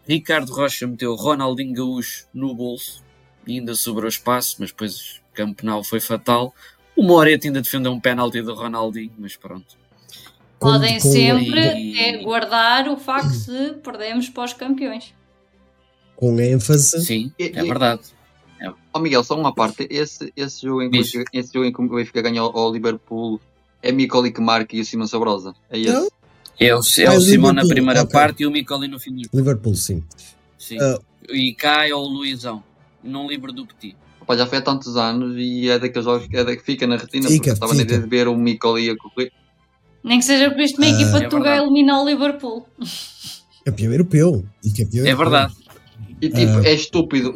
Ricardo 0.06 0.52
Rocha 0.52 0.86
meteu 0.86 1.14
Ronaldinho 1.14 1.72
Gaúcho 1.74 2.26
no 2.34 2.54
bolso 2.54 3.02
e 3.46 3.58
ainda 3.58 3.74
sobrou 3.74 4.08
espaço, 4.08 4.56
mas 4.58 4.70
depois 4.70 5.20
o 5.30 5.34
campeonato 5.34 5.84
foi 5.84 6.00
fatal. 6.00 6.54
O 6.94 7.02
Moretti 7.02 7.46
ainda 7.46 7.62
defendeu 7.62 7.92
um 7.92 8.00
penalti 8.00 8.42
do 8.42 8.54
Ronaldinho, 8.54 9.12
mas 9.18 9.36
pronto. 9.36 9.76
Podem 10.60 11.00
sempre 11.00 11.58
E- 11.78 11.98
é, 11.98 12.18
guardar 12.22 12.86
o 12.88 12.96
facto 12.96 13.32
de 13.46 13.74
perdemos 13.82 14.28
para 14.28 14.44
os 14.44 14.52
campeões. 14.52 15.14
Com 16.14 16.38
ênfase. 16.38 17.04
Sim, 17.04 17.32
é 17.38 17.46
e- 17.46 17.50
verdade. 17.66 18.02
Ó 18.94 19.00
Miguel, 19.00 19.24
só 19.24 19.36
uma 19.36 19.52
parte. 19.52 19.88
Esse, 19.90 20.32
esse, 20.36 20.62
jogo 20.62 20.82
em 20.82 20.90
que. 20.90 20.98
Benfica- 20.98 21.30
esse 21.32 21.52
jogo 21.52 21.64
em 21.66 21.72
que 21.72 21.82
o 21.82 21.88
Benfica 21.88 22.22
ganhou 22.22 22.56
ao 22.56 22.72
Liverpool 22.72 23.40
é 23.82 23.90
Micoli 23.90 24.30
que 24.30 24.40
marca 24.40 24.76
e 24.76 24.80
o 24.80 24.84
Simão 24.84 25.06
Sabrosa. 25.08 25.52
É 25.68 25.78
esse. 25.80 25.92
Não? 25.92 26.08
É 26.66 26.74
o, 26.74 26.80
é 26.98 27.06
Ah, 27.06 27.14
o 27.14 27.20
Simão 27.20 27.52
na 27.52 27.66
primeira 27.66 28.02
ok. 28.02 28.12
parte 28.12 28.42
e 28.42 28.46
o 28.46 28.50
Micoli 28.50 28.88
no 28.88 28.98
fim 28.98 29.12
do 29.14 29.22
jogo. 29.24 29.36
Liverpool, 29.36 29.74
sim. 29.74 30.02
Sim. 30.58 30.78
Ah. 30.80 30.98
E 31.30 31.54
cá 31.54 31.88
é 31.88 31.94
o 31.94 32.00
Luizão, 32.00 32.62
não 33.02 33.26
livre 33.28 33.52
do 33.52 33.66
Petit. 33.66 33.96
Opa, 34.20 34.36
já 34.36 34.46
foi 34.46 34.58
há 34.58 34.62
tantos 34.62 34.96
anos 34.96 35.34
e 35.36 35.68
é 35.68 35.78
daqueles 35.78 36.04
jogos 36.04 36.26
que, 36.28 36.36
é 36.36 36.44
da, 36.44 36.54
que 36.56 36.62
fica 36.62 36.86
na 36.86 36.96
retina. 36.96 37.26
Fica, 37.28 37.38
porque 37.38 37.50
estava 37.50 37.74
na 37.74 37.82
ideia 37.82 38.00
de 38.00 38.08
ver 38.08 38.28
o 38.28 38.36
Micoli 38.36 38.90
a 38.90 38.96
correr. 38.96 39.32
Nem 40.04 40.18
que 40.18 40.24
seja 40.24 40.50
por 40.50 40.60
isto 40.60 40.78
uma 40.78 40.86
Ah, 40.86 40.90
equipa 40.90 41.16
é 41.16 41.20
de 41.20 41.28
Tuga 41.28 41.42
verdade. 41.44 41.62
eliminar 41.64 42.00
o 42.02 42.06
Liverpool. 42.08 42.66
Campeão 43.64 43.92
europeu. 43.92 44.44
E 44.64 44.70
campeão 44.70 45.06
É 45.06 45.14
verdade. 45.14 45.54
E 46.20 46.28
tipo, 46.28 46.58
Ah. 46.58 46.66
é 46.66 46.72
estúpido. 46.74 47.34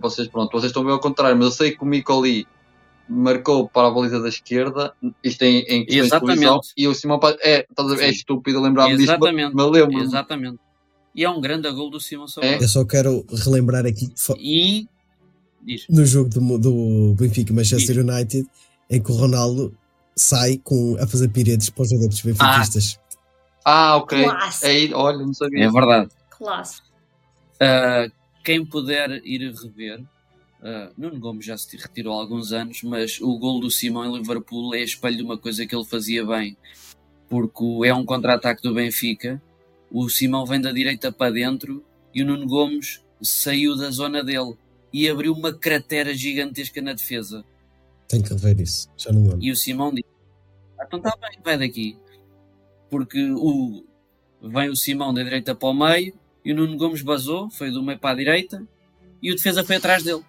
Vocês, 0.00 0.26
pronto, 0.28 0.50
vocês 0.52 0.70
estão 0.70 0.82
bem 0.82 0.92
ao 0.92 1.00
contrário, 1.00 1.36
mas 1.36 1.46
eu 1.46 1.52
sei 1.52 1.70
que 1.72 1.82
o 1.82 1.86
Micoli 1.86 2.46
marcou 3.08 3.68
para 3.68 3.88
a 3.88 3.90
baliza 3.90 4.20
da 4.20 4.28
esquerda, 4.28 4.92
isto 5.24 5.42
em, 5.42 5.60
em 5.60 5.86
de 5.86 5.98
Exatamente. 5.98 6.72
e 6.76 6.86
o 6.86 6.94
Simão 6.94 7.18
é, 7.40 7.66
é 8.00 8.10
estúpido 8.10 8.60
lembrar-me 8.60 8.96
disto, 8.96 9.10
Exatamente. 9.10 9.54
mas 9.54 9.70
lembro 9.70 9.98
Exatamente. 10.00 10.58
E 11.14 11.24
é 11.24 11.30
um 11.30 11.40
grande 11.40 11.70
gol 11.70 11.90
do 11.90 11.98
Simão 11.98 12.26
É. 12.26 12.28
Sabrosa. 12.28 12.64
Eu 12.64 12.68
só 12.68 12.84
quero 12.84 13.26
relembrar 13.32 13.86
aqui 13.86 14.08
que 14.08 14.32
E 14.38 14.86
diz, 15.62 15.86
no 15.88 16.04
jogo 16.04 16.28
do, 16.28 16.58
do 16.58 17.14
Benfica 17.14 17.52
Manchester 17.52 17.98
United, 17.98 18.46
em 18.90 19.02
que 19.02 19.10
o 19.10 19.14
Ronaldo 19.14 19.76
sai 20.14 20.58
com, 20.58 20.96
a 21.00 21.06
fazer 21.06 21.28
piretes 21.28 21.70
para 21.70 21.82
os 21.82 21.92
adeptos 21.92 22.22
benfiquistas. 22.22 22.98
Ah, 23.64 23.96
ok. 23.96 24.24
Classe. 24.24 24.66
Aí, 24.66 24.94
olha, 24.94 25.18
não 25.18 25.34
sabia. 25.34 25.64
é 25.64 25.70
verdade. 25.70 26.10
Classe. 26.30 26.80
Uh, 27.54 28.10
quem 28.44 28.64
puder 28.64 29.20
ir 29.24 29.52
rever, 29.52 30.02
uh, 30.62 30.92
Nuno 30.96 31.18
Gomes 31.18 31.44
já 31.44 31.56
se 31.56 31.76
retirou 31.76 32.14
há 32.14 32.20
alguns 32.20 32.52
anos, 32.52 32.82
mas 32.82 33.20
o 33.20 33.38
gol 33.38 33.60
do 33.60 33.70
Simão 33.70 34.04
em 34.04 34.18
Liverpool 34.18 34.74
é 34.74 34.82
espelho 34.82 35.16
de 35.16 35.22
uma 35.22 35.38
coisa 35.38 35.66
que 35.66 35.74
ele 35.74 35.84
fazia 35.84 36.24
bem, 36.24 36.56
porque 37.28 37.64
é 37.84 37.94
um 37.94 38.04
contra-ataque 38.04 38.62
do 38.62 38.74
Benfica. 38.74 39.40
O 39.90 40.08
Simão 40.08 40.44
vem 40.44 40.60
da 40.60 40.72
direita 40.72 41.10
para 41.10 41.32
dentro 41.32 41.84
e 42.14 42.22
o 42.22 42.26
Nuno 42.26 42.46
Gomes 42.46 43.02
saiu 43.22 43.76
da 43.76 43.90
zona 43.90 44.22
dele 44.22 44.54
e 44.92 45.08
abriu 45.08 45.32
uma 45.32 45.52
cratera 45.52 46.14
gigantesca 46.14 46.80
na 46.80 46.92
defesa. 46.92 47.44
Tenho 48.06 48.22
que 48.22 48.30
rever 48.30 48.60
isso. 48.60 48.88
Já 48.96 49.12
não 49.12 49.22
lembro. 49.22 49.38
E 49.42 49.50
o 49.50 49.56
Simão 49.56 49.92
disse: 49.92 50.08
ah, 50.78 50.84
então 50.86 50.98
está 50.98 51.14
bem, 51.16 51.38
vai 51.44 51.58
daqui. 51.58 51.96
Porque 52.90 53.30
o, 53.32 53.84
vem 54.42 54.70
o 54.70 54.76
Simão 54.76 55.12
da 55.12 55.22
direita 55.22 55.54
para 55.54 55.68
o 55.68 55.74
meio 55.74 56.14
e 56.44 56.52
o 56.52 56.56
Nuno 56.56 56.76
Gomes 56.76 57.02
basou, 57.02 57.50
foi 57.50 57.70
do 57.70 57.82
meio 57.82 57.98
para 57.98 58.10
a 58.10 58.14
direita 58.14 58.66
e 59.22 59.32
o 59.32 59.36
defesa 59.36 59.64
foi 59.64 59.76
atrás 59.76 60.02
dele. 60.02 60.22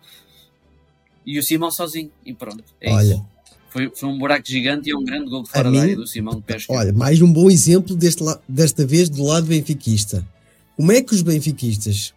E 1.25 1.37
o 1.37 1.43
Simão 1.43 1.69
sozinho. 1.71 2.11
E 2.25 2.33
pronto. 2.33 2.63
É 2.81 2.91
Olha, 2.91 3.13
isso. 3.13 3.25
Foi, 3.69 3.91
foi 3.95 4.09
um 4.09 4.17
buraco 4.17 4.47
gigante 4.47 4.89
e 4.89 4.91
é 4.93 4.97
um 4.97 5.03
grande 5.03 5.29
gol 5.29 5.43
de 5.43 5.49
fora 5.49 5.61
A 5.61 5.63
da 5.63 5.69
mim- 5.71 5.77
área 5.79 5.95
do 5.95 6.07
Simão 6.07 6.35
de 6.35 6.41
pesca. 6.41 6.73
olha, 6.73 6.91
mais 6.91 7.21
um 7.21 7.31
bom 7.31 7.51
exemplo 7.51 7.95
deste 7.95 8.23
desta 8.47 8.85
vez 8.85 9.09
do 9.09 9.23
lado 9.23 9.45
benfiquista. 9.45 10.27
Como 10.75 10.91
é 10.91 11.01
que 11.03 11.13
os 11.13 11.21
benfiquistas, 11.21 12.13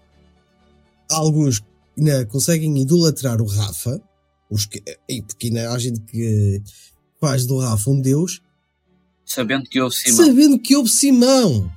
alguns 1.10 1.62
ainda 1.98 2.24
conseguem 2.26 2.80
idolatrar 2.80 3.42
o 3.42 3.44
Rafa, 3.46 4.00
os 4.48 4.64
que, 4.64 4.80
porque 5.26 5.48
ainda 5.48 5.70
há 5.72 5.78
gente 5.78 6.00
que 6.00 6.62
faz 7.20 7.44
do 7.44 7.58
Rafa 7.58 7.90
um 7.90 8.00
deus, 8.00 8.40
Sabendo 9.26 9.68
que 9.68 9.80
houve 9.80 9.94
Simão. 9.96 10.26
sabendo 10.26 10.58
que 10.58 10.76
houve 10.76 10.90
Simão. 10.90 11.70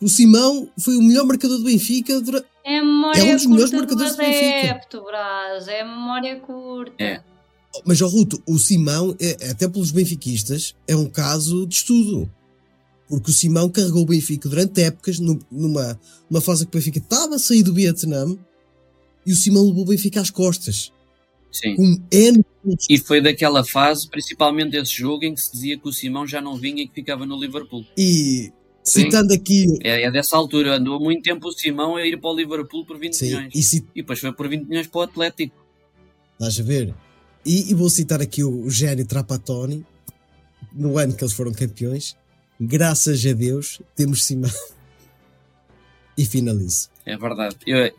O 0.00 0.08
Simão 0.08 0.68
foi 0.78 0.96
o 0.96 1.02
melhor 1.02 1.24
marcador 1.26 1.58
do 1.58 1.64
Benfica 1.64 2.20
durante. 2.20 2.46
É 2.64 2.78
a 2.78 2.82
memória 2.82 3.20
É 3.20 3.24
um 3.24 3.36
dos 3.36 3.46
melhores 3.46 3.72
marcadores 3.72 4.12
do 4.12 4.18
Benfica. 4.18 4.70
adepto, 4.70 5.04
Braz. 5.04 5.68
É 5.68 5.80
a 5.82 5.84
memória 5.84 6.40
curta. 6.40 7.02
É. 7.02 7.22
Mas, 7.84 8.00
ó 8.00 8.06
Ruto, 8.06 8.40
o 8.46 8.58
Simão, 8.58 9.14
é, 9.20 9.50
até 9.50 9.68
pelos 9.68 9.90
benfiquistas, 9.90 10.74
é 10.86 10.94
um 10.96 11.06
caso 11.06 11.66
de 11.66 11.74
estudo. 11.74 12.30
Porque 13.08 13.30
o 13.30 13.34
Simão 13.34 13.68
carregou 13.68 14.02
o 14.02 14.06
Benfica 14.06 14.48
durante 14.48 14.80
épocas, 14.80 15.18
nu- 15.18 15.38
numa, 15.50 16.00
numa 16.30 16.40
fase 16.40 16.64
que 16.64 16.70
o 16.74 16.78
Benfica 16.78 16.98
estava 16.98 17.34
a 17.34 17.38
sair 17.38 17.62
do 17.62 17.74
Vietnã, 17.74 18.34
e 19.26 19.32
o 19.32 19.36
Simão 19.36 19.66
levou 19.66 19.82
o 19.82 19.86
Benfica 19.86 20.20
às 20.20 20.30
costas. 20.30 20.90
Sim. 21.52 21.76
Com 21.76 21.98
N. 22.10 22.44
E 22.88 22.98
foi 22.98 23.20
daquela 23.20 23.62
fase, 23.64 24.08
principalmente 24.08 24.74
esse 24.76 24.92
jogo, 24.94 25.24
em 25.24 25.34
que 25.34 25.40
se 25.40 25.52
dizia 25.52 25.78
que 25.78 25.86
o 25.88 25.92
Simão 25.92 26.26
já 26.26 26.40
não 26.40 26.56
vinha 26.56 26.82
e 26.82 26.88
que 26.88 26.94
ficava 26.94 27.26
no 27.26 27.38
Liverpool. 27.38 27.84
E 27.96 28.52
Sim. 28.84 29.04
citando 29.04 29.32
aqui. 29.32 29.66
É, 29.82 30.02
é 30.02 30.10
dessa 30.10 30.36
altura, 30.36 30.76
andou 30.76 31.00
muito 31.00 31.22
tempo 31.22 31.48
o 31.48 31.52
Simão 31.52 31.96
a 31.96 32.06
ir 32.06 32.20
para 32.20 32.30
o 32.30 32.36
Liverpool 32.36 32.84
por 32.84 32.98
20 32.98 33.14
Sim, 33.16 33.24
milhões. 33.26 33.52
e, 33.54 33.62
ci- 33.62 33.86
E 33.94 34.02
depois 34.02 34.18
foi 34.20 34.32
por 34.32 34.46
20 34.48 34.66
milhões 34.68 34.86
para 34.86 34.98
o 34.98 35.02
Atlético. 35.02 35.56
estás 36.34 36.60
a 36.60 36.62
ver? 36.62 36.94
E, 37.46 37.70
e 37.70 37.74
vou 37.74 37.88
citar 37.88 38.20
aqui 38.20 38.44
o, 38.44 38.64
o 38.64 38.70
gênio 38.70 39.06
Trapattoni, 39.06 39.84
no 40.72 40.98
ano 40.98 41.14
que 41.14 41.24
eles 41.24 41.32
foram 41.34 41.52
campeões, 41.52 42.14
graças 42.60 43.24
a 43.26 43.32
Deus, 43.32 43.80
temos 43.96 44.24
Simão. 44.24 44.50
e 46.16 46.24
finalizo. 46.24 46.88
É 47.06 47.16
verdade. 47.16 47.56
Eu, 47.66 47.90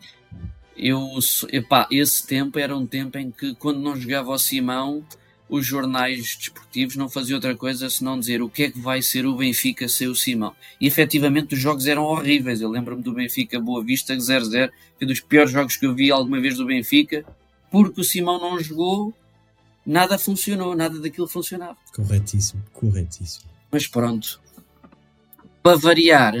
eu, 0.76 1.08
epá, 1.52 1.86
esse 1.90 2.26
tempo 2.26 2.58
era 2.58 2.76
um 2.76 2.86
tempo 2.86 3.18
em 3.18 3.30
que, 3.30 3.54
quando 3.56 3.80
não 3.80 3.96
jogava 3.98 4.30
o 4.30 4.38
Simão, 4.38 5.04
os 5.48 5.64
jornais 5.64 6.36
desportivos 6.36 6.96
não 6.96 7.08
faziam 7.08 7.36
outra 7.36 7.56
coisa 7.56 7.88
senão 7.88 8.18
dizer 8.18 8.42
o 8.42 8.48
que 8.48 8.64
é 8.64 8.70
que 8.70 8.80
vai 8.80 9.00
ser 9.00 9.26
o 9.26 9.36
Benfica 9.36 9.88
sem 9.88 10.08
o 10.08 10.14
Simão. 10.14 10.54
E 10.80 10.86
efetivamente 10.86 11.54
os 11.54 11.60
jogos 11.60 11.86
eram 11.86 12.02
horríveis. 12.04 12.60
Eu 12.60 12.68
lembro-me 12.68 13.02
do 13.02 13.12
Benfica 13.12 13.60
Boa 13.60 13.84
Vista 13.84 14.14
0-0, 14.14 14.70
foi 14.98 15.06
dos 15.06 15.20
piores 15.20 15.52
jogos 15.52 15.76
que 15.76 15.86
eu 15.86 15.94
vi 15.94 16.10
alguma 16.10 16.40
vez 16.40 16.56
do 16.56 16.66
Benfica, 16.66 17.24
porque 17.70 18.00
o 18.00 18.04
Simão 18.04 18.40
não 18.40 18.58
jogou, 18.58 19.14
nada 19.84 20.18
funcionou, 20.18 20.74
nada 20.74 20.98
daquilo 20.98 21.28
funcionava. 21.28 21.76
Corretíssimo, 21.94 22.62
corretíssimo. 22.72 23.48
Mas 23.70 23.86
pronto, 23.86 24.40
para 25.62 25.76
variar 25.76 26.34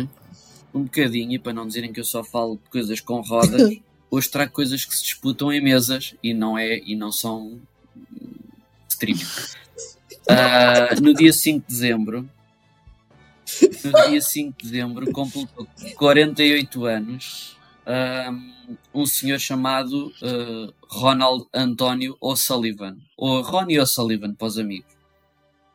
um 0.74 0.82
bocadinho 0.82 1.32
e 1.32 1.38
para 1.38 1.52
não 1.52 1.66
dizerem 1.66 1.92
que 1.92 2.00
eu 2.00 2.04
só 2.04 2.24
falo 2.24 2.56
de 2.56 2.70
coisas 2.70 3.00
com 3.00 3.20
rodas, 3.20 3.76
hoje 4.10 4.28
trago 4.28 4.52
coisas 4.52 4.84
que 4.84 4.94
se 4.94 5.02
disputam 5.02 5.52
em 5.52 5.60
mesas 5.60 6.14
e 6.22 6.34
não 6.34 6.58
é 6.58 6.78
e 6.78 6.96
não 6.96 7.12
são 7.12 7.60
stream. 8.96 9.18
Uh, 10.28 11.00
no 11.02 11.14
dia 11.14 11.32
5 11.32 11.60
de 11.60 11.66
dezembro, 11.74 12.28
no 13.84 14.10
dia 14.10 14.20
5 14.20 14.58
de 14.58 14.64
dezembro, 14.70 15.12
completou 15.12 15.66
48 15.96 16.84
anos 16.84 17.56
um, 17.86 19.02
um 19.02 19.06
senhor 19.06 19.38
chamado 19.38 20.08
uh, 20.22 20.72
Ronald 20.88 21.46
António 21.54 22.16
O'Sullivan, 22.20 22.96
ou 23.16 23.40
Ronnie 23.42 23.78
O'Sullivan 23.78 24.34
para 24.34 24.46
os 24.48 24.58
amigos. 24.58 24.90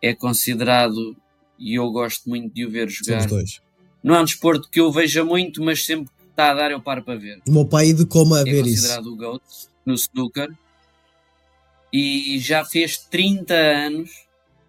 É 0.02 0.14
considerado, 0.14 1.16
e 1.58 1.76
eu 1.76 1.90
gosto 1.92 2.28
muito 2.28 2.54
de 2.54 2.66
o 2.66 2.70
ver 2.70 2.90
jogar. 2.90 3.28
Não 4.04 4.16
é 4.16 4.22
um 4.22 4.26
desporto 4.26 4.68
que 4.70 4.80
eu 4.82 4.92
veja 4.92 5.24
muito, 5.24 5.64
mas 5.64 5.86
sempre 5.86 6.08
que 6.08 6.30
está 6.32 6.52
a 6.52 6.54
dar 6.56 6.72
eu 6.72 6.82
paro 6.82 7.04
para 7.04 7.18
ver. 7.18 7.40
O 7.48 7.52
meu 7.52 7.66
pai 7.66 7.90
educou-me 7.90 8.34
a 8.36 8.40
É 8.42 8.44
ver 8.44 8.66
isso. 8.66 8.82
considerado 8.82 9.08
o 9.08 9.16
GOAT 9.16 9.42
no 9.86 9.94
snooker 9.94 10.50
e 11.92 12.40
já 12.40 12.64
fez 12.64 12.98
30 12.98 13.54
anos 13.54 14.12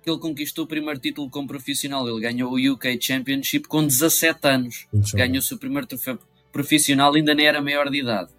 que 0.03 0.11
ele 0.11 0.19
conquistou 0.19 0.65
o 0.65 0.69
primeiro 0.69 0.99
título 0.99 1.31
como 1.31 1.47
profissional. 1.47 2.09
Ele 2.09 2.21
ganhou 2.21 2.53
o 2.53 2.73
UK 2.73 2.99
Championship 3.01 3.69
com 3.69 3.87
17 3.87 4.39
anos. 4.43 4.87
Ganhou 5.15 5.39
o 5.39 5.43
seu 5.43 5.57
primeiro 5.57 5.87
troféu 5.87 6.19
profissional, 6.51 7.15
ainda 7.15 7.35
nem 7.35 7.47
era 7.47 7.63
maior 7.63 7.89
de 7.89 8.01
idade. 8.01 8.31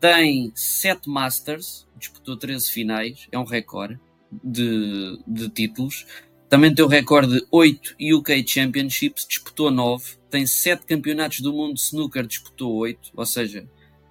Tem 0.00 0.52
7 0.54 1.08
Masters, 1.08 1.86
disputou 1.96 2.36
13 2.36 2.70
finais, 2.70 3.28
é 3.30 3.38
um 3.38 3.44
recorde 3.44 4.00
de, 4.42 5.18
de 5.26 5.48
títulos. 5.48 6.06
Também 6.48 6.74
tem 6.74 6.84
o 6.84 6.88
recorde 6.88 7.38
de 7.38 7.46
8 7.50 7.96
UK 8.18 8.46
Championships, 8.46 9.26
disputou 9.26 9.70
9. 9.70 10.16
Tem 10.30 10.46
7 10.46 10.86
campeonatos 10.86 11.40
do 11.40 11.52
mundo 11.52 11.74
de 11.74 11.80
snooker, 11.80 12.26
disputou 12.26 12.74
8, 12.74 13.10
ou 13.14 13.26
seja, 13.26 13.68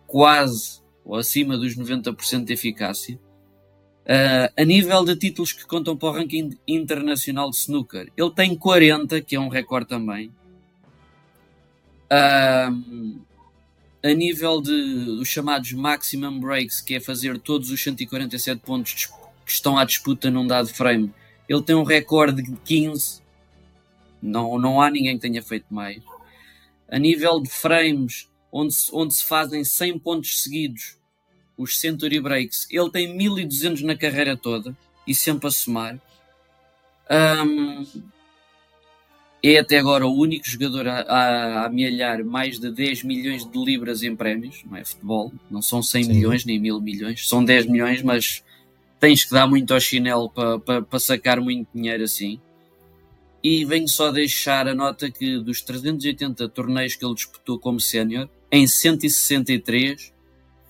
quase 0.07 0.80
ou 1.03 1.15
acima 1.15 1.57
dos 1.57 1.75
90% 1.75 2.45
de 2.45 2.53
eficácia. 2.53 3.19
Uh, 4.01 4.51
a 4.57 4.65
nível 4.65 5.05
de 5.05 5.15
títulos 5.15 5.53
que 5.53 5.65
contam 5.65 5.95
para 5.95 6.09
o 6.09 6.11
ranking 6.11 6.57
internacional 6.67 7.49
de 7.49 7.57
snooker, 7.57 8.11
ele 8.17 8.31
tem 8.31 8.55
40, 8.55 9.21
que 9.21 9.35
é 9.35 9.39
um 9.39 9.47
recorde 9.47 9.87
também. 9.87 10.31
Um, 12.11 13.21
a 14.03 14.13
nível 14.13 14.59
de 14.59 14.71
os 15.21 15.27
chamados 15.27 15.71
maximum 15.73 16.39
breaks, 16.39 16.81
que 16.81 16.95
é 16.95 16.99
fazer 16.99 17.37
todos 17.39 17.69
os 17.69 17.81
147 17.81 18.61
pontos 18.65 19.05
que 19.45 19.51
estão 19.51 19.77
à 19.77 19.85
disputa 19.85 20.31
num 20.31 20.47
dado 20.47 20.67
frame, 20.69 21.13
ele 21.47 21.61
tem 21.61 21.75
um 21.75 21.83
recorde 21.83 22.41
de 22.41 22.55
15. 22.65 23.21
Não, 24.21 24.57
não 24.57 24.81
há 24.81 24.89
ninguém 24.89 25.15
que 25.15 25.21
tenha 25.21 25.41
feito 25.43 25.65
mais. 25.69 26.01
A 26.89 26.97
nível 26.97 27.39
de 27.39 27.49
frames, 27.49 28.30
onde 28.51 28.73
se, 28.73 28.89
onde 28.93 29.13
se 29.13 29.25
fazem 29.25 29.63
100 29.63 29.99
pontos 29.99 30.41
seguidos, 30.41 30.97
os 31.57 31.79
Century 31.79 32.19
Breaks, 32.19 32.67
ele 32.69 32.89
tem 32.89 33.15
1200 33.15 33.83
na 33.83 33.95
carreira 33.95 34.35
toda 34.35 34.75
e 35.07 35.13
sempre 35.13 35.47
a 35.47 35.51
somar. 35.51 35.99
Um, 37.09 37.85
é 39.43 39.57
até 39.57 39.79
agora 39.79 40.05
o 40.05 40.15
único 40.15 40.47
jogador 40.47 40.87
a, 40.87 41.01
a, 41.01 41.61
a 41.61 41.65
amealhar 41.65 42.23
mais 42.23 42.59
de 42.59 42.71
10 42.71 43.03
milhões 43.03 43.43
de 43.43 43.57
libras 43.57 44.03
em 44.03 44.15
prémios, 44.15 44.63
não 44.69 44.77
é 44.77 44.85
futebol, 44.85 45.33
não 45.49 45.61
são 45.61 45.81
100 45.81 46.03
Sim. 46.03 46.13
milhões 46.13 46.45
nem 46.45 46.59
mil 46.59 46.79
milhões, 46.79 47.27
são 47.27 47.43
10 47.43 47.65
milhões, 47.65 48.03
mas 48.03 48.43
tens 48.99 49.25
que 49.25 49.31
dar 49.31 49.47
muito 49.47 49.73
ao 49.73 49.79
chinelo 49.79 50.29
para 50.29 50.59
pa, 50.59 50.81
pa 50.81 50.99
sacar 50.99 51.41
muito 51.41 51.67
dinheiro 51.73 52.03
assim. 52.03 52.39
E 53.43 53.65
venho 53.65 53.87
só 53.87 54.11
deixar 54.11 54.67
a 54.67 54.75
nota 54.75 55.09
que 55.09 55.39
dos 55.39 55.63
380 55.63 56.47
torneios 56.49 56.95
que 56.95 57.03
ele 57.03 57.15
disputou 57.15 57.57
como 57.57 57.79
sénior, 57.79 58.29
em 58.51 58.67
163 58.67 60.11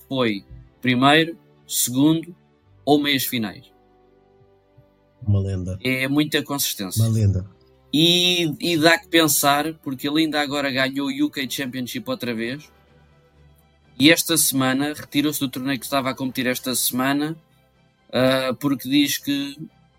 foi 0.07 0.45
primeiro, 0.81 1.37
segundo 1.67 2.35
ou 2.85 3.01
meias 3.01 3.23
finais. 3.23 3.71
Uma 5.25 5.39
lenda. 5.39 5.79
É 5.83 6.07
muita 6.07 6.43
consistência. 6.43 7.01
Uma 7.03 7.11
lenda. 7.11 7.45
E, 7.93 8.55
e 8.59 8.77
dá 8.77 8.97
que 8.97 9.07
pensar, 9.07 9.73
porque 9.83 10.07
ele 10.07 10.21
ainda 10.21 10.41
agora 10.41 10.71
ganhou 10.71 11.07
o 11.07 11.25
UK 11.25 11.49
Championship 11.49 12.09
outra 12.09 12.33
vez. 12.33 12.71
E 13.99 14.09
esta 14.09 14.37
semana 14.37 14.93
retirou-se 14.93 15.39
do 15.39 15.49
torneio 15.49 15.77
que 15.77 15.85
estava 15.85 16.09
a 16.09 16.15
competir 16.15 16.47
esta 16.47 16.73
semana, 16.73 17.35
ah, 18.11 18.55
porque 18.59 18.89
diz 18.89 19.17
que, 19.17 19.57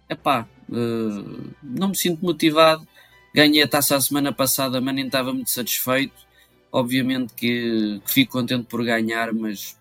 epá, 0.08 0.48
ah, 0.72 1.48
não 1.62 1.88
me 1.88 1.96
sinto 1.96 2.24
motivado. 2.24 2.86
Ganhei 3.34 3.62
a 3.62 3.68
taça 3.68 3.96
a 3.96 4.00
semana 4.00 4.32
passada, 4.32 4.80
mas 4.80 4.94
nem 4.94 5.06
estava 5.06 5.32
muito 5.32 5.50
satisfeito. 5.50 6.31
Obviamente 6.72 7.34
que, 7.34 8.00
que 8.04 8.12
fico 8.12 8.32
contente 8.32 8.64
por 8.64 8.82
ganhar, 8.82 9.32
mas 9.32 9.76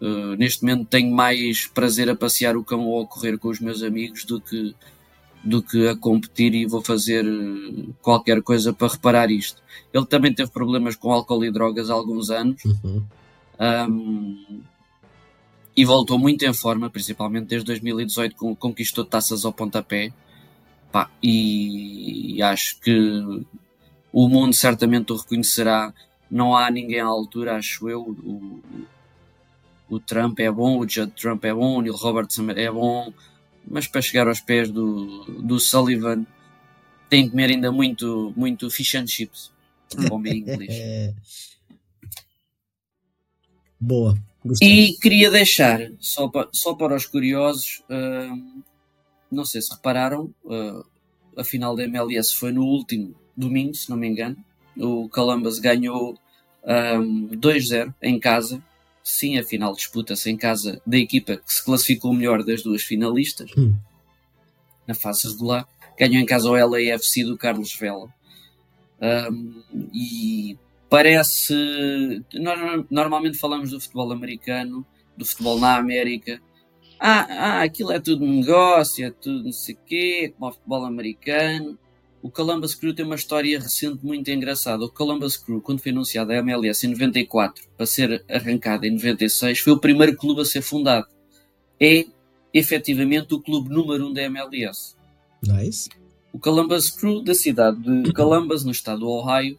ah, 0.00 0.34
neste 0.38 0.62
momento 0.62 0.86
tenho 0.86 1.14
mais 1.14 1.66
prazer 1.66 2.08
a 2.08 2.16
passear 2.16 2.56
o 2.56 2.64
cão 2.64 2.86
ou 2.86 3.02
a 3.02 3.06
correr 3.06 3.36
com 3.38 3.48
os 3.48 3.60
meus 3.60 3.82
amigos 3.82 4.24
do 4.24 4.40
que 4.40 4.74
do 5.42 5.62
que 5.62 5.88
a 5.88 5.96
competir 5.96 6.54
e 6.54 6.66
vou 6.66 6.82
fazer 6.82 7.24
eh, 7.24 7.86
qualquer 8.02 8.42
coisa 8.42 8.74
para 8.74 8.92
reparar 8.92 9.30
isto. 9.30 9.62
Ele 9.90 10.04
também 10.04 10.34
teve 10.34 10.50
problemas 10.50 10.96
com 10.96 11.10
álcool 11.10 11.42
e 11.42 11.50
drogas 11.50 11.88
há 11.88 11.94
alguns 11.94 12.28
anos 12.28 12.62
Uhum. 12.62 13.02
um, 13.88 14.60
e 15.74 15.82
voltou 15.82 16.18
muito 16.18 16.44
em 16.44 16.52
forma, 16.52 16.90
principalmente 16.90 17.46
desde 17.46 17.64
2018, 17.64 18.36
com, 18.36 18.54
conquistou 18.54 19.02
taças 19.02 19.46
ao 19.46 19.52
pontapé. 19.52 20.12
Pá, 20.92 21.10
e 21.22 22.42
acho 22.42 22.78
que 22.80 23.42
o 24.12 24.28
mundo 24.28 24.52
certamente 24.52 25.10
o 25.10 25.16
reconhecerá. 25.16 25.94
Não 26.30 26.56
há 26.56 26.70
ninguém 26.70 27.00
à 27.00 27.06
altura, 27.06 27.56
acho 27.56 27.88
eu. 27.88 28.02
O, 28.02 28.62
o 29.88 29.98
Trump 29.98 30.38
é 30.38 30.50
bom, 30.50 30.78
o 30.78 30.88
Judd 30.88 31.12
Trump 31.12 31.44
é 31.44 31.52
bom, 31.52 31.78
o 31.78 31.82
Neil 31.82 31.96
Robertson 31.96 32.50
é 32.50 32.70
bom, 32.70 33.12
mas 33.66 33.88
para 33.88 34.00
chegar 34.00 34.28
aos 34.28 34.40
pés 34.40 34.70
do, 34.70 35.24
do 35.42 35.58
Sullivan 35.58 36.24
tem 37.08 37.24
que 37.24 37.30
comer 37.30 37.50
ainda 37.50 37.72
muito, 37.72 38.32
muito 38.36 38.70
fish 38.70 38.94
and 38.94 39.08
chips, 39.08 39.50
como 40.08 40.26
em 40.28 40.38
inglês. 40.38 40.70
É. 40.70 41.14
Boa. 43.80 44.16
Gostei. 44.44 44.90
E 44.90 44.96
queria 44.98 45.30
deixar, 45.30 45.80
só 45.98 46.28
para, 46.28 46.48
só 46.52 46.74
para 46.74 46.94
os 46.94 47.04
curiosos, 47.04 47.82
hum, 47.90 48.62
não 49.30 49.44
sei 49.44 49.60
se 49.60 49.74
repararam, 49.74 50.32
uh, 50.44 50.84
a 51.36 51.44
final 51.44 51.76
da 51.76 51.84
MLS 51.84 52.34
foi 52.34 52.52
no 52.52 52.64
último 52.64 53.14
domingo, 53.36 53.74
se 53.74 53.90
não 53.90 53.96
me 53.96 54.08
engano. 54.08 54.36
O 54.78 55.08
Columbus 55.08 55.58
ganhou 55.58 56.16
hum, 56.64 57.28
2-0 57.32 57.94
em 58.02 58.18
casa. 58.18 58.62
Sim, 59.02 59.38
a 59.38 59.42
final 59.44 59.74
disputa-se 59.74 60.30
em 60.30 60.36
casa 60.36 60.80
da 60.86 60.96
equipa 60.98 61.36
que 61.38 61.52
se 61.52 61.64
classificou 61.64 62.12
melhor 62.12 62.44
das 62.44 62.62
duas 62.62 62.82
finalistas 62.82 63.50
Hum. 63.56 63.74
na 64.86 64.94
fase 64.94 65.26
regular. 65.28 65.66
Ganhou 65.98 66.22
em 66.22 66.26
casa 66.26 66.48
o 66.50 66.54
LAFC 66.54 67.24
do 67.24 67.36
Carlos 67.36 67.74
Vela. 67.74 68.08
Um, 69.00 69.62
e 69.94 70.56
parece. 70.88 71.54
nor- 72.34 72.86
Normalmente 72.90 73.38
falamos 73.38 73.70
do 73.70 73.80
futebol 73.80 74.12
americano, 74.12 74.84
do 75.16 75.24
futebol 75.24 75.58
na 75.58 75.76
América. 75.76 76.40
Ah, 76.98 77.26
ah, 77.30 77.62
aquilo 77.62 77.92
é 77.92 77.98
tudo 77.98 78.26
negócio, 78.26 79.06
é 79.06 79.10
tudo 79.10 79.44
não 79.44 79.52
sei 79.52 79.74
o 79.74 79.78
quê, 79.86 80.34
como 80.38 80.50
o 80.50 80.54
futebol 80.54 80.84
americano. 80.84 81.78
O 82.22 82.30
Columbus 82.30 82.74
Crew 82.74 82.94
tem 82.94 83.04
uma 83.04 83.14
história 83.14 83.58
recente 83.58 84.04
muito 84.04 84.30
engraçada. 84.30 84.84
O 84.84 84.90
Columbus 84.90 85.36
Crew, 85.38 85.60
quando 85.62 85.80
foi 85.80 85.90
anunciado 85.90 86.32
a 86.32 86.36
MLS 86.36 86.86
em 86.86 86.90
94 86.90 87.64
para 87.76 87.86
ser 87.86 88.22
arrancada 88.28 88.86
em 88.86 88.90
96, 88.90 89.58
foi 89.60 89.72
o 89.72 89.78
primeiro 89.78 90.14
clube 90.16 90.42
a 90.42 90.44
ser 90.44 90.60
fundado. 90.60 91.06
É 91.80 92.04
efetivamente 92.52 93.32
o 93.32 93.40
clube 93.40 93.70
número 93.70 94.06
um 94.08 94.12
da 94.12 94.22
MLS. 94.22 94.94
Nice. 95.42 95.88
O 96.32 96.38
Columbus 96.38 96.90
Crew 96.90 97.22
da 97.22 97.34
cidade 97.34 97.78
de 98.02 98.12
Columbus, 98.12 98.64
no 98.64 98.70
estado 98.70 99.00
do 99.00 99.08
Ohio, 99.08 99.58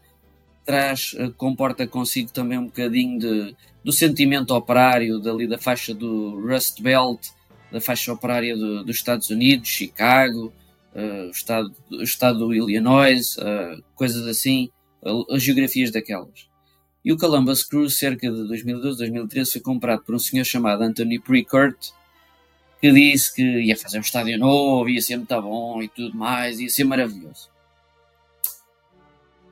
traz, 0.63 1.15
eh, 1.17 1.31
comporta 1.35 1.87
consigo 1.87 2.31
também 2.31 2.59
um 2.59 2.65
bocadinho 2.65 3.19
de, 3.19 3.55
do 3.83 3.91
sentimento 3.91 4.53
operário 4.53 5.19
dali 5.19 5.47
da 5.47 5.57
faixa 5.57 5.93
do 5.95 6.39
Rust 6.47 6.79
Belt, 6.81 7.19
da 7.71 7.81
faixa 7.81 8.13
operária 8.13 8.55
do- 8.55 8.83
dos 8.83 8.95
Estados 8.97 9.29
Unidos, 9.31 9.67
Chicago, 9.67 10.53
uh, 10.95 11.27
o, 11.27 11.31
estado, 11.31 11.73
o 11.91 12.03
estado 12.03 12.39
do 12.39 12.53
Illinois, 12.53 13.35
uh, 13.37 13.83
coisas 13.95 14.25
assim, 14.27 14.69
as 15.29 15.41
geografias 15.41 15.91
daquelas. 15.91 16.49
E 17.03 17.11
o 17.11 17.17
Columbus 17.17 17.63
Crew, 17.63 17.89
cerca 17.89 18.29
de 18.29 18.47
2012, 18.47 18.97
2013, 18.99 19.53
foi 19.53 19.61
comprado 19.61 20.03
por 20.03 20.13
um 20.13 20.19
senhor 20.19 20.43
chamado 20.43 20.83
Anthony 20.83 21.19
Precourt, 21.19 21.91
que 22.79 22.91
disse 22.91 23.33
que 23.33 23.43
ia 23.43 23.77
fazer 23.77 23.97
um 23.97 24.01
estádio 24.01 24.37
novo, 24.37 24.89
ia 24.89 25.01
ser 25.01 25.17
muito 25.17 25.41
bom 25.41 25.81
e 25.81 25.87
tudo 25.87 26.15
mais, 26.15 26.59
ia 26.59 26.69
ser 26.69 26.83
maravilhoso. 26.83 27.49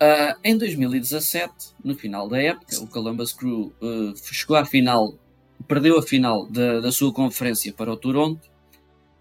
Uh, 0.02 0.34
em 0.44 0.58
2017, 0.58 1.54
no 1.84 1.94
final 1.94 2.30
da 2.30 2.42
época, 2.42 2.80
o 2.80 2.88
Columbus 2.88 3.34
Crew 3.34 3.74
uh, 3.82 4.16
chegou 4.32 4.56
à 4.56 4.64
final, 4.64 5.14
perdeu 5.68 5.98
a 6.00 6.02
final 6.02 6.46
da, 6.46 6.80
da 6.80 6.92
sua 6.92 7.12
conferência 7.12 7.74
para 7.74 7.92
o 7.92 7.98
Toronto, 7.98 8.50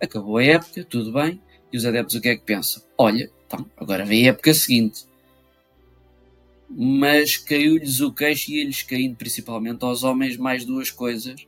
acabou 0.01 0.37
a 0.37 0.45
época, 0.45 0.85
tudo 0.85 1.13
bem, 1.13 1.43
e 1.73 1.77
os 1.77 1.85
adeptos 1.85 2.17
o 2.17 2.21
que 2.21 2.29
é 2.29 2.37
que 2.37 2.45
pensam? 2.45 2.83
Olha, 2.97 3.31
então, 3.47 3.65
agora 3.77 4.05
vem 4.05 4.27
a 4.27 4.31
época 4.31 4.53
seguinte 4.55 5.09
mas 6.71 7.37
caiu-lhes 7.39 8.01
o 8.01 8.13
queixo 8.13 8.53
e 8.53 8.61
eles 8.61 8.83
caindo 8.83 9.17
principalmente 9.17 9.83
aos 9.85 10.03
homens 10.03 10.37
mais 10.37 10.65
duas 10.65 10.91
coisas 10.91 11.47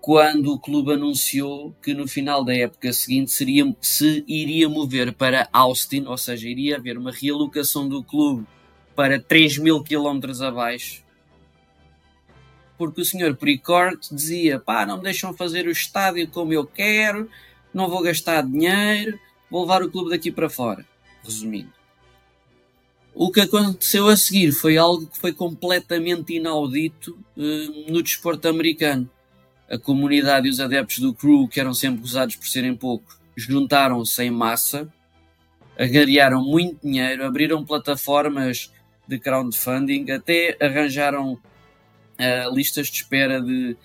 quando 0.00 0.52
o 0.52 0.58
clube 0.58 0.92
anunciou 0.92 1.74
que 1.82 1.92
no 1.92 2.08
final 2.08 2.42
da 2.42 2.54
época 2.54 2.92
seguinte 2.92 3.30
seria, 3.30 3.76
se 3.80 4.24
iria 4.26 4.68
mover 4.68 5.12
para 5.12 5.48
Austin, 5.52 6.04
ou 6.06 6.16
seja, 6.16 6.48
iria 6.48 6.76
haver 6.76 6.96
uma 6.96 7.12
realocação 7.12 7.88
do 7.88 8.02
clube 8.02 8.46
para 8.96 9.20
3 9.20 9.58
mil 9.58 9.82
quilómetros 9.82 10.40
abaixo, 10.40 11.04
porque 12.78 13.02
o 13.02 13.04
senhor 13.04 13.36
Precourt 13.36 14.08
dizia: 14.10 14.58
pá, 14.58 14.86
não 14.86 14.96
me 14.96 15.02
deixam 15.02 15.34
fazer 15.34 15.66
o 15.66 15.70
estádio 15.70 16.26
como 16.28 16.52
eu 16.54 16.64
quero, 16.64 17.28
não 17.72 17.88
vou 17.88 18.02
gastar 18.02 18.42
dinheiro, 18.42 19.18
vou 19.50 19.62
levar 19.62 19.82
o 19.82 19.90
clube 19.90 20.10
daqui 20.10 20.30
para 20.30 20.48
fora. 20.48 20.84
Resumindo. 21.22 21.72
O 23.14 23.32
que 23.32 23.40
aconteceu 23.40 24.08
a 24.08 24.16
seguir 24.16 24.52
foi 24.52 24.76
algo 24.76 25.06
que 25.06 25.18
foi 25.18 25.32
completamente 25.32 26.34
inaudito 26.34 27.18
uh, 27.36 27.90
no 27.90 28.02
desporto 28.02 28.46
americano. 28.48 29.10
A 29.68 29.76
comunidade 29.76 30.46
e 30.46 30.50
os 30.50 30.60
adeptos 30.60 31.00
do 31.00 31.12
crew, 31.12 31.48
que 31.48 31.60
eram 31.60 31.74
sempre 31.74 32.00
gozados 32.00 32.36
por 32.36 32.46
serem 32.46 32.74
poucos, 32.74 33.18
juntaram-se 33.36 34.22
em 34.22 34.30
massa, 34.30 34.88
agariaram 35.78 36.42
muito 36.42 36.86
dinheiro, 36.86 37.24
abriram 37.24 37.64
plataformas 37.64 38.72
de 39.06 39.18
crowdfunding, 39.18 40.10
até 40.10 40.56
arranjaram 40.60 41.32
uh, 41.32 42.54
listas 42.54 42.88
de 42.88 42.96
espera 42.98 43.40
de, 43.40 43.76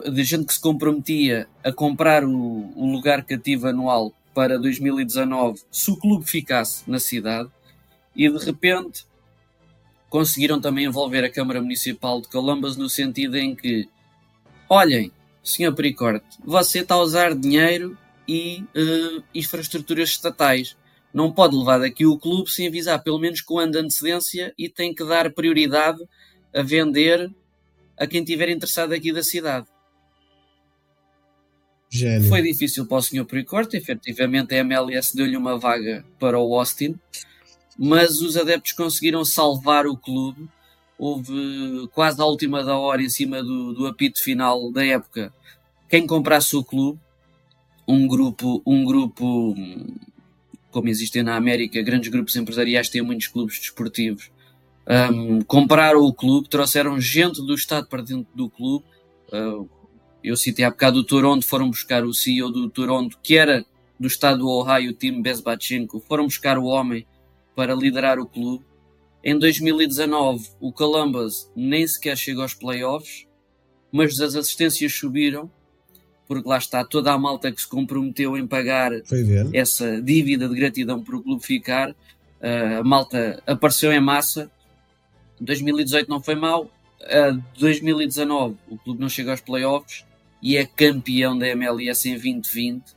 de 0.00 0.24
gente 0.24 0.46
que 0.46 0.54
se 0.54 0.60
comprometia 0.60 1.48
a 1.64 1.72
comprar 1.72 2.24
o, 2.24 2.72
o 2.76 2.92
lugar 2.92 3.24
cativo 3.24 3.68
anual 3.68 4.12
para 4.34 4.58
2019 4.58 5.60
se 5.70 5.90
o 5.90 5.96
clube 5.96 6.24
ficasse 6.24 6.88
na 6.88 6.98
cidade 6.98 7.50
e 8.14 8.28
de 8.28 8.44
repente 8.44 9.06
conseguiram 10.08 10.60
também 10.60 10.86
envolver 10.86 11.24
a 11.24 11.30
Câmara 11.30 11.60
Municipal 11.60 12.20
de 12.20 12.28
Columbus 12.28 12.76
no 12.76 12.88
sentido 12.88 13.36
em 13.36 13.54
que, 13.54 13.88
olhem, 14.68 15.12
Sr. 15.42 15.74
Pericorte, 15.74 16.26
você 16.44 16.80
está 16.80 16.94
a 16.94 17.02
usar 17.02 17.34
dinheiro 17.34 17.96
e 18.26 18.64
uh, 18.74 19.22
infraestruturas 19.34 20.10
estatais. 20.10 20.76
Não 21.12 21.32
pode 21.32 21.56
levar 21.56 21.78
daqui 21.78 22.04
o 22.04 22.18
clube 22.18 22.50
sem 22.50 22.68
avisar 22.68 23.02
pelo 23.02 23.18
menos 23.18 23.40
com 23.40 23.58
antecedência 23.58 24.52
e 24.58 24.68
tem 24.68 24.94
que 24.94 25.04
dar 25.04 25.32
prioridade 25.32 25.98
a 26.54 26.62
vender 26.62 27.30
a 27.96 28.06
quem 28.06 28.20
estiver 28.20 28.48
interessado 28.50 28.92
aqui 28.92 29.12
da 29.12 29.22
cidade. 29.22 29.66
Gênio. 31.90 32.28
Foi 32.28 32.42
difícil 32.42 32.86
para 32.86 32.98
o 32.98 33.02
Sr. 33.02 33.24
Pericorte, 33.24 33.76
efetivamente 33.76 34.54
a 34.54 34.58
MLS 34.58 35.16
deu-lhe 35.16 35.36
uma 35.36 35.58
vaga 35.58 36.04
para 36.18 36.38
o 36.38 36.58
Austin, 36.58 36.94
mas 37.78 38.20
os 38.20 38.36
adeptos 38.36 38.72
conseguiram 38.72 39.24
salvar 39.24 39.86
o 39.86 39.96
clube. 39.96 40.48
Houve 40.98 41.88
quase 41.92 42.20
à 42.20 42.24
última 42.24 42.62
da 42.62 42.76
hora, 42.76 43.00
em 43.00 43.08
cima 43.08 43.42
do, 43.42 43.72
do 43.72 43.86
apito 43.86 44.22
final 44.22 44.70
da 44.72 44.84
época, 44.84 45.32
quem 45.88 46.06
comprasse 46.06 46.54
o 46.56 46.64
clube, 46.64 46.98
um 47.86 48.06
grupo, 48.06 48.62
um 48.66 48.84
grupo 48.84 49.54
como 50.70 50.88
existem 50.88 51.22
na 51.22 51.36
América, 51.36 51.80
grandes 51.82 52.10
grupos 52.10 52.36
empresariais 52.36 52.88
têm 52.88 53.00
muitos 53.00 53.28
clubes 53.28 53.58
desportivos. 53.58 54.30
Um, 54.86 55.40
compraram 55.42 56.00
o 56.00 56.12
clube, 56.12 56.48
trouxeram 56.48 57.00
gente 57.00 57.44
do 57.44 57.54
Estado 57.54 57.86
para 57.88 58.02
dentro 58.02 58.26
do 58.34 58.50
clube. 58.50 58.84
Uh, 59.32 59.68
eu 60.28 60.36
citei 60.36 60.64
há 60.64 60.70
bocado 60.70 60.98
o 60.98 61.04
Toronto, 61.04 61.46
foram 61.46 61.70
buscar 61.70 62.04
o 62.04 62.12
CEO 62.12 62.50
do 62.50 62.68
Toronto, 62.68 63.18
que 63.22 63.38
era 63.38 63.64
do 63.98 64.06
estado 64.06 64.40
do 64.40 64.48
Ohio, 64.48 64.90
o 64.90 64.94
time 64.94 65.22
Bezbatchenko, 65.22 66.00
foram 66.00 66.24
buscar 66.24 66.58
o 66.58 66.66
homem 66.66 67.06
para 67.56 67.74
liderar 67.74 68.18
o 68.18 68.26
clube. 68.26 68.64
Em 69.24 69.36
2019, 69.38 70.50
o 70.60 70.70
Columbus 70.70 71.50
nem 71.56 71.86
sequer 71.86 72.16
chegou 72.16 72.42
aos 72.42 72.52
playoffs, 72.52 73.26
mas 73.90 74.20
as 74.20 74.36
assistências 74.36 74.92
subiram, 74.92 75.50
porque 76.26 76.46
lá 76.46 76.58
está 76.58 76.84
toda 76.84 77.10
a 77.10 77.18
malta 77.18 77.50
que 77.50 77.62
se 77.62 77.66
comprometeu 77.66 78.36
em 78.36 78.46
pagar 78.46 78.92
essa 79.54 80.00
dívida 80.00 80.46
de 80.46 80.54
gratidão 80.54 81.02
para 81.02 81.16
o 81.16 81.22
clube 81.22 81.42
ficar. 81.42 81.90
Uh, 81.90 82.80
a 82.80 82.84
malta 82.84 83.42
apareceu 83.46 83.90
em 83.92 84.00
massa. 84.00 84.50
2018 85.40 86.08
não 86.08 86.22
foi. 86.22 86.34
Uh, 86.34 87.42
2019 87.58 88.56
o 88.68 88.76
clube 88.76 89.00
não 89.00 89.08
chegou 89.08 89.30
aos 89.30 89.40
playoffs 89.40 90.04
e 90.42 90.56
é 90.56 90.64
campeão 90.64 91.36
da 91.36 91.48
MLS 91.48 92.08
em 92.08 92.12
2020 92.12 92.92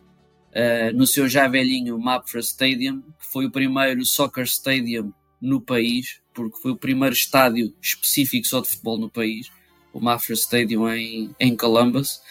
uh, 0.51 0.95
no 0.95 1.07
seu 1.07 1.27
já 1.27 1.47
velhinho 1.47 1.97
Mapfre 1.97 2.39
Stadium, 2.39 3.01
que 3.01 3.27
foi 3.31 3.45
o 3.45 3.51
primeiro 3.51 4.05
soccer 4.05 4.43
stadium 4.45 5.11
no 5.41 5.59
país, 5.59 6.21
porque 6.33 6.59
foi 6.59 6.71
o 6.71 6.77
primeiro 6.77 7.13
estádio 7.13 7.73
específico 7.81 8.47
só 8.47 8.61
de 8.61 8.69
futebol 8.69 8.97
no 8.97 9.09
país, 9.09 9.49
o 9.93 9.99
Mapfre 9.99 10.33
Stadium 10.33 10.87
em, 10.89 11.35
em 11.39 11.55
Columbus. 11.55 12.21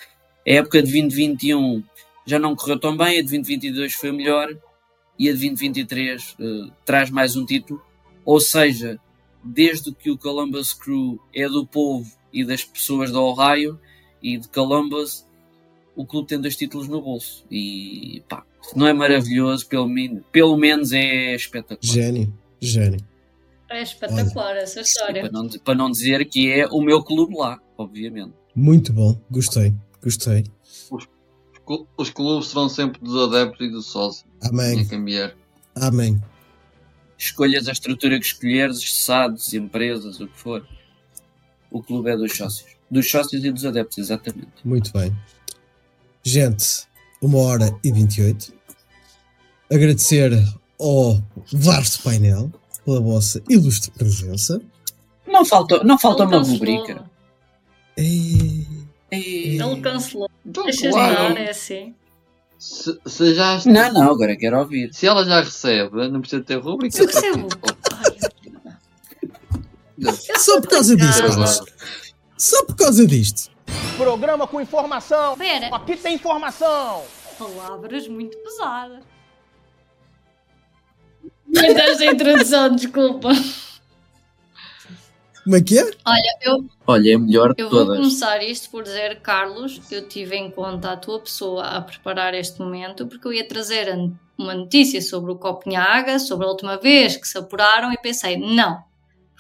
A 0.47 0.53
época 0.53 0.83
de 0.83 0.91
2021 0.91 1.83
já 2.25 2.39
não 2.39 2.55
correu 2.55 2.79
tão 2.79 2.97
bem, 2.97 3.19
a 3.19 3.23
de 3.23 3.29
2022 3.29 3.95
foi 3.95 4.13
melhor 4.13 4.49
e 5.19 5.29
a 5.29 5.33
de 5.33 5.39
2023 5.39 6.23
uh, 6.23 6.37
eh, 6.41 6.73
traz 6.85 7.11
mais 7.11 7.37
um 7.37 7.45
título. 7.45 7.83
Ou 8.25 8.41
seja, 8.41 8.99
desde 9.45 9.93
que 9.93 10.11
o 10.11 10.17
Columbus 10.17 10.73
Crew 10.73 11.21
é 11.35 11.49
do 11.49 11.67
povo 11.67 12.11
e 12.33 12.45
das 12.45 12.65
pessoas 12.65 13.11
do 13.11 13.21
Ohio 13.23 13.79
e 14.23 14.39
de 14.39 14.49
Columbus, 14.49 15.25
o 15.97 16.07
clube 16.07 16.29
tem 16.29 16.41
dois 16.41 16.57
títulos 16.57 16.89
no 16.89 17.01
bolso. 17.01 17.45
E 17.51 18.23
pá, 18.29 18.45
se 18.63 18.77
não 18.77 18.87
é 18.87 18.93
maravilhoso, 18.93 19.67
pelo, 19.67 19.89
pelo 20.33 20.57
menos 20.57 20.93
é 20.93 21.35
espetacular. 21.35 21.93
Gênio, 21.93 22.33
gênio. 22.61 23.01
É 23.69 23.83
espetacular 23.83 24.51
Olha. 24.51 24.59
essa 24.61 24.81
história. 24.81 25.23
Para 25.23 25.33
não, 25.33 25.49
para 25.49 25.75
não 25.75 25.91
dizer 25.91 26.25
que 26.27 26.51
é 26.51 26.67
o 26.67 26.81
meu 26.81 27.03
clube 27.03 27.37
lá, 27.37 27.61
obviamente. 27.79 28.33
Muito 28.55 28.93
bom, 28.93 29.19
gostei, 29.31 29.75
gostei. 30.03 30.45
Os, 30.91 31.07
os 31.97 32.11
clubes 32.11 32.49
serão 32.49 32.69
sempre 32.69 33.01
dos 33.01 33.17
adeptos 33.29 33.67
e 33.67 33.71
dos 33.71 33.87
sócios. 33.87 34.27
Amém. 34.43 34.87
Amém. 35.77 36.21
Escolhas 37.17 37.69
a 37.69 37.73
estrutura 37.73 38.19
que 38.19 38.25
escolheres, 38.25 38.79
estados, 38.79 39.53
empresas, 39.55 40.19
o 40.21 40.27
que 40.27 40.37
for. 40.37 40.67
O 41.71 41.83
clube 41.83 42.11
é 42.11 42.17
dos 42.17 42.37
sócios. 42.37 42.80
Dos 42.91 43.09
sócios 43.09 43.45
e 43.45 43.51
dos 43.51 43.65
adeptos, 43.65 43.99
exatamente. 43.99 44.49
Muito 44.65 44.93
bem. 44.93 45.17
Gente, 46.23 46.87
uma 47.23 47.39
hora 47.39 47.79
e 47.85 47.93
28. 47.93 48.53
Agradecer 49.71 50.33
ao 50.79 51.23
vasto 51.53 52.03
painel 52.03 52.51
pela 52.85 53.01
vossa 53.01 53.43
ilustre 53.49 53.91
presença. 53.93 54.61
Não 55.27 55.45
falta, 55.45 55.85
não 55.85 55.99
falta 55.99 56.25
uma 56.25 56.43
rubrica. 56.43 57.09
E... 57.97 58.67
Ele 59.11 59.81
cancelou. 59.81 60.29
Então, 60.45 60.65
Deixa 60.65 60.91
claro. 60.91 61.29
estar, 61.29 61.41
é 61.41 61.51
assim. 61.51 61.95
Se, 62.59 62.99
se, 63.07 63.35
já... 63.35 63.61
Não, 63.65 63.93
não, 63.93 64.11
agora 64.13 64.37
quero 64.37 64.59
ouvir. 64.59 64.93
Se 64.93 65.07
ela 65.07 65.25
já 65.25 65.41
recebe, 65.41 66.09
não 66.09 66.21
precisa 66.21 66.43
ter 66.43 66.57
rubrica. 66.57 66.97
Se 66.97 67.07
recebo. 67.07 67.49
Só 70.39 70.61
por 70.61 70.69
causa 70.69 70.97
disto. 70.97 71.23
Só 72.41 72.65
por 72.65 72.75
causa 72.75 73.07
disto. 73.07 73.51
Programa 73.99 74.47
com 74.47 74.63
informação. 74.63 75.37
Pera. 75.37 75.67
Aqui 75.77 75.95
tem 75.95 76.15
informação. 76.15 77.05
Palavras 77.39 78.09
muito 78.09 78.35
pesadas. 78.39 79.05
Esta 81.55 82.07
introdução, 82.07 82.75
desculpa. 82.75 83.29
Como 85.45 85.55
é 85.55 85.61
que 85.61 85.79
é? 85.79 85.83
Olha, 85.83 86.39
eu, 86.41 86.65
Olha, 86.87 87.13
é 87.13 87.19
melhor 87.19 87.55
eu 87.59 87.69
vou 87.69 87.85
começar 87.85 88.43
isto 88.43 88.71
por 88.71 88.85
dizer, 88.85 89.21
Carlos, 89.21 89.79
eu 89.93 90.09
tive 90.09 90.35
em 90.35 90.51
conta 90.51 90.93
a 90.93 90.97
tua 90.97 91.21
pessoa 91.21 91.65
a 91.65 91.83
preparar 91.83 92.33
este 92.33 92.59
momento 92.59 93.07
porque 93.07 93.29
eu 93.29 93.35
ia 93.35 93.47
trazer 93.47 93.95
uma 94.39 94.55
notícia 94.55 95.03
sobre 95.03 95.31
o 95.31 95.37
Copenhaga, 95.37 96.19
sobre 96.19 96.47
a 96.47 96.49
última 96.49 96.79
vez 96.79 97.19
que 97.19 97.29
se 97.29 97.37
apuraram 97.37 97.93
e 97.93 97.99
pensei, 97.99 98.39
não, 98.39 98.83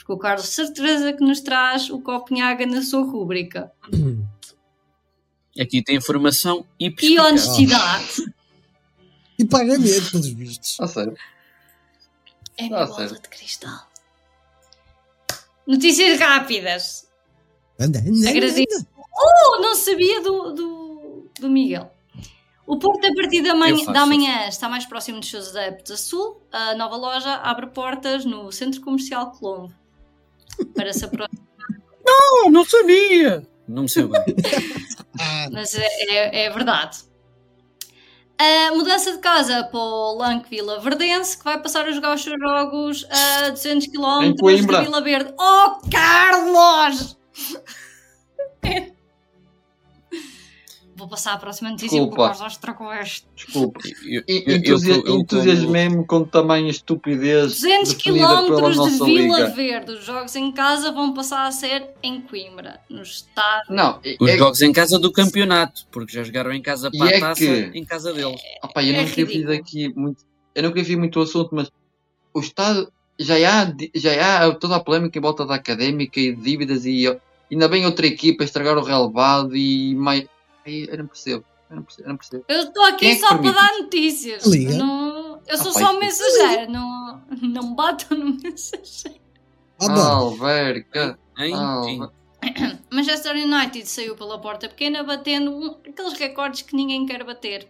porque 0.01 0.12
o 0.12 0.18
Carlos 0.18 0.47
certeza 0.48 1.12
que 1.12 1.22
nos 1.22 1.40
traz 1.40 1.90
o 1.90 2.01
Copenhaga 2.01 2.64
na 2.64 2.82
sua 2.82 3.02
rúbrica. 3.02 3.70
Aqui 5.60 5.82
tem 5.82 5.97
informação 5.97 6.64
e 6.78 6.94
E 7.02 7.18
honestidade. 7.20 8.32
E 9.39 9.44
pagamento, 9.44 10.10
pelos 10.10 10.28
vistos. 10.28 10.81
A 10.81 10.86
sério. 10.86 11.14
É 12.56 12.64
Ah, 12.66 12.68
bola 12.86 12.94
sério. 12.94 13.20
de 13.20 13.28
cristal. 13.28 13.89
Notícias 15.66 16.18
rápidas. 16.18 17.06
Anda, 17.78 17.98
anda, 18.01 18.31
Agradeço. 18.31 18.86
Oh, 18.97 19.60
não 19.60 19.74
sabia 19.74 20.22
do, 20.22 20.52
do, 20.55 21.31
do 21.39 21.51
Miguel. 21.51 21.93
O 22.66 22.78
Porto, 22.78 23.05
a 23.06 23.14
partir 23.14 23.43
da 23.43 23.55
manhã, 23.55 23.85
da 23.93 24.06
manhã, 24.06 24.47
está 24.48 24.68
mais 24.68 24.86
próximo 24.86 25.20
dos 25.20 25.28
seus 25.28 25.48
adeptos 25.55 25.90
a 25.93 25.97
sul. 25.97 26.40
A 26.52 26.74
nova 26.74 26.97
loja 26.97 27.35
abre 27.36 27.66
portas 27.66 28.24
no 28.24 28.51
Centro 28.52 28.81
Comercial 28.81 29.32
Colombo. 29.32 29.74
Para 30.74 30.92
se 30.92 31.04
aproximar. 31.04 31.46
Não, 32.04 32.50
não 32.50 32.64
sabia! 32.64 33.46
Não 33.68 33.82
me 33.82 33.88
sei 33.88 34.04
bem. 34.04 34.22
Ah, 35.20 35.48
Mas 35.52 35.74
é, 35.74 35.86
é- 36.08 36.44
é 36.44 36.50
verdade. 36.50 36.98
A 38.38 38.72
mudança 38.74 39.12
de 39.12 39.18
casa 39.18 39.64
para 39.64 39.78
o 39.78 40.16
Lanque 40.16 40.48
Vila 40.50 40.80
Verdense, 40.80 41.36
que 41.36 41.44
vai 41.44 41.60
passar 41.60 41.84
a 41.86 41.90
jogar 41.92 42.14
os 42.14 42.22
seus 42.22 42.38
jogos 42.40 43.06
a 43.10 43.50
200 43.50 43.86
km 43.88 44.32
de. 44.34 44.66
Vila 44.84 45.00
Verde. 45.02 45.34
Oh, 45.38 45.78
Carlos! 45.90 47.18
Vou 51.01 51.09
passar 51.09 51.32
a 51.32 51.39
próxima 51.39 51.70
notícia 51.70 51.98
porque 51.98 52.02
o 52.02 52.09
Desculpa. 52.10 52.31
Carlos 52.35 52.52
estragou 52.52 52.93
este. 52.93 53.27
Desculpa. 53.35 53.81
Entusiasmei-me 55.06 56.05
com 56.05 56.24
tamanha 56.24 56.70
estupidez 56.70 57.52
200 57.60 57.94
definida 57.94 58.28
pela 58.44 58.70
km 58.70 58.90
de 58.90 58.98
Vila 59.05 59.39
liga. 59.39 59.51
Verde. 59.51 59.93
Os 59.93 60.05
jogos 60.05 60.36
em 60.36 60.52
casa 60.52 60.93
vão 60.93 61.14
passar 61.14 61.47
a 61.47 61.52
ser 61.52 61.89
em 62.02 62.20
Coimbra, 62.20 62.81
no 62.90 63.02
estado. 63.02 63.64
Não, 63.70 63.98
é, 64.05 64.16
Os 64.20 64.28
é- 64.28 64.36
jogos 64.36 64.60
em 64.60 64.72
casa 64.72 64.98
do 64.98 65.10
campeonato, 65.10 65.86
porque 65.90 66.12
já 66.12 66.22
jogaram 66.22 66.52
em 66.52 66.60
casa 66.60 66.90
para 66.90 67.10
é 67.10 67.16
a 67.16 67.20
taça, 67.20 67.40
que- 67.40 67.70
em 67.74 67.85
casa 67.85 68.12
deles. 68.12 68.40
Opa, 68.62 68.82
eu 68.85 68.94
É 68.94 68.98
não 68.98 69.05
queria 69.09 69.27
fiz 69.27 69.35
ridículo. 69.36 69.55
aqui 69.59 69.89
muito. 69.97 70.24
Eu 70.55 70.62
não 70.64 70.70
queria 70.70 70.85
vir 70.85 70.97
muito 70.97 71.18
o 71.18 71.22
assunto, 71.22 71.48
mas 71.52 71.70
o 72.35 72.40
Estado 72.40 72.93
já 73.18 73.35
há, 73.36 73.74
já 73.94 74.44
há 74.47 74.55
toda 74.55 74.77
a 74.77 74.81
polémica 74.81 75.18
em 75.18 75.22
volta 75.22 75.47
da 75.47 75.55
académica 75.55 76.20
e 76.20 76.35
dívidas 76.35 76.85
e 76.85 77.06
ainda 77.51 77.68
bem 77.68 77.86
outra 77.86 78.06
equipa 78.06 78.44
estragar 78.44 78.77
o 78.77 78.82
relevado 78.85 79.56
e 79.56 79.94
mais. 79.94 80.27
Ai, 80.66 80.86
Eu 80.88 80.98
não 80.98 81.06
percebo. 81.06 81.44
Eu 81.70 81.76
não 81.76 81.82
percebo. 81.84 82.04
Eu 82.04 82.08
não 82.10 82.16
percebo. 82.16 82.44
Eu 82.48 82.60
estou 82.60 82.84
aqui 82.84 82.98
Quem 82.98 83.10
é 83.12 83.18
só 83.18 83.38
para 83.38 83.50
dar 83.52 83.78
notícias. 83.78 84.44
Liga. 84.46 84.74
Não, 84.74 85.40
eu 85.46 85.58
sou 85.58 85.68
Ah, 85.70 85.72
só 85.74 85.90
isso- 85.92 86.00
mensageiro. 86.00 86.70
Não, 86.72 87.22
não 87.42 87.70
me 87.70 87.74
batam 87.76 88.18
no 88.18 88.36
mensageiro. 88.42 89.20
ah. 89.80 90.08
Alverca. 90.16 91.18
Sim. 91.36 92.00
Manchester 92.92 93.36
United 93.36 93.86
saiu 93.86 94.16
pela 94.16 94.38
porta 94.40 94.68
pequena 94.68 95.02
batendo 95.04 95.50
um- 95.52 95.76
aqueles 95.88 96.14
recordes 96.18 96.62
que 96.62 96.74
ninguém 96.74 97.06
quer 97.06 97.22
bater. 97.24 97.68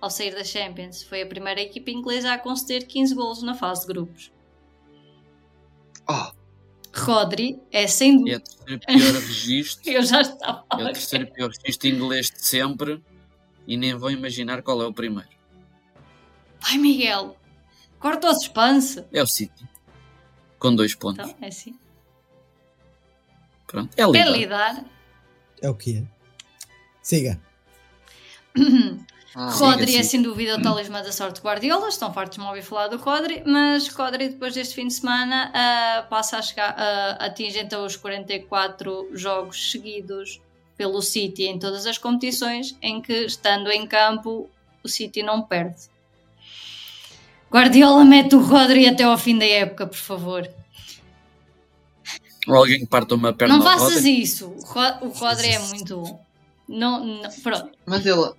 Ao 0.00 0.08
sair 0.08 0.34
da 0.34 0.42
Champions, 0.42 1.02
foi 1.02 1.20
a 1.20 1.26
primeira 1.26 1.60
equipa 1.60 1.90
inglesa 1.90 2.32
a 2.32 2.38
conceder 2.38 2.86
15 2.86 3.14
golos 3.14 3.42
na 3.42 3.54
fase 3.54 3.82
de 3.82 3.88
grupos. 3.88 4.32
Oh, 6.08 6.32
Rodri 6.94 7.60
é 7.70 7.86
sem 7.86 8.14
É 8.30 8.38
dúvida. 8.38 8.42
o 8.42 8.78
terceiro 8.78 8.80
pior 8.86 9.20
registro. 9.22 9.82
Eu 9.90 10.02
já 10.02 10.20
estava 10.22 10.64
a 10.70 10.80
É 10.80 10.84
o 10.84 10.92
terceiro 10.92 11.26
pior 11.32 11.50
registro 11.50 11.88
inglês 11.88 12.30
de 12.30 12.44
sempre. 12.44 13.02
E 13.66 13.76
nem 13.76 13.94
vou 13.94 14.10
imaginar 14.10 14.62
qual 14.62 14.82
é 14.82 14.86
o 14.86 14.92
primeiro. 14.92 15.28
Ai 16.62 16.76
Miguel, 16.78 17.36
corta 17.98 18.28
o 18.30 18.34
suspense. 18.34 19.04
É 19.12 19.22
o 19.22 19.26
City. 19.26 19.68
Com 20.58 20.74
dois 20.74 20.94
pontos. 20.94 21.28
Então, 21.30 21.38
é 21.44 21.48
assim. 21.48 21.78
Pronto. 23.66 23.94
É 23.96 24.02
É 24.02 24.06
lidar. 24.06 24.30
lidar. 24.32 24.84
É 25.62 25.70
o 25.70 25.74
que 25.74 25.98
é. 25.98 26.04
Siga. 27.02 27.40
ah, 29.34 29.50
Rodri 29.50 29.96
é 29.96 30.02
sem 30.02 30.20
dúvida 30.20 30.56
o 30.56 30.62
talismã 30.62 31.02
da 31.02 31.12
sorte 31.12 31.36
de 31.36 31.46
Guardiola, 31.46 31.88
estão 31.88 32.12
fartos 32.12 32.36
de 32.36 32.42
me 32.42 32.48
ouvir 32.48 32.62
falar 32.62 32.88
do 32.88 32.96
Rodri, 32.96 33.42
mas 33.46 33.88
Rodri 33.88 34.28
depois 34.30 34.54
deste 34.54 34.74
fim 34.74 34.88
de 34.88 34.94
semana 34.94 35.52
ah, 35.54 36.06
passa 36.08 36.38
a 36.38 36.42
chegar, 36.42 36.74
ah, 36.76 37.26
atinge 37.26 37.58
então 37.58 37.84
os 37.84 37.96
44 37.96 39.10
jogos 39.12 39.70
seguidos 39.70 40.40
pelo 40.76 41.00
City 41.02 41.44
em 41.44 41.58
todas 41.58 41.86
as 41.86 41.98
competições 41.98 42.76
em 42.82 43.00
que, 43.00 43.26
estando 43.26 43.70
em 43.70 43.86
campo, 43.86 44.48
o 44.82 44.88
City 44.88 45.22
não 45.22 45.42
perde. 45.42 45.90
Guardiola 47.52 48.04
mete 48.04 48.34
o 48.34 48.40
Rodri 48.40 48.88
até 48.88 49.02
ao 49.04 49.18
fim 49.18 49.36
da 49.36 49.44
época, 49.44 49.86
por 49.86 49.96
favor. 49.96 50.48
Ou 52.48 52.54
alguém 52.54 52.80
que 52.80 52.86
parta 52.86 53.14
uma 53.14 53.32
perna 53.32 53.56
não 53.56 53.62
faças 53.62 53.94
Rodri. 53.94 54.22
isso, 54.22 54.54
o 55.02 55.08
Rodri 55.08 55.48
é 55.48 55.58
muito 55.58 55.96
bom. 55.96 56.24
Não, 56.68 57.04
não, 57.04 57.30
pronto. 57.42 57.70
Mas 57.84 58.06
ele. 58.06 58.32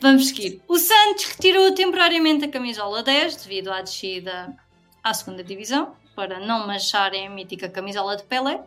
Vamos 0.00 0.28
seguir. 0.28 0.62
O 0.68 0.78
Santos 0.78 1.24
retirou 1.26 1.72
temporariamente 1.74 2.44
a 2.44 2.48
camisola 2.48 3.02
10 3.02 3.36
devido 3.36 3.72
à 3.72 3.82
descida 3.82 4.54
à 5.02 5.14
segunda 5.14 5.42
divisão, 5.42 5.94
para 6.14 6.40
não 6.40 6.66
mancharem 6.66 7.26
a 7.26 7.30
mítica 7.30 7.68
camisola 7.68 8.16
de 8.16 8.24
Pelé. 8.24 8.62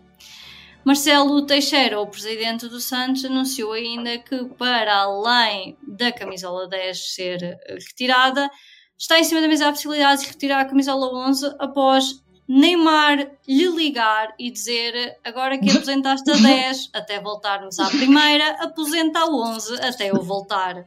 Marcelo 0.83 1.45
Teixeira, 1.45 1.99
o 1.99 2.07
presidente 2.07 2.67
do 2.67 2.81
Santos, 2.81 3.23
anunciou 3.23 3.71
ainda 3.71 4.17
que, 4.17 4.43
para 4.57 4.93
além 4.93 5.77
da 5.81 6.11
camisola 6.11 6.67
10 6.67 7.13
ser 7.13 7.57
retirada, 7.69 8.49
está 8.97 9.17
em 9.17 9.23
cima 9.23 9.39
da 9.39 9.47
mesa 9.47 9.69
a 9.69 9.71
possibilidade 9.71 10.21
de 10.23 10.27
retirar 10.27 10.59
a 10.59 10.65
camisola 10.65 11.07
11 11.27 11.55
após 11.59 12.21
Neymar 12.47 13.31
lhe 13.47 13.67
ligar 13.67 14.33
e 14.37 14.51
dizer 14.51 15.17
agora 15.23 15.57
que 15.57 15.69
aposentaste 15.71 16.29
a 16.29 16.35
10 16.35 16.89
até 16.93 17.19
voltarmos 17.21 17.79
à 17.79 17.89
primeira, 17.89 18.61
aposenta 18.61 19.19
a 19.19 19.25
11 19.25 19.81
até 19.81 20.11
eu 20.11 20.21
voltar. 20.21 20.85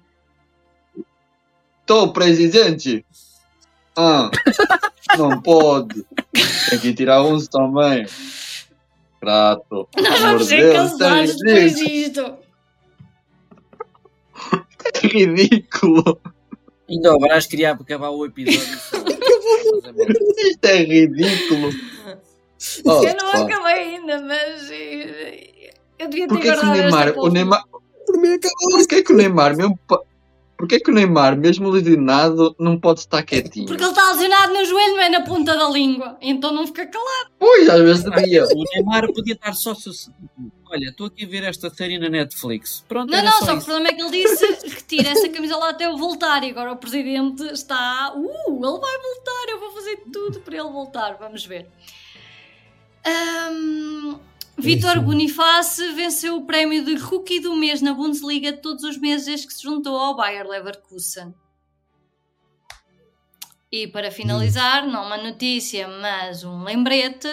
Estou 1.87 2.13
presidente! 2.13 3.07
Ah, 3.95 4.29
não 5.17 5.41
pode! 5.41 6.05
Tem 6.69 6.81
que 6.81 6.93
tirar 6.93 7.23
uns 7.23 7.47
também. 7.47 8.05
Grato. 9.23 9.89
Nós 9.97 10.19
vamos 10.21 10.47
ser 10.49 10.63
Deus, 10.63 10.75
cancelados 10.91 11.37
depois 11.37 11.77
disto. 11.77 12.35
É 14.95 15.07
ridículo! 15.07 16.21
Ainda 16.91 17.15
o 17.15 17.19
Brás 17.21 17.47
queria 17.47 17.71
acabar 17.71 18.11
o 18.11 18.27
episódio. 18.27 18.79
só. 18.81 18.97
Isto 20.49 20.65
é 20.65 20.79
ridículo! 20.83 21.71
Oh, 22.85 23.03
eu 23.05 23.15
não 23.15 23.31
pá. 23.33 23.43
acabei 23.43 23.75
ainda, 23.95 24.21
mas 24.23 24.71
eh, 24.73 25.71
eu 26.01 26.09
devia 26.09 26.27
ter 26.27 26.35
Porquê 26.35 26.43
que 26.43 26.59
o 26.59 26.63
guardado 26.63 26.81
Neymar, 26.83 27.09
esta 27.09 27.21
o 27.21 27.29
Neymar, 27.29 27.63
Por 28.05 28.17
mim 28.19 28.29
acabou. 28.35 28.71
porquê 28.73 29.03
que 29.05 29.13
o 29.13 29.17
Neymar, 29.17 29.57
mesmo, 29.57 29.79
pa- 29.87 30.01
porquê 30.57 30.81
que 30.81 30.91
o 30.91 30.95
Neymar, 30.95 31.37
mesmo 31.37 31.69
lesionado, 31.69 32.55
não 32.59 32.78
pode 32.78 33.01
estar 33.01 33.23
quietinho? 33.23 33.66
Porque 33.66 33.83
ele 33.83 33.91
está 33.91 34.12
lesionado 34.12 34.53
no 34.53 34.65
joelho, 34.65 34.97
não 34.97 35.03
é 35.03 35.09
na 35.09 35.20
ponta 35.23 35.57
da 35.57 35.69
língua. 35.69 36.16
Então 36.20 36.53
não 36.53 36.66
fica 36.66 36.87
calado. 36.87 37.31
Pois, 37.39 37.69
às 37.69 37.81
vezes 37.81 38.05
devia. 38.05 38.45
O 38.45 38.65
Neymar 38.74 39.12
podia 39.12 39.35
estar 39.35 39.55
só. 39.55 39.74
Olha, 40.69 40.87
estou 40.89 41.07
aqui 41.07 41.24
a 41.24 41.28
ver 41.28 41.45
esta 41.45 41.70
série 41.70 41.99
na 41.99 42.09
Netflix. 42.09 42.85
Pronto, 42.89 43.11
Não, 43.11 43.19
era 43.19 43.31
não, 43.31 43.39
só 43.39 43.47
só 43.47 43.53
que 43.53 43.59
o 43.59 43.65
problema 43.65 43.89
é 43.89 43.93
que 43.93 44.03
ele 44.03 44.11
disse 44.11 44.47
retira 44.69 45.11
essa 45.11 45.28
camisola 45.28 45.70
até 45.70 45.87
eu 45.87 45.97
voltar. 45.97 46.43
E 46.43 46.51
agora 46.51 46.73
o 46.73 46.77
presidente 46.77 47.43
está. 47.53 48.12
Uh, 48.16 48.65
ele 48.65 48.81
vai 48.81 48.99
voltar, 48.99 49.51
eu 49.51 49.61
vou 49.61 49.73
fazer 49.73 49.97
tudo 50.12 50.41
para 50.41 50.57
ele 50.57 50.70
voltar. 50.70 51.16
Vamos 51.19 51.47
ver. 51.47 51.69
Ahm, 53.05 54.19
Vítor 54.59 54.97
Isso. 54.97 55.03
Boniface 55.03 55.93
venceu 55.93 56.37
o 56.37 56.47
prémio 56.47 56.85
de 56.85 56.95
Rookie 56.97 57.41
do 57.41 57.55
mês 57.55 57.83
na 57.83 57.93
Bundesliga 57.93 58.55
todos 58.55 58.85
os 58.85 58.97
meses 58.97 59.27
desde 59.27 59.47
que 59.47 59.53
se 59.53 59.62
juntou 59.62 59.97
ao 59.97 60.16
Bayer 60.16 60.47
Leverkusen. 60.47 61.35
E 63.70 63.87
para 63.87 64.11
finalizar, 64.11 64.87
não 64.87 65.05
uma 65.05 65.19
notícia, 65.19 65.87
mas 65.87 66.43
um 66.45 66.62
lembrete, 66.65 67.28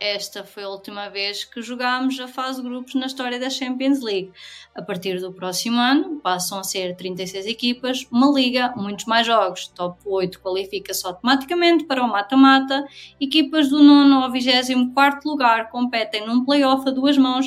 esta 0.00 0.44
foi 0.44 0.62
a 0.62 0.68
última 0.68 1.08
vez 1.08 1.44
que 1.44 1.60
jogámos 1.60 2.18
a 2.20 2.28
fase 2.28 2.62
de 2.62 2.68
grupos 2.68 2.94
na 2.94 3.06
história 3.06 3.38
da 3.38 3.50
Champions 3.50 4.00
League. 4.00 4.32
A 4.74 4.80
partir 4.80 5.20
do 5.20 5.32
próximo 5.32 5.78
ano, 5.78 6.20
passam 6.20 6.58
a 6.58 6.64
ser 6.64 6.94
36 6.96 7.46
equipas, 7.46 8.06
uma 8.10 8.30
liga, 8.30 8.72
muitos 8.76 9.06
mais 9.06 9.26
jogos. 9.26 9.66
Top 9.68 9.98
8 10.04 10.40
qualifica-se 10.40 11.06
automaticamente 11.06 11.84
para 11.84 12.02
o 12.02 12.08
mata-mata. 12.08 12.86
Equipas 13.20 13.68
do 13.68 13.82
9 13.82 14.24
ao 14.24 14.30
24 14.30 15.28
lugar 15.28 15.68
competem 15.70 16.26
num 16.26 16.44
play-off 16.44 16.88
a 16.88 16.92
duas 16.92 17.18
mãos 17.18 17.46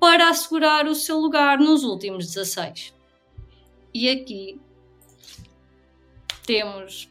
para 0.00 0.28
assegurar 0.28 0.86
o 0.86 0.94
seu 0.94 1.18
lugar 1.18 1.58
nos 1.58 1.84
últimos 1.84 2.26
16. 2.26 2.92
E 3.94 4.08
aqui 4.08 4.60
temos 6.44 7.08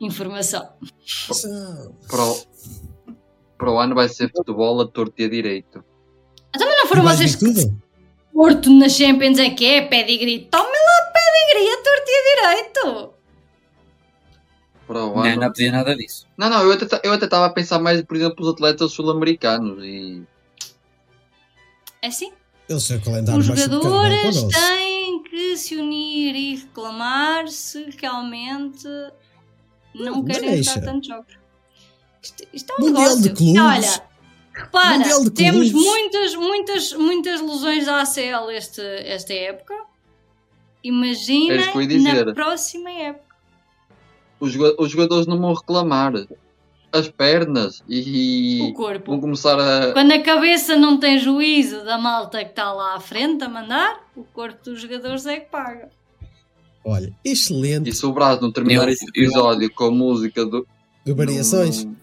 informação. 0.00 0.68
Para 2.08 2.93
para 3.64 3.72
o 3.72 3.78
ano 3.78 3.94
vai 3.94 4.08
ser 4.10 4.30
futebol 4.30 4.78
a 4.82 4.86
torto 4.86 5.14
e 5.22 5.24
a 5.24 5.28
direito. 5.28 5.82
Então, 6.54 6.68
mas 6.68 6.76
não 6.76 6.86
foram 6.86 7.02
vocês 7.02 7.34
que? 7.34 7.72
Porto 8.32 8.70
na 8.70 8.88
Champions 8.90 9.38
é 9.38 9.50
que 9.50 9.64
é 9.64 9.86
pedigree. 9.86 10.46
Tome 10.50 10.68
lá 10.68 11.12
pedigree 11.14 11.72
a 11.72 11.76
torto 11.82 12.04
e 12.06 12.14
a 12.14 12.52
direito. 12.52 13.14
Para 14.86 15.04
o 15.04 15.14
Não, 15.14 15.24
ano. 15.24 15.40
não 15.40 15.46
podia 15.48 15.72
nada 15.72 15.96
disso. 15.96 16.26
Não, 16.36 16.50
não, 16.50 16.62
eu 16.62 16.72
até 16.72 17.00
eu 17.02 17.12
até 17.12 17.24
estava 17.24 17.46
a 17.46 17.50
pensar 17.50 17.78
mais, 17.78 18.02
por 18.02 18.16
exemplo, 18.16 18.44
os 18.44 18.52
atletas 18.52 18.92
sul-americanos 18.92 19.82
e. 19.82 20.22
É 22.02 22.08
assim? 22.08 22.32
Eles 22.68 22.82
são 22.82 22.98
o 22.98 23.00
calendário 23.02 23.40
Os 23.40 23.48
o 23.48 23.56
jogadores 23.56 24.42
têm 24.52 25.22
que 25.22 25.56
se 25.56 25.76
unir 25.76 26.34
e 26.34 26.56
reclamar 26.56 27.48
se 27.48 27.88
realmente 27.98 28.86
não, 29.94 30.16
Não, 30.16 30.24
querem 30.24 30.60
dar 30.60 30.80
tantos 30.82 31.08
jogos. 31.08 31.43
Isto, 32.24 32.44
isto 32.52 32.72
é 32.72 32.74
um 32.76 32.86
Mundial 32.86 33.02
negócio. 33.02 33.22
de 33.22 33.28
clubes. 33.34 33.60
Olha, 33.62 34.02
repara, 34.52 34.98
de 35.20 35.30
temos 35.30 35.70
clubes. 35.70 35.72
muitas, 35.88 36.34
muitas, 36.34 36.92
muitas 36.94 37.40
lesões 37.40 37.86
da 37.86 38.00
ACL 38.02 38.50
este, 38.50 38.80
esta 38.80 39.32
época. 39.32 39.74
Imagina 40.82 41.54
É 41.54 41.70
eu 42.18 42.24
na 42.26 42.34
próxima 42.34 42.90
época. 42.90 43.34
Os, 44.40 44.54
os 44.78 44.90
jogadores 44.90 45.26
não 45.26 45.38
vão 45.38 45.54
reclamar. 45.54 46.12
As 46.92 47.08
pernas 47.08 47.82
e 47.88 48.60
O 48.70 48.72
corpo. 48.74 49.10
vão 49.10 49.20
começar 49.20 49.58
a. 49.58 49.92
Quando 49.92 50.12
a 50.12 50.22
cabeça 50.22 50.76
não 50.76 50.96
tem 50.96 51.18
juízo 51.18 51.84
da 51.84 51.98
malta 51.98 52.38
que 52.44 52.50
está 52.50 52.72
lá 52.72 52.94
à 52.94 53.00
frente 53.00 53.42
a 53.42 53.48
mandar, 53.48 54.00
o 54.14 54.22
corpo 54.22 54.62
dos 54.70 54.80
jogadores 54.80 55.26
é 55.26 55.40
que 55.40 55.50
paga. 55.50 55.90
Olha, 56.84 57.12
excelente 57.24 57.90
E 57.90 57.92
se 57.92 58.06
o 58.06 58.12
Brás 58.12 58.40
não 58.40 58.52
terminar 58.52 58.84
Eu- 58.86 58.90
este 58.90 59.06
episódio 59.08 59.68
com 59.74 59.84
a 59.86 59.90
música 59.90 60.46
do. 60.46 60.64
variações. 61.04 61.84
Não, 61.84 61.96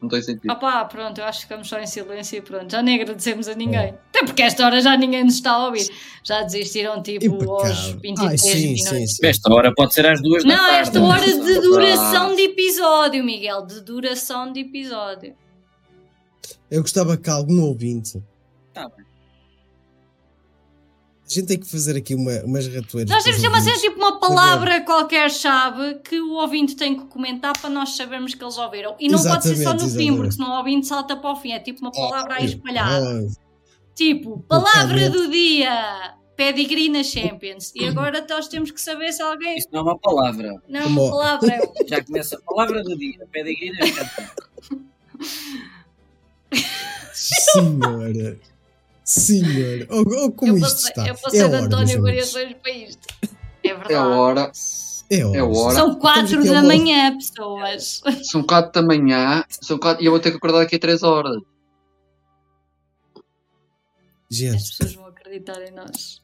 não 0.00 0.08
tem 0.08 0.20
sentido. 0.22 0.50
Ah 0.50 0.54
pá, 0.56 0.84
pronto, 0.84 1.18
eu 1.20 1.24
acho 1.24 1.38
que 1.40 1.44
ficamos 1.46 1.68
só 1.68 1.78
em 1.80 1.86
silêncio 1.86 2.36
e 2.38 2.40
pronto. 2.42 2.70
Já 2.70 2.82
nem 2.82 3.00
agradecemos 3.00 3.48
a 3.48 3.54
ninguém. 3.54 3.94
Até 4.08 4.24
porque 4.24 4.42
esta 4.42 4.64
hora 4.66 4.80
já 4.80 4.96
ninguém 4.96 5.24
nos 5.24 5.34
está 5.34 5.52
a 5.52 5.66
ouvir. 5.66 5.88
Já 6.22 6.42
desistiram 6.42 7.02
tipo 7.02 7.26
aos 7.50 7.88
Impecável. 7.88 8.00
23 8.02 8.20
Ai, 8.30 8.38
sim, 8.38 8.62
minutos. 8.74 8.88
sim, 8.88 9.06
sim. 9.06 9.26
Esta 9.26 9.52
hora 9.54 9.72
pode 9.74 9.94
ser 9.94 10.06
às 10.06 10.20
duas 10.20 10.44
da 10.44 10.48
Não, 10.50 10.56
tarde. 10.56 10.80
esta 10.80 11.02
hora 11.02 11.24
de 11.26 11.60
duração 11.60 12.34
de 12.34 12.42
episódio, 12.42 13.24
Miguel. 13.24 13.64
De 13.64 13.80
duração 13.80 14.52
de 14.52 14.60
episódio. 14.60 15.34
Eu 16.70 16.82
gostava 16.82 17.16
que 17.16 17.30
algum 17.30 17.62
ouvinte. 17.62 18.22
Tá 18.74 18.88
bem. 18.88 19.05
A 21.28 21.32
gente 21.34 21.46
tem 21.48 21.58
que 21.58 21.66
fazer 21.66 21.96
aqui 21.96 22.14
uma, 22.14 22.40
umas 22.44 22.66
ratoeiras. 22.68 23.10
Nós 23.10 23.24
temos 23.24 23.40
os 23.42 23.48
que 23.48 23.52
ouvintes. 23.52 23.80
tipo 23.80 23.96
uma 23.98 24.20
palavra 24.20 24.80
qualquer 24.82 25.28
chave 25.28 25.96
que 25.96 26.20
o 26.20 26.34
ouvinte 26.34 26.76
tem 26.76 26.96
que 26.96 27.04
comentar 27.06 27.52
para 27.60 27.68
nós 27.68 27.96
sabermos 27.96 28.32
que 28.34 28.44
eles 28.44 28.56
ouviram. 28.56 28.94
E 29.00 29.08
não 29.08 29.20
pode 29.20 29.42
ser 29.42 29.56
só 29.56 29.70
no 29.70 29.76
Exatamente, 29.76 29.80
fim, 29.80 29.86
exatamente. 30.04 30.16
porque 30.16 30.32
senão 30.32 30.50
o 30.52 30.56
ouvinte 30.58 30.86
salta 30.86 31.16
para 31.16 31.32
o 31.32 31.36
fim. 31.36 31.50
É 31.52 31.58
tipo 31.58 31.80
uma 31.80 31.90
palavra 31.90 32.34
aí 32.34 32.42
Ah, 32.42 32.46
espalhada. 32.46 33.26
ah, 33.26 33.26
Tipo, 33.94 34.38
palavra 34.48 35.10
do 35.10 35.28
dia. 35.30 36.14
Pedigree 36.36 36.90
na 36.90 37.02
Champions. 37.02 37.72
E 37.74 37.86
agora 37.88 38.24
nós 38.28 38.46
temos 38.46 38.70
que 38.70 38.78
saber 38.80 39.10
se 39.10 39.22
alguém. 39.22 39.56
Isso 39.56 39.68
não 39.72 39.80
é 39.80 39.82
uma 39.84 39.98
palavra. 39.98 40.62
Não, 40.68 40.82
Como- 40.82 41.02
uma 41.06 41.10
palavra 41.10 41.54
é. 41.54 41.60
Já 41.88 42.04
começa 42.04 42.36
a 42.36 42.40
palavra 42.42 42.84
do 42.84 42.96
dia. 42.96 43.26
Pedigree 43.32 43.72
na 43.72 43.86
Champions. 43.86 44.30
Senhora. 47.12 48.38
Senhora. 49.06 49.86
Oh, 49.88 50.00
oh, 50.24 50.32
como 50.32 50.52
Eu 50.52 50.56
isto 50.58 50.70
passei, 50.72 50.88
está. 50.90 51.06
eu 51.06 51.14
passei 51.14 51.40
é 51.40 51.48
de 51.48 51.54
António 51.54 51.84
amigos. 51.84 52.02
Variações 52.02 52.56
para 52.60 52.70
isto. 52.72 53.06
É 53.62 53.68
verdade. 53.68 53.92
É 53.92 53.96
a 53.96 54.06
hora. 54.08 54.52
É 55.08 55.24
hora. 55.24 55.38
É 55.38 55.42
hora. 55.44 55.74
São 55.76 55.94
4 55.94 56.24
Estamos 56.24 56.46
aqui 56.50 56.54
da 56.54 56.62
manhã, 56.64 57.16
pessoas. 57.16 58.02
São 58.24 58.42
4 58.42 58.72
da 58.72 58.82
manhã 58.86 59.44
são 59.48 59.78
4, 59.78 60.02
e 60.02 60.06
eu 60.06 60.10
vou 60.10 60.20
ter 60.20 60.32
que 60.32 60.36
acordar 60.38 60.58
daqui 60.58 60.74
a 60.74 60.78
3 60.80 61.02
horas. 61.04 61.36
As 64.30 64.36
Gente, 64.36 64.70
pessoas 64.70 64.94
vão 64.94 65.06
acreditar 65.06 65.62
em 65.62 65.70
nós. 65.70 66.20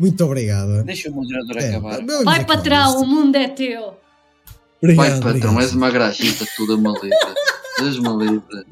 muito 0.00 0.24
obrigada. 0.24 0.82
Deixa 0.82 1.08
o 1.10 1.14
moderador 1.14 1.56
É, 1.58 1.68
acabar. 1.70 2.04
Vai, 2.24 2.44
patrão, 2.44 2.88
isto. 2.90 3.00
o 3.02 3.06
mundo 3.06 3.36
é 3.36 3.48
teu. 3.48 3.96
Obrigado, 4.82 4.96
Vai, 4.96 5.10
patrão, 5.10 5.30
obrigado. 5.30 5.60
és 5.60 5.72
uma 5.74 5.90
graxista 5.90 6.44
toda 6.56 6.76
maluca. 6.76 7.08
Deus-me 7.78 8.08
livre. 8.26 8.66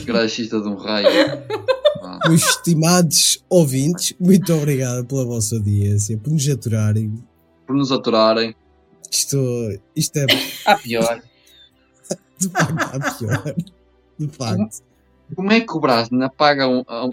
Graxista 0.00 0.60
de 0.60 0.68
um 0.68 0.76
raio. 0.76 1.08
Ah, 2.04 2.18
Meus 2.28 2.42
estimados 2.42 3.44
ouvintes, 3.48 4.12
muito 4.18 4.52
obrigado 4.52 5.04
pela 5.06 5.24
vossa 5.24 5.54
audiência, 5.54 6.18
por 6.18 6.32
nos 6.32 6.48
aturarem. 6.48 7.22
por 7.64 7.76
nos 7.76 7.92
aturarem. 7.92 8.56
Isto, 9.08 9.38
isto 9.94 10.16
é 10.18 10.26
Ah, 10.66 10.76
pior. 10.78 11.22
de 12.40 12.48
facto 12.48 12.96
a 12.96 13.12
pior. 13.18 13.54
De 14.18 14.28
facto. 14.36 14.82
Como 15.36 15.52
é 15.52 15.60
que 15.60 15.72
o 15.72 15.78
Brasna 15.78 16.28
paga 16.28 16.66
um. 16.66 16.80
um- 16.80 17.10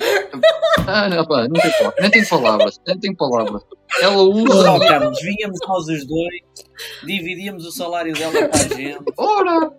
Ah, 0.87 1.07
não, 1.07 1.23
pá, 1.27 1.47
não 1.47 1.53
tem 1.53 1.71
palavras. 1.71 1.99
Nem 2.01 2.09
tem 2.09 2.25
palavras. 2.27 2.81
Nem 2.87 2.99
tem 2.99 3.15
palavras. 3.15 3.61
Ela 4.01 4.21
usa. 4.23 4.79
Carlos, 4.87 5.19
vínhamos 5.21 5.59
nós 5.67 5.87
os 5.87 6.07
dois, 6.07 6.41
dividíamos 7.05 7.63
o 7.63 7.71
salário 7.71 8.11
dela 8.13 8.47
para 8.49 8.59
a 8.59 8.67
gente. 8.75 9.03
Ora! 9.15 9.71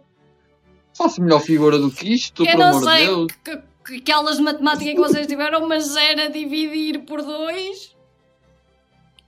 Faço 1.02 1.22
melhor 1.22 1.40
figura 1.40 1.78
do 1.78 1.90
que 1.90 2.12
isto, 2.12 2.42
Eu 2.42 2.46
pelo 2.46 2.58
não 2.58 2.68
amor 2.76 2.80
de 2.80 2.96
sei 2.96 3.06
Deus. 3.06 3.26
que, 3.42 3.56
que, 3.86 4.00
que 4.02 4.12
aulas 4.12 4.36
de 4.36 4.42
matemática 4.42 4.90
que 4.90 4.98
vocês 4.98 5.26
tiveram, 5.26 5.66
mas 5.66 5.96
era 5.96 6.28
dividir 6.28 7.00
por 7.06 7.22
dois. 7.22 7.96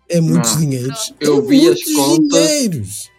É 0.07 0.21
muitos 0.21 0.53
Não. 0.53 0.61
dinheiros. 0.61 1.15
Eu 1.19 1.39
é 1.39 1.41
vi 1.41 1.69
as 1.69 1.81
muitos 1.87 1.95
contas. 1.95 2.47
dinheiros. 2.49 3.11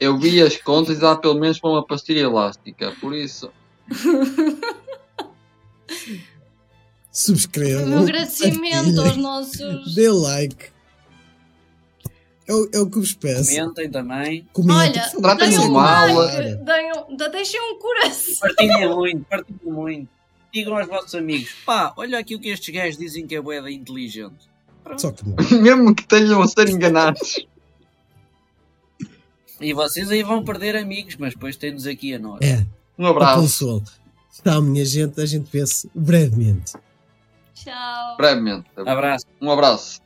Eu 0.00 0.18
vi 0.18 0.40
as 0.42 0.56
contas 0.56 0.96
e 0.96 1.00
dá 1.00 1.14
pelo 1.14 1.34
menos 1.34 1.60
para 1.60 1.68
uma 1.70 1.86
pastilha 1.86 2.20
elástica. 2.20 2.92
Por 2.98 3.14
isso. 3.14 3.52
Subscrevam. 7.12 7.86
Meu 7.88 7.98
agradecimento 7.98 9.00
aos 9.00 9.16
nossos. 9.18 9.94
Dê 9.94 10.08
like. 10.10 10.71
É 12.46 12.52
o, 12.52 12.68
é 12.72 12.78
o 12.80 12.90
que 12.90 12.98
vos 12.98 13.12
peço. 13.14 13.50
Comentem 13.54 13.90
também. 13.90 14.46
Comentem, 14.52 15.00
Olha, 15.00 15.10
tratem 15.20 15.58
um 15.58 15.70
mal. 15.70 16.08
deixem 17.30 17.60
um 17.60 17.78
coração. 17.78 18.34
Partilhem 18.40 18.88
muito, 18.88 19.24
partilhem 19.26 19.72
muito. 19.72 20.08
Digam 20.52 20.76
aos 20.76 20.86
vossos 20.86 21.14
amigos: 21.14 21.50
pá, 21.64 21.94
olha 21.96 22.18
aqui 22.18 22.34
o 22.34 22.40
que 22.40 22.48
estes 22.48 22.74
gajos 22.74 22.98
dizem 22.98 23.26
que 23.26 23.34
é 23.36 23.40
boeda 23.40 23.70
inteligente. 23.70 24.50
Só 24.96 25.12
que 25.12 25.22
não. 25.26 25.36
Mesmo 25.62 25.94
que 25.94 26.04
tenham 26.04 26.42
a 26.42 26.48
ser 26.48 26.68
enganados. 26.68 27.46
E 29.60 29.72
vocês 29.72 30.10
aí 30.10 30.24
vão 30.24 30.44
perder 30.44 30.74
amigos, 30.76 31.14
mas 31.16 31.34
depois 31.34 31.56
têm-nos 31.56 31.86
aqui 31.86 32.14
a 32.14 32.18
nós. 32.18 32.40
É, 32.42 32.66
Um 32.98 33.06
a 33.06 33.10
abraço. 33.10 33.40
consolo. 33.42 33.82
Está, 34.32 34.60
minha 34.60 34.84
gente, 34.84 35.20
a 35.20 35.26
gente 35.26 35.48
vê-se 35.52 35.88
brevemente. 35.94 36.72
Tchau. 37.54 38.16
Brevemente. 38.16 38.66
Abraço. 38.76 39.26
Um 39.40 39.50
abraço. 39.52 40.01